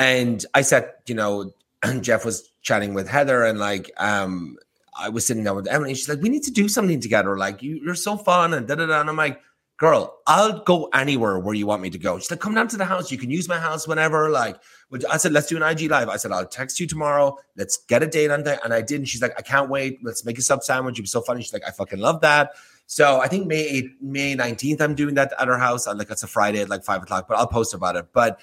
And 0.00 0.44
I 0.54 0.62
said, 0.62 0.90
you 1.06 1.14
know, 1.14 1.52
Jeff 2.00 2.24
was 2.24 2.50
chatting 2.62 2.94
with 2.94 3.06
Heather, 3.06 3.44
and 3.44 3.58
like, 3.58 3.90
um, 3.98 4.56
I 4.98 5.10
was 5.10 5.26
sitting 5.26 5.44
down 5.44 5.56
with 5.56 5.68
Emily. 5.68 5.94
She's 5.94 6.08
like, 6.08 6.22
"We 6.22 6.30
need 6.30 6.42
to 6.44 6.50
do 6.50 6.68
something 6.68 7.00
together. 7.00 7.36
Like, 7.36 7.62
you, 7.62 7.78
you're 7.84 7.94
so 7.94 8.16
fun." 8.16 8.54
And 8.54 8.66
da 8.66 8.76
da 8.76 8.86
da. 8.86 9.02
And 9.02 9.10
I'm 9.10 9.16
like, 9.16 9.40
"Girl, 9.76 10.18
I'll 10.26 10.60
go 10.64 10.88
anywhere 10.94 11.38
where 11.38 11.54
you 11.54 11.66
want 11.66 11.82
me 11.82 11.90
to 11.90 11.98
go." 11.98 12.18
She's 12.18 12.30
like, 12.30 12.40
"Come 12.40 12.54
down 12.54 12.68
to 12.68 12.78
the 12.78 12.84
house. 12.86 13.12
You 13.12 13.18
can 13.18 13.30
use 13.30 13.46
my 13.46 13.58
house 13.58 13.86
whenever." 13.86 14.30
Like, 14.30 14.56
I 15.10 15.18
said, 15.18 15.32
"Let's 15.32 15.48
do 15.48 15.56
an 15.58 15.62
IG 15.62 15.90
live." 15.90 16.08
I 16.08 16.16
said, 16.16 16.32
"I'll 16.32 16.46
text 16.46 16.80
you 16.80 16.86
tomorrow. 16.86 17.36
Let's 17.58 17.76
get 17.76 18.02
a 18.02 18.06
date 18.06 18.30
on 18.30 18.42
there." 18.42 18.58
And 18.64 18.72
I 18.72 18.80
did. 18.80 19.00
And 19.00 19.08
she's 19.08 19.20
like, 19.20 19.34
"I 19.38 19.42
can't 19.42 19.68
wait. 19.68 19.98
Let's 20.02 20.24
make 20.24 20.38
a 20.38 20.42
sub 20.42 20.64
sandwich." 20.64 20.98
It 20.98 21.02
was 21.02 21.12
so 21.12 21.20
funny. 21.20 21.42
She's 21.42 21.52
like, 21.52 21.68
"I 21.68 21.72
fucking 21.72 21.98
love 21.98 22.22
that." 22.22 22.52
So 22.86 23.20
I 23.20 23.28
think 23.28 23.46
May 23.46 23.82
8th, 23.82 23.92
May 24.00 24.34
19th, 24.34 24.80
I'm 24.80 24.94
doing 24.94 25.14
that 25.14 25.32
at 25.38 25.46
her 25.46 25.58
house. 25.58 25.86
And 25.86 25.98
like 25.98 26.10
it's 26.10 26.24
a 26.24 26.26
Friday 26.26 26.62
at 26.62 26.70
like 26.70 26.84
five 26.84 27.02
o'clock, 27.02 27.28
but 27.28 27.36
I'll 27.36 27.46
post 27.46 27.74
about 27.74 27.96
it. 27.96 28.06
But 28.12 28.40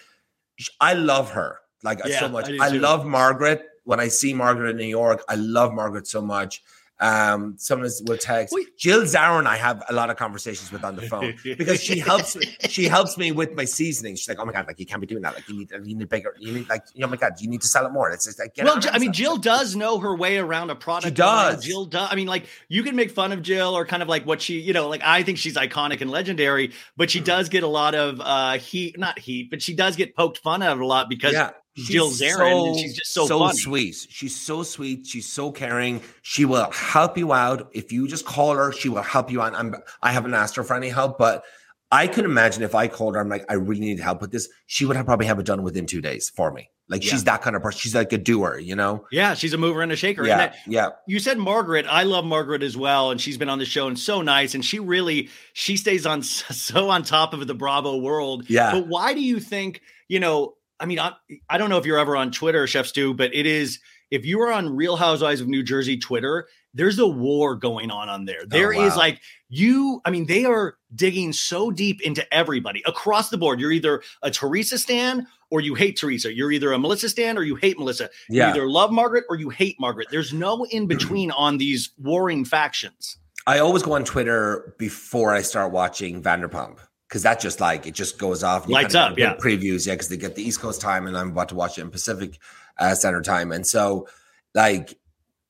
I 0.80 0.94
love 0.94 1.32
her 1.32 1.60
like 1.84 2.04
uh, 2.04 2.10
Yeah, 2.10 2.22
so 2.22 2.30
much. 2.30 2.50
I 2.50 2.66
I, 2.66 2.70
love 2.70 3.06
Margaret. 3.06 3.66
When 3.84 4.00
I 4.00 4.08
see 4.08 4.34
Margaret 4.34 4.72
in 4.72 4.78
New 4.78 4.86
York, 4.86 5.24
I 5.30 5.36
love 5.36 5.74
Margaret 5.74 6.08
so 6.08 6.22
much. 6.22 6.64
Um, 7.00 7.56
sometimes 7.58 8.02
will 8.06 8.18
text 8.18 8.54
Wait. 8.56 8.76
Jill 8.78 9.02
Zarin. 9.02 9.46
I 9.46 9.56
have 9.58 9.84
a 9.88 9.94
lot 9.94 10.10
of 10.10 10.18
conversations 10.18 10.72
with 10.72 10.84
on 10.84 10.96
the 10.96 11.04
phone 11.04 11.36
because 11.44 11.82
she 11.82 12.00
helps. 12.00 12.36
She 12.70 12.86
helps 12.86 13.18
me 13.18 13.32
with 13.32 13.54
my 13.54 13.66
seasoning. 13.66 14.16
She's 14.16 14.28
like, 14.28 14.40
"Oh 14.40 14.46
my 14.46 14.52
god, 14.52 14.66
like 14.66 14.80
you 14.80 14.86
can't 14.86 15.02
be 15.02 15.08
doing 15.08 15.22
that. 15.22 15.36
Like 15.36 15.48
you 15.48 15.60
need, 15.60 15.72
you 15.72 15.96
need 15.96 16.10
bigger. 16.10 16.36
You 16.40 16.54
need 16.54 16.70
like, 16.70 16.84
oh 17.02 17.08
my 17.08 17.18
god, 17.18 17.34
you 17.40 17.50
need 17.50 17.62
to 17.62 17.68
sell 17.68 17.86
it 17.86 17.92
more." 17.92 18.10
It's 18.10 18.26
just 18.26 18.40
like, 18.40 18.56
get 18.56 18.66
well, 18.66 18.76
on 18.76 18.82
Ji- 18.82 18.90
it. 18.90 18.96
I 18.96 19.00
mean, 19.00 19.14
Jill 19.14 19.38
does 19.38 19.76
know 19.76 20.00
her 20.00 20.16
way 20.16 20.38
around 20.38 20.72
a 20.72 20.76
product. 20.76 21.06
She 21.06 21.14
does. 21.14 21.64
Jill 21.64 21.86
does. 21.86 22.10
I 22.12 22.16
mean, 22.16 22.28
like 22.28 22.48
you 22.68 22.82
can 22.82 22.96
make 22.96 23.12
fun 23.12 23.32
of 23.32 23.44
Jill 23.44 23.78
or 23.78 23.86
kind 23.86 24.02
of 24.02 24.10
like 24.10 24.26
what 24.26 24.42
she, 24.42 24.60
you 24.60 24.74
know, 24.74 24.90
like 24.90 25.02
I 25.04 25.24
think 25.24 25.38
she's 25.38 25.56
iconic 25.56 26.02
and 26.02 26.10
legendary, 26.10 26.74
but 26.96 27.12
she 27.12 27.20
does 27.20 27.50
get 27.50 27.64
a 27.64 27.68
lot 27.68 27.94
of 27.94 28.20
uh 28.20 28.54
heat, 28.54 28.98
not 28.98 29.20
heat, 29.20 29.52
but 29.52 29.62
she 29.62 29.76
does 29.76 29.96
get 29.96 30.16
poked 30.16 30.40
fun 30.40 30.64
at 30.64 30.78
a 30.78 30.86
lot 30.86 31.10
because 31.10 31.34
yeah, 31.34 31.52
Jill 31.86 32.10
Zarin, 32.10 32.68
and 32.70 32.80
she's 32.80 32.96
just 32.96 33.14
so 33.14 33.28
funny. 33.28 33.58
sweet. 33.58 33.96
She's 34.10 34.36
so 34.36 34.64
sweet. 34.64 35.06
She's 35.08 35.32
so 35.32 35.52
caring. 35.52 36.02
She 36.22 36.46
will 36.46 36.70
help 36.72 37.18
you 37.18 37.34
out 37.34 37.70
if 37.74 37.92
you 37.92 38.08
just 38.08 38.26
call 38.26 38.56
her. 38.56 38.72
She 38.72 38.90
will 38.90 39.02
help 39.04 39.32
you 39.32 39.42
out. 39.42 39.54
I'm, 39.54 39.76
I 40.02 40.12
haven't 40.12 40.34
asked 40.34 40.56
her 40.56 40.64
for 40.64 40.76
any 40.76 40.90
help, 40.90 41.18
but 41.18 41.44
I 41.92 42.08
could 42.08 42.26
imagine 42.26 42.64
if 42.64 42.76
I 42.76 42.88
called 42.88 43.16
her, 43.16 43.22
I'm 43.22 43.30
like, 43.30 43.46
I 43.50 43.54
really 43.54 43.80
need 43.82 44.00
help 44.00 44.20
with 44.22 44.32
this. 44.32 44.50
She 44.66 44.86
would 44.86 44.98
have 44.98 45.06
probably 45.06 45.28
have 45.28 45.40
it 45.40 45.46
done 45.46 45.64
within 45.64 45.86
two 45.86 46.02
days 46.02 46.30
for 46.30 46.52
me. 46.52 46.70
Like 46.90 47.04
Yeah. 47.04 47.12
she's 47.12 47.24
that 47.26 47.42
kind 47.42 47.56
of 47.56 47.62
person. 47.62 47.80
She's 47.80 47.96
like 47.96 48.12
a 48.14 48.18
doer, 48.18 48.58
you 48.58 48.76
know? 48.76 49.06
Yeah, 49.12 49.34
she's 49.36 49.54
a 49.54 49.58
mover 49.58 49.82
and 49.82 49.92
a 49.92 49.96
shaker. 49.96 50.26
Yeah, 50.26 50.38
that- 50.38 50.56
yeah. 50.66 50.90
you 51.06 51.20
said 51.20 51.38
Margaret. 51.38 51.86
I 51.88 52.04
love 52.04 52.26
Margaret 52.26 52.64
as 52.64 52.76
well, 52.76 53.12
and 53.12 53.20
she's 53.22 53.38
been 53.38 53.50
on 53.50 53.60
the 53.60 53.66
show 53.66 53.88
and 53.88 54.00
so 54.00 54.22
nice. 54.22 54.56
And 54.56 54.64
she 54.66 54.80
really 54.80 55.30
she 55.54 55.78
stays 55.78 56.06
on 56.06 56.22
so 56.24 56.90
on 56.90 57.04
top 57.04 57.34
of 57.34 57.46
the 57.48 57.54
Bravo 57.54 57.98
world. 57.98 58.50
Yeah. 58.50 58.72
But 58.74 58.88
why 58.88 59.14
do 59.14 59.22
you 59.22 59.40
think 59.40 59.82
you 60.10 60.20
know? 60.20 60.56
I 60.80 60.86
mean, 60.86 61.00
I, 61.00 61.14
I 61.50 61.58
don't 61.58 61.70
know 61.70 61.78
if 61.78 61.86
you're 61.86 62.00
ever 62.00 62.16
on 62.16 62.32
Twitter, 62.32 62.68
Chef 62.68 62.86
Stu, 62.88 63.14
but 63.14 63.34
it 63.34 63.46
is 63.46 63.80
if 64.12 64.26
you 64.26 64.40
are 64.42 64.52
on 64.52 64.76
Real 64.76 64.96
Housewives 64.96 65.42
of 65.42 65.48
New 65.48 65.64
Jersey 65.64 65.98
Twitter, 65.98 66.48
there's 66.74 67.00
a 67.00 67.08
war 67.08 67.56
going 67.56 67.92
on 67.92 68.10
on 68.10 68.26
there. 68.26 68.46
There 68.46 68.74
oh, 68.74 68.86
is 68.86 68.94
Oh, 68.94 68.96
wow. 68.96 68.98
like 68.98 69.22
you. 69.50 70.02
I 70.06 70.12
mean, 70.12 70.28
they 70.28 70.46
are 70.46 70.78
digging 70.96 71.34
so 71.34 71.72
deep 71.72 72.02
into 72.02 72.32
everybody 72.34 72.84
across 72.86 73.30
the 73.30 73.38
board. 73.38 73.60
You're 73.60 73.72
either 73.72 74.02
a 74.22 74.32
Teresa 74.32 74.78
stan 74.78 75.28
or 75.50 75.62
you 75.62 75.76
hate 75.76 75.98
Teresa. 75.98 76.34
You're 76.34 76.52
either 76.52 76.72
a 76.72 76.80
Melissa 76.80 77.10
stan 77.10 77.38
or 77.38 77.44
you 77.44 77.56
hate 77.56 77.80
Melissa. 77.80 78.10
You 78.30 78.42
Yeah. 78.42 78.52
either 78.52 78.70
love 78.70 78.92
Margaret 78.92 79.26
or 79.30 79.38
you 79.38 79.50
hate 79.50 79.78
Margaret. 79.80 80.08
There's 80.12 80.34
no 80.34 80.66
in 80.66 80.84
mm-hmm. 80.84 80.88
between 80.88 81.32
on 81.32 81.58
these 81.58 81.92
warring 81.98 82.46
factions. 82.46 83.18
I 83.48 83.60
always 83.60 83.82
go 83.82 83.94
on 83.94 84.04
Twitter 84.04 84.76
before 84.78 85.34
I 85.34 85.42
start 85.42 85.72
watching 85.72 86.22
Vanderpump 86.22 86.80
because 87.08 87.24
that 87.24 87.40
just 87.40 87.60
like 87.60 87.86
it 87.88 87.94
just 87.94 88.18
goes 88.18 88.44
off. 88.44 88.68
Lights 88.68 88.96
up, 88.96 89.18
yeah. 89.18 89.36
Previews, 89.36 89.88
yeah, 89.88 89.94
because 89.94 90.10
they 90.10 90.18
get 90.18 90.36
the 90.36 90.44
East 90.44 90.60
Coast 90.60 90.82
time, 90.82 91.08
and 91.08 91.18
I'm 91.18 91.30
about 91.32 91.50
to 91.50 91.56
watch 91.56 91.78
it 91.78 91.82
in 91.82 91.90
Pacific 91.90 92.38
uh, 92.78 92.94
Standard 92.96 93.24
Time, 93.26 93.52
and 93.52 93.66
so 93.66 94.08
like 94.54 94.98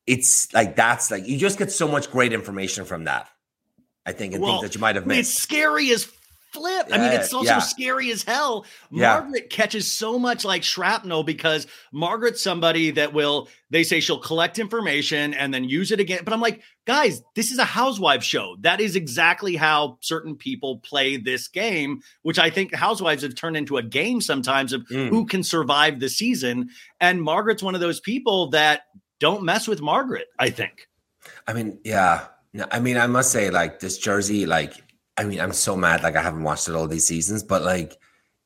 it's 0.06 0.54
like 0.54 0.76
that's 0.76 1.12
like 1.12 1.28
you 1.28 1.38
just 1.38 1.58
get 1.58 1.72
so 1.72 1.88
much 1.88 2.12
great 2.12 2.34
information 2.34 2.86
from 2.86 3.06
that. 3.06 3.28
I 4.06 4.14
think 4.14 4.34
and 4.34 4.42
Well, 4.42 4.60
things 4.60 4.70
that 4.72 4.76
you 4.76 4.82
might 4.82 4.96
have 4.96 5.06
mean, 5.06 5.20
it's 5.20 5.30
missed. 5.30 5.42
scary 5.44 5.92
as 5.92 6.06
flip. 6.58 6.88
I 6.92 6.98
mean, 6.98 7.12
it's 7.12 7.34
also 7.34 7.52
yeah. 7.52 7.60
scary 7.60 8.12
as 8.12 8.24
hell. 8.24 8.66
Yeah. 8.92 9.20
Margaret 9.20 9.50
catches 9.50 9.90
so 9.90 10.18
much 10.18 10.44
like 10.44 10.64
shrapnel 10.64 11.24
because 11.24 11.68
Margaret's 11.92 12.42
somebody 12.42 12.92
that 12.92 13.14
will, 13.14 13.50
they 13.70 13.84
say 13.84 14.00
she'll 14.00 14.20
collect 14.20 14.60
information 14.60 15.34
and 15.34 15.54
then 15.54 15.64
use 15.64 15.92
it 15.92 16.00
again. 16.00 16.22
But 16.24 16.34
I'm 16.34 16.42
like, 16.42 16.62
guys, 16.86 17.22
this 17.36 17.52
is 17.52 17.60
a 17.60 17.66
housewife 17.66 18.24
show. 18.24 18.56
That 18.62 18.82
is 18.82 18.96
exactly 18.96 19.56
how 19.56 19.98
certain 20.02 20.36
people 20.36 20.80
play 20.80 21.18
this 21.18 21.48
game, 21.48 22.02
which 22.24 22.40
I 22.40 22.50
think 22.50 22.74
housewives 22.74 23.24
have 23.24 23.36
turned 23.36 23.58
into 23.58 23.78
a 23.78 23.84
game 23.84 24.22
sometimes 24.22 24.74
of 24.74 24.82
Mm. 24.88 25.10
who 25.10 25.26
can 25.26 25.44
survive 25.44 26.00
the 26.00 26.10
season. 26.10 26.70
And 27.00 27.22
Margaret's 27.22 27.62
one 27.62 27.76
of 27.76 27.82
those 27.82 28.00
people 28.00 28.50
that 28.52 28.84
don't 29.20 29.44
mess 29.44 29.68
with 29.68 29.82
Margaret, 29.82 30.28
I 30.40 30.50
think. 30.50 30.88
I 31.46 31.54
mean, 31.54 31.80
yeah. 31.84 32.28
I 32.72 32.80
mean, 32.80 32.98
I 32.98 33.08
must 33.08 33.32
say, 33.32 33.50
like 33.50 33.82
this 33.82 33.98
Jersey, 33.98 34.46
like 34.46 34.74
I 35.18 35.24
mean, 35.24 35.40
I'm 35.40 35.54
so 35.54 35.76
mad. 35.76 36.04
Like 36.04 36.16
I 36.16 36.22
haven't 36.22 36.44
watched 36.44 36.68
it 36.68 36.76
all 36.76 36.88
these 36.88 37.08
seasons, 37.08 37.44
but 37.44 37.64
like 37.64 37.98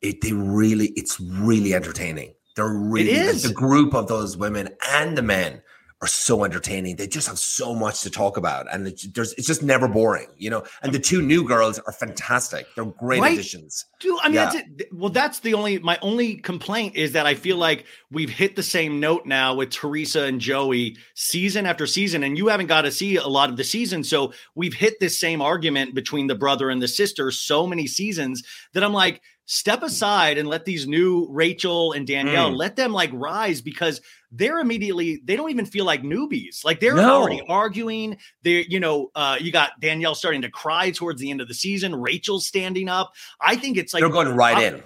it, 0.01 0.21
they 0.21 0.33
really, 0.33 0.87
it's 0.95 1.19
really 1.19 1.73
entertaining. 1.73 2.33
They're 2.55 2.67
really 2.67 3.27
like, 3.27 3.41
the 3.41 3.53
group 3.53 3.93
of 3.93 4.07
those 4.07 4.37
women 4.37 4.69
and 4.89 5.17
the 5.17 5.21
men 5.21 5.61
are 6.01 6.07
so 6.07 6.43
entertaining. 6.43 6.95
They 6.95 7.05
just 7.05 7.27
have 7.27 7.37
so 7.37 7.75
much 7.75 8.01
to 8.01 8.09
talk 8.09 8.35
about, 8.35 8.65
and 8.73 8.87
it's, 8.87 9.07
there's 9.09 9.33
it's 9.33 9.45
just 9.45 9.61
never 9.61 9.87
boring, 9.87 10.27
you 10.35 10.49
know. 10.49 10.63
And 10.81 10.91
the 10.91 10.99
two 10.99 11.21
new 11.21 11.43
girls 11.43 11.77
are 11.79 11.91
fantastic. 11.93 12.65
They're 12.75 12.85
great 12.85 13.21
Right? 13.21 13.33
additions. 13.33 13.85
Dude, 13.99 14.17
I 14.23 14.27
mean, 14.29 14.35
Yeah. 14.35 14.45
that's 14.45 14.55
it. 14.55 14.87
Well, 14.91 15.11
that's 15.11 15.41
the 15.41 15.53
only 15.53 15.77
my 15.79 15.99
only 16.01 16.37
complaint 16.37 16.95
is 16.95 17.11
that 17.11 17.25
I 17.27 17.35
feel 17.35 17.57
like 17.57 17.85
we've 18.09 18.31
hit 18.31 18.55
the 18.55 18.63
same 18.63 18.99
note 18.99 19.25
now 19.27 19.53
with 19.53 19.69
Teresa 19.69 20.23
and 20.23 20.41
Joey 20.41 20.97
season 21.13 21.67
after 21.67 21.85
season, 21.85 22.23
and 22.23 22.35
you 22.37 22.47
haven't 22.47 22.67
got 22.67 22.81
to 22.81 22.91
see 22.91 23.17
a 23.17 23.27
lot 23.27 23.49
of 23.51 23.57
the 23.57 23.63
season. 23.63 24.03
So 24.03 24.33
we've 24.55 24.73
hit 24.73 24.99
this 24.99 25.19
same 25.19 25.39
argument 25.41 25.93
between 25.93 26.25
the 26.27 26.35
brother 26.35 26.71
and 26.71 26.81
the 26.81 26.87
sister 26.87 27.29
so 27.29 27.67
many 27.67 27.85
seasons 27.85 28.41
that 28.73 28.83
I'm 28.83 28.93
like, 28.93 29.21
step 29.53 29.83
aside 29.83 30.37
and 30.37 30.47
let 30.47 30.63
these 30.63 30.87
new 30.87 31.27
Rachel 31.29 31.91
and 31.91 32.07
Danielle 32.07 32.51
Mm. 32.51 32.55
let 32.55 32.77
them 32.77 32.93
like 32.93 33.09
rise 33.11 33.59
because 33.59 33.99
they're 34.31 34.59
immediately 34.59 35.19
they 35.25 35.35
don't 35.35 35.49
even 35.49 35.65
feel 35.65 35.83
like 35.83 36.03
newbies. 36.03 36.63
Like 36.63 36.79
they're 36.79 36.95
No. 36.95 37.21
already 37.21 37.41
arguing. 37.49 38.17
They're, 38.43 38.61
you 38.61 38.79
know, 38.79 39.11
uh, 39.13 39.37
you 39.41 39.51
got 39.51 39.77
Danielle 39.81 40.15
starting 40.15 40.41
to 40.43 40.49
cry 40.49 40.91
towards 40.91 41.19
the 41.19 41.29
end 41.29 41.41
of 41.41 41.49
the 41.49 41.53
season. 41.53 41.93
Rachel's 41.93 42.45
standing 42.45 42.87
up. 42.87 43.13
I 43.41 43.57
think 43.57 43.75
it's 43.75 43.93
like 43.93 43.99
They're 44.01 44.09
going 44.09 44.29
right 44.29 44.55
I- 44.55 44.63
in. 44.67 44.83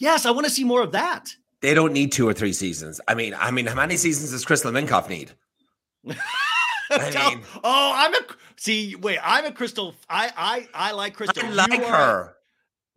Yes, 0.00 0.26
I 0.26 0.32
want 0.32 0.46
to 0.46 0.52
see 0.52 0.64
more 0.64 0.82
of 0.82 0.90
that. 0.92 1.32
They 1.60 1.72
don't 1.74 1.92
need 1.92 2.10
two 2.10 2.28
or 2.28 2.32
three 2.32 2.52
seasons. 2.52 3.00
I 3.06 3.14
mean, 3.14 3.34
I 3.38 3.52
mean, 3.52 3.66
how 3.66 3.76
many 3.76 3.96
seasons 3.96 4.32
does 4.32 4.44
Crystal 4.44 4.72
Minkoff 4.72 5.08
need? 5.08 5.30
I 6.90 7.30
mean- 7.34 7.42
oh, 7.62 7.92
I'm 7.94 8.14
a 8.14 8.18
see. 8.56 8.96
Wait, 8.96 9.18
I'm 9.22 9.44
a 9.44 9.52
Crystal. 9.52 9.94
I 10.10 10.32
I 10.36 10.68
I 10.88 10.92
like 10.92 11.14
Crystal. 11.14 11.44
I 11.44 11.50
like 11.50 11.80
are- 11.80 11.84
her. 11.84 12.34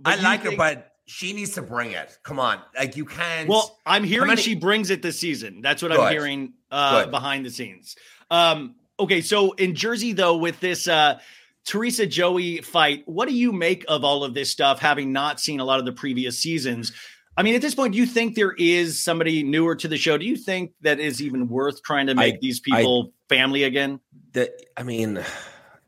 I 0.04 0.16
like 0.16 0.42
her, 0.42 0.56
but 0.58 0.91
she 1.06 1.34
needs 1.34 1.52
to 1.52 1.62
bring 1.62 1.92
it. 1.92 2.18
Come 2.24 2.40
on, 2.40 2.60
like 2.78 2.96
you 2.96 3.06
can't. 3.06 3.50
Well, 3.50 3.80
I'm 3.86 4.04
hearing 4.04 4.28
many- 4.28 4.42
she 4.42 4.56
brings 4.56 4.90
it 4.90 5.02
this 5.02 5.20
season. 5.20 5.62
That's 5.62 5.82
what 5.82 5.92
I'm 5.92 6.12
hearing 6.12 6.54
uh, 6.72 7.04
Good. 7.04 7.12
behind 7.12 7.46
the 7.46 7.50
scenes. 7.50 7.96
Um, 8.30 8.76
okay, 9.00 9.22
so 9.22 9.52
in 9.54 9.76
Jersey 9.76 10.14
though, 10.14 10.38
with 10.38 10.60
this 10.60 10.88
uh, 10.88 11.20
Teresa 11.66 12.06
Joey 12.06 12.58
fight, 12.62 13.04
what 13.08 13.28
do 13.28 13.36
you 13.36 13.52
make 13.52 13.86
of 13.88 14.04
all 14.04 14.24
of 14.24 14.34
this 14.34 14.52
stuff? 14.52 14.80
Having 14.80 15.12
not 15.12 15.40
seen 15.40 15.60
a 15.60 15.66
lot 15.66 15.80
of 15.80 15.86
the 15.86 15.92
previous 15.92 16.40
seasons. 16.40 16.92
I 17.38 17.44
mean, 17.44 17.56
at 17.56 17.62
this 17.62 17.74
point, 17.74 17.94
do 17.94 18.00
you 18.00 18.06
think 18.06 18.36
there 18.36 18.54
is 18.58 19.02
somebody 19.02 19.42
newer 19.42 19.76
to 19.78 19.88
the 19.88 19.98
show? 19.98 20.18
Do 20.18 20.26
you 20.26 20.36
think 20.36 20.74
that 20.82 21.00
is 21.00 21.22
even 21.22 21.48
worth 21.48 21.82
trying 21.82 22.08
to 22.08 22.14
make 22.14 22.42
these 22.42 22.60
people 22.60 23.14
family 23.30 23.64
again? 23.64 24.00
the, 24.34 24.52
I 24.78 24.84
mean, 24.84 25.24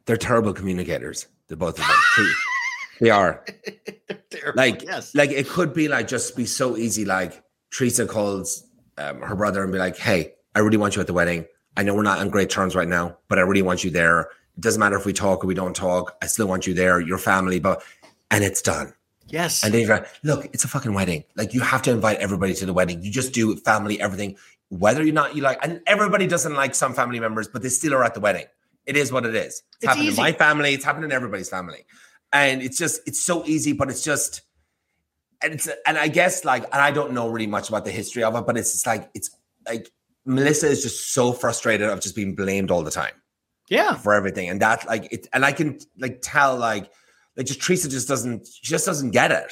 they're 0.05 0.17
terrible 0.17 0.53
communicators. 0.53 1.27
The 1.47 1.57
both 1.57 1.79
of 1.79 1.85
them. 1.85 2.27
They 3.03 3.09
are. 3.11 3.43
Like, 4.55 4.81
yes, 4.83 5.13
like 5.15 5.29
it 5.29 5.47
could 5.47 5.73
be 5.73 5.87
like 5.87 6.07
just 6.07 6.35
be 6.35 6.45
so 6.45 6.75
easy. 6.75 7.05
Like 7.05 7.41
Teresa 7.71 8.05
calls 8.05 8.65
um, 8.97 9.21
her 9.21 9.35
brother 9.35 9.63
and 9.63 9.71
be 9.71 9.77
like, 9.77 9.95
"Hey, 9.95 10.33
I 10.55 10.59
really 10.59 10.77
want 10.77 10.95
you 10.95 11.01
at 11.01 11.07
the 11.07 11.13
wedding. 11.13 11.45
I 11.77 11.83
know 11.83 11.93
we're 11.95 12.01
not 12.03 12.19
on 12.19 12.29
great 12.29 12.49
terms 12.49 12.75
right 12.75 12.87
now, 12.87 13.17
but 13.29 13.37
I 13.37 13.43
really 13.43 13.61
want 13.61 13.83
you 13.83 13.91
there. 13.91 14.21
It 14.57 14.61
doesn't 14.61 14.79
matter 14.79 14.97
if 14.97 15.05
we 15.05 15.13
talk 15.13 15.43
or 15.43 15.47
we 15.47 15.53
don't 15.53 15.75
talk. 15.75 16.17
I 16.21 16.25
still 16.27 16.47
want 16.47 16.65
you 16.67 16.73
there. 16.73 16.99
Your 16.99 17.17
family, 17.19 17.59
but." 17.59 17.83
And 18.31 18.43
it's 18.43 18.61
done. 18.63 18.91
yes. 19.27 19.63
And 19.63 19.71
then 19.71 19.81
you're 19.81 19.91
like, 19.95 20.07
look, 20.23 20.45
it's 20.45 20.63
a 20.63 20.67
fucking 20.67 20.93
wedding. 20.95 21.23
Like 21.35 21.53
you 21.53 21.61
have 21.61 21.83
to 21.83 21.91
invite 21.91 22.17
everybody 22.17 22.55
to 22.55 22.65
the 22.65 22.73
wedding. 22.73 23.03
You 23.03 23.11
just 23.11 23.31
do 23.31 23.55
family, 23.57 24.01
everything, 24.01 24.35
whether 24.69 25.03
or 25.03 25.11
not 25.11 25.35
you 25.35 25.43
like, 25.43 25.59
and 25.63 25.79
everybody 25.85 26.25
doesn't 26.25 26.55
like 26.55 26.73
some 26.73 26.95
family 26.95 27.19
members, 27.19 27.47
but 27.47 27.61
they 27.61 27.69
still 27.69 27.93
are 27.93 28.03
at 28.03 28.15
the 28.15 28.19
wedding. 28.19 28.45
It 28.87 28.97
is 28.97 29.11
what 29.11 29.23
it 29.27 29.35
is. 29.35 29.45
It's, 29.45 29.63
It's 29.81 29.85
happening 29.85 30.07
easy. 30.07 30.17
in 30.19 30.23
my 30.23 30.31
family. 30.31 30.73
It's 30.73 30.83
happened 30.83 31.05
in 31.05 31.11
everybody's 31.11 31.49
family. 31.49 31.85
And 32.33 32.61
it's 32.61 32.77
just, 32.77 33.01
it's 33.05 33.21
so 33.21 33.45
easy, 33.45 33.73
but 33.73 33.89
it's 33.89 34.03
just, 34.03 34.41
and 35.41 35.53
it's, 35.53 35.69
and 35.85 35.97
I 35.97 36.07
guess 36.07 36.43
like, 36.43 36.63
and 36.63 36.81
I 36.81 36.91
don't 36.91 37.13
know 37.13 37.29
really 37.29 37.47
much 37.47 37.69
about 37.69 37.85
the 37.85 37.91
history 37.91 38.23
of 38.23 38.35
it, 38.35 38.45
but 38.45 38.57
it's 38.57 38.71
just 38.71 38.87
like, 38.87 39.09
it's 39.13 39.29
like 39.67 39.91
Melissa 40.25 40.67
is 40.67 40.81
just 40.81 41.13
so 41.13 41.31
frustrated 41.31 41.89
of 41.89 42.01
just 42.01 42.15
being 42.15 42.35
blamed 42.35 42.71
all 42.71 42.83
the 42.83 42.91
time 42.91 43.13
yeah. 43.69 43.95
for 43.95 44.13
everything. 44.13 44.49
And 44.49 44.61
that 44.61 44.85
like 44.87 45.11
it 45.11 45.27
and 45.33 45.45
I 45.45 45.51
can 45.51 45.79
like 45.97 46.19
tell 46.21 46.57
like 46.57 46.89
like 47.35 47.45
just 47.45 47.61
Teresa 47.61 47.89
just 47.89 48.07
doesn't 48.07 48.47
she 48.47 48.65
just 48.65 48.85
doesn't 48.85 49.11
get 49.11 49.31
it. 49.31 49.51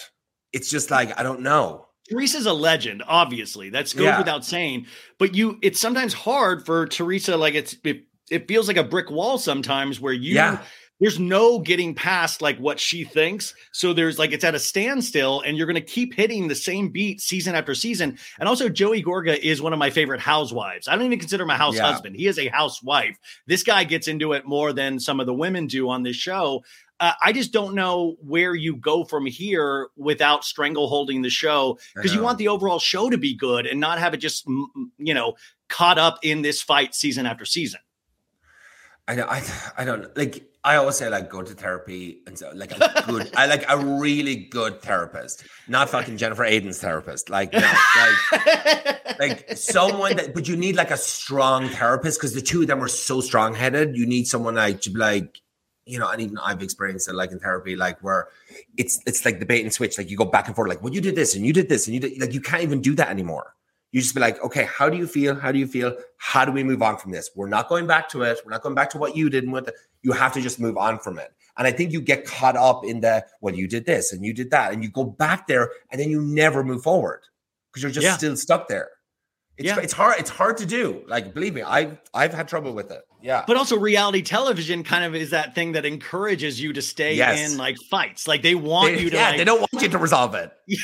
It's 0.54 0.70
just 0.70 0.92
like 0.92 1.18
I 1.20 1.24
don't 1.24 1.42
know. 1.42 1.88
Teresa's 2.10 2.46
a 2.46 2.54
legend, 2.54 3.04
obviously. 3.08 3.70
That's 3.70 3.94
goes 3.94 4.06
Yeah. 4.06 4.18
without 4.18 4.44
saying. 4.44 4.88
But 5.18 5.36
you, 5.36 5.60
it's 5.62 5.80
sometimes 5.80 6.14
hard 6.14 6.66
for 6.66 6.86
Teresa. 6.88 7.38
Like 7.38 7.54
it's, 7.54 7.76
it, 7.86 8.04
it 8.30 8.48
feels 8.48 8.68
like 8.68 8.78
a 8.78 8.84
brick 8.84 9.10
wall 9.10 9.38
sometimes 9.38 10.00
where 10.00 10.12
you, 10.12 10.36
Yeah. 10.36 10.62
There's 11.02 11.20
no 11.20 11.58
getting 11.60 11.96
past 11.96 12.44
like 12.44 12.58
what 12.60 12.80
she 12.80 13.04
thinks. 13.04 13.56
So 13.74 13.92
there's 13.92 14.20
like 14.20 14.32
it's 14.32 14.44
at 14.44 14.54
a 14.56 14.60
standstill, 14.60 15.42
and 15.42 15.58
you're 15.58 15.66
going 15.66 15.76
to 15.76 15.82
keep 15.82 16.14
hitting 16.14 16.48
the 16.48 16.56
same 16.56 16.90
beat 16.90 17.20
season 17.20 17.56
after 17.56 17.74
season. 17.74 18.20
And 18.40 18.48
also, 18.48 18.70
Joey 18.70 19.04
Gorga 19.04 19.38
is 19.38 19.62
one 19.64 19.74
of 19.74 19.80
my 19.80 19.90
favorite 19.90 20.22
housewives. 20.22 20.88
I 20.88 20.96
don't 20.96 21.06
even 21.06 21.20
consider 21.20 21.44
him 21.44 21.50
a 21.50 21.58
house 21.58 21.76
Yeah. 21.76 21.92
husband. 21.92 22.16
He 22.16 22.28
is 22.28 22.38
a 22.38 22.48
housewife. 22.50 23.18
This 23.48 23.64
guy 23.64 23.84
gets 23.84 24.08
into 24.08 24.34
it 24.34 24.46
more 24.46 24.72
than 24.74 25.00
some 25.00 25.20
of 25.20 25.26
the 25.26 25.34
women 25.34 25.66
do 25.66 25.90
on 25.90 26.04
this 26.04 26.16
show. 26.16 26.64
Uh, 27.00 27.14
I 27.20 27.34
just 27.34 27.52
don't 27.52 27.74
know 27.74 28.16
where 28.22 28.54
you 28.54 28.76
go 28.76 29.04
from 29.04 29.26
here 29.26 29.88
without 29.98 30.46
strangle 30.46 30.88
holding 30.88 31.24
the 31.24 31.32
show 31.32 31.80
because 31.96 32.14
you 32.14 32.22
want 32.22 32.38
the 32.38 32.48
overall 32.50 32.78
show 32.78 33.10
to 33.10 33.18
be 33.18 33.36
good 33.36 33.66
and 33.66 33.80
not 33.80 33.98
have 33.98 34.14
it 34.14 34.18
just 34.18 34.46
you 35.00 35.16
know 35.16 35.34
caught 35.68 35.98
up 35.98 36.20
in 36.22 36.44
this 36.44 36.62
fight 36.62 36.94
season 36.94 37.26
after 37.26 37.44
season. 37.44 37.80
I 39.08 39.16
know 39.16 39.26
I 39.28 39.42
I 39.80 39.84
don't 39.84 40.16
like 40.16 40.51
I 40.64 40.76
always 40.76 40.96
say 40.96 41.10
like 41.10 41.30
go 41.30 41.42
to 41.42 41.54
therapy 41.56 42.22
and 42.28 42.38
so 42.38 42.52
like 42.54 42.72
a 42.72 43.04
good 43.08 43.32
I 43.36 43.48
like 43.48 43.66
a 43.68 43.78
really 43.78 44.36
good 44.36 44.82
therapist. 44.82 45.44
Not 45.68 45.90
fucking 45.90 46.18
Jennifer 46.18 46.44
Aydin's 46.44 46.80
therapist. 46.80 47.32
Like 47.32 47.52
no, 47.52 47.60
like 47.96 49.20
like 49.20 49.58
someone 49.58 50.18
that 50.18 50.36
but 50.36 50.48
you 50.48 50.56
need 50.56 50.76
like 50.76 50.92
a 50.92 50.98
strong 50.98 51.68
therapist 51.70 52.20
because 52.20 52.36
the 52.36 52.42
two 52.42 52.62
of 52.62 52.68
them 52.68 52.84
are 52.84 52.88
so 52.88 53.22
strong 53.22 53.56
headed. 53.56 53.96
You 53.96 54.06
need 54.06 54.28
someone 54.28 54.54
like 54.54 54.84
like, 54.94 55.42
you 55.86 55.98
know, 55.98 56.08
and 56.08 56.22
even 56.22 56.38
I've 56.38 56.62
experienced 56.62 57.10
it 57.10 57.16
like 57.16 57.32
in 57.32 57.40
therapy, 57.40 57.76
like 57.76 58.00
where 58.04 58.28
it's 58.78 59.02
it's 59.08 59.26
like 59.26 59.40
the 59.40 59.48
bait 59.48 59.64
and 59.64 59.74
switch. 59.74 59.98
Like 59.98 60.12
you 60.12 60.18
go 60.18 60.26
back 60.26 60.46
and 60.46 60.56
forth, 60.56 60.70
like, 60.70 60.84
well, 60.84 60.94
you 60.94 61.02
did 61.02 61.16
this 61.16 61.36
and 61.36 61.44
you 61.44 61.54
did 61.54 61.70
this, 61.70 61.88
and 61.88 61.96
you 61.96 62.00
did 62.00 62.20
like 62.22 62.34
you 62.34 62.42
can't 62.42 62.62
even 62.62 62.82
do 62.82 62.94
that 62.96 63.10
anymore. 63.10 63.56
You 63.92 64.02
just 64.02 64.16
be 64.16 64.22
like, 64.22 64.42
okay, 64.44 64.64
how 64.66 64.90
do 64.90 64.98
you 64.98 65.06
feel? 65.06 65.36
How 65.36 65.52
do 65.52 65.60
you 65.60 65.68
feel? 65.68 65.96
How 66.18 66.46
do 66.46 66.52
we 66.52 66.64
move 66.64 66.82
on 66.82 66.98
from 66.98 67.12
this? 67.12 67.30
We're 67.36 67.50
not 67.50 67.68
going 67.68 67.88
back 67.88 68.08
to 68.10 68.22
it. 68.24 68.40
We're 68.46 68.52
not 68.52 68.62
going 68.62 68.76
back 68.76 68.90
to 68.92 68.98
what 68.98 69.16
you 69.18 69.30
did 69.30 69.44
and 69.44 69.52
what 69.52 69.66
the, 69.66 69.74
you 70.02 70.14
have 70.14 70.34
to 70.34 70.42
just 70.42 70.60
move 70.60 70.78
on 70.78 70.98
from 71.00 71.20
it. 71.20 71.30
And 71.58 71.68
I 71.68 71.72
think 71.72 71.92
you 71.92 72.00
get 72.02 72.26
caught 72.26 72.56
up 72.56 72.86
in 72.86 73.02
the 73.02 73.26
well, 73.42 73.54
you 73.54 73.68
did 73.68 73.86
this 73.86 74.14
and 74.14 74.24
you 74.26 74.34
did 74.34 74.52
that, 74.52 74.72
and 74.74 74.82
you 74.84 74.90
go 74.90 75.04
back 75.04 75.48
there, 75.48 75.70
and 75.92 76.00
then 76.00 76.10
you 76.10 76.22
never 76.22 76.64
move 76.64 76.84
forward 76.84 77.22
because 77.72 77.84
you're 77.84 77.92
just 77.92 78.06
Yeah. 78.06 78.16
still 78.18 78.38
stuck 78.38 78.70
there. 78.70 78.90
It's, 79.58 79.68
Yeah. 79.68 79.80
it's 79.82 79.92
hard. 79.94 80.16
It's 80.20 80.30
hard 80.30 80.58
to 80.58 80.66
do. 80.66 81.04
Like, 81.08 81.34
believe 81.34 81.54
me, 81.54 81.62
I've 81.62 81.98
I've 82.14 82.34
had 82.34 82.48
trouble 82.48 82.74
with 82.74 82.90
it. 82.92 83.02
Yeah. 83.22 83.44
But 83.46 83.58
also, 83.58 83.78
reality 83.78 84.22
television 84.22 84.84
kind 84.84 85.04
of 85.04 85.14
is 85.14 85.32
that 85.32 85.54
thing 85.54 85.74
that 85.74 85.86
encourages 85.86 86.60
you 86.62 86.72
to 86.74 86.82
stay 86.82 87.16
Yes. 87.16 87.52
in 87.52 87.58
like 87.58 87.76
fights. 87.90 88.26
Like 88.28 88.42
they 88.42 88.56
want 88.56 88.96
They- 88.96 89.02
you 89.04 89.10
to. 89.10 89.16
yeah, 89.18 89.30
like, 89.32 89.38
they 89.38 89.44
don't 89.44 89.60
want 89.60 89.74
you 89.84 89.90
to 89.90 89.98
resolve 89.98 90.34
it. 90.36 90.50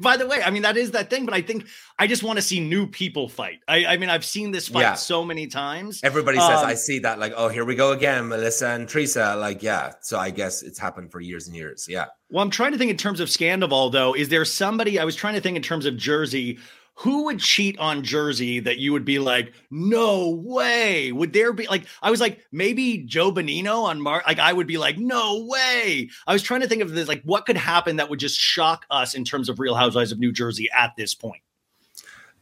By 0.00 0.16
the 0.16 0.26
way, 0.26 0.42
I 0.44 0.50
mean 0.50 0.62
that 0.62 0.76
is 0.76 0.90
that 0.92 1.10
thing, 1.10 1.24
but 1.24 1.34
I 1.34 1.42
think 1.42 1.66
I 1.98 2.06
just 2.06 2.22
want 2.22 2.36
to 2.38 2.42
see 2.42 2.60
new 2.60 2.86
people 2.86 3.28
fight. 3.28 3.60
I, 3.66 3.86
I 3.86 3.96
mean, 3.96 4.10
I've 4.10 4.24
seen 4.24 4.50
this 4.50 4.68
fight 4.68 4.80
Yeah. 4.82 4.94
so 4.94 5.24
many 5.24 5.46
times. 5.46 6.00
Everybody 6.02 6.38
says, 6.38 6.60
Um, 6.60 6.66
I 6.66 6.74
see 6.74 6.98
that, 7.00 7.18
like, 7.18 7.32
oh, 7.36 7.48
here 7.48 7.64
we 7.64 7.74
go 7.74 7.92
again, 7.92 8.28
Melissa 8.28 8.68
and 8.68 8.88
Teresa. 8.88 9.34
Like, 9.36 9.62
yeah. 9.62 9.92
So 10.02 10.18
I 10.18 10.30
guess 10.30 10.62
it's 10.62 10.78
happened 10.78 11.10
for 11.12 11.20
years 11.20 11.46
and 11.46 11.56
years. 11.56 11.86
Yeah. 11.88 12.06
Well, 12.30 12.42
I'm 12.44 12.50
trying 12.50 12.72
to 12.72 12.78
think 12.78 12.90
in 12.90 12.96
terms 12.96 13.20
of 13.20 13.28
Scandoval, 13.28 13.92
though. 13.92 14.14
Is 14.14 14.28
there 14.28 14.44
somebody 14.44 14.98
I 14.98 15.04
was 15.04 15.16
trying 15.16 15.34
to 15.34 15.40
think 15.40 15.56
in 15.56 15.62
terms 15.62 15.86
of 15.86 15.96
Jersey? 15.96 16.58
Who 17.00 17.24
would 17.24 17.40
cheat 17.40 17.78
on 17.78 18.02
Jersey 18.02 18.58
that 18.60 18.78
you 18.78 18.90
would 18.92 19.04
be 19.04 19.18
like, 19.18 19.52
no 19.70 20.30
way? 20.30 21.12
Would 21.12 21.34
there 21.34 21.52
be 21.52 21.66
like, 21.66 21.84
I 22.00 22.10
was 22.10 22.22
like, 22.22 22.40
maybe 22.52 22.98
Joe 22.98 23.30
Benigno 23.30 23.82
on 23.84 24.00
Mark? 24.00 24.26
Like, 24.26 24.38
I 24.38 24.50
would 24.50 24.66
be 24.66 24.78
like, 24.78 24.96
no 24.96 25.44
way. 25.44 26.08
I 26.26 26.32
was 26.32 26.42
trying 26.42 26.62
to 26.62 26.68
think 26.68 26.80
of 26.80 26.92
this, 26.92 27.06
like, 27.06 27.22
what 27.24 27.44
could 27.44 27.58
happen 27.58 27.96
that 27.96 28.08
would 28.08 28.18
just 28.18 28.38
shock 28.38 28.86
us 28.90 29.12
in 29.12 29.24
terms 29.24 29.50
of 29.50 29.60
Real 29.60 29.74
Housewives 29.74 30.10
of 30.10 30.18
New 30.18 30.32
Jersey 30.32 30.70
at 30.74 30.96
this 30.96 31.14
point? 31.14 31.42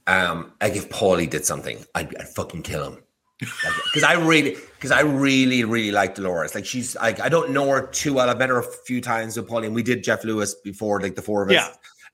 Um, 0.06 0.52
like 0.60 0.76
if 0.76 0.88
Paulie 0.88 1.28
did 1.28 1.44
something, 1.44 1.84
I'd, 1.96 2.14
I'd 2.16 2.28
fucking 2.28 2.62
kill 2.62 2.92
him. 2.92 3.02
Because 3.40 4.04
I 4.04 4.12
really, 4.12 4.56
because 4.76 4.92
I 4.92 5.00
really, 5.00 5.64
really 5.64 5.90
like 5.90 6.14
Dolores. 6.14 6.54
Like 6.54 6.64
she's 6.64 6.94
like, 6.94 7.20
I 7.20 7.28
don't 7.28 7.50
know 7.50 7.68
her 7.70 7.88
too 7.88 8.14
well. 8.14 8.30
I've 8.30 8.38
met 8.38 8.50
her 8.50 8.58
a 8.58 8.62
few 8.86 9.00
times 9.00 9.36
with 9.36 9.48
Paulie, 9.48 9.66
and 9.66 9.74
we 9.74 9.82
did 9.82 10.04
Jeff 10.04 10.22
Lewis 10.22 10.54
before, 10.54 11.00
like 11.00 11.16
the 11.16 11.22
four 11.22 11.42
of 11.42 11.48
us. 11.48 11.54
Yeah. 11.54 11.68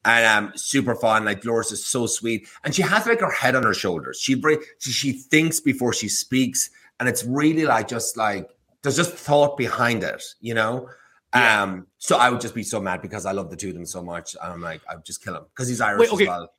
And 0.05 0.47
um, 0.47 0.53
super 0.57 0.95
fun. 0.95 1.25
Like 1.25 1.43
Dolores 1.43 1.73
is 1.73 1.85
so 1.85 2.07
sweet, 2.07 2.49
and 2.65 2.75
she 2.75 2.83
has 2.83 3.07
like 3.07 3.21
her 3.21 3.31
head 3.31 3.55
on 3.55 3.63
her 3.65 3.75
shoulders. 3.75 4.19
She 4.19 4.35
bring, 4.35 4.61
she, 4.79 4.93
she 4.93 5.13
thinks 5.13 5.61
before 5.61 5.93
she 5.93 6.09
speaks, 6.09 6.71
and 6.99 7.09
it's 7.09 7.25
really 7.25 7.67
like 7.67 7.89
just 7.89 8.17
like 8.17 8.49
there's 8.83 8.97
just 8.97 9.13
thought 9.13 9.57
behind 9.57 10.03
it, 10.03 10.23
you 10.41 10.55
know. 10.55 10.89
Yeah. 11.35 11.63
Um, 11.63 11.87
so 11.99 12.17
I 12.17 12.31
would 12.31 12.41
just 12.41 12.55
be 12.55 12.63
so 12.63 12.81
mad 12.81 13.03
because 13.03 13.27
I 13.27 13.33
love 13.33 13.51
the 13.51 13.57
two 13.57 13.69
of 13.69 13.75
them 13.75 13.87
so 13.87 14.03
much. 14.03 14.35
I'm 14.43 14.61
like, 14.61 14.81
I'd 14.91 15.05
just 15.05 15.23
kill 15.23 15.37
him 15.37 15.45
because 15.55 15.69
he's 15.69 15.81
Irish 15.81 16.01
Wait, 16.01 16.13
okay. 16.13 16.25
as 16.25 16.29
well. 16.29 16.53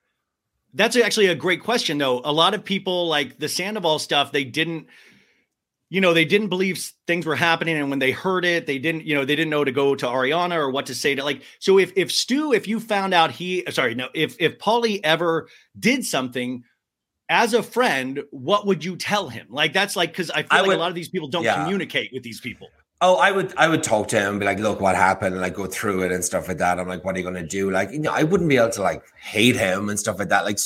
That's 0.73 0.95
actually 0.95 1.27
a 1.27 1.35
great 1.35 1.63
question, 1.63 1.97
though. 1.97 2.21
A 2.23 2.31
lot 2.31 2.53
of 2.53 2.63
people 2.63 3.07
like 3.07 3.39
the 3.39 3.49
Sandoval 3.49 3.99
stuff, 3.99 4.31
they 4.31 4.45
didn't, 4.45 4.87
you 5.91 5.99
know, 5.99 6.13
they 6.13 6.23
didn't 6.23 6.47
believe 6.47 6.89
things 7.05 7.25
were 7.25 7.35
happening. 7.35 7.75
And 7.75 7.89
when 7.89 7.99
they 7.99 8.11
heard 8.11 8.45
it, 8.45 8.65
they 8.65 8.79
didn't, 8.79 9.03
you 9.05 9.13
know, 9.13 9.25
they 9.25 9.35
didn't 9.35 9.49
know 9.49 9.65
to 9.65 9.73
go 9.73 9.93
to 9.93 10.05
Ariana 10.05 10.55
or 10.55 10.71
what 10.71 10.85
to 10.85 10.95
say 10.95 11.15
to 11.15 11.23
like. 11.23 11.41
So 11.59 11.77
if 11.77 11.91
if 11.97 12.13
Stu, 12.13 12.53
if 12.53 12.65
you 12.65 12.79
found 12.79 13.13
out 13.13 13.29
he 13.29 13.65
sorry, 13.71 13.93
no, 13.93 14.07
if 14.13 14.37
if 14.39 14.57
Paulie 14.57 15.01
ever 15.03 15.49
did 15.77 16.05
something 16.05 16.63
as 17.27 17.53
a 17.53 17.61
friend, 17.61 18.23
what 18.31 18.65
would 18.65 18.85
you 18.85 18.95
tell 18.95 19.27
him? 19.27 19.47
Like 19.49 19.73
that's 19.73 19.97
like 19.97 20.11
because 20.11 20.31
I 20.31 20.43
feel 20.43 20.47
I 20.51 20.57
like 20.59 20.67
would- 20.67 20.77
a 20.77 20.79
lot 20.79 20.87
of 20.89 20.95
these 20.95 21.09
people 21.09 21.27
don't 21.27 21.43
yeah. 21.43 21.61
communicate 21.61 22.11
with 22.13 22.23
these 22.23 22.39
people. 22.39 22.69
Oh, 23.01 23.17
I 23.17 23.31
would 23.31 23.53
I 23.57 23.67
would 23.67 23.83
talk 23.83 24.07
to 24.09 24.19
him, 24.19 24.39
be 24.39 24.45
like, 24.45 24.59
look, 24.59 24.79
what 24.79 24.95
happened, 24.95 25.33
and 25.33 25.41
like 25.41 25.55
go 25.55 25.65
through 25.65 26.03
it 26.03 26.13
and 26.13 26.23
stuff 26.23 26.47
like 26.47 26.59
that. 26.59 26.79
I'm 26.79 26.87
like, 26.87 27.03
what 27.03 27.15
are 27.15 27.17
you 27.17 27.25
gonna 27.25 27.45
do? 27.45 27.69
Like, 27.69 27.91
you 27.91 27.99
know, 27.99 28.13
I 28.13 28.23
wouldn't 28.23 28.49
be 28.49 28.55
able 28.55 28.69
to 28.69 28.81
like 28.81 29.03
hate 29.19 29.57
him 29.57 29.89
and 29.89 29.99
stuff 29.99 30.19
like 30.19 30.29
that. 30.29 30.45
Like, 30.45 30.59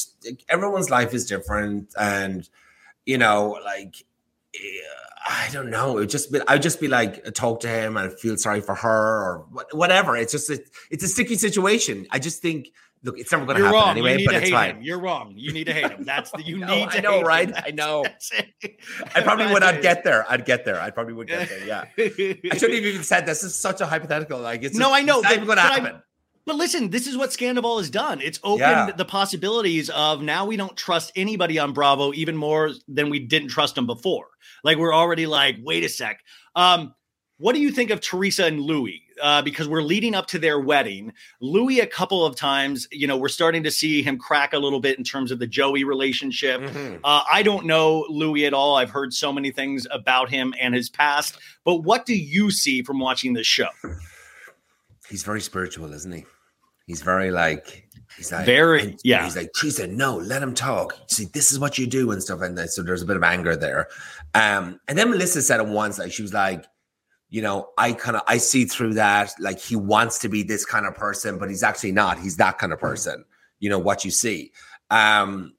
everyone's 0.49 0.91
life 0.91 1.15
is 1.15 1.25
different, 1.25 1.93
and 1.97 2.47
you 3.05 3.17
know, 3.17 3.57
like, 3.63 3.95
eh, 4.53 4.59
I 5.27 5.49
don't 5.51 5.69
know. 5.71 5.97
It 5.97 6.07
just 6.07 6.31
be, 6.31 6.39
I'd 6.47 6.61
just 6.61 6.79
be 6.79 6.87
like, 6.87 7.21
uh, 7.27 7.31
talk 7.31 7.59
to 7.61 7.67
him 7.67 7.97
and 7.97 8.13
feel 8.19 8.37
sorry 8.37 8.61
for 8.61 8.75
her 8.75 8.89
or 9.23 9.45
whatever. 9.71 10.15
It's 10.15 10.31
just, 10.31 10.49
a, 10.51 10.59
it's 10.91 11.03
a 11.03 11.07
sticky 11.07 11.35
situation. 11.35 12.05
I 12.11 12.19
just 12.19 12.43
think, 12.43 12.67
look, 13.03 13.17
it's 13.17 13.31
never 13.31 13.43
gonna 13.45 13.57
You're 13.59 13.67
happen 13.69 13.79
wrong. 13.81 13.89
anyway, 13.89 14.17
need 14.17 14.25
but 14.25 14.31
to 14.33 14.37
it's 14.37 14.47
hate 14.49 14.53
fine. 14.53 14.75
him. 14.77 14.81
You're 14.83 14.99
wrong. 14.99 15.33
You 15.35 15.51
need 15.51 15.63
to 15.65 15.73
hate 15.73 15.89
him. 15.91 16.03
That's 16.03 16.29
the 16.31 16.43
you 16.43 16.57
No, 16.59 16.67
need 16.75 16.91
to 16.91 16.97
I 16.99 17.01
know, 17.01 17.21
right? 17.23 17.51
I 17.55 17.71
know. 17.71 18.05
I 19.15 19.21
probably 19.21 19.47
would. 19.47 19.61
not 19.61 19.81
get 19.81 20.03
there. 20.03 20.25
I'd 20.29 20.45
get 20.45 20.63
there. 20.63 20.79
I 20.79 20.91
probably 20.91 21.13
would 21.13 21.27
get 21.27 21.49
there. 21.49 21.65
Yeah. 21.65 21.85
I 21.97 22.07
shouldn't 22.57 22.73
have 22.75 22.85
even 22.85 23.03
said 23.03 23.25
this. 23.25 23.41
This 23.41 23.51
is 23.51 23.57
such 23.57 23.81
a 23.81 23.85
hypothetical. 23.87 24.39
Like 24.39 24.61
it's 24.63 24.77
No, 24.77 24.85
just- 24.89 24.93
I 24.95 25.01
know, 25.01 25.15
It's 25.19 25.23
not 25.23 25.33
even 25.33 25.45
going 25.45 25.57
to 25.57 25.61
happen. 25.63 26.01
But 26.45 26.57
listen, 26.57 26.89
this 26.91 27.07
is 27.07 27.17
what 27.17 27.31
Scandoval 27.31 27.79
has 27.79 27.89
done. 27.89 28.21
It's 28.21 28.39
opened 28.43 28.59
Yeah. 28.59 28.91
the 28.91 29.05
possibilities 29.05 29.89
of 29.89 30.21
now 30.21 30.45
we 30.45 30.57
don't 30.57 30.77
trust 30.77 31.11
anybody 31.15 31.57
on 31.57 31.73
Bravo 31.73 32.13
even 32.13 32.37
more 32.37 32.71
than 32.87 33.09
we 33.09 33.19
didn't 33.19 33.49
trust 33.49 33.75
them 33.75 33.87
before. 33.87 34.27
Like 34.63 34.77
we're 34.77 34.93
already 34.93 35.25
like, 35.25 35.57
wait 35.63 35.83
a 35.83 35.89
sec. 35.89 36.21
Um, 36.55 36.93
what 37.37 37.53
do 37.55 37.61
you 37.61 37.71
think 37.71 37.89
of 37.89 37.99
Teresa 37.99 38.45
and 38.45 38.61
Luis? 38.61 39.01
Uh, 39.21 39.41
because 39.41 39.67
we're 39.67 39.81
leading 39.81 40.13
up 40.13 40.27
to 40.27 40.37
their 40.39 40.59
wedding. 40.59 41.11
Luis, 41.41 41.81
a 41.81 41.87
couple 41.87 42.25
of 42.25 42.35
times, 42.35 42.85
you 42.91 43.07
know, 43.07 43.15
we're 43.17 43.27
starting 43.29 43.63
to 43.63 43.71
see 43.71 44.01
him 44.03 44.17
crack 44.17 44.53
a 44.53 44.57
little 44.59 44.79
bit 44.81 44.97
in 44.97 45.03
terms 45.05 45.31
of 45.31 45.39
the 45.39 45.47
Joey 45.47 45.83
relationship. 45.85 46.61
Mhm. 46.61 46.99
Uh, 47.03 47.23
I 47.31 47.41
don't 47.41 47.65
know 47.65 48.05
Luis 48.09 48.45
at 48.45 48.53
all. 48.53 48.75
I've 48.75 48.89
heard 48.89 49.13
so 49.13 49.31
many 49.33 49.51
things 49.51 49.87
about 49.89 50.29
him 50.29 50.53
and 50.59 50.75
his 50.75 50.89
past. 50.89 51.37
But 51.63 51.77
what 51.77 52.05
do 52.05 52.13
you 52.15 52.51
see 52.51 52.83
from 52.83 52.99
watching 52.99 53.33
this 53.33 53.47
show? 53.47 53.69
He's 55.09 55.23
very 55.23 55.41
spiritual, 55.41 55.93
isn't 55.93 56.11
he? 56.11 56.25
He's 56.85 57.01
very 57.01 57.31
like 57.31 57.87
he's 58.15 58.31
like 58.31 58.45
Very- 58.45 58.81
and 58.81 58.99
yeah. 59.03 59.23
He's 59.23 59.35
like 59.35 59.49
she 59.55 59.71
said, 59.71 59.91
no, 59.91 60.17
let 60.17 60.41
him 60.41 60.53
talk. 60.53 60.97
See, 61.07 61.25
this 61.33 61.51
is 61.51 61.59
what 61.59 61.77
you 61.77 61.87
do 61.87 62.11
and 62.11 62.21
stuff. 62.21 62.41
And 62.41 62.57
so 62.69 62.83
there's 62.83 63.01
a 63.01 63.05
bit 63.05 63.17
of 63.17 63.23
anger 63.23 63.55
there. 63.55 63.87
Um, 64.33 64.79
and 64.87 64.97
then 64.97 65.09
Melissa 65.09 65.41
said 65.41 65.59
it 65.59 65.67
once, 65.67 65.97
like 65.97 66.11
she 66.11 66.21
was 66.21 66.33
like, 66.33 66.65
you 67.29 67.41
know, 67.41 67.69
I 67.77 67.93
kind 67.93 68.15
of 68.15 68.21
I 68.27 68.37
see 68.37 68.65
through 68.65 68.93
that. 68.95 69.33
Like 69.39 69.59
he 69.59 69.75
wants 69.75 70.19
to 70.19 70.29
be 70.29 70.43
this 70.43 70.63
kind 70.65 70.85
of 70.85 70.93
person, 70.93 71.39
but 71.39 71.49
he's 71.49 71.63
actually 71.63 71.91
not. 71.91 72.19
He's 72.19 72.37
that 72.37 72.59
kind 72.59 72.71
of 72.71 72.79
person. 72.79 73.25
You 73.59 73.69
know 73.69 73.79
what 73.79 74.05
you 74.05 74.11
see. 74.11 74.51
Um, 74.91 75.54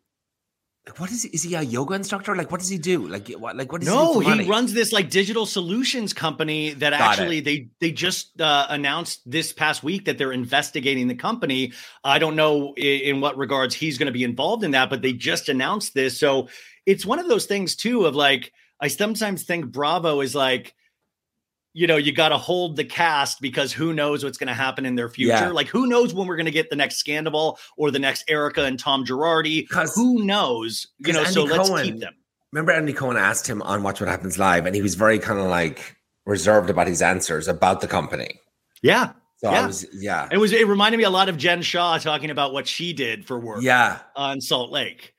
like, 0.86 1.00
what 1.00 1.10
is 1.10 1.24
he? 1.24 1.30
Is 1.30 1.42
he 1.42 1.54
a 1.54 1.62
yoga 1.62 1.94
instructor? 1.94 2.36
Like, 2.36 2.52
what 2.52 2.60
does 2.60 2.68
he 2.68 2.78
do? 2.78 3.08
Like, 3.08 3.28
what? 3.30 3.56
Like, 3.56 3.72
what 3.72 3.80
does 3.80 3.88
No, 3.90 4.20
he 4.20 4.30
for 4.30 4.36
he 4.36 4.48
runs 4.48 4.72
this 4.72 4.92
like 4.92 5.10
digital 5.10 5.44
solutions 5.44 6.12
company 6.12 6.70
that 6.74 6.90
Got 6.90 7.00
actually 7.00 7.40
they 7.40 7.68
they 7.80 7.90
just 7.90 8.40
uh, 8.40 8.66
announced 8.68 9.28
this 9.28 9.52
past 9.52 9.82
week 9.82 10.04
that 10.04 10.16
they're 10.16 10.32
investigating 10.32 11.08
the 11.08 11.16
company. 11.16 11.72
I 12.04 12.20
don't 12.20 12.36
know 12.36 12.72
in, 12.76 13.16
in 13.16 13.20
what 13.20 13.36
regards 13.36 13.74
he's 13.74 13.98
going 13.98 14.06
to 14.06 14.12
be 14.12 14.22
involved 14.22 14.62
in 14.62 14.70
that, 14.72 14.88
but 14.88 15.02
they 15.02 15.12
just 15.12 15.48
announced 15.48 15.92
this. 15.92 16.20
So 16.20 16.48
it's 16.86 17.04
one 17.04 17.18
of 17.18 17.28
those 17.28 17.46
things 17.46 17.74
too 17.74 18.06
of 18.06 18.14
like 18.14 18.52
I 18.80 18.86
sometimes 18.86 19.42
think 19.42 19.72
Bravo 19.72 20.20
is 20.20 20.36
like 20.36 20.74
you 21.76 21.86
know, 21.86 21.98
you 21.98 22.10
got 22.10 22.30
to 22.30 22.38
hold 22.38 22.74
the 22.74 22.84
cast 22.84 23.38
because 23.42 23.70
who 23.70 23.92
knows 23.92 24.24
what's 24.24 24.38
going 24.38 24.48
to 24.48 24.54
happen 24.54 24.86
in 24.86 24.94
their 24.94 25.10
future. 25.10 25.32
Yeah. 25.32 25.50
Like, 25.50 25.68
who 25.68 25.86
knows 25.86 26.14
when 26.14 26.26
we're 26.26 26.36
going 26.36 26.46
to 26.46 26.50
get 26.50 26.70
the 26.70 26.76
next 26.76 27.04
Scandoval 27.04 27.58
or 27.76 27.90
the 27.90 27.98
next 27.98 28.24
Erika 28.28 28.64
and 28.64 28.78
Tom 28.78 29.04
Girardi? 29.04 29.66
Who 29.94 30.24
knows? 30.24 30.86
You 31.00 31.12
know, 31.12 31.24
so 31.24 31.42
Andy 31.42 31.54
let's 31.54 31.82
keep 31.82 32.00
them. 32.00 32.14
remember 32.50 32.72
Andy 32.72 32.94
Cohen 32.94 33.18
asked 33.18 33.46
him 33.46 33.60
on 33.60 33.82
Watch 33.82 34.00
What 34.00 34.08
Happens 34.08 34.38
Live, 34.38 34.64
and 34.64 34.74
he 34.74 34.80
was 34.80 34.94
very 34.94 35.18
kind 35.18 35.38
of 35.38 35.48
like 35.48 35.94
reserved 36.24 36.70
about 36.70 36.86
his 36.86 37.02
answers 37.02 37.46
about 37.46 37.82
the 37.82 37.88
company. 37.88 38.40
Yeah. 38.82 39.12
So 39.36 39.50
Yeah. 39.50 39.64
I 39.64 39.66
was, 39.66 39.86
yeah, 39.92 40.28
It 40.32 40.38
was. 40.38 40.54
It 40.54 40.66
reminded 40.66 40.96
me 40.96 41.04
a 41.04 41.10
lot 41.10 41.28
of 41.28 41.36
Jen 41.36 41.60
Shah 41.60 41.98
talking 41.98 42.30
about 42.30 42.54
what 42.54 42.66
she 42.66 42.94
did 42.94 43.26
for 43.26 43.38
work 43.38 43.60
yeah. 43.60 43.98
on 44.16 44.40
Salt 44.40 44.70
Lake. 44.70 45.12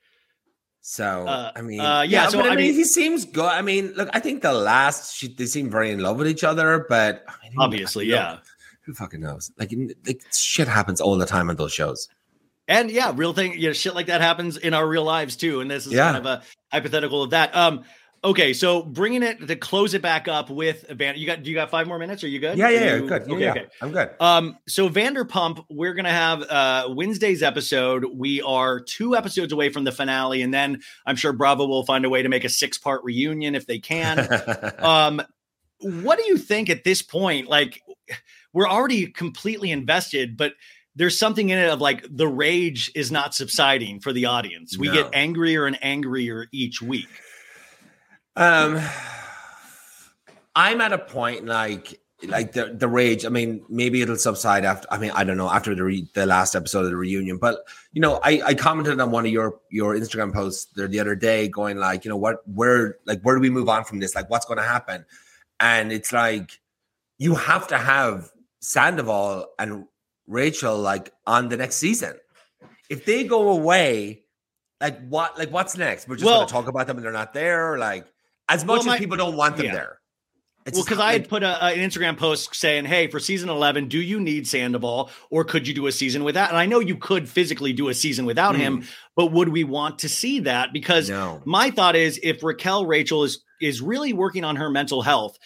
So 0.90 1.26
Uh, 1.26 1.52
I 1.54 1.60
mean, 1.60 1.80
uh, 1.80 2.00
yeah, 2.00 2.28
so 2.28 2.38
but 2.38 2.46
I, 2.46 2.52
I 2.52 2.56
mean, 2.56 2.68
mean- 2.68 2.74
he 2.74 2.84
seems 2.84 3.26
good. 3.26 3.44
I 3.44 3.60
mean, 3.60 3.92
look, 3.94 4.08
I 4.14 4.20
think 4.20 4.40
the 4.40 4.54
last 4.54 5.14
she, 5.14 5.28
they 5.28 5.44
seem 5.44 5.68
very 5.68 5.90
in 5.90 5.98
love 6.00 6.16
with 6.16 6.26
each 6.26 6.42
other, 6.44 6.86
but 6.88 7.24
I 7.28 7.50
mean, 7.50 7.58
Obviously, 7.58 8.06
yeah. 8.06 8.38
Who 8.86 8.94
fucking 8.94 9.20
knows? 9.20 9.52
Like, 9.58 9.70
like, 10.06 10.22
shit 10.32 10.66
happens 10.66 11.02
all 11.02 11.18
the 11.18 11.26
time 11.26 11.50
on 11.50 11.56
those 11.56 11.74
shows. 11.74 12.08
And 12.68 12.90
yeah, 12.90 13.12
real 13.14 13.34
thing, 13.34 13.52
you 13.60 13.66
know, 13.68 13.74
shit 13.74 13.94
like 13.94 14.06
that 14.06 14.22
happens 14.22 14.56
in 14.56 14.72
our 14.72 14.88
real 14.88 15.04
lives 15.04 15.36
too. 15.36 15.60
And 15.60 15.70
this 15.70 15.86
is 15.86 15.92
Yeah. 15.92 16.12
kind 16.12 16.16
of 16.16 16.24
a 16.26 16.42
hypothetical 16.72 17.22
of 17.22 17.30
that. 17.30 17.54
Um, 17.54 17.84
okay, 18.24 18.52
so 18.52 18.82
bringing 18.82 19.22
it 19.22 19.46
to 19.46 19.56
close 19.56 19.94
it 19.94 20.02
back 20.02 20.28
up 20.28 20.50
with 20.50 20.84
Van, 20.90 21.16
you 21.16 21.26
got, 21.26 21.42
do 21.42 21.50
you 21.50 21.56
got 21.56 21.70
five 21.70 21.86
more 21.86 21.98
minutes? 21.98 22.22
Are 22.24 22.28
you 22.28 22.38
good? 22.38 22.58
Yeah, 22.58 22.68
yeah, 22.68 22.96
you- 22.96 23.06
good. 23.08 23.22
Okay, 23.22 23.40
yeah, 23.40 23.50
okay. 23.52 23.66
I'm 23.80 23.92
good. 23.92 24.10
Um, 24.20 24.58
so 24.66 24.88
Vanderpump, 24.88 25.64
we're 25.70 25.94
gonna 25.94 26.10
have 26.10 26.42
uh 26.42 26.88
Wednesday's 26.94 27.42
episode. 27.42 28.04
We 28.14 28.42
are 28.42 28.80
two 28.80 29.16
episodes 29.16 29.52
away 29.52 29.68
from 29.70 29.84
the 29.84 29.92
finale, 29.92 30.42
and 30.42 30.52
then 30.52 30.80
I'm 31.06 31.16
sure 31.16 31.32
Bravo 31.32 31.66
will 31.66 31.84
find 31.84 32.04
a 32.04 32.08
way 32.08 32.22
to 32.22 32.28
make 32.28 32.44
a 32.44 32.48
six 32.48 32.78
part 32.78 33.02
reunion 33.04 33.54
if 33.54 33.66
they 33.66 33.78
can. 33.78 34.26
um 34.78 35.22
what 35.80 36.18
do 36.18 36.24
you 36.24 36.36
think 36.36 36.68
at 36.70 36.82
this 36.82 37.02
point 37.02 37.46
like 37.46 37.80
we're 38.52 38.68
already 38.68 39.06
completely 39.06 39.70
invested 39.70 40.36
but 40.36 40.54
there's 40.96 41.16
something 41.16 41.50
in 41.50 41.58
it 41.58 41.68
of 41.70 41.80
like 41.80 42.04
the 42.10 42.26
rage 42.26 42.90
is 42.96 43.12
not 43.12 43.32
subsiding 43.32 44.00
for 44.00 44.12
the 44.12 44.24
audience 44.26 44.76
we 44.76 44.88
No. 44.88 44.94
get 44.94 45.10
angrier 45.14 45.66
and 45.66 45.78
angrier 45.80 46.46
each 46.50 46.82
week 46.82 47.06
Um, 48.38 48.80
I'm 50.54 50.80
at 50.80 50.92
a 50.92 50.98
point 50.98 51.46
like 51.46 52.00
like 52.26 52.52
the 52.52 52.74
the 52.74 52.88
rage. 52.88 53.24
I 53.24 53.28
mean, 53.28 53.64
maybe 53.68 54.02
it'll 54.02 54.16
subside 54.16 54.64
after. 54.64 54.88
I 54.90 54.98
mean, 54.98 55.10
I 55.14 55.24
don't 55.24 55.36
know 55.36 55.48
after 55.50 55.74
the 55.74 55.84
re, 55.84 56.08
the 56.14 56.26
last 56.26 56.54
episode 56.54 56.84
of 56.84 56.90
the 56.90 56.96
reunion. 56.96 57.38
But 57.38 57.58
you 57.92 58.00
know, 58.00 58.20
I 58.24 58.40
I 58.44 58.54
commented 58.54 58.98
on 59.00 59.10
one 59.10 59.26
of 59.26 59.32
your 59.32 59.60
your 59.70 59.94
Instagram 59.94 60.32
posts 60.32 60.66
there 60.74 60.88
the 60.88 61.00
other 61.00 61.14
day, 61.14 61.48
going 61.48 61.76
like, 61.78 62.04
you 62.04 62.08
know, 62.08 62.16
what 62.16 62.38
where 62.48 62.96
like 63.06 63.20
where 63.22 63.34
do 63.36 63.40
we 63.40 63.50
move 63.50 63.68
on 63.68 63.84
from 63.84 63.98
this? 64.00 64.14
Like, 64.14 64.30
what's 64.30 64.46
going 64.46 64.58
to 64.58 64.64
happen? 64.64 65.04
And 65.60 65.92
it's 65.92 66.12
like. 66.12 66.58
you 67.20 67.34
have 67.34 67.66
to 67.66 67.76
have 67.76 68.30
Sandoval 68.60 69.46
and 69.58 69.86
Rachel 70.28 70.78
like 70.78 71.10
on 71.26 71.48
the 71.48 71.56
next 71.56 71.76
season. 71.76 72.14
If 72.88 73.04
they 73.04 73.24
go 73.24 73.48
away, 73.50 74.22
like 74.80 75.02
what? 75.08 75.36
Like 75.36 75.50
what's 75.50 75.76
next? 75.76 76.06
We're 76.08 76.14
just 76.14 76.26
Well- 76.26 76.38
going 76.38 76.48
to 76.48 76.52
talk 76.52 76.68
about 76.68 76.86
them 76.86 76.96
and 76.96 77.04
they're 77.04 77.12
not 77.12 77.32
there. 77.34 77.76
Like 77.76 78.06
as 78.48 78.64
much 78.64 78.78
Well, 78.78 78.86
my- 78.86 78.94
as 78.94 79.00
people 79.00 79.16
don't 79.16 79.36
want 79.36 79.56
them 79.56 79.66
yeah. 79.66 79.74
there. 79.74 79.94
It's 80.66 80.76
well, 80.76 80.84
because 80.84 80.98
I 80.98 81.12
had 81.12 81.30
put 81.30 81.42
a, 81.42 81.64
an 81.64 81.78
Instagram 81.78 82.18
post 82.18 82.54
saying, 82.54 82.84
"Hey, 82.84 83.06
for 83.06 83.18
season 83.18 83.48
eleven, 83.48 83.88
do 83.88 83.98
you 83.98 84.20
need 84.20 84.46
Sandoval, 84.46 85.10
or 85.30 85.42
could 85.44 85.66
you 85.66 85.72
do 85.72 85.86
a 85.86 85.92
season 85.92 86.24
without?" 86.24 86.50
And 86.50 86.58
I 86.58 86.66
know 86.66 86.78
you 86.80 86.96
could 86.96 87.26
physically 87.26 87.72
do 87.72 87.88
a 87.88 87.94
season 87.94 88.26
without 88.26 88.54
him, 88.54 88.84
but 89.16 89.32
would 89.32 89.48
we 89.48 89.64
want 89.64 90.00
to 90.00 90.10
see 90.10 90.40
that? 90.40 90.74
Because 90.74 91.08
no. 91.08 91.40
my 91.46 91.70
thought 91.70 91.96
is, 91.96 92.20
if 92.22 92.42
Raquel 92.42 92.84
Rachel 92.84 93.24
is 93.24 93.42
is 93.62 93.80
really 93.80 94.12
working 94.12 94.44
on 94.44 94.56
her 94.56 94.68
mental 94.68 95.00
health, 95.00 95.38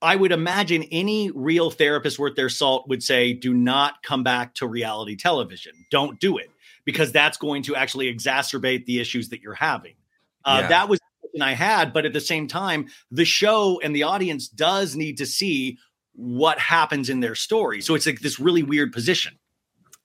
I 0.00 0.16
would 0.16 0.32
imagine 0.32 0.84
any 0.84 1.30
real 1.30 1.70
therapist 1.70 2.18
worth 2.18 2.34
their 2.36 2.48
salt 2.48 2.88
would 2.88 3.02
say, 3.02 3.34
"Do 3.34 3.52
not 3.52 4.02
come 4.02 4.22
back 4.22 4.54
to 4.54 4.66
reality 4.66 5.14
television. 5.14 5.72
Don't 5.90 6.18
do 6.18 6.38
it." 6.38 6.48
Because 6.86 7.12
that's 7.12 7.36
going 7.36 7.64
to 7.64 7.76
actually 7.76 8.10
exacerbate 8.14 8.86
the 8.86 8.98
issues 8.98 9.28
that 9.28 9.42
you're 9.42 9.52
having. 9.52 9.96
Uh, 10.42 10.60
Yeah. 10.62 10.68
That 10.68 10.88
was 10.88 11.00
I 11.40 11.52
had, 11.52 11.92
but 11.92 12.04
at 12.04 12.12
the 12.12 12.20
same 12.20 12.48
time, 12.48 12.88
the 13.10 13.24
show 13.24 13.80
and 13.82 13.94
the 13.94 14.02
audience 14.02 14.48
does 14.48 14.96
need 14.96 15.16
to 15.18 15.26
see 15.26 15.78
what 16.12 16.58
happens 16.58 17.08
in 17.08 17.20
their 17.20 17.34
story. 17.34 17.80
So 17.80 17.94
it's 17.94 18.06
like 18.06 18.20
this 18.20 18.40
really 18.40 18.62
weird 18.62 18.92
position. 18.92 19.38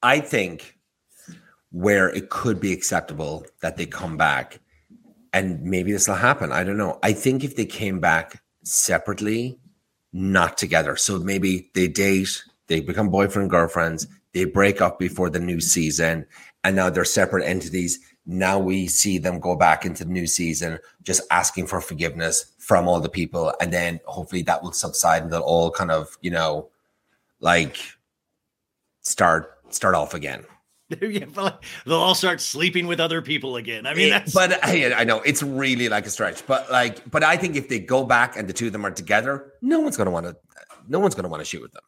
I 0.04 0.20
think 0.20 0.78
where 1.72 2.10
it 2.10 2.30
could 2.30 2.60
be 2.60 2.72
acceptable 2.72 3.46
that 3.62 3.76
they 3.76 3.86
come 3.86 4.18
back, 4.18 4.60
and 5.34 5.62
maybe 5.64 5.92
this 5.92 6.08
will 6.08 6.16
happen. 6.16 6.52
I 6.52 6.64
don't 6.64 6.78
know. 6.78 7.00
I 7.04 7.12
think 7.12 7.44
if 7.44 7.56
they 7.56 7.66
came 7.66 8.00
back 8.00 8.42
separately, 8.64 9.60
not 10.14 10.58
together. 10.58 10.96
So 10.96 11.20
maybe 11.20 11.70
they 11.74 11.88
date, 11.88 12.42
they 12.68 12.80
become 12.80 13.10
boyfriend 13.10 13.50
girlfriends, 13.50 14.08
they 14.34 14.46
break 14.46 14.80
up 14.80 15.00
before 15.00 15.30
the 15.30 15.40
new 15.40 15.60
season, 15.60 16.26
and 16.64 16.76
now 16.76 16.90
they're 16.90 17.04
separate 17.04 17.46
entities. 17.46 18.00
Now 18.26 18.58
we 18.58 18.88
see 18.88 19.18
them 19.20 19.40
go 19.40 19.56
back 19.56 19.86
into 19.86 20.04
the 20.04 20.12
new 20.12 20.26
season, 20.26 20.80
just 21.04 21.22
asking 21.30 21.68
for 21.68 21.80
forgiveness 21.80 22.52
from 22.58 22.88
all 22.88 23.00
the 23.00 23.10
people, 23.10 23.54
and 23.62 23.72
then 23.72 24.00
hopefully 24.06 24.42
that 24.44 24.64
will 24.64 24.72
subside 24.72 25.22
and 25.24 25.32
they'll 25.32 25.42
all 25.42 25.70
kind 25.70 25.92
of, 25.92 26.18
you 26.22 26.32
know, 26.32 26.70
like 27.40 27.78
start 29.02 29.52
start 29.70 29.96
off 29.96 30.14
again. 30.14 30.44
Yeah, 31.02 31.26
like, 31.36 31.64
they'll 31.88 31.96
all 31.98 32.14
start 32.14 32.40
sleeping 32.40 32.86
with 32.86 33.00
other 33.00 33.20
people 33.24 33.56
again. 33.56 33.88
I 33.88 33.96
mean, 33.96 34.14
It- 34.14 34.32
but 34.36 34.64
I, 34.64 34.94
I 34.94 35.04
know 35.04 35.20
it's 35.22 35.42
really 35.42 35.90
like 35.90 36.06
a 36.06 36.12
stretch, 36.12 36.46
but 36.46 36.72
like, 36.72 37.10
but 37.10 37.24
I 37.24 37.38
think 37.38 37.56
if 37.56 37.70
they 37.70 37.80
go 37.80 38.06
back 38.06 38.38
and 38.38 38.48
the 38.48 38.54
two 38.54 38.68
of 38.68 38.72
them 38.72 38.86
are 38.86 38.92
together, 38.92 39.54
no 39.64 39.80
one's 39.80 39.98
to 39.98 40.12
want 40.12 40.28
to, 40.28 40.36
no 40.88 41.00
one's 41.00 41.16
going 41.16 41.24
to 41.24 41.30
want 41.30 41.42
to 41.42 41.46
shoot 41.46 41.64
with 41.64 41.72
them. 41.72 41.82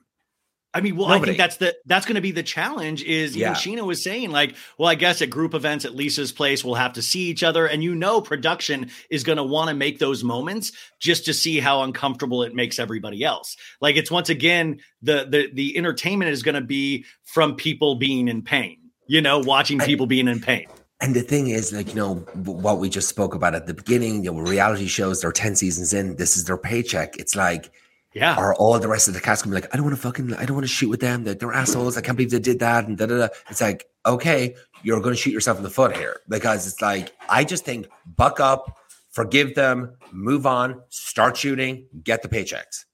I 0.73 0.81
mean, 0.81 0.95
well, 0.95 1.07
I 1.07 1.19
think 1.19 1.37
that's 1.37 1.57
the 1.57 1.75
that's 1.85 2.05
going 2.05 2.15
to 2.15 2.21
be 2.21 2.31
the 2.31 2.43
challenge. 2.43 3.01
Is 3.03 3.35
even 3.35 3.49
Yeah. 3.49 3.55
Scheana 3.55 3.85
was 3.85 4.03
saying, 4.03 4.31
like, 4.31 4.55
well, 4.77 4.89
I 4.89 4.95
guess 4.95 5.21
at 5.21 5.29
group 5.29 5.53
events 5.53 5.85
at 5.85 5.95
Lisa's 5.95 6.31
place, 6.31 6.63
we'll 6.63 6.75
have 6.75 6.93
to 6.93 7.01
see 7.01 7.21
each 7.21 7.41
other, 7.41 7.65
and 7.65 7.83
you 7.83 7.95
know, 7.95 8.21
production 8.21 8.91
is 9.09 9.23
going 9.23 9.37
to 9.37 9.43
want 9.43 9.69
to 9.69 9.75
make 9.75 9.97
those 9.99 10.23
moments 10.23 10.71
just 10.99 11.25
to 11.25 11.33
see 11.33 11.59
how 11.59 11.81
uncomfortable 11.83 12.43
it 12.43 12.53
makes 12.53 12.79
everybody 12.79 13.23
else. 13.23 13.55
Like, 13.81 13.95
it's 13.95 14.11
once 14.11 14.29
again 14.29 14.79
the 15.01 15.25
the 15.29 15.49
the 15.53 15.77
entertainment 15.77 16.31
is 16.31 16.43
going 16.43 16.55
to 16.55 16.61
be 16.61 17.05
from 17.23 17.55
people 17.55 17.95
being 17.95 18.27
in 18.27 18.41
pain. 18.43 18.77
You 19.07 19.21
know, 19.21 19.39
watching 19.39 19.81
I- 19.81 19.85
people 19.85 20.05
being 20.05 20.27
in 20.27 20.41
pain. 20.41 20.67
And 20.99 21.15
the 21.15 21.21
thing 21.21 21.47
is, 21.49 21.71
like, 21.71 21.89
you 21.89 21.95
know, 21.95 22.15
what 22.43 22.79
we 22.79 22.89
just 22.89 23.07
spoke 23.07 23.35
about 23.35 23.53
at 23.53 23.67
the 23.67 23.73
beginning, 23.75 24.23
you 24.23 24.31
know, 24.33 24.39
reality 24.39 24.87
shows, 24.87 25.21
they're 25.21 25.31
10 25.31 25.55
seasons 25.55 25.93
in, 25.93 26.15
this 26.15 26.35
is 26.35 26.45
their 26.45 26.57
paycheck. 26.57 27.15
It's 27.17 27.35
like, 27.35 27.71
Yeah, 28.13 28.35
Or 28.39 28.55
all 28.55 28.79
the 28.79 28.87
rest 28.87 29.07
of 29.07 29.13
the 29.13 29.19
cast 29.21 29.43
gonna 29.43 29.55
be 29.55 29.61
like, 29.61 29.73
I 29.73 29.77
don't 29.77 29.85
want 29.85 29.95
to 29.95 30.01
fucking, 30.01 30.33
I 30.33 30.45
don't 30.45 30.55
want 30.55 30.63
to 30.63 30.71
shoot 30.71 30.89
with 30.89 31.01
them. 31.01 31.23
They're, 31.23 31.35
they're 31.35 31.53
assholes. 31.53 31.97
I 31.97 32.01
can't 32.01 32.17
believe 32.17 32.31
they 32.31 32.39
did 32.39 32.59
that. 32.59 32.87
And 32.87 32.97
da 32.97 33.05
da 33.05 33.17
da. 33.17 33.27
It's 33.49 33.61
like, 33.61 33.85
okay, 34.05 34.55
you're 34.81 34.99
going 35.01 35.13
to 35.13 35.21
shoot 35.21 35.33
yourself 35.33 35.57
in 35.57 35.63
the 35.63 35.69
foot 35.69 35.95
here 35.95 36.21
because 36.27 36.65
it's 36.67 36.81
like, 36.81 37.11
I 37.29 37.43
just 37.43 37.63
think 37.65 37.87
buck 38.05 38.39
up, 38.39 38.77
forgive 39.11 39.53
them, 39.55 39.97
move 40.11 40.47
on, 40.47 40.81
start 40.89 41.37
shooting, 41.37 41.87
get 42.03 42.23
the 42.23 42.29
paychecks. 42.29 42.85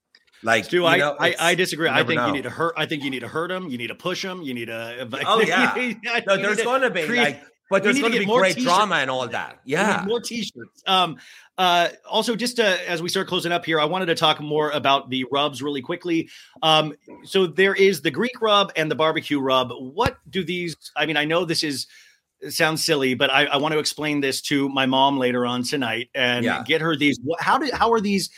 Like, 0.42 0.66
Stu, 0.66 0.84
I, 0.84 0.98
know, 0.98 1.16
I, 1.18 1.34
I 1.40 1.54
disagree. 1.54 1.88
I 1.88 2.04
think 2.04 2.16
know. 2.18 2.26
you 2.26 2.32
need 2.32 2.42
to 2.42 2.50
hurt. 2.50 2.74
I 2.76 2.84
think 2.84 3.02
you 3.02 3.08
need 3.08 3.20
to 3.20 3.28
hurt 3.28 3.48
them. 3.48 3.68
You 3.68 3.78
need 3.78 3.86
to 3.86 3.94
push 3.94 4.20
them. 4.22 4.42
You 4.42 4.52
need 4.52 4.66
to. 4.66 5.08
Uh, 5.10 5.22
oh, 5.26 5.40
yeah. 5.46 5.94
No, 6.26 6.36
there's 6.36 6.62
going 6.62 6.82
to 6.82 6.90
be 6.90 7.06
create- 7.06 7.22
like, 7.22 7.42
but 7.70 7.82
there's 7.82 7.98
going 7.98 8.12
to 8.12 8.18
be 8.18 8.26
more 8.26 8.40
great 8.40 8.54
t-shirts. 8.56 8.74
drama 8.74 8.96
and 8.96 9.10
all 9.10 9.26
that. 9.26 9.60
We 9.64 9.72
need 9.72 9.78
Yeah. 9.78 10.04
more 10.06 10.20
t-shirts. 10.20 10.82
Um, 10.86 11.16
uh, 11.56 11.88
also, 12.08 12.34
just 12.36 12.56
to, 12.56 12.90
as 12.90 13.00
we 13.00 13.08
start 13.08 13.26
closing 13.28 13.52
up 13.52 13.64
here, 13.64 13.80
I 13.80 13.84
wanted 13.84 14.06
to 14.06 14.14
talk 14.14 14.40
more 14.40 14.70
about 14.70 15.08
the 15.10 15.24
rubs 15.30 15.62
really 15.62 15.82
quickly. 15.82 16.28
Um, 16.62 16.94
so 17.24 17.46
there 17.46 17.74
is 17.74 18.02
the 18.02 18.10
Greek 18.10 18.40
rub 18.40 18.72
and 18.76 18.90
the 18.90 18.94
barbecue 18.96 19.40
rub. 19.40 19.70
What 19.72 20.18
do 20.28 20.44
these? 20.44 20.76
I 20.96 21.06
mean, 21.06 21.16
I 21.16 21.24
know 21.24 21.44
this 21.44 21.62
is 21.62 21.86
sounds 22.48 22.84
silly, 22.84 23.14
but 23.14 23.30
I, 23.30 23.46
I 23.46 23.56
want 23.56 23.72
to 23.72 23.78
explain 23.78 24.20
this 24.20 24.42
to 24.42 24.68
my 24.68 24.84
mom 24.84 25.16
later 25.16 25.46
on 25.46 25.62
tonight 25.62 26.10
and 26.14 26.44
Yeah. 26.44 26.62
get 26.66 26.80
her 26.82 26.94
these. 26.96 27.18
How 27.38 27.56
do 27.58 27.70
how 27.72 27.92
are 27.92 28.00
these? 28.00 28.28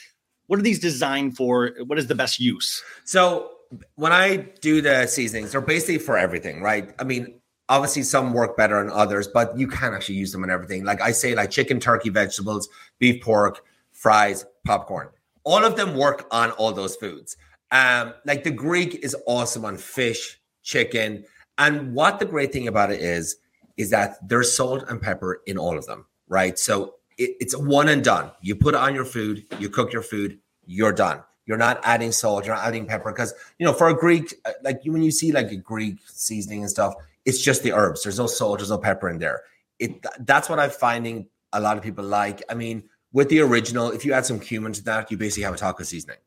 What 0.47 0.61
are 0.61 0.63
these 0.63 0.79
designed 0.79 1.37
for? 1.37 1.73
What 1.87 1.99
is 1.99 2.07
the 2.07 2.15
best 2.15 2.39
use? 2.39 2.83
So 3.05 3.51
when 3.97 4.13
I 4.13 4.37
do 4.61 4.81
the 4.81 5.07
seasonings, 5.09 5.51
they're 5.53 5.61
basically 5.61 5.99
for 5.99 6.17
everything, 6.17 6.63
right? 6.63 6.95
I 7.01 7.05
mean, 7.05 7.41
obviously 7.69 8.03
some 8.03 8.33
work 8.33 8.57
better 8.57 8.83
than 8.83 8.93
others, 8.93 9.29
but 9.29 9.59
you 9.59 9.67
can 9.67 9.95
actually 9.95 10.17
use 10.17 10.33
them 10.33 10.45
in 10.45 10.51
everything. 10.51 10.85
Like 10.85 11.01
I 11.01 11.13
say, 11.13 11.35
like 11.35 11.51
chicken, 11.51 11.81
turkey, 11.81 12.11
vegetables, 12.11 12.69
beef, 12.99 13.23
pork, 13.23 13.65
fries, 13.93 14.45
popcorn. 14.65 15.09
All 15.45 15.65
of 15.65 15.77
them 15.77 15.97
work 15.97 16.27
on 16.31 16.51
all 16.53 16.73
those 16.73 16.97
foods. 16.97 17.37
Um, 17.71 18.15
like 18.25 18.45
the 18.45 18.51
Greek 18.51 19.05
is 19.05 19.17
awesome 19.27 19.65
on 19.65 19.77
fish, 19.77 20.41
chicken, 20.63 21.25
and 21.59 21.95
what 21.95 22.19
the 22.19 22.27
great 22.27 22.53
thing 22.53 22.69
about 22.69 22.91
it 22.91 23.01
is, 23.01 23.37
is 23.77 23.91
that 23.91 24.17
there's 24.27 24.55
salt 24.55 24.85
and 24.89 25.01
pepper 25.01 25.43
in 25.47 25.59
all 25.59 25.77
of 25.77 25.87
them, 25.87 26.07
right? 26.29 26.59
So 26.59 26.95
it, 27.19 27.37
it's 27.41 27.57
one 27.57 27.89
and 27.89 28.05
done. 28.05 28.31
You 28.41 28.55
put 28.57 28.75
it 28.75 28.81
on 28.81 28.95
your 28.95 29.05
food, 29.05 29.45
you 29.59 29.69
cook 29.69 29.93
your 29.93 30.03
food, 30.03 30.39
you're 30.67 30.93
done. 30.93 31.23
You're 31.47 31.59
not 31.59 31.81
adding 31.85 32.11
salt, 32.11 32.45
you're 32.45 32.57
not 32.57 32.67
adding 32.67 32.87
pepper 32.87 33.13
because 33.13 33.33
you 33.59 33.67
know 33.67 33.73
for 33.73 33.89
a 33.89 33.95
Greek, 33.95 34.35
uh, 34.45 34.53
like 34.63 34.81
when 34.85 35.03
you 35.03 35.13
see 35.13 35.31
like 35.31 35.51
a 35.53 35.57
Greek 35.57 35.99
seasoning 36.07 36.63
and 36.63 36.71
stuff, 36.71 36.95
it's 37.27 37.43
just 37.43 37.63
the 37.63 37.73
herbs. 37.73 38.03
There's 38.03 38.19
no 38.19 38.27
salt, 38.27 38.59
there's 38.59 38.71
no 38.71 38.79
pepper 38.79 39.11
in 39.11 39.19
there. 39.19 39.43
It 39.79 40.05
that's 40.21 40.49
what 40.49 40.59
I'm 40.59 40.71
finding 40.71 41.29
a 41.53 41.61
lot 41.61 41.77
of 41.77 41.83
people 41.83 42.05
like. 42.05 42.43
I 42.49 42.55
mean, 42.55 42.85
with 43.13 43.29
the 43.29 43.41
original, 43.41 43.91
if 43.91 44.05
you 44.05 44.13
add 44.13 44.25
some 44.25 44.41
cumin 44.41 44.73
to 44.73 44.85
that, 44.85 45.11
you 45.11 45.19
basically 45.19 45.43
have 45.43 45.55
a 45.55 45.59
taco 45.59 45.83
seasoning. 45.83 46.19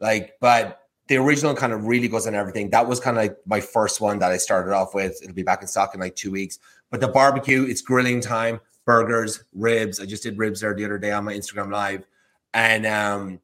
Like, 0.00 0.34
but 0.40 0.82
the 1.06 1.16
original 1.16 1.54
kind 1.54 1.72
of 1.72 1.86
really 1.86 2.08
goes 2.08 2.26
on 2.26 2.34
everything. 2.34 2.70
That 2.70 2.86
was 2.86 3.00
kind 3.00 3.16
of 3.16 3.22
like 3.22 3.38
my 3.46 3.60
first 3.60 4.00
one 4.00 4.18
that 4.18 4.30
I 4.30 4.36
started 4.36 4.74
off 4.74 4.94
with. 4.94 5.18
It'll 5.22 5.34
be 5.34 5.42
back 5.42 5.62
in 5.62 5.68
stock 5.68 5.94
in 5.94 6.00
like 6.00 6.16
two 6.16 6.30
weeks. 6.30 6.58
But 6.90 7.00
the 7.00 7.08
barbecue, 7.08 7.64
it's 7.64 7.80
grilling 7.80 8.20
time, 8.20 8.60
burgers, 8.84 9.44
ribs. 9.54 10.00
I 10.00 10.06
just 10.06 10.22
did 10.22 10.38
ribs 10.38 10.60
there 10.60 10.74
the 10.74 10.84
other 10.84 10.98
day 10.98 11.12
on 11.12 11.24
my 11.24 11.34
Instagram 11.34 11.70
live, 11.70 12.04
and 12.52 12.86
um, 12.86 13.40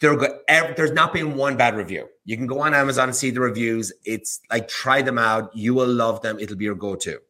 they're 0.00 0.16
good. 0.16 0.32
There's 0.48 0.92
not 0.92 1.12
been 1.12 1.36
one 1.36 1.56
bad 1.56 1.76
review. 1.76 2.08
You 2.24 2.36
can 2.36 2.46
go 2.46 2.60
on 2.60 2.74
Amazon 2.74 3.08
and 3.08 3.16
see 3.16 3.30
the 3.30 3.40
reviews. 3.40 3.92
It's 4.04 4.40
like 4.50 4.68
try 4.68 5.02
them 5.02 5.18
out. 5.18 5.54
You 5.54 5.74
will 5.74 5.88
love 5.88 6.22
them. 6.22 6.38
It'll 6.38 6.56
be 6.56 6.64
your 6.64 6.74
go-to. 6.74 7.20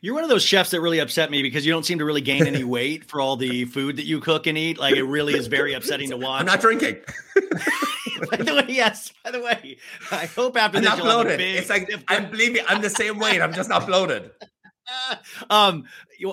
You're 0.00 0.14
one 0.14 0.24
of 0.24 0.30
those 0.30 0.42
chefs 0.42 0.70
that 0.70 0.80
really 0.80 0.98
upset 0.98 1.30
me 1.30 1.42
because 1.42 1.64
you 1.64 1.72
don't 1.72 1.84
seem 1.84 2.00
to 2.00 2.04
really 2.04 2.20
gain 2.20 2.46
any 2.46 2.64
weight 2.76 3.04
for 3.04 3.20
all 3.20 3.36
the 3.36 3.66
food 3.66 3.96
that 3.96 4.04
you 4.04 4.20
cook 4.20 4.48
and 4.48 4.58
eat. 4.58 4.78
Like 4.78 4.96
it 4.96 5.04
really 5.04 5.34
is 5.34 5.46
very 5.46 5.74
upsetting 5.74 6.10
to 6.10 6.16
watch. 6.16 6.40
I'm 6.40 6.46
not 6.46 6.60
drinking. 6.60 6.96
by 8.30 8.36
the 8.36 8.54
way, 8.54 8.64
yes. 8.68 9.12
By 9.24 9.30
the 9.30 9.40
way, 9.40 9.78
I 10.10 10.26
hope 10.26 10.56
after 10.56 10.78
I'm 10.78 10.84
this 10.84 10.90
not 10.90 10.98
you'll 10.98 11.06
have 11.06 11.20
a 11.20 11.22
bloated. 11.22 11.38
big 11.38 11.56
It's 11.56 11.70
like 11.70 11.88
I'm 12.08 12.30
believe 12.30 12.52
me, 12.52 12.60
I'm 12.66 12.82
the 12.82 12.90
same 12.90 13.18
weight. 13.20 13.40
I'm 13.40 13.52
just 13.52 13.68
not 13.68 13.86
bloated. 13.86 14.32
um 15.50 15.84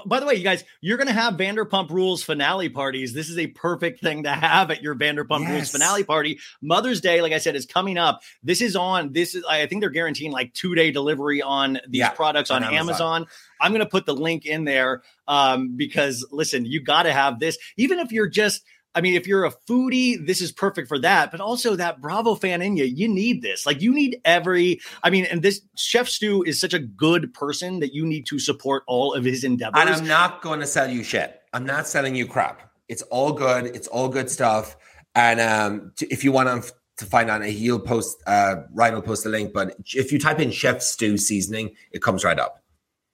by 0.05 0.19
the 0.19 0.25
way 0.25 0.35
you 0.35 0.43
guys 0.43 0.63
you're 0.81 0.97
gonna 0.97 1.11
have 1.11 1.35
vanderpump 1.35 1.89
rules 1.89 2.23
finale 2.23 2.69
parties. 2.69 3.13
This 3.13 3.29
is 3.29 3.37
a 3.37 3.47
perfect 3.47 4.01
thing 4.01 4.23
to 4.23 4.29
have 4.31 4.71
at 4.71 4.81
your 4.81 4.95
vanderpump 4.95 5.47
rules 5.49 5.69
finale 5.71 6.03
party. 6.03 6.39
Mother's 6.61 7.01
day 7.01 7.21
like 7.21 7.33
i 7.33 7.37
said 7.37 7.55
is 7.55 7.65
coming 7.65 7.97
up. 7.97 8.21
This 8.43 8.61
is 8.61 8.75
on 8.75 9.11
this 9.13 9.35
is 9.35 9.43
i 9.49 9.65
think 9.65 9.81
they're 9.81 9.89
guaranteeing 9.89 10.31
like 10.31 10.53
two 10.53 10.75
day 10.75 10.91
delivery 10.91 11.41
on 11.41 11.73
these 11.87 11.99
Yeah, 11.99 12.09
products 12.09 12.51
on, 12.51 12.63
on 12.63 12.73
amazon. 12.73 12.89
Amazon. 13.23 13.27
i'm 13.61 13.71
gonna 13.71 13.85
put 13.85 14.05
the 14.05 14.15
link 14.15 14.45
in 14.45 14.63
there 14.63 15.01
um 15.27 15.75
because 15.75 16.25
listen 16.31 16.65
you 16.65 16.81
gotta 16.83 17.11
have 17.11 17.39
this. 17.39 17.57
Even 17.77 17.99
if 17.99 18.11
you're 18.11 18.29
just 18.29 18.63
I 18.95 19.01
mean, 19.01 19.13
if 19.13 19.27
you're 19.27 19.45
a 19.45 19.51
foodie, 19.69 20.25
this 20.25 20.41
is 20.41 20.51
perfect 20.51 20.87
for 20.87 20.97
that. 20.99 21.31
But 21.31 21.41
also 21.41 21.75
that 21.75 22.01
Bravo 22.01 22.33
fan 22.35 22.61
in 22.61 22.75
you, 22.75 22.85
you 22.85 23.07
need 23.07 23.41
this. 23.41 23.65
Like 23.65 23.81
you 23.81 23.93
need 23.93 24.19
every. 24.25 24.79
I 25.03 25.09
mean, 25.11 25.25
and 25.25 25.41
this 25.43 25.61
Chef 25.75 26.09
Stu 26.09 26.43
is 26.43 26.59
such 26.59 26.73
a 26.73 26.79
good 26.79 27.33
person 27.33 27.79
that 27.81 27.93
you 27.93 28.05
need 28.05 28.25
to 28.27 28.39
support 28.39 28.83
all 28.87 29.13
of 29.13 29.23
his 29.23 29.43
endeavors. 29.43 29.79
And 29.79 29.89
I'm 29.89 30.07
not 30.07 30.41
going 30.41 30.59
to 30.59 30.65
sell 30.67 30.89
you 30.89 31.03
shit. 31.03 31.39
I'm 31.53 31.65
not 31.65 31.87
selling 31.87 32.15
you 32.15 32.25
crap. 32.25 32.71
It's 32.87 33.03
all 33.03 33.31
good. 33.31 33.67
It's 33.67 33.87
all 33.87 34.09
good 34.09 34.29
stuff. 34.29 34.75
And 35.15 35.39
um, 35.39 35.91
t- 35.95 36.07
if 36.09 36.23
you 36.23 36.31
want 36.31 36.63
to 36.63 36.73
to 36.97 37.05
find 37.05 37.29
out, 37.29 37.45
he'll 37.45 37.79
post. 37.79 38.17
Uh, 38.27 38.55
Ryan 38.73 38.95
will 38.95 39.01
post 39.03 39.23
the 39.23 39.29
link. 39.29 39.53
But 39.53 39.75
if 39.93 40.11
you 40.11 40.19
type 40.19 40.39
in 40.39 40.49
Chef 40.51 40.81
Stu 40.81 41.17
seasoning, 41.17 41.75
it 41.91 42.01
comes 42.01 42.23
right 42.23 42.39
up. 42.39 42.61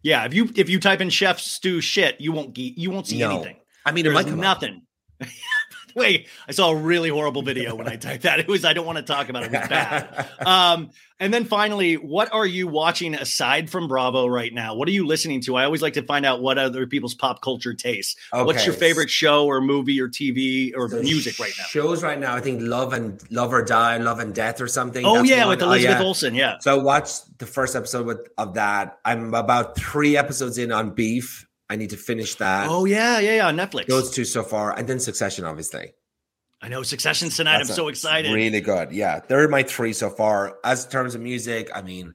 yeah, 0.03 0.23
if 0.25 0.33
you 0.33 0.49
if 0.55 0.69
you 0.69 0.79
type 0.79 1.01
in 1.01 1.09
Chef 1.09 1.39
Stu 1.39 1.81
shit, 1.81 2.19
you 2.21 2.31
won't 2.31 2.53
get 2.53 2.77
you 2.77 2.89
won't 2.91 3.07
see 3.07 3.19
No. 3.19 3.31
anything. 3.35 3.57
I 3.85 3.91
mean, 3.91 4.05
it 4.05 4.13
might 4.13 4.23
There's 4.23 4.31
come 4.35 4.39
up. 4.39 4.61
nothing. 4.61 4.81
way, 5.99 6.25
I 6.47 6.51
saw 6.51 6.71
a 6.71 6.75
really 6.75 7.09
horrible 7.09 7.41
video 7.41 7.75
when 7.75 7.87
I 7.87 7.95
typed 7.95 8.23
that. 8.23 8.39
It 8.39 8.47
was 8.47 8.65
I 8.65 8.73
don't 8.73 8.85
want 8.85 8.97
to 8.97 9.03
talk 9.03 9.29
about 9.29 9.43
it. 9.43 9.53
It 9.53 9.59
was 9.59 9.67
bad. 9.69 10.27
Um, 10.45 10.91
and 11.19 11.33
then 11.33 11.45
finally, 11.45 11.95
what 11.95 12.33
are 12.33 12.45
you 12.45 12.67
watching 12.67 13.15
aside 13.15 13.69
from 13.69 13.87
Bravo 13.87 14.27
right 14.27 14.53
now? 14.53 14.75
What 14.75 14.87
are 14.89 14.91
you 14.91 15.07
listening 15.07 15.39
to? 15.41 15.55
I 15.55 15.63
always 15.63 15.81
like 15.81 15.93
to 15.93 16.03
find 16.03 16.25
out 16.25 16.41
what 16.41 16.57
other 16.57 16.85
people's 16.87 17.13
pop 17.15 17.41
culture 17.41 17.73
tastes. 17.73 18.15
What's 18.31 18.65
your 18.65 18.75
favorite 18.75 19.09
show 19.09 19.45
or 19.45 19.61
movie 19.61 19.99
or 20.01 20.09
TV 20.09 20.73
or 20.75 20.89
The 20.89 21.01
music 21.01 21.39
right 21.39 21.53
now? 21.57 21.63
Shows 21.65 22.03
right 22.03 22.19
now, 22.19 22.35
I 22.35 22.41
think 22.41 22.61
Love 22.61 22.91
and 22.93 23.21
Love 23.31 23.53
or 23.53 23.63
Die, 23.63 23.97
Love 23.97 24.19
and 24.19 24.35
Death 24.35 24.59
or 24.59 24.67
something. 24.67 25.05
Oh 25.05 25.15
That's 25.15 25.29
yeah, 25.29 25.45
one. 25.45 25.49
with 25.55 25.61
Oh, 25.63 25.67
Elizabeth 25.67 25.99
yeah. 25.99 26.03
Olsen. 26.05 26.35
Yeah. 26.35 26.57
So 26.59 26.77
I 26.77 26.83
watched 26.83 27.39
the 27.39 27.45
first 27.45 27.75
episode 27.77 28.05
with, 28.05 28.27
of 28.37 28.55
that. 28.55 28.99
I'm 29.05 29.33
about 29.33 29.77
three 29.77 30.17
episodes 30.17 30.57
in 30.57 30.71
on 30.73 30.91
Beef. 30.91 31.47
I 31.69 31.75
need 31.75 31.89
to 31.91 31.97
finish 31.97 32.35
that. 32.35 32.67
Oh 32.69 32.85
yeah, 32.85 33.19
yeah, 33.19 33.35
yeah. 33.35 33.51
Netflix. 33.51 33.87
Those 33.87 34.11
two 34.11 34.25
so 34.25 34.43
far, 34.43 34.77
and 34.77 34.87
then 34.87 34.99
Succession, 34.99 35.45
obviously. 35.45 35.93
I 36.61 36.67
know 36.67 36.83
Succession 36.83 37.29
tonight. 37.29 37.57
That's 37.57 37.69
I'm 37.71 37.75
so 37.75 37.87
excited. 37.87 38.33
Really 38.33 38.61
good. 38.61 38.91
Yeah, 38.91 39.19
they're 39.27 39.47
my 39.47 39.63
three 39.63 39.93
so 39.93 40.09
far. 40.09 40.57
As 40.63 40.87
terms 40.87 41.15
of 41.15 41.21
music, 41.21 41.69
I 41.73 41.81
mean, 41.81 42.13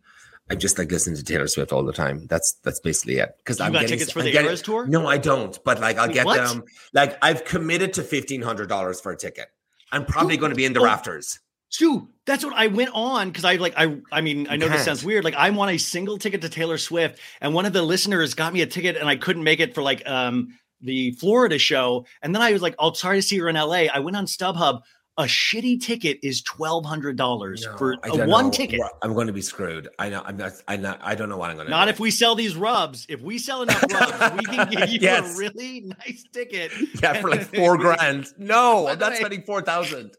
I'm 0.51 0.59
just 0.59 0.79
like 0.79 0.91
listening 0.91 1.17
to 1.17 1.25
Taylor 1.25 1.47
Swift 1.47 1.73
all 1.73 1.85
the 1.85 1.93
time. 1.93 2.27
That's 2.29 2.55
that's 2.65 2.81
basically 2.81 3.19
it. 3.19 3.31
Because 3.39 3.61
I'm 3.61 3.73
got 3.73 3.83
getting, 3.83 3.99
tickets 3.99 4.13
for 4.13 4.21
I'm 4.21 4.25
the 4.27 4.35
Eras 4.37 4.63
tour? 4.63 4.87
No, 4.87 5.07
I 5.07 5.19
don't. 5.19 5.59
But 5.65 5.81
like, 5.81 5.99
I'll 5.99 6.09
Wait, 6.09 6.15
get 6.15 6.27
what? 6.27 6.37
them. 6.37 6.65
Like, 6.93 7.19
I've 7.23 7.45
committed 7.45 7.93
to 7.95 8.03
fifteen 8.03 8.43
hundred 8.43 8.69
dollars 8.69 9.01
for 9.01 9.13
a 9.13 9.17
ticket. 9.17 9.49
I'm 9.93 10.05
probably 10.07 10.37
going 10.37 10.51
to 10.51 10.57
be 10.57 10.65
in 10.65 10.73
the 10.73 10.81
Oh. 10.81 10.85
rafters. 10.85 11.41
Stu, 11.71 12.09
that's 12.27 12.45
what 12.45 12.53
I 12.55 12.67
went 12.67 12.91
on 12.95 13.29
because 13.29 13.45
I 13.45 13.55
like 13.57 13.75
I 13.77 13.97
I 14.13 14.21
mean 14.21 14.47
I 14.51 14.57
know 14.57 14.69
this 14.69 14.85
sounds 14.85 15.05
weird. 15.05 15.25
Like 15.25 15.35
I 15.35 15.51
want 15.51 15.71
a 15.71 15.79
single 15.79 16.19
ticket 16.19 16.41
to 16.43 16.49
Taylor 16.49 16.79
Swift, 16.79 17.19
and 17.41 17.55
one 17.55 17.65
of 17.65 17.73
the 17.73 17.83
listeners 17.83 18.35
got 18.35 18.53
me 18.53 18.61
a 18.61 18.67
ticket, 18.67 18.97
and 18.97 19.09
I 19.09 19.17
couldn't 19.17 19.45
make 19.45 19.61
it 19.61 19.75
for 19.75 19.83
like 19.83 20.07
um 20.09 20.49
the 20.81 21.13
Florida 21.13 21.59
show. 21.59 22.07
And 22.23 22.35
then 22.35 22.43
I 22.43 22.53
was 22.53 22.61
like, 22.63 22.75
"I'll 22.79 22.93
try 22.93 23.15
to 23.17 23.23
see 23.23 23.39
her 23.39 23.49
in 23.49 23.55
LA." 23.57 23.87
I 23.93 24.01
went 24.01 24.17
on 24.17 24.27
StubHub. 24.27 24.83
A 25.19 25.25
shitty 25.25 25.83
ticket 25.83 26.19
is 26.23 26.41
twelve 26.43 26.85
hundred 26.87 27.17
dollars 27.17 27.63
No, 27.67 27.77
for 27.77 27.93
a 28.05 28.27
one 28.27 28.47
know. 28.47 28.51
ticket. 28.51 28.81
I'm 29.03 29.13
going 29.13 29.27
to 29.27 29.33
be 29.33 29.43
screwed. 29.43 29.89
I 29.99 30.09
know. 30.09 30.23
I'm 30.25 30.37
not. 30.39 30.53
I 30.67 30.77
not. 30.77 30.99
I 31.03 31.15
don't 31.15 31.29
know 31.29 31.37
what 31.37 31.51
I'm 31.51 31.57
going 31.57 31.67
to. 31.67 31.71
Not 31.71 31.85
do. 31.87 31.91
if 31.91 32.01
we 32.01 32.11
sell 32.11 32.35
these 32.35 32.57
rubs. 32.57 33.05
If 33.09 33.21
we 33.21 33.37
sell 33.37 33.63
enough 33.63 33.83
rubs, 33.93 34.37
we 34.39 34.45
can 34.45 34.71
give 34.71 34.89
you 34.89 34.99
Yes. 35.03 35.35
a 35.35 35.39
really 35.39 35.81
nice 35.83 36.25
ticket. 36.33 36.73
Yeah, 37.03 37.21
for 37.21 37.29
like 37.29 37.55
four 37.55 37.77
grand. 37.85 38.29
No, 38.39 38.89
I'm 38.89 38.99
not 38.99 39.15
spending 39.17 39.43
four 39.43 39.61
thousand. 39.63 40.13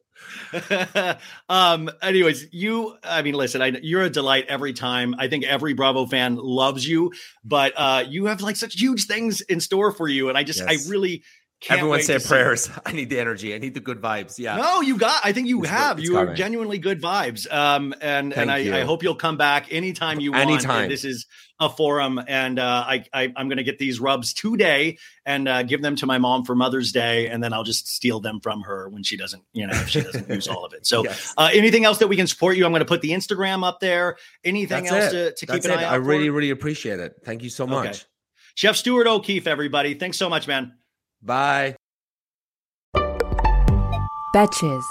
um 1.49 1.89
anyways 2.01 2.47
you 2.53 2.97
i 3.03 3.21
mean 3.21 3.33
listen 3.33 3.61
I, 3.61 3.67
you're 3.81 4.03
a 4.03 4.09
delight 4.09 4.45
every 4.47 4.73
time 4.73 5.15
i 5.17 5.27
think 5.27 5.45
every 5.45 5.73
bravo 5.73 6.05
fan 6.05 6.35
loves 6.35 6.87
you 6.87 7.11
but 7.43 7.73
uh 7.75 8.03
you 8.07 8.25
have 8.25 8.41
like 8.41 8.55
such 8.55 8.79
huge 8.79 9.05
things 9.05 9.41
in 9.41 9.59
store 9.59 9.91
for 9.91 10.07
you 10.07 10.29
and 10.29 10.37
i 10.37 10.43
just 10.43 10.59
Yes. 10.59 10.87
i 10.87 10.89
really 10.89 11.23
can't 11.61 11.77
Everyone 11.79 12.01
say 12.01 12.17
to 12.17 12.27
prayers. 12.27 12.69
I 12.85 12.91
need 12.91 13.09
the 13.11 13.19
energy. 13.19 13.53
I 13.53 13.59
need 13.59 13.75
the 13.75 13.79
good 13.79 14.01
vibes. 14.01 14.39
Yeah. 14.39 14.55
no 14.57 14.81
you 14.81 14.97
got 14.97 15.21
i 15.23 15.31
think 15.31 15.47
you 15.47 15.59
It's 15.61 15.69
have 15.69 15.99
It's 15.99 16.07
you 16.07 16.17
are 16.17 16.33
genuinely 16.33 16.79
good 16.79 17.01
vibes 17.01 17.51
um 17.51 17.93
and 18.01 18.33
and 18.33 18.49
I, 18.51 18.79
I 18.79 18.83
hope 18.83 19.03
you'll 19.03 19.15
come 19.15 19.37
back 19.37 19.71
anytime 19.71 20.19
you 20.19 20.31
want 20.31 20.49
Anytime. 20.49 20.89
this 20.89 21.05
is 21.05 21.27
a 21.59 21.69
forum 21.69 22.19
and 22.27 22.57
uh 22.57 22.83
i, 22.87 23.05
I 23.13 23.31
i'm 23.35 23.47
gonna 23.47 23.61
get 23.61 23.77
these 23.77 23.99
rubs 23.99 24.33
today 24.33 24.97
and 25.27 25.47
uh 25.47 25.61
give 25.61 25.83
them 25.83 25.95
to 25.97 26.07
my 26.07 26.17
mom 26.17 26.43
for 26.45 26.55
mother's 26.55 26.91
day 26.91 27.27
and 27.27 27.43
then 27.43 27.53
i'll 27.53 27.63
just 27.63 27.87
steal 27.87 28.19
them 28.19 28.39
from 28.39 28.61
her 28.61 28.89
when 28.89 29.03
she 29.03 29.15
doesn't 29.15 29.43
you 29.53 29.67
know 29.67 29.73
if 29.73 29.87
she 29.89 30.01
doesn't 30.01 30.27
use 30.29 30.47
all 30.47 30.65
of 30.65 30.73
it 30.73 30.87
so 30.87 31.03
Yes. 31.11 31.33
uh, 31.37 31.49
anything 31.53 31.85
else 31.85 31.99
that 31.99 32.07
we 32.07 32.15
can 32.15 32.25
support 32.27 32.57
you? 32.57 32.65
I'm 32.65 32.71
going 32.71 32.79
to 32.79 32.85
put 32.85 33.01
the 33.01 33.11
Instagram 33.11 33.63
up 33.63 33.79
there. 33.79 34.17
Anything 34.43 34.85
That's 34.85 35.05
else 35.05 35.13
it. 35.13 35.37
to, 35.37 35.45
to 35.45 35.53
keep 35.53 35.63
an 35.65 35.71
it. 35.71 35.77
eye 35.79 35.83
out 35.85 35.93
I 35.93 35.95
really, 35.97 36.27
for? 36.29 36.33
really 36.33 36.49
appreciate 36.51 36.99
it. 36.99 37.13
Thank 37.23 37.43
you 37.43 37.49
so 37.49 37.63
Okay. 37.65 37.73
much. 37.73 38.05
Chef 38.55 38.75
Stuart 38.75 39.07
O'Keeffe, 39.07 39.47
everybody. 39.47 39.93
Thanks 39.95 40.17
so 40.17 40.29
much, 40.29 40.47
man. 40.47 40.73
Bye. 41.21 41.75
Betches. 44.33 44.85